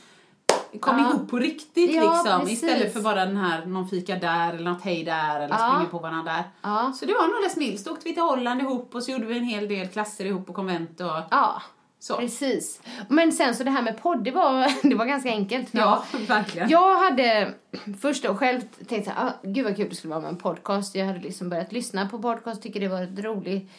kom 0.81 0.99
Ja. 0.99 1.11
ihop 1.11 1.31
på 1.31 1.39
riktigt 1.39 1.95
Ja, 1.95 2.03
liksom. 2.23 2.41
precis. 2.41 2.63
Istället 2.63 2.93
för 2.93 3.01
bara 3.01 3.27
den 3.27 3.37
här, 3.37 3.67
någon 3.67 3.89
fika 3.89 4.17
där 4.17 4.55
eller 4.55 4.71
något 4.71 4.83
hej 4.83 5.05
där 5.05 5.41
eller 5.41 5.55
Ja. 5.59 5.71
springer 5.71 5.91
på 5.91 5.99
varandra 5.99 6.33
där. 6.33 6.45
ja, 6.63 6.93
Så 6.97 7.05
det 7.07 7.13
var 7.15 7.29
nog 7.29 7.43
Les 7.43 7.57
Mills. 7.57 7.85
Då 7.85 7.91
åkte 7.93 8.05
vi 8.09 8.15
till 8.15 8.23
Holland 8.23 8.61
ihop 8.61 8.95
och 8.95 9.03
så 9.03 9.11
gjorde 9.11 9.27
vi 9.27 9.39
en 9.39 9.45
hel 9.45 9.69
del 9.69 9.89
klasser 9.89 10.25
ihop 10.25 10.47
på 10.47 10.53
konvent 10.53 11.01
och 11.01 11.07
ja. 11.31 11.63
Så. 12.03 12.17
Precis. 12.17 12.81
Men 13.09 13.33
sen 13.33 13.55
så 13.55 13.65
det 13.65 13.71
här 13.71 13.83
med 13.83 14.03
podd, 14.03 14.25
det 14.25 14.31
var, 14.31 14.73
det 14.89 14.95
var 14.95 15.05
ganska 15.05 15.29
enkelt. 15.29 15.69
Ja, 15.73 16.05
verkligen. 16.29 16.69
Jag 16.69 16.99
hade 16.99 17.55
först 18.01 18.23
då 18.23 18.35
själv 18.35 18.61
tänkt 18.89 19.05
så 19.05 19.11
här, 19.11 19.27
ah, 19.27 19.33
gud 19.43 19.65
vad 19.65 19.77
kul 19.77 19.89
det 19.89 19.95
skulle 19.95 20.11
vara 20.11 20.21
med 20.21 20.29
en 20.29 20.37
podcast. 20.37 20.95
Jag 20.95 21.07
hade 21.07 21.19
liksom 21.19 21.49
börjat 21.49 21.73
lyssna 21.73 22.09
på 22.09 22.19
podcast, 22.19 22.63
tycker 22.63 22.81
det 22.81 22.89
var 22.89 23.03
ett 23.03 23.19
roligt, 23.19 23.71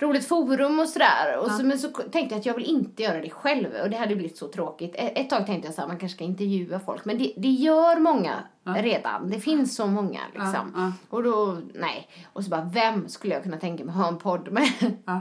roligt 0.00 0.28
forum 0.28 0.78
och 0.80 0.88
sådär. 0.88 1.38
Och 1.38 1.50
så, 1.50 1.62
men 1.64 1.78
så 1.78 1.88
tänkte 1.88 2.34
jag 2.34 2.38
att 2.38 2.46
jag 2.46 2.54
vill 2.54 2.64
inte 2.64 3.02
göra 3.02 3.20
det 3.20 3.30
själv 3.30 3.68
och 3.82 3.90
det 3.90 3.96
hade 3.96 4.16
blivit 4.16 4.38
så 4.38 4.48
tråkigt. 4.48 4.92
Ett, 4.94 5.18
ett 5.18 5.30
tag 5.30 5.46
tänkte 5.46 5.68
jag 5.68 5.74
så 5.74 5.80
här, 5.80 5.88
man 5.88 5.98
kanske 5.98 6.16
ska 6.16 6.24
intervjua 6.24 6.80
folk, 6.80 7.04
men 7.04 7.18
det, 7.18 7.32
det 7.36 7.48
gör 7.48 7.96
många 8.00 8.34
redan. 8.64 9.30
Det 9.30 9.40
finns 9.40 9.76
så 9.76 9.86
många 9.86 10.20
liksom. 10.32 10.72
Ja, 10.76 10.82
ja. 10.82 10.92
Och 11.10 11.22
då, 11.22 11.58
nej. 11.74 12.08
Och 12.32 12.44
så 12.44 12.50
bara, 12.50 12.70
vem 12.74 13.08
skulle 13.08 13.34
jag 13.34 13.42
kunna 13.42 13.56
tänka 13.56 13.84
mig 13.84 13.94
ha 13.94 14.08
en 14.08 14.18
podd 14.18 14.52
med? 14.52 14.68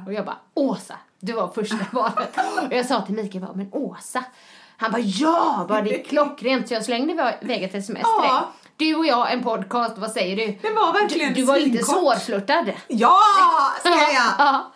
Och 0.08 0.14
jag 0.14 0.26
bara, 0.26 0.38
Åsa, 0.54 0.96
du 1.20 1.34
var 1.34 1.48
första 1.48 1.86
valet. 1.92 2.38
och 2.68 2.74
jag 2.74 2.86
sa 2.86 3.02
till 3.02 3.16
Mikael, 3.16 3.44
bara, 3.44 3.54
men 3.56 3.70
Åsa. 3.72 4.24
Han 4.78 4.92
bara, 4.92 5.02
ja, 5.02 5.66
bara 5.70 5.82
det 5.82 6.00
är 6.00 6.04
klockrent. 6.10 6.68
Så 6.68 6.74
jag 6.74 6.86
slängde 6.86 7.36
iväg 7.42 7.64
ett 7.64 7.76
sms. 7.76 8.02
Ja. 8.04 8.52
Du 8.78 8.96
och 8.96 9.06
jag, 9.06 9.32
en 9.34 9.44
podcast, 9.44 9.98
vad 9.98 10.12
säger 10.12 10.36
du? 10.36 10.46
Det 10.62 10.74
var 10.76 10.94
verkligen 10.94 11.34
Du, 11.34 11.40
du 11.42 11.46
var 11.48 11.58
inte 11.58 11.84
svårflörtad. 11.84 12.72
Ja, 12.88 13.20
ska 13.80 13.90
jag! 13.90 14.34
Ja. 14.38 14.72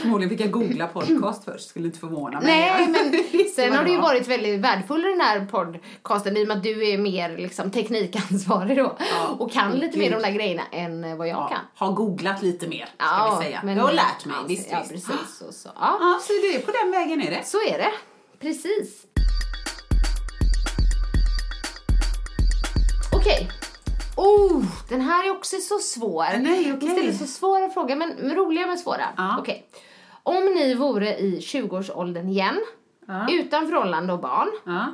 Förmodligen 0.00 0.30
fick 0.30 0.40
jag 0.40 0.50
googla 0.50 0.86
podcast 0.86 1.44
först, 1.44 1.68
skulle 1.68 1.86
inte 1.86 1.98
förvåna 1.98 2.40
mig. 2.40 2.46
Nej, 2.46 2.86
men 3.32 3.44
sen 3.54 3.72
har 3.72 3.78
det 3.78 3.84
du 3.84 3.90
ju 3.90 3.96
var. 3.96 4.02
varit 4.02 4.28
väldigt 4.28 4.60
värdefull 4.60 5.06
i 5.06 5.08
den 5.08 5.20
här 5.20 5.46
podcasten 5.50 6.36
i 6.36 6.42
och 6.44 6.48
med 6.48 6.56
att 6.56 6.62
du 6.62 6.88
är 6.88 6.98
mer 6.98 7.36
liksom, 7.36 7.70
teknikansvarig 7.70 8.76
då. 8.76 8.96
och 9.38 9.52
kan 9.52 9.72
lite 9.72 9.98
mer 9.98 10.10
de 10.10 10.22
där 10.22 10.30
grejerna 10.30 10.62
än 10.72 11.04
eh, 11.04 11.16
vad 11.16 11.28
jag 11.28 11.36
Ja, 11.36 11.48
kan. 11.48 11.58
har 11.88 11.92
googlat 11.92 12.42
lite 12.42 12.68
mer, 12.68 12.88
ska 12.98 13.36
vi 13.38 13.44
säga. 13.44 13.60
men- 13.64 13.76
jag 13.76 13.84
har 13.84 13.92
lärt 13.92 14.24
mig, 14.24 14.36
ja, 14.40 14.44
visst, 14.48 14.68
ja, 14.70 14.78
visst. 14.90 15.08
precis. 15.08 15.40
Och 15.48 15.54
så. 15.54 15.68
Ja, 15.80 15.96
Ja, 16.00 16.20
så 16.22 16.32
det 16.32 16.56
är 16.56 16.60
på 16.62 16.70
den 16.82 16.90
vägen 16.92 17.22
är 17.22 17.30
det. 17.30 17.46
så 17.46 17.58
är 17.68 17.78
det. 17.78 17.90
Precis. 18.40 19.02
Okej. 23.22 23.48
Oh, 24.16 24.64
den 24.88 25.00
här 25.00 25.26
är 25.26 25.30
också 25.30 25.56
så 25.56 25.78
svår. 25.78 26.24
Nej, 26.38 26.72
okej. 26.72 26.88
Vi 26.88 26.90
ställer 26.94 27.12
så 27.12 27.26
svåra 27.26 27.70
frågor, 27.70 27.96
men 27.96 28.34
roliga 28.34 28.66
men 28.66 28.78
svåra. 28.78 29.04
Ja. 29.16 29.36
Okej. 29.38 29.66
Om 30.22 30.44
ni 30.44 30.74
vore 30.74 31.18
i 31.18 31.40
20-årsåldern 31.40 32.28
igen, 32.28 32.60
Ja. 33.06 33.26
utan 33.30 33.66
förhållande 33.68 34.12
och 34.12 34.18
barn, 34.20 34.48
Ja. 34.66 34.86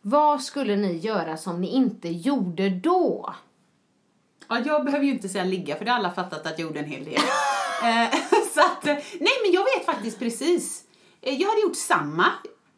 vad 0.00 0.42
skulle 0.42 0.76
ni 0.76 0.96
göra 0.98 1.36
som 1.36 1.60
ni 1.60 1.68
inte 1.68 2.08
gjorde 2.08 2.68
då? 2.68 3.34
Ja, 4.48 4.58
jag 4.66 4.84
behöver 4.84 5.04
ju 5.04 5.10
inte 5.12 5.28
säga 5.28 5.44
ligga 5.44 5.76
för 5.76 5.84
det 5.84 5.90
har 5.90 5.98
alla 5.98 6.10
fattat 6.10 6.46
att 6.46 6.58
jag 6.58 6.60
gjorde 6.68 6.78
en 6.80 6.84
hel 6.90 7.04
del. 7.04 7.14
Eh, 7.82 8.10
så 8.54 8.60
att, 8.60 8.86
eh, 8.86 8.94
nej 9.20 9.32
men 9.44 9.52
jag 9.52 9.64
vet 9.64 9.86
faktiskt 9.86 10.18
precis. 10.18 10.82
Eh, 11.20 11.34
Jag 11.40 11.48
hade 11.48 11.60
gjort 11.60 11.76
samma 11.76 12.24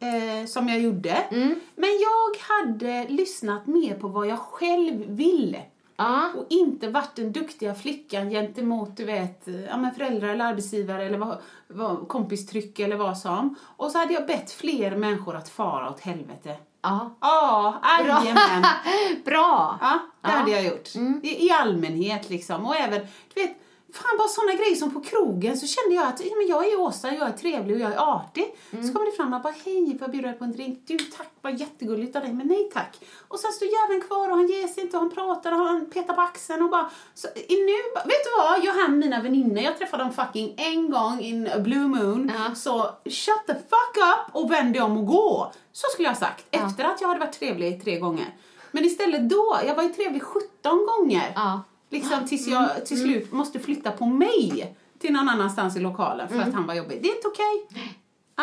eh, 0.01 0.47
som 0.47 0.69
jag 0.69 0.81
gjorde. 0.81 1.11
Mm. 1.11 1.61
Men 1.77 1.91
jag 1.91 2.55
hade 2.55 3.09
lyssnat 3.09 3.67
mer 3.67 3.95
på 3.95 4.09
vad 4.09 4.27
jag 4.27 4.39
själv 4.39 5.05
vill. 5.07 5.57
Ja. 5.97 6.31
Och 6.37 6.47
inte 6.49 6.89
varit 6.89 7.17
den 7.17 7.33
duktiga 7.33 7.75
flickan 7.75 8.31
gentemot 8.31 8.97
du 8.97 9.05
vet, 9.05 9.49
ja, 9.69 9.77
men 9.77 9.95
föräldrar 9.95 10.29
eller 10.29 10.45
arbetsgivare 10.45 11.05
eller 11.05 11.19
vad, 11.19 11.39
vad, 11.69 12.09
kompistryck 12.09 12.79
eller 12.79 12.97
vad 12.97 13.19
som. 13.19 13.55
Och 13.77 13.91
så 13.91 13.99
hade 13.99 14.15
jag 14.15 14.27
bett 14.27 14.51
fler 14.51 14.97
människor 14.97 15.37
att 15.37 15.49
fara 15.49 15.91
åt 15.91 16.01
helvete. 16.01 16.57
Ja. 16.83 17.17
Ja, 17.21 17.81
jajamän. 18.01 18.65
Bra! 19.25 19.79
Ja, 19.81 19.99
det 20.21 20.29
Ja. 20.29 20.29
Mm. 20.29 20.41
hade 20.41 20.51
jag 20.51 20.65
gjort. 20.65 20.97
I, 21.23 21.47
I 21.47 21.51
allmänhet 21.51 22.31
liksom. 22.31 22.67
Och 22.67 22.77
även, 22.77 23.01
du 23.35 23.43
vet, 23.43 23.57
fan 23.97 24.19
bara 24.19 24.29
sådana 24.29 24.53
grejer 24.53 24.77
som 24.77 24.95
på 24.95 25.01
krogen 25.01 25.59
så 25.59 25.67
kände 25.67 25.95
jag 25.95 26.07
att 26.07 26.21
ja, 26.21 26.37
men 26.37 26.47
jag 26.47 26.73
är 26.73 26.81
Åsa, 26.81 27.15
jag 27.15 27.29
är 27.29 27.33
trevlig 27.33 27.77
och 27.77 27.83
jag 27.83 27.93
är 27.93 27.99
artig. 27.99 28.55
Mm. 28.71 28.87
Så 28.87 28.93
kommer 28.93 29.07
det 29.07 29.17
fram 29.17 29.33
och 29.33 29.43
bara, 29.43 29.55
hej, 29.65 29.87
får 29.99 30.01
jag 30.01 30.11
bjuda 30.11 30.29
dig 30.29 30.39
på 30.39 30.45
en 30.45 30.53
drink? 30.53 30.83
Du 30.87 30.99
tack, 30.99 31.31
vad 31.41 31.61
jättegulligt 31.61 32.17
av 32.17 32.23
dig, 32.23 32.33
men 32.33 32.47
nej 32.47 32.71
tack. 32.75 32.99
Och 33.29 33.39
sen 33.39 33.53
står 33.53 33.69
jäveln 33.69 34.01
kvar 34.09 34.31
och 34.31 34.37
han 34.37 34.47
ger 34.47 34.69
sig 34.69 34.83
inte 34.83 34.97
och 34.97 35.03
han 35.03 35.11
pratar 35.11 35.53
och 35.53 35.59
han 35.59 35.87
petar 35.91 36.15
på 36.15 36.21
axeln 36.21 36.63
och 36.63 36.71
bara, 36.71 36.91
så, 37.15 37.29
nu, 37.49 37.77
vet 37.95 38.25
du 38.25 38.31
vad, 38.39 38.65
jag 38.65 38.73
har 38.73 38.89
mina 38.89 39.23
vänner, 39.23 39.63
jag 39.63 39.79
träffade 39.79 40.03
dem 40.03 40.13
fucking 40.13 40.55
en 40.57 40.91
gång 40.91 41.21
in 41.21 41.47
a 41.47 41.59
blue 41.59 41.89
moon. 41.89 42.33
Ja. 42.35 42.55
Så 42.55 42.91
shut 43.05 43.47
the 43.47 43.55
fuck 43.55 43.97
up 43.97 44.37
och 44.37 44.51
vänd 44.51 44.73
dig 44.73 44.83
om 44.83 44.97
och 44.97 45.07
gå. 45.07 45.53
Så 45.73 45.87
skulle 45.93 46.09
jag 46.09 46.15
ha 46.15 46.21
sagt, 46.21 46.47
efter 46.51 46.85
att 46.85 47.01
jag 47.01 47.09
hade 47.09 47.21
varit 47.21 47.39
trevlig 47.39 47.85
tre 47.85 47.99
gånger. 47.99 48.35
Men 48.71 48.85
istället 48.85 49.29
då, 49.29 49.59
jag 49.67 49.75
var 49.75 49.83
ju 49.83 49.89
trevlig 49.89 50.23
17 50.23 50.87
gånger. 50.87 51.33
Ja. 51.35 51.63
Liksom 51.91 52.27
tills 52.27 52.47
jag 52.47 52.87
till 52.87 53.01
slut 53.03 53.33
måste 53.33 53.61
flytta 53.61 53.91
på 53.91 54.07
mig 54.07 54.77
till 54.99 55.13
någon 55.13 55.29
annanstans 55.29 55.77
i 55.77 55.81
lokalen 55.81 56.29
för 56.29 56.39
att 56.41 56.55
han 56.55 56.67
var 56.67 56.75
jobbig. 56.75 57.03
Det 57.03 57.09
är 57.09 57.17
inte 57.17 57.29
okej. 57.29 57.67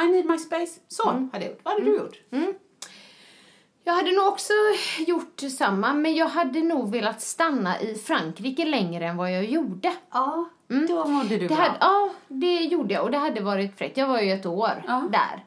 I 0.04 0.12
need 0.12 0.26
my 0.26 0.38
space. 0.38 0.80
Så 0.88 1.10
hade 1.10 1.28
jag 1.34 1.44
gjort. 1.46 1.60
Vad 1.64 1.74
hade 1.74 1.86
du 1.86 1.96
gjort? 1.98 2.16
Jag 3.86 3.94
hade 3.94 4.12
nog 4.12 4.28
också 4.28 4.54
gjort 5.08 5.42
samma, 5.58 5.94
men 5.94 6.16
jag 6.16 6.28
hade 6.28 6.62
nog 6.62 6.92
velat 6.92 7.22
stanna 7.22 7.82
i 7.82 7.96
Frankrike 7.96 8.66
längre 8.66 9.06
än 9.08 9.18
vad 9.18 9.32
jag 9.32 9.46
gjorde. 9.46 9.94
Ja, 10.12 10.50
då 10.88 11.08
mådde 11.08 11.30
du 11.30 11.38
Det 11.38 11.48
bra. 11.48 11.56
hade, 11.58 11.78
ja, 11.80 12.10
det 12.28 12.56
gjorde 12.64 12.94
jag 12.94 13.04
och 13.04 13.12
det 13.12 13.18
hade 13.18 13.42
varit 13.42 13.78
fräckt. 13.78 13.98
Jag 13.98 14.08
var 14.08 14.22
ju 14.22 14.32
ett 14.32 14.46
år 14.46 14.84
Ja. 14.88 15.04
där. 15.12 15.46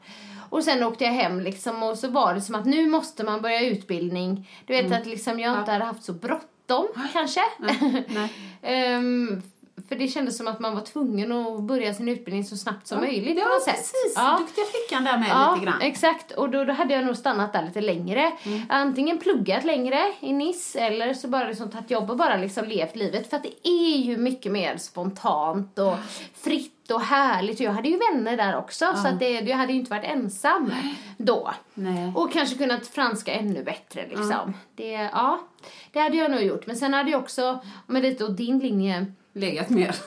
Och 0.49 0.63
sen 0.63 0.83
åkte 0.83 1.03
jag 1.03 1.11
hem 1.11 1.39
liksom 1.39 1.83
och 1.83 1.97
så 1.97 2.07
var 2.07 2.33
det 2.33 2.41
som 2.41 2.55
att 2.55 2.65
nu 2.65 2.87
måste 2.89 3.23
man 3.23 3.41
börja 3.41 3.61
utbildning. 3.61 4.49
Du 4.65 4.73
vet 4.73 4.91
att 5.01 5.05
liksom 5.05 5.39
jag 5.39 5.59
inte 5.59 5.71
hade 5.71 5.85
haft 5.85 6.03
så 6.03 6.13
bråttom 6.13 6.47
kanske. 7.13 7.41
nej. 8.07 8.29
Ehm, 8.63 9.41
för 9.89 9.95
det 9.95 10.07
kändes 10.07 10.37
som 10.37 10.47
att 10.47 10.59
man 10.59 10.75
var 10.75 10.81
tvungen 10.81 11.31
att 11.31 11.61
börja 11.63 11.93
sin 11.93 12.09
utbildning 12.09 12.43
så 12.43 12.57
snabbt 12.57 12.87
som 12.87 12.99
möjligt 12.99 13.37
Ja, 13.37 13.47
något 13.47 13.63
sätt. 13.63 13.75
precis. 13.75 14.13
Ja. 14.15 14.37
Duktiga 14.39 14.65
flickan 14.65 15.03
där 15.03 15.17
med 15.17 15.27
Ja, 15.29 15.53
lite 15.55 15.65
grann. 15.65 15.81
exakt. 15.81 16.31
Och 16.31 16.49
då, 16.49 16.63
då 16.63 16.73
hade 16.73 16.93
jag 16.93 17.05
nog 17.05 17.15
stannat 17.17 17.53
där 17.53 17.63
lite 17.65 17.81
längre. 17.81 18.31
Mm. 18.43 18.61
Antingen 18.69 19.17
pluggat 19.17 19.63
längre 19.65 19.99
i 20.19 20.33
Nice 20.33 20.79
eller 20.79 21.13
så 21.13 21.27
bara 21.27 21.47
liksom 21.47 21.69
tagit 21.71 21.91
jobb 21.91 22.11
och 22.11 22.17
bara 22.17 22.37
liksom 22.37 22.65
levt 22.65 22.95
livet. 22.95 23.29
För 23.29 23.37
att 23.37 23.43
det 23.43 23.67
är 23.69 23.97
ju 23.97 24.17
mycket 24.17 24.51
mer 24.51 24.77
spontant 24.77 25.79
och 25.79 25.95
fritt 26.41 26.91
och 26.91 27.01
härligt. 27.01 27.55
Och 27.59 27.65
jag 27.65 27.71
hade 27.71 27.89
ju 27.89 27.99
vänner 28.13 28.37
där 28.37 28.57
också 28.57 28.93
så 28.95 29.07
att 29.07 29.19
det, 29.19 29.29
jag 29.29 29.57
hade 29.57 29.73
ju 29.73 29.79
inte 29.79 29.91
varit 29.91 30.03
ensam 30.11 30.71
då. 31.17 31.53
Nej. 31.73 32.11
Och 32.15 32.31
kanske 32.33 32.57
kunnat 32.57 32.87
franska 32.87 33.33
ännu 33.33 33.63
bättre 33.63 34.05
liksom. 34.09 34.53
Det, 34.75 34.91
ja, 34.91 35.39
det 35.91 35.99
hade 35.99 36.17
jag 36.17 36.31
nog 36.31 36.41
gjort. 36.41 36.67
Men 36.67 36.75
sen 36.75 36.93
hade 36.93 37.11
jag 37.11 37.21
också, 37.21 37.59
med 37.87 38.01
lite 38.01 38.25
åt 38.25 38.37
din 38.37 38.59
linje, 38.59 39.05
Legat 39.37 39.69
mer. 39.69 39.95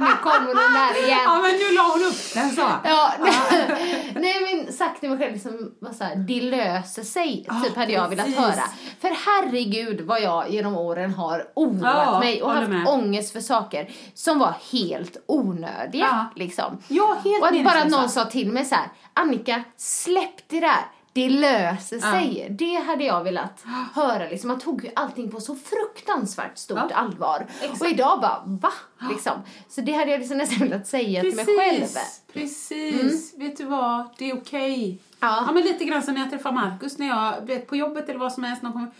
nu 0.00 0.06
kommer 0.22 0.46
den 0.46 0.72
där 0.74 1.04
igen. 1.06 1.18
ja, 1.24 1.40
men 1.42 1.50
nu 1.52 1.74
la 1.74 1.82
hon 1.82 2.02
upp 2.02 2.34
den 2.34 2.50
så. 2.50 2.68
Ja, 2.84 3.12
nej 4.14 4.34
men 4.64 4.72
sagt 4.72 5.00
till 5.00 5.08
mig 5.10 5.18
själv 5.18 5.32
liksom, 5.32 5.74
var 5.78 5.92
så 5.92 6.04
här, 6.04 6.16
det 6.16 6.40
löser 6.40 7.02
sig, 7.02 7.44
Ja, 7.48 7.60
typ 7.64 7.76
hade 7.76 7.92
jag 7.92 8.08
velat 8.08 8.34
höra. 8.36 8.64
För 9.00 9.08
herregud 9.26 10.00
vad 10.00 10.22
jag 10.22 10.50
genom 10.50 10.76
åren 10.76 11.14
har 11.14 11.46
oroat 11.56 12.06
Ja, 12.06 12.18
mig 12.20 12.42
och 12.42 12.50
haft 12.52 12.68
med. 12.68 12.86
ångest 12.88 13.32
för 13.32 13.40
saker 13.40 13.90
som 14.14 14.38
var 14.38 14.54
helt 14.72 15.16
onödiga. 15.26 16.04
Ja. 16.10 16.26
Liksom. 16.36 16.78
Ja, 16.88 17.16
helt 17.24 17.42
och 17.42 17.48
att 17.48 17.64
bara 17.64 17.84
någon 17.84 18.08
sa 18.08 18.24
till 18.24 18.52
mig 18.52 18.64
så 18.64 18.74
här, 18.74 18.88
Annika, 19.14 19.62
släpp 19.76 20.48
det 20.48 20.60
där. 20.60 20.80
Det 21.14 21.28
löser 21.28 21.98
sig. 21.98 22.46
Det 22.58 22.74
hade 22.74 23.04
jag 23.04 23.24
velat 23.24 23.64
höra. 23.94 24.28
Liksom. 24.28 24.48
Man 24.48 24.58
tog 24.58 24.84
ju 24.84 24.90
allting 24.96 25.30
på 25.30 25.40
så 25.40 25.56
fruktansvärt 25.56 26.58
stort 26.58 26.78
Ja. 26.90 26.96
allvar. 26.96 27.46
Exakt. 27.62 27.80
Och 27.80 27.86
idag 27.88 28.20
bara, 28.20 28.42
va? 28.46 28.72
Liksom. 29.10 29.32
Så 29.68 29.80
det 29.80 29.92
hade 29.92 30.10
jag 30.10 30.18
liksom 30.18 30.38
nästan 30.38 30.68
velat 30.68 30.86
säga 30.86 31.20
till 31.20 31.36
mig 31.36 31.44
själv. 31.58 31.86
Precis. 32.32 33.34
Vet 33.38 33.56
du 33.56 33.64
vad? 33.64 34.04
Det 34.18 34.30
är 34.30 34.36
okej. 34.36 34.98
Ja. 35.20 35.44
Ja, 35.46 35.52
men 35.52 35.62
lite 35.62 35.84
grann 35.84 36.02
som 36.02 36.14
när 36.14 36.20
jag 36.20 36.30
träffar 36.30 36.52
Markus 36.52 36.98
när 36.98 37.06
jag 37.08 37.46
vet, 37.46 37.66
på 37.66 37.76
jobbet 37.76 38.08
eller 38.08 38.18
vad 38.20 38.32
som 38.32 38.44
helst. 38.44 38.62
Någon 38.62 38.72
kommer, 38.72 38.90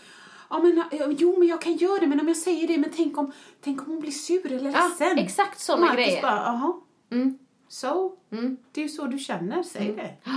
ja, 0.49 0.59
men, 0.59 0.83
ja, 0.91 1.05
jo 1.17 1.39
men 1.39 1.47
jag 1.47 1.61
kan 1.61 1.73
göra 1.73 1.99
det, 1.99 2.07
men 2.07 2.19
om 2.19 2.27
jag 2.27 2.37
säger 2.37 2.67
det, 2.67 2.77
men 2.77 2.89
tänk 2.95 3.17
om, 3.17 3.31
tänk 3.61 3.81
om 3.81 3.87
hon 3.87 3.99
blir 3.99 4.11
sur 4.11 4.51
eller 4.51 4.71
Ja, 4.71 4.87
ledsen. 4.99 5.17
exakt 5.17 5.59
såna 5.59 5.79
Marcus 5.81 5.95
grejer. 5.95 6.21
bara, 6.21 6.35
jaha. 6.45 6.73
Mm. 7.11 7.37
Så, 7.69 8.11
det 8.71 8.81
är 8.81 8.83
ju 8.83 8.89
så 8.89 9.05
du 9.05 9.19
känner, 9.19 9.63
säg 9.63 9.93
det. 9.93 10.13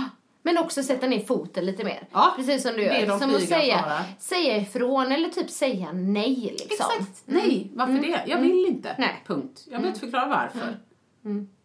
Men 0.47 0.57
också 0.57 0.83
sätta 0.83 1.07
ner 1.07 1.19
foten 1.19 1.65
lite 1.65 1.83
mer. 1.83 2.07
Ja, 2.11 2.33
Precis 2.35 2.63
som 2.63 2.71
du 2.73 2.81
gör. 2.81 3.07
dem 3.07 3.19
Som 3.19 3.35
att 3.35 3.41
säga, 3.47 4.05
säga 4.19 4.57
ifrån 4.57 5.11
eller 5.11 5.29
typ 5.29 5.49
säga 5.49 5.91
nej 5.93 6.35
liksom. 6.59 6.85
Exakt. 6.99 7.21
Nej, 7.25 7.71
varför 7.73 7.93
det? 7.93 8.23
Jag 8.27 8.37
vill 8.41 8.65
inte. 8.65 8.95
Nej. 8.97 9.23
Punkt. 9.27 9.61
Jag 9.63 9.71
behöver 9.71 9.87
inte 9.87 9.99
förklara 9.99 10.25
varför. 10.25 10.77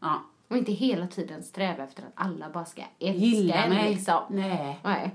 Ja. 0.01 0.23
Och 0.49 0.57
inte 0.57 0.73
hela 0.73 1.07
tiden 1.07 1.43
sträva 1.43 1.85
efter 1.85 2.03
att 2.03 2.13
alla 2.15 2.51
bara 2.51 2.65
ska 2.65 2.83
älska 2.99 3.19
Gilla 3.27 3.55
en 3.55 3.71
mig. 3.71 3.95
liksom. 3.95 4.23
Nej. 4.31 4.79
Nej. 4.83 5.11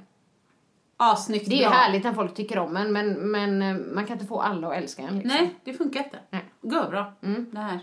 Ja, 0.98 1.16
snyggt 1.16 1.50
Det 1.50 1.56
är 1.56 1.58
ju 1.58 1.64
bra. 1.64 1.74
härligt 1.74 2.04
när 2.04 2.14
folk 2.14 2.34
tycker 2.36 2.60
om 2.60 2.78
en 2.78 2.92
men, 2.94 3.14
men 3.32 3.62
eh, 3.62 3.76
man 3.94 4.06
kan 4.06 4.14
inte 4.14 4.26
få 4.26 4.42
alla 4.42 4.68
att 4.68 4.78
älska 4.78 5.02
en 5.02 5.20
liksom. 5.20 5.38
Nej, 5.38 5.56
det 5.64 5.74
funkar 5.74 6.04
inte. 6.04 6.20
Nej. 6.30 6.46
Går 6.62 6.90
bra. 6.90 7.14
Det 7.52 7.60
här. 7.60 7.80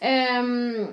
Ehm, 0.00 0.86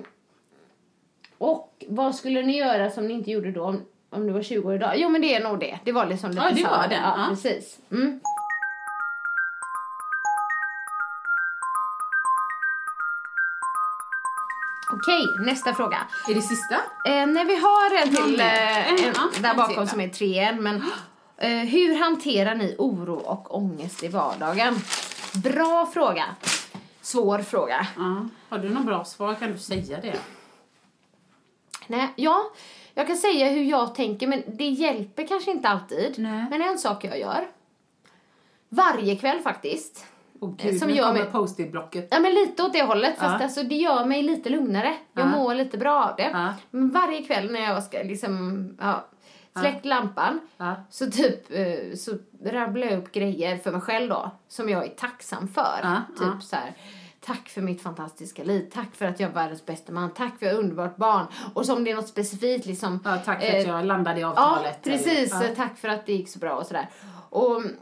och 1.40 1.84
vad 1.88 2.14
skulle 2.14 2.42
ni 2.42 2.56
göra 2.58 2.90
som 2.90 3.06
ni 3.06 3.14
inte 3.14 3.30
gjorde 3.30 3.52
då 3.52 3.64
om, 3.64 3.82
om 4.10 4.26
du 4.26 4.32
var 4.32 4.42
20 4.42 4.68
år 4.68 4.74
idag? 4.74 4.92
Jo 4.96 5.08
men 5.08 5.20
det 5.20 5.34
är 5.34 5.44
nog 5.44 5.60
det. 5.60 5.78
Det 5.84 5.92
var 5.92 6.06
liksom 6.06 6.30
lite 6.30 6.42
Ja, 6.42 6.50
det 6.54 6.62
var 6.62 6.70
samma. 6.70 6.86
det. 6.88 6.94
Ja, 6.94 7.26
precis. 7.30 7.78
Mm. 7.92 8.20
Okej, 14.92 15.44
nästa 15.46 15.74
fråga. 15.74 15.98
Är 16.28 16.34
det 16.34 16.42
sista? 16.42 16.74
Eh, 17.06 17.26
nej, 17.26 17.44
vi 17.44 17.56
har 17.56 18.02
en 18.02 18.16
till 18.16 18.40
eh, 18.40 18.88
En, 18.92 18.98
ja, 19.14 19.28
där 19.40 19.50
en 19.50 19.56
bakom 19.56 19.74
till, 19.76 19.88
som 19.88 20.00
är 20.00 20.08
trean. 20.08 20.62
Men 20.62 20.76
eh, 21.36 21.50
hur 21.50 21.98
hanterar 22.00 22.54
ni 22.54 22.74
oro 22.78 23.14
och 23.14 23.56
ångest 23.56 24.02
i 24.02 24.08
vardagen? 24.08 24.74
Bra 25.34 25.90
fråga. 25.94 26.24
Svår 27.00 27.38
fråga. 27.38 27.86
Ja. 27.96 28.28
Har 28.48 28.58
du 28.58 28.68
något 28.68 28.86
bra 28.86 29.04
svar 29.04 29.34
kan 29.34 29.52
du 29.52 29.58
säga 29.58 30.00
det. 30.02 30.16
Nej, 31.90 32.08
ja, 32.16 32.42
jag 32.94 33.06
kan 33.06 33.16
säga 33.16 33.48
hur 33.50 33.62
jag 33.62 33.94
tänker 33.94 34.26
men 34.26 34.42
det 34.46 34.68
hjälper 34.68 35.26
kanske 35.26 35.50
inte 35.50 35.68
alltid. 35.68 36.14
Nej. 36.18 36.46
Men 36.50 36.62
en 36.62 36.78
sak 36.78 37.04
jag 37.04 37.18
gör. 37.18 37.48
Varje 38.68 39.16
kväll 39.16 39.38
faktiskt. 39.40 40.06
Åh 40.40 40.54
gud, 40.58 40.78
Som 40.78 40.88
nu 40.88 40.94
gör 40.94 41.06
kommer 41.06 41.20
mig- 41.22 41.32
post-it-blocket. 41.32 42.08
Ja 42.10 42.20
men 42.20 42.34
lite 42.34 42.62
åt 42.62 42.72
det 42.72 42.82
hållet 42.82 43.18
fast 43.18 43.36
Ja. 43.40 43.44
alltså, 43.44 43.62
det 43.62 43.74
gör 43.74 44.04
mig 44.04 44.22
lite 44.22 44.48
lugnare. 44.48 44.94
Jag 45.12 45.26
Ja. 45.26 45.30
mår 45.30 45.54
lite 45.54 45.78
bra 45.78 46.04
av 46.04 46.16
det. 46.16 46.30
Ja. 46.32 46.54
Men 46.70 46.90
varje 46.90 47.22
kväll 47.22 47.52
när 47.52 47.60
jag 47.60 47.82
ska 47.82 47.98
liksom, 48.02 48.68
ja, 48.80 49.04
släckt 49.60 49.84
lampan 49.84 50.40
så 50.90 51.10
typ 51.10 51.50
eh, 51.50 51.96
så 51.96 52.12
rabblar 52.44 52.86
jag 52.86 52.98
upp 52.98 53.12
grejer 53.12 53.56
för 53.56 53.72
mig 53.72 53.80
själv 53.80 54.08
då 54.08 54.30
som 54.48 54.68
jag 54.68 54.84
är 54.84 54.88
tacksam 54.88 55.48
för. 55.48 55.80
Typ 56.18 56.42
så 56.42 56.56
här. 56.56 56.72
Tack 57.26 57.48
för 57.48 57.60
mitt 57.60 57.82
fantastiska 57.82 58.44
liv. 58.44 58.70
Tack 58.72 58.94
för 58.94 59.04
att 59.06 59.20
jag 59.20 59.30
är 59.30 59.34
världens 59.34 59.66
bästa 59.66 59.92
man. 59.92 60.10
Tack 60.14 60.38
för 60.38 60.46
att 60.46 60.52
jag 60.52 60.52
är 60.52 60.58
underbart 60.58 60.96
barn. 60.96 61.26
Och 61.54 61.66
så 61.66 61.76
om 61.76 61.84
det 61.84 61.90
är 61.90 61.94
något 61.94 62.08
specifikt 62.08 62.66
liksom. 62.66 63.00
Ja, 63.04 63.16
tack 63.24 63.40
för 63.40 63.54
eh, 63.54 63.60
att 63.60 63.66
jag 63.66 63.84
landade 63.86 64.18
i 64.18 64.22
Ja, 64.22 64.28
avtalet. 64.28 64.82
precis. 64.82 65.32
eller- 65.34 65.48
Ja. 65.48 65.54
Tack 65.56 65.78
för 65.78 65.88
att 65.88 66.06
det 66.06 66.12
gick 66.12 66.28
så 66.28 66.38
bra 66.38 66.52
och 66.56 66.66
sådär. 66.66 66.88
Och 67.30 67.56
mm, 67.60 67.76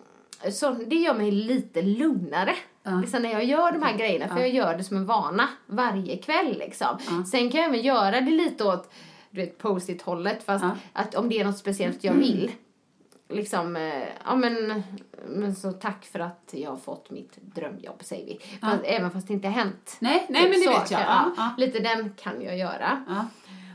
så 0.52 0.70
det 0.70 0.96
gör 0.96 1.14
mig 1.14 1.30
lite 1.30 1.82
lugnare. 1.82 2.54
Liksom 3.00 3.22
när 3.22 3.32
jag 3.32 3.44
gör 3.44 3.72
de 3.72 3.82
här 3.82 3.96
grejerna, 3.98 4.28
för 4.28 4.38
jag 4.40 4.48
gör 4.50 4.76
det 4.76 4.84
som 4.84 4.96
en 4.96 5.06
vana 5.06 5.48
varje 5.66 6.16
kväll 6.16 6.58
liksom. 6.58 6.98
Sen 7.30 7.50
kan 7.50 7.60
jag 7.60 7.68
även 7.68 7.82
göra 7.82 8.20
det 8.20 8.30
lite 8.30 8.64
åt 8.64 8.90
du 9.30 9.40
vet, 9.40 9.58
post-it-hållet, 9.58 10.42
fast 10.44 10.64
Ja. 10.64 10.70
att 10.92 11.14
om 11.14 11.28
det 11.28 11.40
är 11.40 11.44
något 11.44 11.58
speciellt 11.58 12.04
jag 12.04 12.12
vill. 12.14 12.50
Liksom, 13.28 13.76
eh, 13.76 14.08
ja 14.24 14.36
men, 14.36 14.82
men 15.26 15.54
så 15.54 15.72
tack 15.72 16.04
för 16.04 16.18
att 16.18 16.50
jag 16.50 16.70
har 16.70 16.76
fått 16.76 17.10
mitt 17.10 17.36
drömjobb 17.36 18.04
säger 18.04 18.26
vi. 18.26 18.40
Fast, 18.60 18.84
även 18.84 19.10
fast 19.10 19.28
det 19.28 19.34
inte 19.34 19.48
har 19.48 19.54
hänt. 19.54 19.96
Nej, 19.98 20.26
nej 20.28 20.42
Typ 20.42 20.50
men 20.50 20.60
det 20.60 20.74
så 20.74 20.80
vet 20.80 20.90
jag. 20.90 21.00
Ja, 21.00 21.32
ja. 21.36 21.54
Lite 21.58 21.78
den 21.78 22.14
kan 22.22 22.42
jag 22.42 22.58
göra. 22.58 23.04
Ja. 23.08 23.26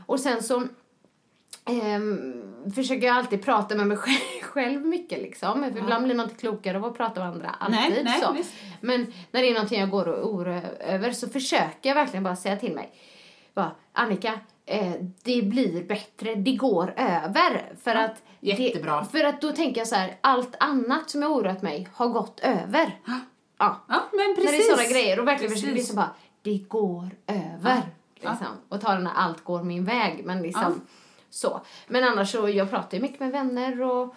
Och 0.06 0.20
sen 0.20 0.42
så 0.42 0.66
ehm, 1.64 2.42
försöker 2.74 3.06
jag 3.06 3.16
alltid 3.16 3.44
prata 3.44 3.74
med 3.74 3.86
mig 3.86 3.96
själv, 4.42 4.80
mycket 4.86 5.18
liksom. 5.18 5.62
För 5.72 5.78
ibland 5.78 6.04
blir 6.04 6.14
man 6.14 6.24
inte 6.24 6.40
klokare 6.40 6.76
av 6.76 6.84
att 6.84 6.96
prata 6.96 7.20
med 7.20 7.28
andra. 7.28 7.50
Alltid 7.50 8.04
Nej, 8.04 8.20
så. 8.20 8.36
Men 8.80 9.12
när 9.30 9.42
det 9.42 9.48
är 9.48 9.54
någonting 9.54 9.80
jag 9.80 9.90
går 9.90 10.08
och 10.08 10.34
oroar 10.34 10.62
över 10.80 11.12
så 11.12 11.28
försöker 11.28 11.88
jag 11.88 11.94
verkligen 11.94 12.22
bara 12.22 12.36
säga 12.36 12.56
till 12.56 12.74
mig. 12.74 12.92
Bara, 13.54 13.70
Annika, 13.92 14.40
eh, 14.66 14.92
det 15.22 15.42
blir 15.42 15.84
bättre, 15.84 16.34
det 16.34 16.56
går 16.56 16.94
över. 16.96 17.72
För 17.82 17.94
att 17.94 18.22
jättebra. 18.40 19.00
Det, 19.00 19.18
för 19.18 19.24
att 19.24 19.40
då 19.40 19.52
tänker 19.52 19.80
jag 19.80 19.88
så 19.88 19.94
här, 19.94 20.18
allt 20.20 20.54
annat 20.60 21.10
som 21.10 21.22
jag 21.22 21.32
oroat 21.32 21.62
mig 21.62 21.88
har 21.92 22.08
gått 22.08 22.40
över. 22.40 23.00
Ja. 23.06 23.20
Ja, 23.58 24.04
men 24.12 24.34
precis. 24.34 24.44
När 24.44 24.52
det 24.52 24.64
är 24.64 24.76
sådana 24.76 24.90
grejer 24.90 25.20
och 25.20 25.28
verkligen 25.28 25.52
försöker 25.52 25.74
liksom 25.74 25.96
bara, 25.96 26.10
det 26.42 26.58
går 26.58 27.10
över. 27.26 27.82
Liksom. 28.14 28.46
Och 28.68 28.80
ta 28.80 28.94
den 28.94 29.06
här 29.06 29.14
allt 29.14 29.44
går 29.44 29.62
min 29.62 29.84
väg. 29.84 30.24
Men 30.24 30.42
liksom 30.42 30.80
så. 31.30 31.60
Men 31.86 32.04
annars 32.04 32.32
så, 32.32 32.48
jag 32.48 32.70
pratar 32.70 32.96
ju 32.96 33.02
mycket 33.02 33.20
med 33.20 33.32
vänner 33.32 33.82
och, 33.82 34.02
och 34.02 34.14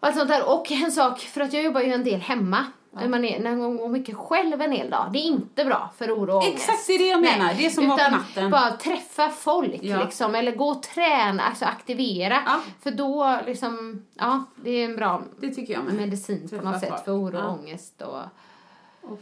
allt 0.00 0.16
sånt 0.16 0.28
där. 0.28 0.48
Och 0.48 0.70
en 0.70 0.92
sak, 0.92 1.18
för 1.20 1.40
att 1.40 1.52
jag 1.52 1.62
jobbar 1.62 1.80
ju 1.80 1.92
en 1.92 2.04
del 2.04 2.20
hemma. 2.20 2.66
När 2.94 3.08
man, 3.08 3.24
är, 3.24 3.40
när 3.40 3.56
man 3.56 3.76
går 3.76 3.88
mycket 3.88 4.16
själv 4.16 4.60
en 4.62 4.72
hel 4.72 4.90
dag. 4.90 5.10
Det 5.12 5.18
är 5.18 5.22
inte 5.22 5.64
bra 5.64 5.90
för 5.98 6.10
oro 6.16 6.36
och. 6.36 6.44
Exakt, 6.44 6.86
det 6.86 6.92
är 6.92 6.98
det 6.98 7.06
jag 7.08 7.20
menar. 7.20 7.54
Det 7.54 7.66
är 7.66 7.70
som 7.70 7.88
var 7.88 7.96
på 7.96 8.02
Utan 8.02 8.12
natten. 8.18 8.50
bara 8.50 8.70
träffa 8.76 9.28
folk 9.30 9.78
Ja. 9.82 10.04
liksom. 10.04 10.34
Eller 10.34 10.56
gå 10.56 10.68
och 10.68 10.82
träna, 10.82 11.42
alltså 11.42 11.64
aktivera. 11.64 12.38
Ja. 12.46 12.60
För 12.82 12.90
då 12.90 13.38
liksom, 13.46 14.02
ja, 14.14 14.44
det 14.56 14.70
är 14.70 14.84
en 14.84 14.96
bra 14.96 15.22
Det 15.40 15.50
tycker 15.54 15.72
jag 15.74 15.84
med. 15.84 15.94
medicin 15.94 16.42
på 16.42 16.48
Träffa 16.48 16.70
något 16.70 16.80
sätt 16.80 16.88
folk. 16.88 17.04
för 17.04 17.12
oro 17.12 17.36
och 17.36 17.42
Ja. 17.44 17.48
ångest. 17.48 18.02
Och... 18.02 18.20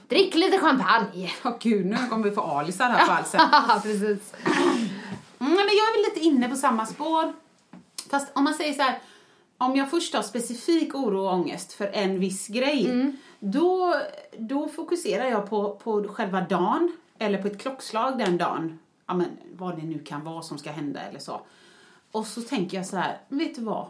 Drick 0.08 0.34
lite 0.34 0.58
champagne. 0.58 1.30
Åh 1.44 1.52
gud, 1.60 1.86
nu 1.86 1.96
kommer 2.10 2.24
vi 2.24 2.30
få 2.30 2.40
alisar 2.40 2.84
här 2.90 3.06
på 3.06 3.12
halsen. 3.12 3.40
Precis. 3.82 4.34
Mm, 5.40 5.52
men 5.52 5.56
jag 5.56 5.88
är 5.88 6.02
väl 6.02 6.14
lite 6.14 6.26
inne 6.26 6.48
på 6.48 6.56
samma 6.56 6.86
spår. 6.86 7.32
Fast 8.10 8.28
om 8.34 8.44
man 8.44 8.54
säger 8.54 8.72
så 8.72 8.82
här, 8.82 8.98
om 9.60 9.76
jag 9.76 9.90
först 9.90 10.14
har 10.14 10.22
specifik 10.22 10.94
oro 10.94 11.20
och 11.26 11.32
ångest 11.34 11.72
för 11.72 11.86
en 11.86 12.20
viss 12.20 12.46
grej, 12.48 12.90
Mm. 12.90 13.16
då, 13.38 13.94
då 14.38 14.68
fokuserar 14.68 15.24
jag 15.24 15.50
på, 15.50 15.74
på 15.76 16.04
själva 16.08 16.40
dagen, 16.40 16.92
eller 17.18 17.42
på 17.42 17.46
ett 17.48 17.60
klockslag 17.60 18.18
den 18.18 18.38
dagen, 18.38 18.78
ja, 19.06 19.14
men, 19.14 19.26
vad 19.52 19.76
det 19.76 19.82
nu 19.82 19.98
kan 19.98 20.24
vara 20.24 20.42
som 20.42 20.58
ska 20.58 20.70
hända 20.70 21.00
eller 21.00 21.18
så. 21.18 21.40
Och 22.12 22.26
så 22.26 22.42
tänker 22.42 22.76
jag 22.76 22.86
så 22.86 22.96
här, 22.96 23.18
vet 23.28 23.54
du 23.54 23.62
vad? 23.62 23.86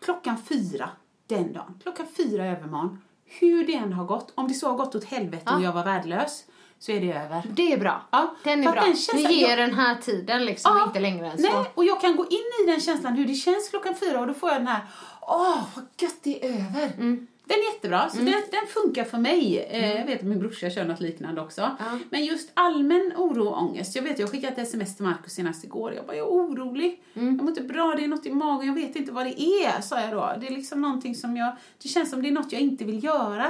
Klockan 0.00 0.36
fyra 0.48 0.90
den 1.26 1.52
dagen, 1.52 1.80
klockan 1.82 2.06
fyra 2.16 2.46
i 2.46 2.48
övermorgon, 2.48 3.02
hur 3.24 3.66
det 3.66 3.74
än 3.74 3.92
har 3.92 4.04
gått, 4.04 4.32
om 4.34 4.48
det 4.48 4.54
så 4.54 4.68
har 4.68 4.76
gått 4.76 4.94
åt 4.94 5.04
helvete 5.04 5.54
och 5.54 5.62
jag 5.62 5.72
var 5.72 5.84
värdelös, 5.84 6.44
så 6.78 6.92
är 6.92 7.00
det 7.00 7.12
över. 7.12 7.42
Det 7.50 7.72
är 7.72 7.78
bra. 7.78 8.02
Ja, 8.10 8.34
Den 8.44 8.58
är 8.66 8.72
bra. 8.72 8.80
den 8.82 8.94
Ni 9.14 9.26
att 9.26 9.32
ger 9.32 9.48
jag- 9.48 9.58
den 9.58 9.74
här 9.74 9.94
tiden 9.94 10.44
liksom, 10.44 10.76
Ja, 10.78 10.84
inte 10.84 11.00
längre 11.00 11.26
än 11.26 11.36
Nej, 11.38 11.50
så. 11.50 11.64
och 11.74 11.84
jag 11.84 12.00
kan 12.00 12.16
gå 12.16 12.24
in 12.26 12.64
i 12.64 12.70
den 12.70 12.80
känslan 12.80 13.12
hur 13.14 13.26
det 13.26 13.34
känns 13.34 13.68
klockan 13.68 13.94
fyra 13.94 14.20
och 14.20 14.26
då 14.26 14.34
får 14.34 14.48
jag 14.50 14.58
den 14.58 14.66
här, 14.66 14.80
åh 15.20 15.58
vad 15.74 15.84
gött 16.00 16.18
det 16.22 16.44
är 16.46 16.48
över. 16.52 16.92
Mm. 16.96 17.26
Den 17.44 17.56
är 17.58 17.74
jättebra, 17.74 18.08
så 18.10 18.16
den, 18.16 18.26
den 18.26 18.66
funkar 18.68 19.04
för 19.04 19.18
mig. 19.18 19.58
Eh, 19.70 19.92
jag 19.96 20.06
vet 20.06 20.18
att 20.20 20.26
min 20.26 20.38
brorsa 20.38 20.70
kör 20.70 20.84
något 20.84 21.00
liknande 21.00 21.40
också. 21.40 21.70
Men 22.10 22.24
just 22.24 22.50
allmän 22.54 23.12
oro 23.16 23.48
och 23.48 23.58
ångest. 23.62 23.96
Jag 23.96 24.02
vet, 24.02 24.18
jag 24.18 24.30
skickade 24.30 24.52
ett 24.52 24.68
sms 24.68 24.96
till 24.96 25.04
Markus 25.04 25.32
senast 25.32 25.64
igår. 25.64 25.92
Jag 25.94 26.06
bara, 26.06 26.16
jag 26.16 26.26
är 26.26 26.30
orolig. 26.30 27.02
Mm. 27.14 27.28
Jag 27.28 27.36
mår 27.42 27.48
inte 27.48 27.62
bra, 27.62 27.94
det 27.96 28.04
är 28.04 28.08
något 28.08 28.26
i 28.26 28.30
magen, 28.32 28.66
jag 28.66 28.74
vet 28.74 28.96
inte 28.96 29.12
vad 29.12 29.26
det 29.26 29.42
är, 29.42 29.80
sa 29.80 30.00
jag 30.00 30.10
då. 30.10 30.34
Det 30.40 30.46
är 30.46 30.50
liksom 30.50 30.80
någonting 30.82 31.14
som 31.14 31.36
jag, 31.36 31.56
det 31.82 31.88
känns 31.88 32.10
som 32.10 32.22
det 32.22 32.28
är 32.28 32.32
något 32.32 32.52
jag 32.52 32.60
inte 32.60 32.84
vill 32.84 33.04
göra. 33.04 33.46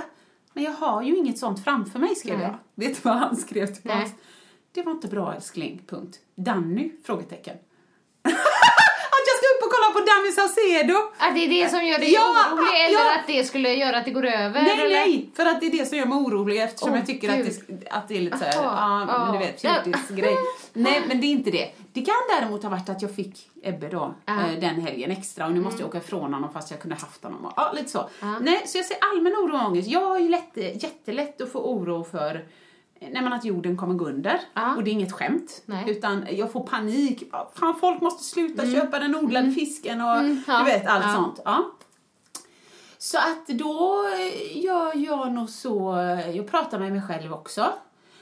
Men 0.58 0.64
jag 0.64 0.72
har 0.72 1.02
ju 1.02 1.16
inget 1.16 1.38
sånt 1.38 1.64
framför 1.64 1.98
mig, 1.98 2.14
skrev 2.14 2.38
Nej. 2.38 2.46
jag. 2.46 2.58
Vet 2.86 2.94
du 2.94 3.00
vad 3.08 3.16
han 3.16 3.36
skrev 3.36 3.66
tillbaka? 3.66 3.98
Nej. 3.98 4.18
Det 4.72 4.82
var 4.82 4.92
inte 4.92 5.08
bra 5.08 5.34
älskling, 5.34 5.82
punkt. 5.86 6.18
Danny? 6.34 6.92
Frågetecken. 7.04 7.56
att 8.22 9.24
jag 9.28 9.36
ska 9.38 9.46
upp 9.54 9.57
och 9.68 9.74
kolla 9.74 9.92
på 9.92 10.00
Danny 10.10 10.30
Saucedo! 10.32 10.96
Att 11.18 11.34
det 11.34 11.40
är 11.44 11.48
det 11.48 11.68
som 11.70 11.86
gör 11.86 11.98
dig 11.98 12.12
Ja, 12.12 12.34
orolig 12.52 12.84
eller 12.86 12.98
ja. 12.98 13.14
att 13.20 13.26
det 13.26 13.44
skulle 13.44 13.74
göra 13.74 13.98
att 13.98 14.04
det 14.04 14.10
går 14.10 14.26
över? 14.26 14.62
Nej, 14.62 14.72
eller? 14.72 14.88
nej! 14.88 15.30
För 15.36 15.46
att 15.46 15.60
det 15.60 15.66
är 15.66 15.70
det 15.70 15.86
som 15.86 15.98
gör 15.98 16.06
mig 16.06 16.18
orolig 16.18 16.62
eftersom 16.62 16.90
Åh, 16.92 16.96
jag 16.98 17.06
tycker 17.06 17.28
att 17.40 17.46
det, 17.68 17.88
att 17.90 18.08
det 18.08 18.16
är 18.16 18.20
lite 18.20 18.38
såhär, 18.38 18.52
ja, 18.62 18.98
men 19.06 19.32
du 19.32 19.34
ja. 19.34 19.40
vet, 19.46 19.60
fjortisgrej. 19.60 20.36
nej, 20.72 21.02
men 21.08 21.20
det 21.20 21.26
är 21.26 21.30
inte 21.30 21.50
det. 21.50 21.70
Det 21.92 22.00
kan 22.04 22.14
däremot 22.38 22.62
ha 22.62 22.70
varit 22.70 22.88
att 22.88 23.02
jag 23.02 23.14
fick 23.14 23.50
Ebbe 23.62 23.88
då, 23.88 24.14
Ja. 24.26 24.32
eh, 24.34 24.60
den 24.60 24.80
helgen 24.80 25.10
extra 25.10 25.46
och 25.46 25.52
nu 25.52 25.60
måste 25.60 25.74
Mm. 25.74 25.80
jag 25.80 25.88
åka 25.88 25.98
ifrån 26.06 26.34
honom 26.34 26.52
fast 26.52 26.70
jag 26.70 26.80
kunde 26.80 26.96
haft 26.96 27.22
honom. 27.24 27.44
och- 27.44 27.52
Ja, 27.56 27.72
lite 27.76 27.88
så. 27.90 28.08
Nej, 28.40 28.62
så 28.66 28.78
jag 28.78 28.84
säger 28.84 29.02
allmän 29.12 29.32
oro 29.32 29.56
och 29.56 29.66
ångest. 29.66 29.88
Jag 29.88 30.00
har 30.06 30.18
ju 30.18 30.28
lätt, 30.28 30.56
jättelätt 30.82 31.40
att 31.40 31.52
få 31.52 31.58
oro 31.72 32.04
för 32.04 32.44
när 33.00 33.22
man 33.22 33.32
att 33.32 33.44
jorden 33.44 33.76
kommer 33.76 33.94
gå 33.94 34.04
under. 34.08 34.40
Ja. 34.54 34.76
Och 34.76 34.84
det 34.84 34.90
är 34.90 34.92
inget 34.92 35.12
skämt. 35.12 35.62
Nej. 35.66 35.82
Mm. 35.82 35.96
Utan 35.96 36.26
jag 36.30 36.52
får 36.52 36.66
panik. 36.66 37.22
Fan, 37.54 37.74
folk 37.80 38.00
måste 38.00 38.24
sluta 38.24 38.66
köpa 38.66 38.98
den 38.98 39.16
odlade 39.16 39.52
fisken 39.52 40.00
och 40.00 40.06
ja. 40.46 40.58
du 40.58 40.64
vet 40.64 40.86
allt 40.86 41.04
Ja. 41.06 41.14
sånt. 41.14 41.40
Ja. 41.44 41.70
Så 42.98 43.18
att 43.18 43.46
då 43.48 44.04
gör 44.54 44.96
jag 44.96 45.32
nog 45.32 45.48
så, 45.48 45.96
jag 46.34 46.50
pratar 46.50 46.78
med 46.78 46.92
mig 46.92 47.02
själv 47.02 47.32
också. 47.32 47.66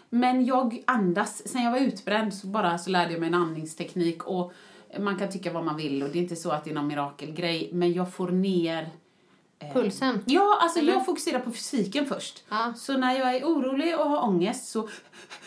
Men 0.08 0.44
jag 0.44 0.82
andas, 0.86 1.48
sen 1.48 1.62
jag 1.62 1.70
var 1.70 1.78
utbränd 1.78 2.34
så 2.34 2.46
bara 2.46 2.78
så 2.78 2.90
lärde 2.90 3.12
jag 3.12 3.20
mig 3.20 3.26
en 3.26 3.34
andningsteknik 3.34 4.24
och 4.24 4.52
man 4.98 5.16
kan 5.18 5.30
tycka 5.30 5.52
vad 5.52 5.64
man 5.64 5.76
vill 5.76 6.02
och 6.02 6.08
det 6.08 6.18
är 6.18 6.22
inte 6.22 6.36
så 6.36 6.50
att 6.50 6.64
det 6.64 6.70
är 6.70 6.74
någon 6.74 6.86
mirakelgrej 6.86 7.70
men 7.72 7.92
jag 7.92 8.12
får 8.12 8.28
ner 8.28 8.88
Pulsen? 9.72 10.20
Ja, 10.26 10.58
alltså 10.62 10.78
Eller? 10.78 10.92
jag 10.92 11.06
fokuserar 11.06 11.38
på 11.38 11.52
fysiken 11.52 12.06
först. 12.06 12.44
Ja. 12.48 12.72
Så 12.76 12.96
när 12.96 13.18
jag 13.18 13.34
är 13.34 13.44
orolig 13.44 13.98
och 13.98 14.10
har 14.10 14.24
ångest 14.24 14.68
så, 14.68 14.88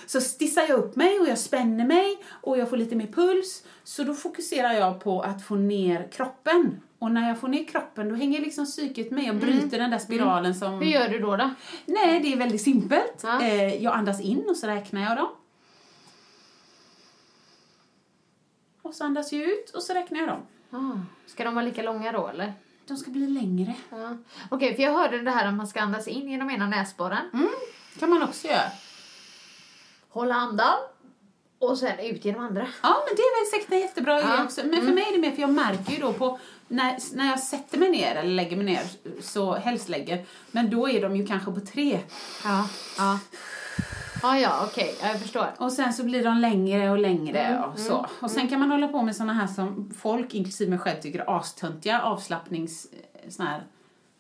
så 0.06 0.22
stissar 0.22 0.62
jag 0.70 0.80
upp 0.80 0.96
mig 0.96 1.20
och 1.20 1.28
jag 1.28 1.38
spänner 1.38 1.86
mig 1.86 2.24
och 2.30 2.58
jag 2.58 2.70
får 2.70 2.78
lite 2.78 2.96
mer 2.96 3.08
puls. 3.08 3.64
Så 3.84 4.04
då 4.04 4.14
fokuserar 4.14 4.74
jag 4.74 5.04
på 5.04 5.22
att 5.22 5.46
få 5.46 5.56
ner 5.56 6.08
kroppen. 6.12 6.82
Och 7.00 7.12
när 7.12 7.28
jag 7.28 7.40
får 7.40 7.48
ner 7.48 7.66
kroppen 7.66 8.10
då 8.10 8.16
hänger 8.16 8.42
liksom 8.42 8.66
psyket 8.66 9.12
med 9.12 9.30
och 9.30 9.36
bryter 9.36 9.80
den 9.80 9.92
där 9.92 10.00
spiralen 10.00 10.56
som... 10.56 10.68
Mm. 10.68 10.80
Hur 10.80 10.92
gör 10.92 11.10
du 11.10 11.20
då? 11.20 11.36
då? 11.36 11.50
Nej, 11.86 12.20
det 12.20 12.34
är 12.34 12.38
väldigt 12.38 12.62
simpelt. 12.62 13.20
Ja. 13.24 13.42
Eh, 13.42 13.84
jag 13.84 13.94
andas 13.94 14.22
in 14.22 14.46
och 14.50 14.58
så 14.58 14.68
räknar 14.68 15.02
jag 15.02 15.18
dem. 15.18 15.30
Och 18.82 18.94
så 18.96 19.04
andas 19.04 19.34
jag 19.34 19.42
ut 19.42 19.70
och 19.70 19.84
så 19.84 19.94
räknar 19.94 20.20
jag 20.20 20.28
dem. 20.28 20.42
Ah, 20.72 21.00
ska 21.26 21.44
de 21.44 21.56
vara 21.56 21.66
lika 21.66 21.84
långa 21.84 22.12
då 22.12 22.28
eller? 22.28 22.54
De 22.90 22.98
ska 22.98 23.12
bli 23.12 23.28
längre. 23.28 23.74
Ja. 23.90 24.18
Okej, 24.50 24.76
för 24.76 24.84
jag 24.84 24.94
hörde 24.94 25.22
det 25.22 25.32
här 25.32 25.48
att 25.48 25.54
man 25.54 25.68
ska 25.68 25.82
andas 25.82 26.08
in 26.08 26.30
genom 26.30 26.50
ena 26.50 26.68
näsborren. 26.68 27.30
kan 28.00 28.10
man 28.10 28.24
också 28.24 28.48
göra. 28.48 28.72
Hålla 30.10 30.36
andan. 30.36 30.78
Och 31.60 31.78
sen 31.78 32.00
ut 32.00 32.26
genom 32.26 32.42
andra. 32.46 32.68
Ja, 32.84 33.04
men 33.08 33.16
det 33.16 33.22
är 33.22 33.44
väl 33.46 33.52
säkert 33.60 33.74
en 33.74 33.80
jättebra 33.80 34.20
idé 34.20 34.28
Ja. 34.38 34.44
också. 34.44 34.62
Men 34.66 34.86
för 34.86 34.94
mig 34.94 35.04
är 35.08 35.12
det 35.12 35.18
mer 35.18 35.32
för 35.32 35.42
jag 35.42 35.50
märker 35.54 35.92
ju 35.94 36.00
då 36.00 36.14
på 36.14 36.40
när, 36.68 36.98
när 37.16 37.30
jag 37.30 37.40
sätter 37.40 37.78
mig 37.78 37.90
ner 37.90 38.16
eller 38.16 38.30
lägger 38.30 38.56
mig 38.58 38.66
ner, 38.66 38.84
så 39.22 39.54
helst 39.56 39.90
lägger, 39.90 40.26
men 40.52 40.70
då 40.70 40.90
är 40.90 41.02
de 41.02 41.16
ju 41.16 41.28
kanske 41.28 41.52
på 41.52 41.60
tre. 41.60 42.00
Ja, 42.44 42.70
ja. 42.98 43.20
Ja, 44.22 44.38
ja, 44.38 44.66
okej. 44.72 44.96
Ja, 45.02 45.08
jag 45.08 45.20
förstår. 45.22 45.48
Och 45.58 45.72
sen 45.72 45.94
så 45.94 46.04
blir 46.04 46.24
de 46.24 46.38
längre 46.38 46.90
och 46.92 46.98
längre 46.98 47.64
och 47.74 47.80
så. 47.80 48.06
Och 48.22 48.32
sen 48.32 48.48
kan 48.48 48.60
man 48.60 48.72
hålla 48.72 48.88
på 48.88 49.02
med 49.02 49.16
såna 49.16 49.34
här 49.34 49.48
som 49.48 49.92
folk, 49.98 50.34
inklusive 50.34 50.70
mig 50.70 50.80
själv, 50.80 51.02
tycker 51.02 51.20
är 51.20 51.38
astöntiga 51.38 52.02
avslappnings... 52.02 52.86
eh, 53.14 53.30
Såna 53.30 53.50
här 53.50 53.64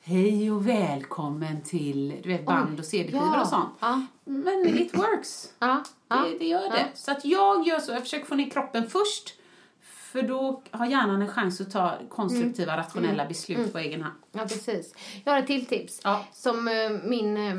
Hej 0.01 0.51
och 0.51 0.67
välkommen 0.67 1.61
till 1.61 2.19
du 2.23 2.30
vet, 2.30 2.45
band 2.45 2.80
och 2.80 2.85
CD-skivor 2.85 3.26
Ja. 3.35 3.41
och 3.41 3.47
sånt. 3.47 3.69
Ja. 3.80 4.01
Men 4.26 4.67
it 4.80 4.97
works. 4.97 5.49
Ja. 5.59 5.84
Det, 6.07 6.38
det 6.39 6.45
gör 6.45 6.61
det. 6.69 6.85
Så 6.93 7.11
att 7.11 7.26
jag 7.26 7.67
gör 7.67 7.80
så, 7.80 7.91
jag 7.91 8.01
försöker 8.01 8.26
få 8.26 8.35
ner 8.35 8.49
kroppen 8.49 8.89
först. 8.89 9.34
För 9.81 10.21
då 10.21 10.61
har 10.71 10.85
hjärnan 10.85 11.21
en 11.21 11.27
chans 11.27 11.61
att 11.61 11.71
ta 11.71 11.93
konstruktiva, 12.09 12.73
Mm. 12.73 12.85
rationella 12.85 13.26
beslut 13.26 13.73
på 13.73 13.77
egen 13.80 14.01
hand. 14.01 14.15
Ja, 14.31 14.41
precis. 14.41 14.93
Jag 15.26 15.31
har 15.34 15.39
ett 15.39 15.47
till 15.47 15.65
tips. 15.65 16.01
Ja. 16.03 16.26
Som 16.34 16.67
eh, 16.67 16.73
min 17.09 17.38
eh, 17.38 17.53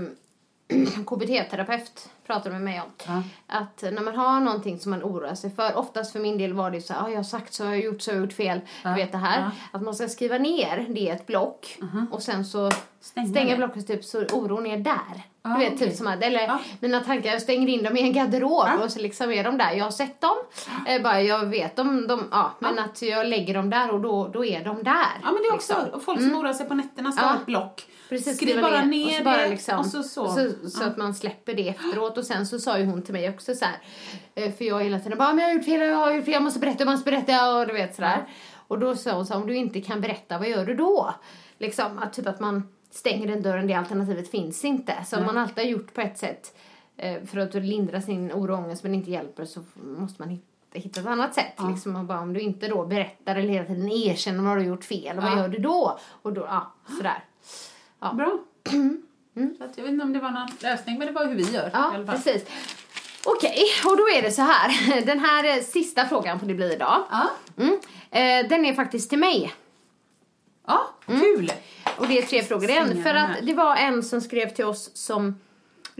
KBT-terapeut 1.06 2.08
pratade 2.30 2.54
med 2.54 2.62
mig 2.62 2.80
om. 2.80 2.92
Ja. 3.06 3.22
Att 3.46 3.82
när 3.82 4.02
man 4.02 4.16
har 4.16 4.40
någonting 4.40 4.78
som 4.78 4.90
man 4.90 5.02
oroar 5.02 5.34
sig 5.34 5.50
för, 5.50 5.76
oftast 5.76 6.12
för 6.12 6.20
min 6.20 6.38
del 6.38 6.52
var 6.52 6.70
det 6.70 6.80
så 6.80 6.92
här, 6.92 7.04
ah, 7.04 7.08
jag 7.08 7.16
har 7.16 7.22
sagt 7.22 7.54
så, 7.54 7.62
jag 7.62 7.70
har 7.70 7.76
gjort 7.76 8.02
så, 8.02 8.10
jag 8.10 8.16
har 8.16 8.20
gjort 8.20 8.32
fel. 8.32 8.60
Du 8.82 8.94
vet 8.94 9.12
det 9.12 9.18
här. 9.18 9.40
Ja. 9.40 9.50
Att 9.72 9.82
man 9.82 9.94
ska 9.94 10.08
skriva 10.08 10.38
ner 10.38 10.86
det 10.88 11.00
i 11.00 11.08
ett 11.08 11.26
block 11.26 11.78
och 12.10 12.22
sen 12.22 12.44
så 12.44 12.70
Stänga 13.00 13.28
stänga 13.28 13.56
blocket 13.56 13.86
typ 13.86 14.04
så 14.04 14.18
oron 14.32 14.66
är 14.66 14.76
där. 14.76 15.22
Ja, 15.42 15.50
du 15.50 15.58
vet, 15.58 15.72
okej. 15.74 15.88
typ 15.88 15.96
som 15.96 16.06
att, 16.06 16.22
eller 16.22 16.40
Ja. 16.40 16.58
mina 16.80 17.00
tankar, 17.00 17.30
jag 17.32 17.42
stänger 17.42 17.68
in 17.68 17.82
dem 17.84 17.96
i 17.96 18.00
en 18.00 18.12
garderob 18.12 18.66
Ja. 18.66 18.84
och 18.84 18.90
så 18.92 18.98
liksom 19.00 19.30
är 19.32 19.44
de 19.44 19.58
där. 19.58 19.72
Jag 19.72 19.84
har 19.84 19.90
sett 19.90 20.20
dem, 20.20 20.36
eh, 20.88 21.02
bara 21.02 21.22
jag 21.22 21.46
vet 21.46 21.76
dem, 21.76 22.28
ja, 22.30 22.52
men 22.58 22.78
att 22.78 23.02
jag 23.02 23.26
lägger 23.26 23.54
dem 23.54 23.70
där 23.70 23.90
och 23.90 24.00
då, 24.00 24.28
då 24.28 24.44
är 24.44 24.64
de 24.64 24.82
där. 24.82 24.94
Ja, 25.22 25.32
men 25.32 25.34
det 25.42 25.48
är 25.48 25.54
också, 25.54 25.72
liksom. 25.72 25.94
och 25.94 26.02
folk 26.02 26.20
som 26.20 26.34
oroar 26.36 26.52
sig 26.52 26.68
på 26.68 26.74
nätterna 26.74 27.12
ska 27.12 27.22
Ja. 27.22 27.28
ha 27.28 27.36
ett 27.36 27.46
block. 27.46 27.86
Precis, 28.08 28.36
Skriv 28.36 28.62
bara 28.62 28.84
ner, 28.84 29.06
och 29.06 29.12
så, 29.12 29.24
bara 29.24 29.46
liksom, 29.46 29.78
och 29.78 29.86
så 29.86 30.02
så. 30.02 30.28
så, 30.28 30.68
så 30.70 30.84
att 30.84 30.96
man 30.96 31.14
släpper 31.14 31.54
det 31.54 31.68
efteråt. 31.68 32.18
Och 32.18 32.24
sen 32.24 32.46
så 32.46 32.58
sa 32.58 32.78
ju 32.78 32.84
hon 32.86 33.02
till 33.02 33.12
mig 33.14 33.28
också 33.30 33.54
så 33.54 33.64
här, 33.64 33.78
eh, 34.34 34.52
för 34.52 34.64
jag 34.64 34.80
hela 34.84 34.98
tiden 34.98 35.18
bara, 35.18 35.32
men 35.32 35.38
jag 35.38 35.48
har 35.48 35.54
gjort 35.54 35.64
fel, 35.64 35.80
jag 35.80 35.96
har 35.96 36.12
gjort 36.12 36.24
fel, 36.24 36.34
jag 36.34 36.42
måste 36.42 36.60
berätta, 36.60 36.78
jag 36.84 36.90
måste 36.90 37.10
berätta 37.10 37.54
och 37.56 37.66
du 37.66 37.72
vet 37.72 37.94
sådär. 37.94 38.28
Och 38.68 38.78
då 38.78 38.96
sa 38.96 39.10
hon 39.12 39.26
så 39.26 39.32
här, 39.34 39.40
om 39.40 39.46
du 39.46 39.54
inte 39.56 39.80
kan 39.80 40.00
berätta, 40.00 40.38
vad 40.38 40.48
gör 40.48 40.64
du 40.64 40.74
då? 40.74 41.14
Liksom, 41.58 41.98
att 41.98 42.12
typ 42.12 42.26
att 42.26 42.40
man 42.40 42.68
stänger 42.90 43.26
den 43.26 43.42
dörren, 43.42 43.66
det 43.66 43.74
alternativet 43.74 44.30
finns 44.30 44.64
inte. 44.64 44.94
Så 45.06 45.16
om 45.18 45.24
man 45.26 45.38
alltid 45.38 45.64
har 45.64 45.70
gjort 45.70 45.94
på 45.94 46.00
ett 46.00 46.18
sätt 46.18 46.56
eh, 46.96 47.24
för 47.24 47.38
att 47.40 47.54
lindra 47.54 48.00
sin 48.00 48.32
oro 48.32 48.52
och 48.52 48.58
ångest 48.58 48.82
men 48.82 48.94
inte 48.94 49.10
hjälper 49.10 49.44
så 49.44 49.60
måste 49.82 50.22
man 50.22 50.28
hitta 50.28 50.44
hitta 50.72 51.00
ett 51.00 51.06
annat 51.06 51.34
sätt. 51.34 51.54
Liksom, 51.70 51.96
och 51.96 52.04
bara, 52.04 52.20
om 52.20 52.32
du 52.32 52.40
inte 52.40 52.68
då 52.68 52.86
berättar 52.86 53.36
eller 53.36 53.48
hela 53.48 53.66
tiden 53.66 53.88
erkänner 53.92 54.38
om 54.38 54.44
du 54.44 54.50
har 54.50 54.60
gjort 54.60 54.84
fel, 54.84 55.16
och 55.16 55.22
vad 55.22 55.32
Ja. 55.32 55.36
gör 55.38 55.48
du 55.48 55.58
då? 55.58 55.98
Och 56.22 56.32
då, 56.32 56.40
ja, 56.40 56.72
sådär. 56.96 57.24
Ja. 58.00 58.12
Bra. 58.12 58.38
Så 59.58 59.64
att 59.64 59.76
jag 59.78 59.84
vet 59.84 59.92
inte 59.92 60.04
om 60.04 60.12
det 60.12 60.18
var 60.20 60.30
någon 60.30 60.48
lösning, 60.62 60.98
men 60.98 61.06
det 61.06 61.12
var 61.12 61.26
hur 61.26 61.34
vi 61.34 61.42
gör 61.42 61.70
Ja, 61.72 61.94
precis. 62.06 62.44
Okej, 63.26 63.56
och 63.86 63.96
då 63.96 64.02
är 64.18 64.22
det 64.22 64.30
så 64.30 64.42
här. 64.42 65.00
Den 65.06 65.18
här 65.18 65.56
eh, 65.56 65.62
sista 65.62 66.06
frågan 66.08 66.40
får 66.40 66.46
det 66.46 66.54
bli 66.54 66.72
idag. 66.72 67.02
Ja, 67.10 67.30
Mm. 67.56 67.74
Eh, 68.10 68.48
den 68.48 68.64
är 68.64 68.74
faktiskt 68.74 69.10
till 69.10 69.18
mig. 69.18 69.52
ja 70.66 70.80
kul. 71.06 71.52
Och 71.96 72.08
det 72.08 72.18
är 72.18 72.22
tre 72.22 72.42
frågor 72.42 72.70
igen. 72.70 73.02
För 73.02 73.14
att 73.14 73.30
det 73.42 73.54
var 73.54 73.76
en 73.76 74.02
som 74.02 74.20
skrev 74.20 74.48
till 74.48 74.64
oss 74.64 74.90
som 74.94 75.34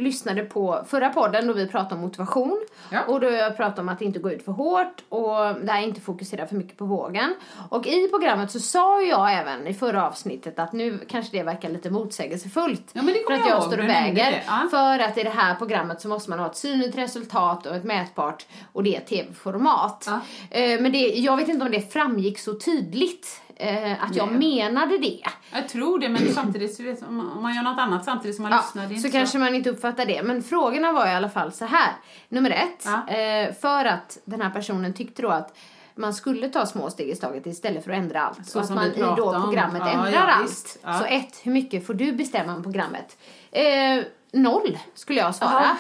lyssnade 0.00 0.42
på 0.42 0.84
förra 0.86 1.08
podden 1.08 1.46
då 1.46 1.52
vi 1.52 1.66
pratade 1.66 1.94
om 1.94 2.00
motivation. 2.00 2.66
Ja. 2.90 3.02
Och 3.02 3.20
då 3.20 3.30
jag 3.30 3.56
pratade 3.56 3.80
om 3.80 3.88
att 3.88 4.02
inte 4.02 4.18
gå 4.18 4.30
ut 4.30 4.44
för 4.44 4.52
hårt 4.52 5.02
och 5.08 5.64
där 5.64 5.80
inte 5.82 6.00
fokusera 6.00 6.46
för 6.46 6.56
mycket 6.56 6.76
på 6.78 6.84
vågen. 6.84 7.34
Och 7.68 7.86
i 7.86 8.08
programmet 8.08 8.50
så 8.50 8.60
sa 8.60 9.02
jag 9.02 9.32
även 9.38 9.66
i 9.66 9.74
förra 9.74 10.06
avsnittet 10.06 10.58
att 10.58 10.72
nu 10.72 10.98
kanske 11.08 11.36
det 11.36 11.42
verkar 11.42 11.68
lite 11.68 11.90
motsägelsefullt. 11.90 12.90
Ja, 12.92 13.02
för 13.02 13.34
att 13.34 13.40
jag 13.40 13.48
jag 13.48 13.62
står 13.62 13.78
och 13.78 13.88
väger. 13.88 14.42
ja. 14.46 14.68
För 14.70 14.98
att 14.98 15.18
i 15.18 15.22
det 15.22 15.30
här 15.30 15.54
programmet 15.54 16.00
så 16.00 16.08
måste 16.08 16.30
man 16.30 16.38
ha 16.38 16.46
ett 16.46 16.56
synligt 16.56 16.98
resultat 16.98 17.66
och 17.66 17.76
ett 17.76 17.84
mätbart 17.84 18.46
och 18.72 18.82
det 18.82 18.96
är 18.96 19.00
tv-format. 19.00 20.08
Eh, 20.50 20.80
men 20.80 20.92
det, 20.92 20.98
jag 20.98 21.36
vet 21.36 21.48
inte 21.48 21.64
om 21.64 21.72
det 21.72 21.92
framgick 21.92 22.38
så 22.38 22.54
tydligt 22.54 23.40
eh, 23.60 24.04
att 24.04 24.16
jag 24.16 24.32
Nej. 24.32 24.58
menade 24.58 24.98
det. 24.98 25.20
Jag 25.52 25.68
tror 25.68 25.98
det, 25.98 26.08
men 26.08 26.34
samtidigt 26.34 26.74
så 26.74 26.82
vet, 26.82 27.02
om 27.02 27.42
man 27.42 27.54
gör 27.54 27.62
något 27.62 27.78
annat 27.78 28.04
samtidigt 28.04 28.36
som 28.36 28.42
man 28.42 28.52
Ja, 28.52 28.58
lyssnar, 28.58 28.82
det 28.82 28.88
så 28.88 29.06
inte 29.06 29.18
kanske 29.18 29.38
man 29.38 29.54
inte 29.54 29.70
uppfattar 29.70 30.06
det. 30.06 30.22
Men 30.22 30.42
frågorna 30.42 30.92
var 30.92 31.06
i 31.06 31.10
alla 31.10 31.28
fall 31.30 31.52
så 31.52 31.64
här. 31.64 31.92
Nummer 32.28 32.50
ett, 32.50 32.84
Ja. 33.08 33.14
eh, 33.14 33.54
för 33.54 33.84
att 33.84 34.18
den 34.24 34.40
här 34.42 34.50
personen 34.50 34.94
tyckte 34.94 35.22
då 35.22 35.28
att 35.28 35.56
man 35.94 36.14
skulle 36.14 36.48
ta 36.48 36.66
små 36.66 36.90
steg 36.90 37.08
i 37.08 37.16
taget 37.16 37.46
istället 37.46 37.84
för 37.84 37.92
att 37.92 37.98
ändra 37.98 38.20
allt. 38.22 38.46
Så 38.46 38.58
och 38.58 38.60
att 38.60 38.66
som 38.66 38.74
man 38.76 38.86
i 38.86 38.88
då 38.98 39.04
pratade 39.04 39.36
om. 39.36 39.42
programmet 39.42 39.82
Ja, 39.84 39.90
ändrar 39.90 40.12
ja, 40.12 40.20
allt. 40.34 40.78
Ja. 40.82 40.98
Så 40.98 41.04
ett, 41.04 41.40
hur 41.42 41.52
mycket 41.52 41.86
får 41.86 41.94
du 41.94 42.12
bestämma 42.12 42.54
om 42.56 42.62
programmet? 42.62 43.18
Eh, 43.50 44.04
noll 44.32 44.78
skulle 44.94 45.20
jag 45.20 45.34
svara. 45.34 45.52
Jaha. 45.52 45.76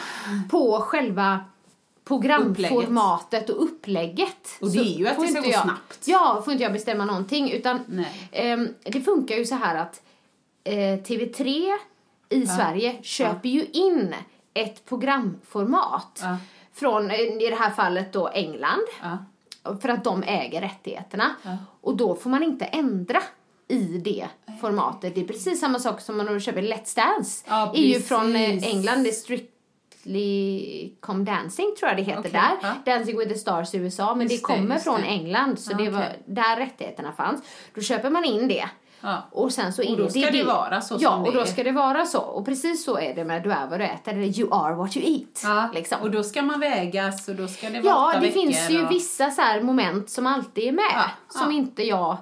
På 0.50 0.80
själva 0.80 1.40
programformatet 2.04 3.50
och 3.50 3.64
upplägget. 3.64 4.48
Och 4.60 4.70
det 4.70 4.78
är 4.78 4.98
ju 4.98 5.08
att 5.08 5.20
det 5.20 5.28
ska 5.28 5.40
gå 5.40 5.48
jag, 5.48 5.62
snabbt. 5.62 5.98
Ja, 6.04 6.42
får 6.44 6.52
inte 6.52 6.62
jag 6.62 6.72
bestämma 6.72 7.04
någonting 7.04 7.50
utan. 7.50 8.04
Ehm, 8.32 8.68
det 8.82 9.00
funkar 9.00 9.36
ju 9.36 9.44
så 9.46 9.54
här 9.54 9.76
att 9.76 10.02
eh, 10.64 10.72
TV3 10.74 11.72
i 12.28 12.46
Sverige 12.46 12.98
köper 13.02 13.48
ju 13.48 13.64
in 13.64 14.14
ett 14.54 14.84
programformat 14.84 16.18
Ja. 16.22 16.36
från, 16.72 17.10
eh, 17.10 17.20
i 17.20 17.46
det 17.50 17.56
här 17.56 17.70
fallet 17.70 18.12
då 18.12 18.28
England, 18.28 18.86
Ja. 19.02 19.18
för 19.82 19.88
att 19.88 20.04
de 20.04 20.22
äger 20.22 20.60
rättigheterna. 20.60 21.34
Och 21.80 21.96
då 21.96 22.14
får 22.14 22.30
man 22.30 22.42
inte 22.42 22.64
ändra 22.64 23.22
i 23.68 23.78
det 24.04 24.26
formatet. 24.60 25.14
Det 25.14 25.20
är 25.20 25.24
precis 25.26 25.60
samma 25.60 25.78
sak 25.78 26.00
som 26.00 26.18
när 26.18 26.34
du 26.34 26.40
köper 26.40 26.62
Let's 26.62 26.96
Dance. 26.96 27.44
Ja, 27.48 27.72
är 27.74 27.82
ju 27.82 28.00
från 28.00 28.36
eh, 28.36 28.64
England, 28.68 29.02
det 29.02 29.08
är 29.10 29.12
Strictly 30.00 30.92
Come 31.00 31.24
Dancing 31.24 31.74
tror 31.78 31.88
jag 31.88 31.96
det 31.96 32.02
heter 32.02 32.20
Okej, 32.20 32.30
där. 32.32 32.50
ja. 32.84 32.92
Dancing 32.92 33.18
with 33.18 33.32
the 33.32 33.38
Stars 33.38 33.74
i 33.74 33.78
USA, 33.78 34.14
men 34.14 34.26
Just 34.28 34.46
det 34.46 34.52
det, 34.52 34.58
kommer 34.58 34.74
just 34.74 34.84
från 34.84 35.00
det. 35.00 35.06
England 35.06 35.58
så 35.58 35.72
Ja, 35.72 35.76
det 35.76 35.90
var 35.90 35.98
okej. 36.00 36.22
där 36.26 36.56
rättigheterna 36.56 37.12
fanns. 37.12 37.42
Då 37.74 37.80
köper 37.80 38.10
man 38.10 38.24
in 38.24 38.48
det. 38.48 38.68
Ja. 39.02 39.22
Och 39.32 39.52
sen 39.52 39.72
så 39.72 39.90
Och 39.92 39.96
då 39.98 40.08
ska 40.08 40.30
det 40.30 40.42
vara 40.44 40.80
så 40.80 40.96
Ja, 41.00 41.16
och 41.16 41.24
det 41.24 41.30
då 41.32 41.40
är. 41.40 41.44
ska 41.44 41.64
det 41.64 41.72
vara 41.72 42.06
så. 42.06 42.20
Och 42.20 42.44
precis 42.44 42.84
så 42.84 42.98
är 42.98 43.14
det 43.14 43.24
med 43.24 43.42
du 43.42 43.52
är 43.52 43.66
vad 43.66 43.80
du 43.80 43.84
äter, 43.84 44.12
eller 44.12 44.38
you 44.40 44.54
are 44.54 44.74
what 44.74 44.96
you 44.96 45.06
eat. 45.14 45.40
Ja, 45.44 45.70
Liksom. 45.74 46.00
och 46.00 46.10
då 46.10 46.22
ska 46.22 46.42
man 46.42 46.60
vägas 46.60 47.28
och 47.28 47.34
då 47.34 47.48
ska 47.48 47.70
det 47.70 47.80
vara 47.80 48.12
Ja, 48.14 48.20
det 48.20 48.30
finns 48.30 48.70
ju 48.70 48.84
och... 48.84 48.90
vissa 48.90 49.30
så 49.30 49.42
här 49.42 49.60
moment 49.60 50.10
som 50.10 50.26
alltid 50.26 50.68
är 50.68 50.72
med. 50.72 50.84
Ja, 50.94 51.04
Som 51.40 51.52
inte 51.52 51.82
jag 51.82 52.16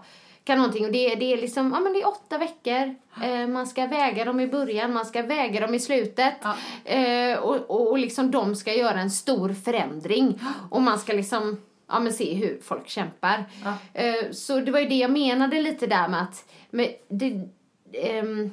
kan 0.49 0.59
någonting. 0.59 0.85
Och 0.87 0.93
det, 0.93 1.15
det 1.15 1.33
är 1.33 1.37
liksom, 1.37 1.73
ja 1.73 1.81
men 1.81 1.93
det 1.93 2.01
är 2.03 2.09
åtta 2.09 2.39
veckor. 2.39 2.95
Eh, 3.25 3.47
man 3.47 3.66
ska 3.66 3.87
väga 3.87 4.25
dem 4.25 4.41
i 4.41 4.47
början, 4.47 4.93
man 4.93 5.07
ska 5.07 5.23
väga 5.23 5.61
dem 5.61 5.75
i 5.75 5.81
slutet. 5.81 6.35
Ja. 6.43 6.57
Eh, 6.93 7.39
och, 7.39 7.57
och, 7.57 7.91
och 7.91 7.99
liksom 7.99 8.31
de 8.31 8.57
ska 8.57 8.75
göra 8.75 9.01
en 9.01 9.11
stor 9.11 9.53
förändring. 9.53 10.41
Och 10.70 10.83
man 10.83 10.99
ska 10.99 11.12
liksom, 11.12 11.61
ja 11.89 12.01
men 12.01 12.12
se 12.12 12.35
hur 12.35 12.61
folk 12.62 12.89
kämpar. 12.89 13.45
Ja. 13.65 13.75
Eh, 14.03 14.31
så 14.33 14.61
det 14.61 14.70
var 14.73 14.81
ju 14.81 14.89
det 14.89 14.95
jag 14.95 15.11
menade 15.11 15.62
lite 15.62 15.87
där 15.87 16.09
med 16.09 16.23
att, 16.23 16.45
med 16.70 16.95
det, 17.09 17.49
ehm, 17.93 18.51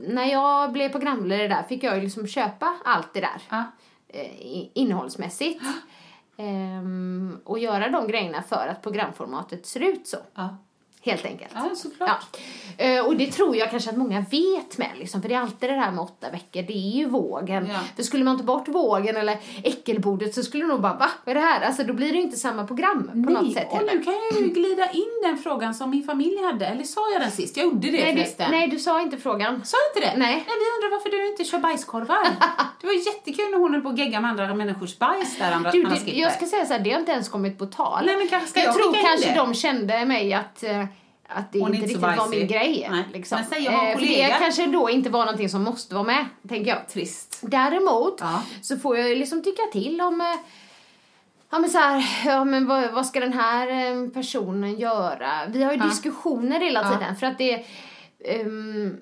när 0.00 0.26
jag 0.26 0.72
blev 0.72 0.88
programledare 0.88 1.48
där 1.48 1.62
fick 1.62 1.82
jag 1.84 1.94
ju 1.96 2.00
liksom 2.02 2.26
köpa 2.26 2.74
allt 2.84 3.14
det 3.14 3.20
där 3.20 3.42
Ja. 3.50 3.64
eh, 4.08 4.68
innehållsmässigt. 4.74 5.62
Ehm, 6.36 7.38
och 7.44 7.58
göra 7.58 7.88
de 7.88 8.06
grejerna 8.08 8.42
för 8.42 8.66
att 8.70 8.82
programformatet 8.82 9.66
ser 9.66 9.80
ut 9.80 10.06
så. 10.06 10.16
Ja. 10.34 10.56
Helt 11.04 11.24
enkelt. 11.26 11.50
Ja, 11.54 11.70
såklart. 11.76 12.10
Ja. 12.78 12.84
Eh, 12.84 13.04
Och 13.06 13.16
det 13.16 13.26
tror 13.32 13.56
jag 13.56 13.70
kanske 13.70 13.90
att 13.90 13.96
många 13.96 14.20
vet 14.20 14.78
med 14.78 14.88
liksom, 14.98 15.22
för 15.22 15.28
det 15.28 15.34
är 15.34 15.40
alltid 15.40 15.70
det 15.70 15.74
här 15.76 15.90
med 15.90 16.02
åtta 16.04 16.30
veckor, 16.30 16.62
det 16.62 16.72
är 16.72 16.96
ju 16.96 17.06
vågen. 17.08 17.68
Ja. 17.72 17.78
För 17.96 18.02
skulle 18.02 18.24
man 18.24 18.38
ta 18.38 18.44
bort 18.44 18.68
vågen 18.68 19.16
eller 19.16 19.36
äckelbordet 19.64 20.34
så 20.34 20.42
skulle 20.42 20.64
nog 20.66 20.80
bara, 20.80 20.94
va? 20.94 21.10
Vad 21.24 21.36
är 21.36 21.40
det 21.40 21.46
här? 21.46 21.60
Alltså 21.60 21.84
då 21.84 21.92
blir 21.92 22.08
det 22.08 22.14
ju 22.14 22.22
inte 22.22 22.36
samma 22.36 22.66
program 22.66 23.10
på 23.26 23.30
något 23.32 23.52
sätt 23.52 23.66
och 23.70 23.76
heller. 23.76 23.94
nu 23.94 24.02
kan 24.02 24.12
jag 24.14 24.40
ju 24.42 24.48
glida 24.48 24.90
in 24.90 25.20
den 25.22 25.38
frågan 25.38 25.74
som 25.74 25.90
min 25.90 26.04
familj 26.04 26.42
hade. 26.42 26.66
Eller 26.66 26.84
sa 26.84 27.00
jag 27.12 27.22
den 27.22 27.30
sist? 27.30 27.56
Jag 27.56 27.64
gjorde 27.66 27.90
det 27.90 27.92
Nej 27.92 28.12
du, 28.12 28.18
förresten. 28.20 28.50
nej, 28.50 28.68
du 28.68 28.78
sa 28.78 29.00
inte 29.00 29.16
frågan. 29.18 29.64
Sa 29.64 29.76
jag 29.76 30.02
inte 30.02 30.10
det? 30.12 30.18
Nej. 30.18 30.34
Nej, 30.34 30.44
vi 30.46 30.86
undrar 30.86 30.96
varför 30.96 31.10
du 31.10 31.28
inte 31.30 31.44
kör 31.44 31.58
bajskorvar. 31.58 32.26
det 32.80 32.86
var 32.86 32.94
jättekul 33.06 33.50
när 33.50 33.58
hon 33.58 33.72
höll 33.72 33.82
på 33.82 33.88
att 33.88 33.98
gegga 33.98 34.20
med 34.20 34.30
andra 34.30 34.54
människors 34.54 34.98
bajs 34.98 35.38
där, 35.38 35.52
andra, 35.52 35.70
Du, 35.70 35.82
det, 35.84 36.12
jag 36.12 36.32
ska 36.32 36.46
säga 36.46 36.66
så 36.66 36.72
här, 36.72 36.80
det 36.80 36.90
har 36.90 37.00
inte 37.00 37.12
ens 37.12 37.28
kommit 37.28 37.58
på 37.58 37.66
tal. 37.66 38.06
Nej, 38.06 38.16
men 38.16 38.28
kanske 38.28 38.48
ska 38.48 38.60
jag 38.60 38.68
jag 38.68 38.74
tror 38.74 38.92
kanske 38.92 39.28
det? 39.28 39.34
de 39.36 39.54
kände 39.54 40.04
mig 40.04 40.34
att, 40.34 40.62
eh, 40.62 40.84
att 41.32 41.52
det 41.52 41.58
inte 41.58 41.70
inte 41.72 41.82
riktigt 41.86 42.00
var 42.02 42.28
min 42.30 42.46
grej. 42.46 42.88
Nej. 42.90 43.04
Liksom. 43.12 43.36
Men 43.38 43.46
säg, 43.46 43.64
jag 43.64 43.72
har 43.72 43.86
en 43.86 43.92
för 43.92 44.00
det 44.00 44.06
kollega. 44.14 44.38
kanske 44.38 44.66
då 44.66 44.90
inte 44.90 45.10
var 45.10 45.24
någonting 45.24 45.48
som 45.48 45.62
måste 45.62 45.94
vara 45.94 46.04
med, 46.04 46.26
tänker 46.48 46.70
jag. 46.70 46.88
Trist. 46.88 47.38
Däremot 47.42 48.16
Ja. 48.20 48.42
så 48.62 48.76
får 48.78 48.98
jag 48.98 49.08
ju 49.08 49.14
liksom 49.14 49.42
tycka 49.42 49.62
till 49.72 50.00
om 50.00 50.20
eh, 50.20 50.26
Ja 51.50 51.58
men 51.58 51.70
så 51.70 51.78
här, 51.78 52.04
ja 52.26 52.44
men 52.44 52.66
vad, 52.66 52.92
vad 52.92 53.06
ska 53.06 53.20
den 53.20 53.32
här 53.32 53.68
eh, 53.68 54.08
personen 54.08 54.78
göra? 54.78 55.30
Vi 55.48 55.62
har 55.62 55.72
ju 55.72 55.78
Ja. 55.78 55.84
diskussioner 55.84 56.60
hela 56.60 56.82
Ja. 56.82 56.90
tiden 56.98 57.16
för 57.16 57.26
att 57.26 57.38
det 57.38 57.64
ehm, 58.24 58.96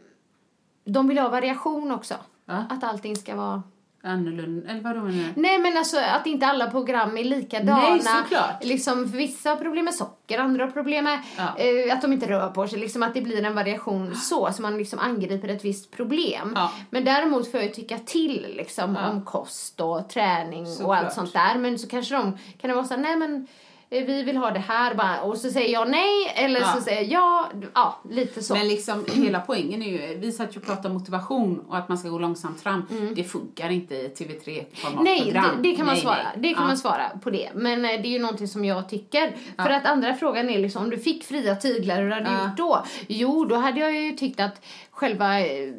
De 0.85 1.09
vill 1.09 1.19
ha 1.19 1.28
variation 1.28 1.90
också. 1.90 2.15
Ja. 2.47 2.65
Att 2.70 2.85
allting 2.85 3.16
ska 3.16 3.35
vara 3.36 3.62
Annorlunda, 4.02 4.70
eller 4.70 4.81
vad 4.81 4.97
då 4.97 5.01
menar 5.01 5.28
du? 5.35 5.40
Nej 5.43 5.59
men 5.59 5.77
alltså 5.77 5.98
att 5.98 6.27
inte 6.27 6.47
alla 6.47 6.70
program 6.70 7.16
är 7.18 7.24
likadana. 7.24 7.81
Nej, 7.89 8.01
såklart. 8.02 8.64
Liksom, 8.64 9.05
vissa 9.05 9.48
har 9.51 9.56
problem 9.56 9.85
med 9.85 9.94
socker, 9.94 10.39
andra 10.39 10.64
har 10.64 10.70
problem 10.70 11.05
med 11.05 11.18
Ja. 11.36 11.56
eh, 11.59 11.93
att 11.94 12.02
de 12.02 12.12
inte 12.12 12.27
rör 12.28 12.48
på 12.51 12.68
sig. 12.68 12.78
Liksom 12.78 13.02
att 13.02 13.14
det 13.14 13.20
blir 13.22 13.44
en 13.44 13.55
variation 13.55 14.14
så, 14.16 14.52
så 14.52 14.62
man 14.62 14.78
liksom 14.78 14.98
angriper 14.98 15.48
ett 15.48 15.64
visst 15.64 15.90
problem. 15.90 16.52
Ja. 16.56 16.72
Men 16.90 17.05
däremot 17.05 17.51
får 17.51 17.60
jag 17.60 17.66
ju 17.68 17.74
tycka 17.74 17.98
till 17.98 18.47
liksom 18.56 18.94
Ja. 19.01 19.09
om 19.10 19.24
kost 19.24 19.81
och 19.81 20.09
träning 20.09 20.62
och 20.62 20.68
Såklart. 20.68 21.05
allt 21.05 21.12
sånt 21.12 21.32
där. 21.32 21.59
Men 21.59 21.78
så 21.78 21.89
kanske 21.89 22.14
de, 22.14 22.39
kan 22.60 22.68
det 22.70 22.74
vara 22.74 22.85
så 22.86 22.94
här, 22.94 23.01
nej 23.02 23.16
men 23.16 23.47
vi 23.90 24.22
vill 24.22 24.36
ha 24.36 24.50
det 24.50 24.58
här 24.58 24.94
bara. 24.94 25.20
Och 25.20 25.36
så 25.38 25.50
säger 25.50 25.72
jag 25.72 25.90
nej 25.90 26.32
eller 26.34 26.60
Ja. 26.60 26.66
så 26.76 26.80
säger 26.80 27.12
jag 27.12 27.12
ja. 27.12 27.50
Ja, 27.74 27.98
lite 28.10 28.42
så. 28.42 28.54
Men 28.54 28.68
liksom 28.68 29.04
hela 29.14 29.40
poängen 29.40 29.82
är 29.82 29.86
ju, 29.90 30.18
vi 30.18 30.32
satt 30.32 30.56
ju 30.56 30.60
och 30.60 30.66
pratade 30.66 30.94
motivation 30.94 31.64
och 31.68 31.76
att 31.76 31.88
man 31.88 31.98
ska 31.98 32.08
gå 32.08 32.18
långsamt 32.18 32.60
fram. 32.62 32.86
Det 33.16 33.24
funkar 33.24 33.70
inte 33.70 33.94
i 33.94 34.08
TV3-format 34.18 34.92
Mm. 34.92 35.04
Nej, 35.04 35.22
program. 35.24 35.44
det, 35.62 35.68
det 35.70 35.76
kan 35.76 35.86
man 35.86 35.94
Nej, 35.94 36.02
svara. 36.02 36.16
nej. 36.16 36.32
Det 36.36 36.54
kan 36.54 36.62
Ja. 36.62 36.66
man 36.68 36.78
svara 36.78 37.10
på 37.22 37.30
det. 37.30 37.50
Men 37.54 37.84
eh, 37.84 37.90
det 37.90 38.08
är 38.08 38.12
ju 38.12 38.18
någonting 38.18 38.48
som 38.48 38.64
jag 38.64 38.88
tycker. 38.88 39.32
För 39.56 39.70
att 39.70 39.86
andra 39.86 40.14
frågan 40.14 40.50
är 40.50 40.58
liksom, 40.58 40.82
om 40.84 40.90
du 40.90 40.98
fick 40.98 41.24
fria 41.24 41.56
tyglar, 41.56 42.02
hur 42.02 42.10
hade 42.10 42.24
du 42.24 42.30
Ja. 42.32 42.44
gjort 42.48 42.56
då? 42.56 42.84
Jo, 43.08 43.44
då 43.44 43.56
hade 43.56 43.80
jag 43.80 43.92
ju 43.96 44.12
tyckt 44.12 44.40
att 44.40 44.62
själva, 45.01 45.40
eh, 45.40 45.72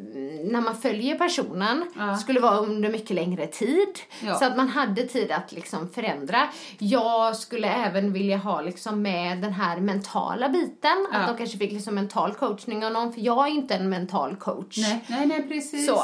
när 0.44 0.60
man 0.60 0.76
följer 0.76 1.18
personen, 1.18 1.84
Ja. 1.98 2.16
skulle 2.16 2.40
vara 2.40 2.56
under 2.58 2.88
mycket 2.90 3.10
längre 3.10 3.46
tid. 3.46 3.88
Ja. 4.26 4.34
Så 4.34 4.44
att 4.44 4.56
man 4.56 4.68
hade 4.68 5.02
tid 5.02 5.30
att 5.30 5.52
liksom 5.52 5.88
förändra. 5.88 6.48
Jag 6.78 7.36
skulle 7.36 7.68
även 7.68 8.12
vilja 8.12 8.36
ha 8.36 8.60
liksom 8.60 9.02
med 9.02 9.38
den 9.38 9.52
här 9.52 9.80
mentala 9.80 10.48
biten. 10.48 11.06
Ja. 11.12 11.18
Att 11.18 11.28
de 11.28 11.36
kanske 11.36 11.58
fick 11.58 11.72
liksom 11.72 11.94
mental 11.94 12.34
coachning 12.34 12.84
av 12.86 12.92
någon. 12.92 13.12
För 13.12 13.20
jag 13.20 13.46
är 13.46 13.50
inte 13.50 13.74
en 13.74 13.88
mental 13.88 14.36
coach. 14.36 14.76
Nej, 14.78 15.04
nej, 15.06 15.26
nej, 15.26 15.42
precis. 15.48 15.86
Så. 15.86 16.02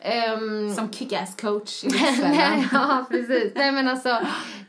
ehm, 0.00 0.74
Som 0.74 0.92
kick-ass 0.92 1.36
coach 1.40 1.84
i 1.84 1.88
Nej, 2.22 2.68
ja, 2.72 3.04
precis. 3.10 3.52
Nej, 3.54 3.72
men 3.72 3.88
alltså, 3.88 4.18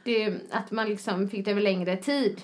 det, 0.03 0.34
att 0.52 0.72
man 0.72 0.90
liksom 0.90 1.30
fick 1.30 1.45
det 1.45 1.52
över 1.52 1.61
längre 1.61 1.98
tid. 1.98 2.41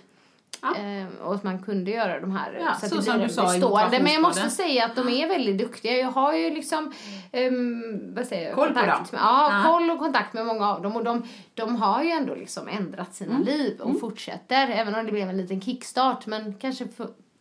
Ja. 0.76 0.82
Ehm, 0.82 1.08
och 1.24 1.36
att 1.36 1.44
man 1.44 1.60
kunde 1.64 1.92
göra 1.92 2.20
de 2.20 2.32
här 2.32 2.58
Ja, 2.62 2.70
att 2.72 2.90
så 2.90 2.96
det 2.96 3.02
som 3.02 3.16
blir 3.18 3.28
du 3.28 3.34
sa 3.34 3.44
bestående. 3.44 4.00
Men 4.04 4.14
jag 4.14 4.22
måste 4.22 4.50
säga 4.50 4.86
att 4.86 4.96
de 4.96 5.10
är 5.10 5.28
väldigt 5.28 5.58
duktiga. 5.58 5.92
Jag 5.98 6.12
har 6.12 6.34
ju 6.34 6.50
liksom, 6.50 6.94
ehm, 7.32 8.14
vad 8.16 8.26
säger 8.28 8.46
jag, 8.48 8.56
Koll 8.56 8.68
på 8.68 8.74
kontakt 8.74 8.98
dem. 8.98 9.08
med, 9.12 9.22
ja, 9.22 9.64
Ja. 9.64 9.72
koll 9.72 9.90
och 9.92 10.00
kontakt 10.00 10.34
med 10.34 10.46
många 10.46 10.70
av 10.74 10.82
dem. 10.82 10.96
Och 10.96 11.04
de, 11.04 11.24
de 11.54 11.76
har 11.76 12.04
ju 12.04 12.10
ändå 12.12 12.36
liksom 12.36 12.68
ändrat 12.68 13.16
sina 13.16 13.32
Mm. 13.32 13.46
liv 13.46 13.80
och 13.82 14.00
fortsätter. 14.00 14.68
Även 14.70 14.96
om 14.96 15.06
det 15.06 15.12
blev 15.12 15.30
en 15.30 15.38
liten 15.38 15.62
kickstart. 15.62 16.26
Men 16.26 16.54
kanske 16.54 16.88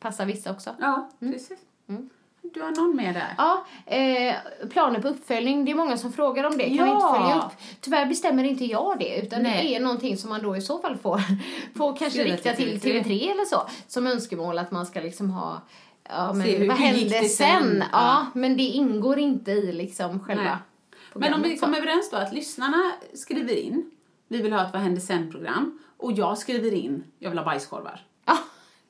passar 0.01 0.25
vissa 0.25 0.51
också. 0.51 0.71
Ja, 0.81 1.11
precis. 1.21 1.59
Du 2.55 2.63
har 2.63 2.71
någon 2.71 2.97
med 2.97 3.15
där? 3.15 3.35
Ja, 3.39 3.67
eh, 3.87 4.35
planer 4.71 5.01
på 5.01 5.09
uppföljning. 5.09 5.65
Det 5.65 5.71
är 5.71 5.75
många 5.75 5.97
som 5.97 6.13
frågar 6.13 6.45
om 6.45 6.59
det. 6.59 6.65
Kan 6.65 6.73
vi 6.73 6.79
Ja. 6.79 6.95
inte 6.95 7.21
följa 7.21 7.37
upp? 7.47 7.53
Tyvärr 7.81 8.07
bestämmer 8.07 8.45
inte 8.45 8.65
jag 8.65 8.99
det. 8.99 9.17
Utan 9.23 9.43
Nej. 9.43 9.63
det 9.65 9.77
är 9.77 9.81
någonting 9.81 10.17
som 10.17 10.31
man 10.31 10.43
då 10.43 10.57
i 10.57 10.61
så 10.61 10.79
fall 10.79 10.97
får, 10.97 11.21
får 11.79 11.97
kanske 11.97 12.11
Skriva 12.21 12.37
rikta 12.37 12.53
till 12.53 12.81
till 12.81 12.93
TV3. 12.93 13.03
TV3 13.05 13.31
eller 13.31 13.45
så. 13.45 13.69
Som 13.87 14.07
önskemål 14.07 14.59
att 14.59 14.71
man 14.71 14.87
ska 14.87 15.01
liksom 15.01 15.31
ha 15.31 15.63
Ja, 16.09 16.33
men 16.33 16.47
Se 16.47 16.57
hur- 16.59 16.69
vad 16.69 16.77
hände 16.77 17.11
sen? 17.11 17.29
sen? 17.29 17.79
Ja. 17.79 17.87
Ja. 17.93 18.27
men 18.35 18.57
det 18.57 18.63
ingår 18.63 19.19
inte 19.19 19.51
i 19.51 19.73
liksom 19.73 20.21
själva 20.21 20.43
Nej. 20.45 20.57
Men 21.15 21.35
om 21.35 21.43
vi 21.43 21.57
kommer 21.57 21.79
överens 21.79 22.11
då 22.11 22.17
att 22.17 22.33
lyssnarna 22.33 22.93
skriver 23.15 23.57
in, 23.59 23.91
vi 24.29 24.43
vill 24.43 24.53
ha 24.53 24.67
ett 24.67 24.73
Vad 24.73 24.83
hände 24.83 25.01
sen-program 25.01 25.79
och 25.97 26.13
jag 26.13 26.39
skriver 26.39 26.75
in, 26.75 27.05
jag 27.19 27.31
vill 27.31 27.39
ha 27.39 27.45
bajskorvar. 27.47 28.06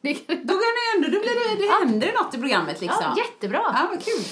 Ja, 0.01 0.13
det. 0.27 0.35
Då 0.35 0.53
kan 0.53 0.59
det 0.59 0.97
ändå, 0.97 1.09
då 1.09 1.21
blir 1.23 1.57
det, 1.57 1.63
det 1.67 1.73
händer 1.87 2.13
något 2.23 2.35
i 2.35 2.39
programmet 2.39 2.81
liksom. 2.81 2.99
ja, 3.03 3.15
jättebra. 3.17 3.61
Ja, 3.65 3.87
vad 3.91 4.05
kul. 4.05 4.25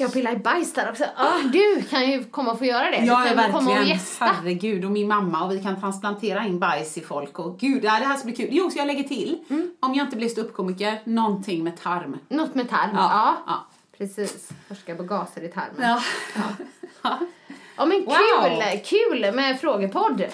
Jag 0.00 0.12
pillar 0.12 0.32
i 0.32 0.36
bajs 0.36 0.72
där 0.72 0.90
också. 0.90 1.04
Ja, 1.16 1.32
du 1.52 1.82
kan 1.82 2.10
ju 2.10 2.24
komma 2.24 2.52
och 2.52 2.58
få 2.58 2.64
göra 2.64 2.90
det. 2.90 2.96
Ja, 2.96 3.20
du 3.22 3.28
ja, 3.28 3.34
kan 3.34 3.52
komma 3.52 3.58
och 3.70 3.76
verkligen. 3.76 3.98
gästa. 3.98 4.24
Herregud, 4.24 4.84
och 4.84 4.90
min 4.90 5.08
mamma 5.08 5.44
och 5.44 5.52
vi 5.52 5.62
kan 5.62 5.80
transplantera 5.80 6.46
in 6.46 6.58
bajs 6.58 6.96
i 6.98 7.00
folk 7.00 7.38
och 7.38 7.58
gud, 7.58 7.84
ja, 7.84 7.98
det 7.98 8.04
här 8.06 8.16
ska 8.16 8.24
bli 8.24 8.36
kul. 8.36 8.48
Jo, 8.50 8.70
så 8.70 8.78
jag 8.78 8.86
lägger 8.86 9.02
till, 9.04 9.38
Mm. 9.50 9.70
om 9.80 9.94
jag 9.94 10.06
inte 10.06 10.16
blir 10.16 10.28
ståuppkomiker, 10.28 11.00
någonting 11.04 11.64
med 11.64 11.82
tarm. 11.82 12.18
Något 12.28 12.54
med 12.54 12.70
tarm. 12.70 12.90
Ja, 12.94 13.10
Ja, 13.12 13.36
ja. 13.46 13.66
precis. 13.98 14.48
Forska 14.68 14.94
på 14.94 15.02
gaser 15.02 15.44
i 15.44 15.48
tarmen. 15.48 15.74
Ja. 17.02 17.18
Ja 17.76 17.86
men 17.86 18.04
Wow. 18.04 18.14
kul, 18.44 18.80
kul 18.84 19.34
med 19.34 19.60
frågepodd. 19.60 20.24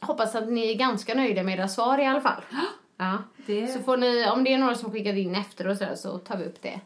Hoppas 0.00 0.34
att 0.34 0.48
ni 0.48 0.70
är 0.70 0.74
ganska 0.74 1.14
nöjda 1.14 1.42
med 1.42 1.58
era 1.58 1.68
svar 1.68 1.98
i 1.98 2.06
alla 2.06 2.20
fall. 2.20 2.42
Ja. 3.00 3.18
Det- 3.46 3.66
Så 3.66 3.80
får 3.82 3.96
ni, 3.96 4.26
om 4.30 4.44
det 4.44 4.52
är 4.54 4.58
några 4.58 4.74
som 4.74 4.92
skickat 4.92 5.14
in 5.16 5.34
efter 5.34 5.66
och 5.66 5.76
sådär 5.76 5.94
så 5.96 6.18
tar 6.18 6.36
vi 6.36 6.44
upp 6.44 6.62
det. 6.62 6.80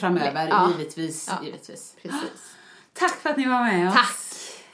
Framöver, 0.00 0.48
Ja. 0.48 0.70
givetvis. 0.70 1.28
Ja. 1.30 1.44
givetvis. 1.46 1.96
Precis. 2.02 2.56
Tack 2.92 3.14
för 3.20 3.30
att 3.30 3.36
ni 3.36 3.48
var 3.48 3.62
med 3.64 3.88
oss. 3.88 3.94
Tack. 3.94 4.16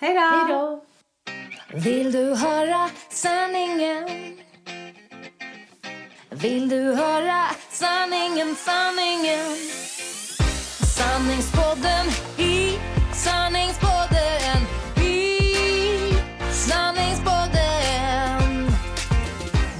Hej 0.00 0.14
då. 0.14 0.20
Hej 0.20 0.54
då. 0.54 0.84
Vill 1.78 2.12
du 2.12 2.34
höra 2.34 2.90
sanningen? 3.10 4.08
Vill 6.30 6.68
du 6.68 6.94
höra 6.94 7.44
sanningen, 7.70 8.54
sanningen? 8.56 9.56
Sanningspodden 10.96 12.06
i 12.38 12.78
sanningspodden 13.14 14.56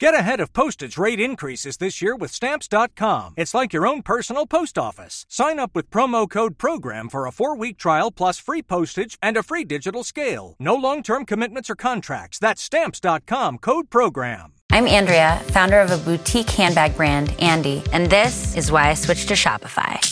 Get 0.00 0.14
ahead 0.14 0.40
of 0.40 0.54
postage 0.54 0.96
rate 0.96 1.20
increases 1.20 1.76
this 1.76 2.00
year 2.00 2.16
with 2.16 2.32
Stamps.com. 2.32 3.34
It's 3.36 3.52
like 3.52 3.74
your 3.74 3.86
own 3.86 4.00
personal 4.00 4.46
post 4.46 4.78
office. 4.78 5.26
Sign 5.28 5.58
up 5.58 5.72
with 5.74 5.90
promo 5.90 6.26
code 6.28 6.56
PROGRAM 6.56 7.10
for 7.10 7.26
a 7.26 7.32
four 7.32 7.54
week 7.54 7.76
trial 7.76 8.10
plus 8.10 8.38
free 8.38 8.62
postage 8.62 9.18
and 9.22 9.36
a 9.36 9.42
free 9.42 9.62
digital 9.62 10.02
scale. 10.02 10.56
No 10.58 10.74
long 10.74 11.02
term 11.02 11.26
commitments 11.26 11.68
or 11.68 11.74
contracts. 11.74 12.38
That's 12.38 12.62
Stamps.com 12.62 13.58
code 13.58 13.90
PROGRAM. 13.90 14.54
I'm 14.72 14.86
Andrea, 14.86 15.38
founder 15.48 15.80
of 15.80 15.90
a 15.90 15.98
boutique 15.98 16.48
handbag 16.48 16.96
brand, 16.96 17.34
Andy, 17.38 17.82
and 17.92 18.08
this 18.08 18.56
is 18.56 18.72
why 18.72 18.88
I 18.88 18.94
switched 18.94 19.28
to 19.28 19.34
Shopify. 19.34 20.09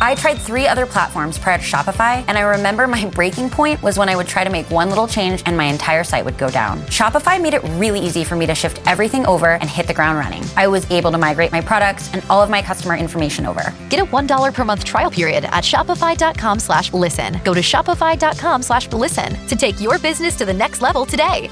I 0.00 0.14
tried 0.14 0.36
three 0.38 0.66
other 0.66 0.86
platforms 0.86 1.38
prior 1.38 1.58
to 1.58 1.64
Shopify, 1.64 2.24
and 2.28 2.38
I 2.38 2.42
remember 2.42 2.86
my 2.86 3.04
breaking 3.06 3.50
point 3.50 3.82
was 3.82 3.98
when 3.98 4.08
I 4.08 4.16
would 4.16 4.26
try 4.26 4.44
to 4.44 4.50
make 4.50 4.70
one 4.70 4.88
little 4.88 5.06
change 5.06 5.42
and 5.46 5.56
my 5.56 5.64
entire 5.64 6.04
site 6.04 6.24
would 6.24 6.38
go 6.38 6.50
down. 6.50 6.80
Shopify 6.82 7.40
made 7.40 7.54
it 7.54 7.62
really 7.78 8.00
easy 8.00 8.24
for 8.24 8.36
me 8.36 8.46
to 8.46 8.54
shift 8.54 8.80
everything 8.86 9.26
over 9.26 9.52
and 9.52 9.70
hit 9.70 9.86
the 9.86 9.94
ground 9.94 10.18
running. 10.18 10.44
I 10.56 10.66
was 10.66 10.88
able 10.90 11.10
to 11.10 11.18
migrate 11.18 11.52
my 11.52 11.60
products 11.60 12.12
and 12.12 12.24
all 12.30 12.42
of 12.42 12.50
my 12.50 12.62
customer 12.62 12.96
information 12.96 13.46
over. 13.46 13.74
Get 13.88 14.00
a 14.00 14.04
$1 14.04 14.54
per 14.54 14.64
month 14.64 14.84
trial 14.84 15.10
period 15.10 15.44
at 15.46 15.64
shopify.com 15.64 16.58
slash 16.58 16.92
listen. 16.92 17.40
Go 17.44 17.54
to 17.54 17.60
shopify.com 17.60 18.62
slash 18.62 18.92
listen 18.92 19.34
to 19.46 19.56
take 19.56 19.80
your 19.80 19.98
business 19.98 20.36
to 20.36 20.44
the 20.44 20.54
next 20.54 20.80
level 20.80 21.04
today. 21.06 21.48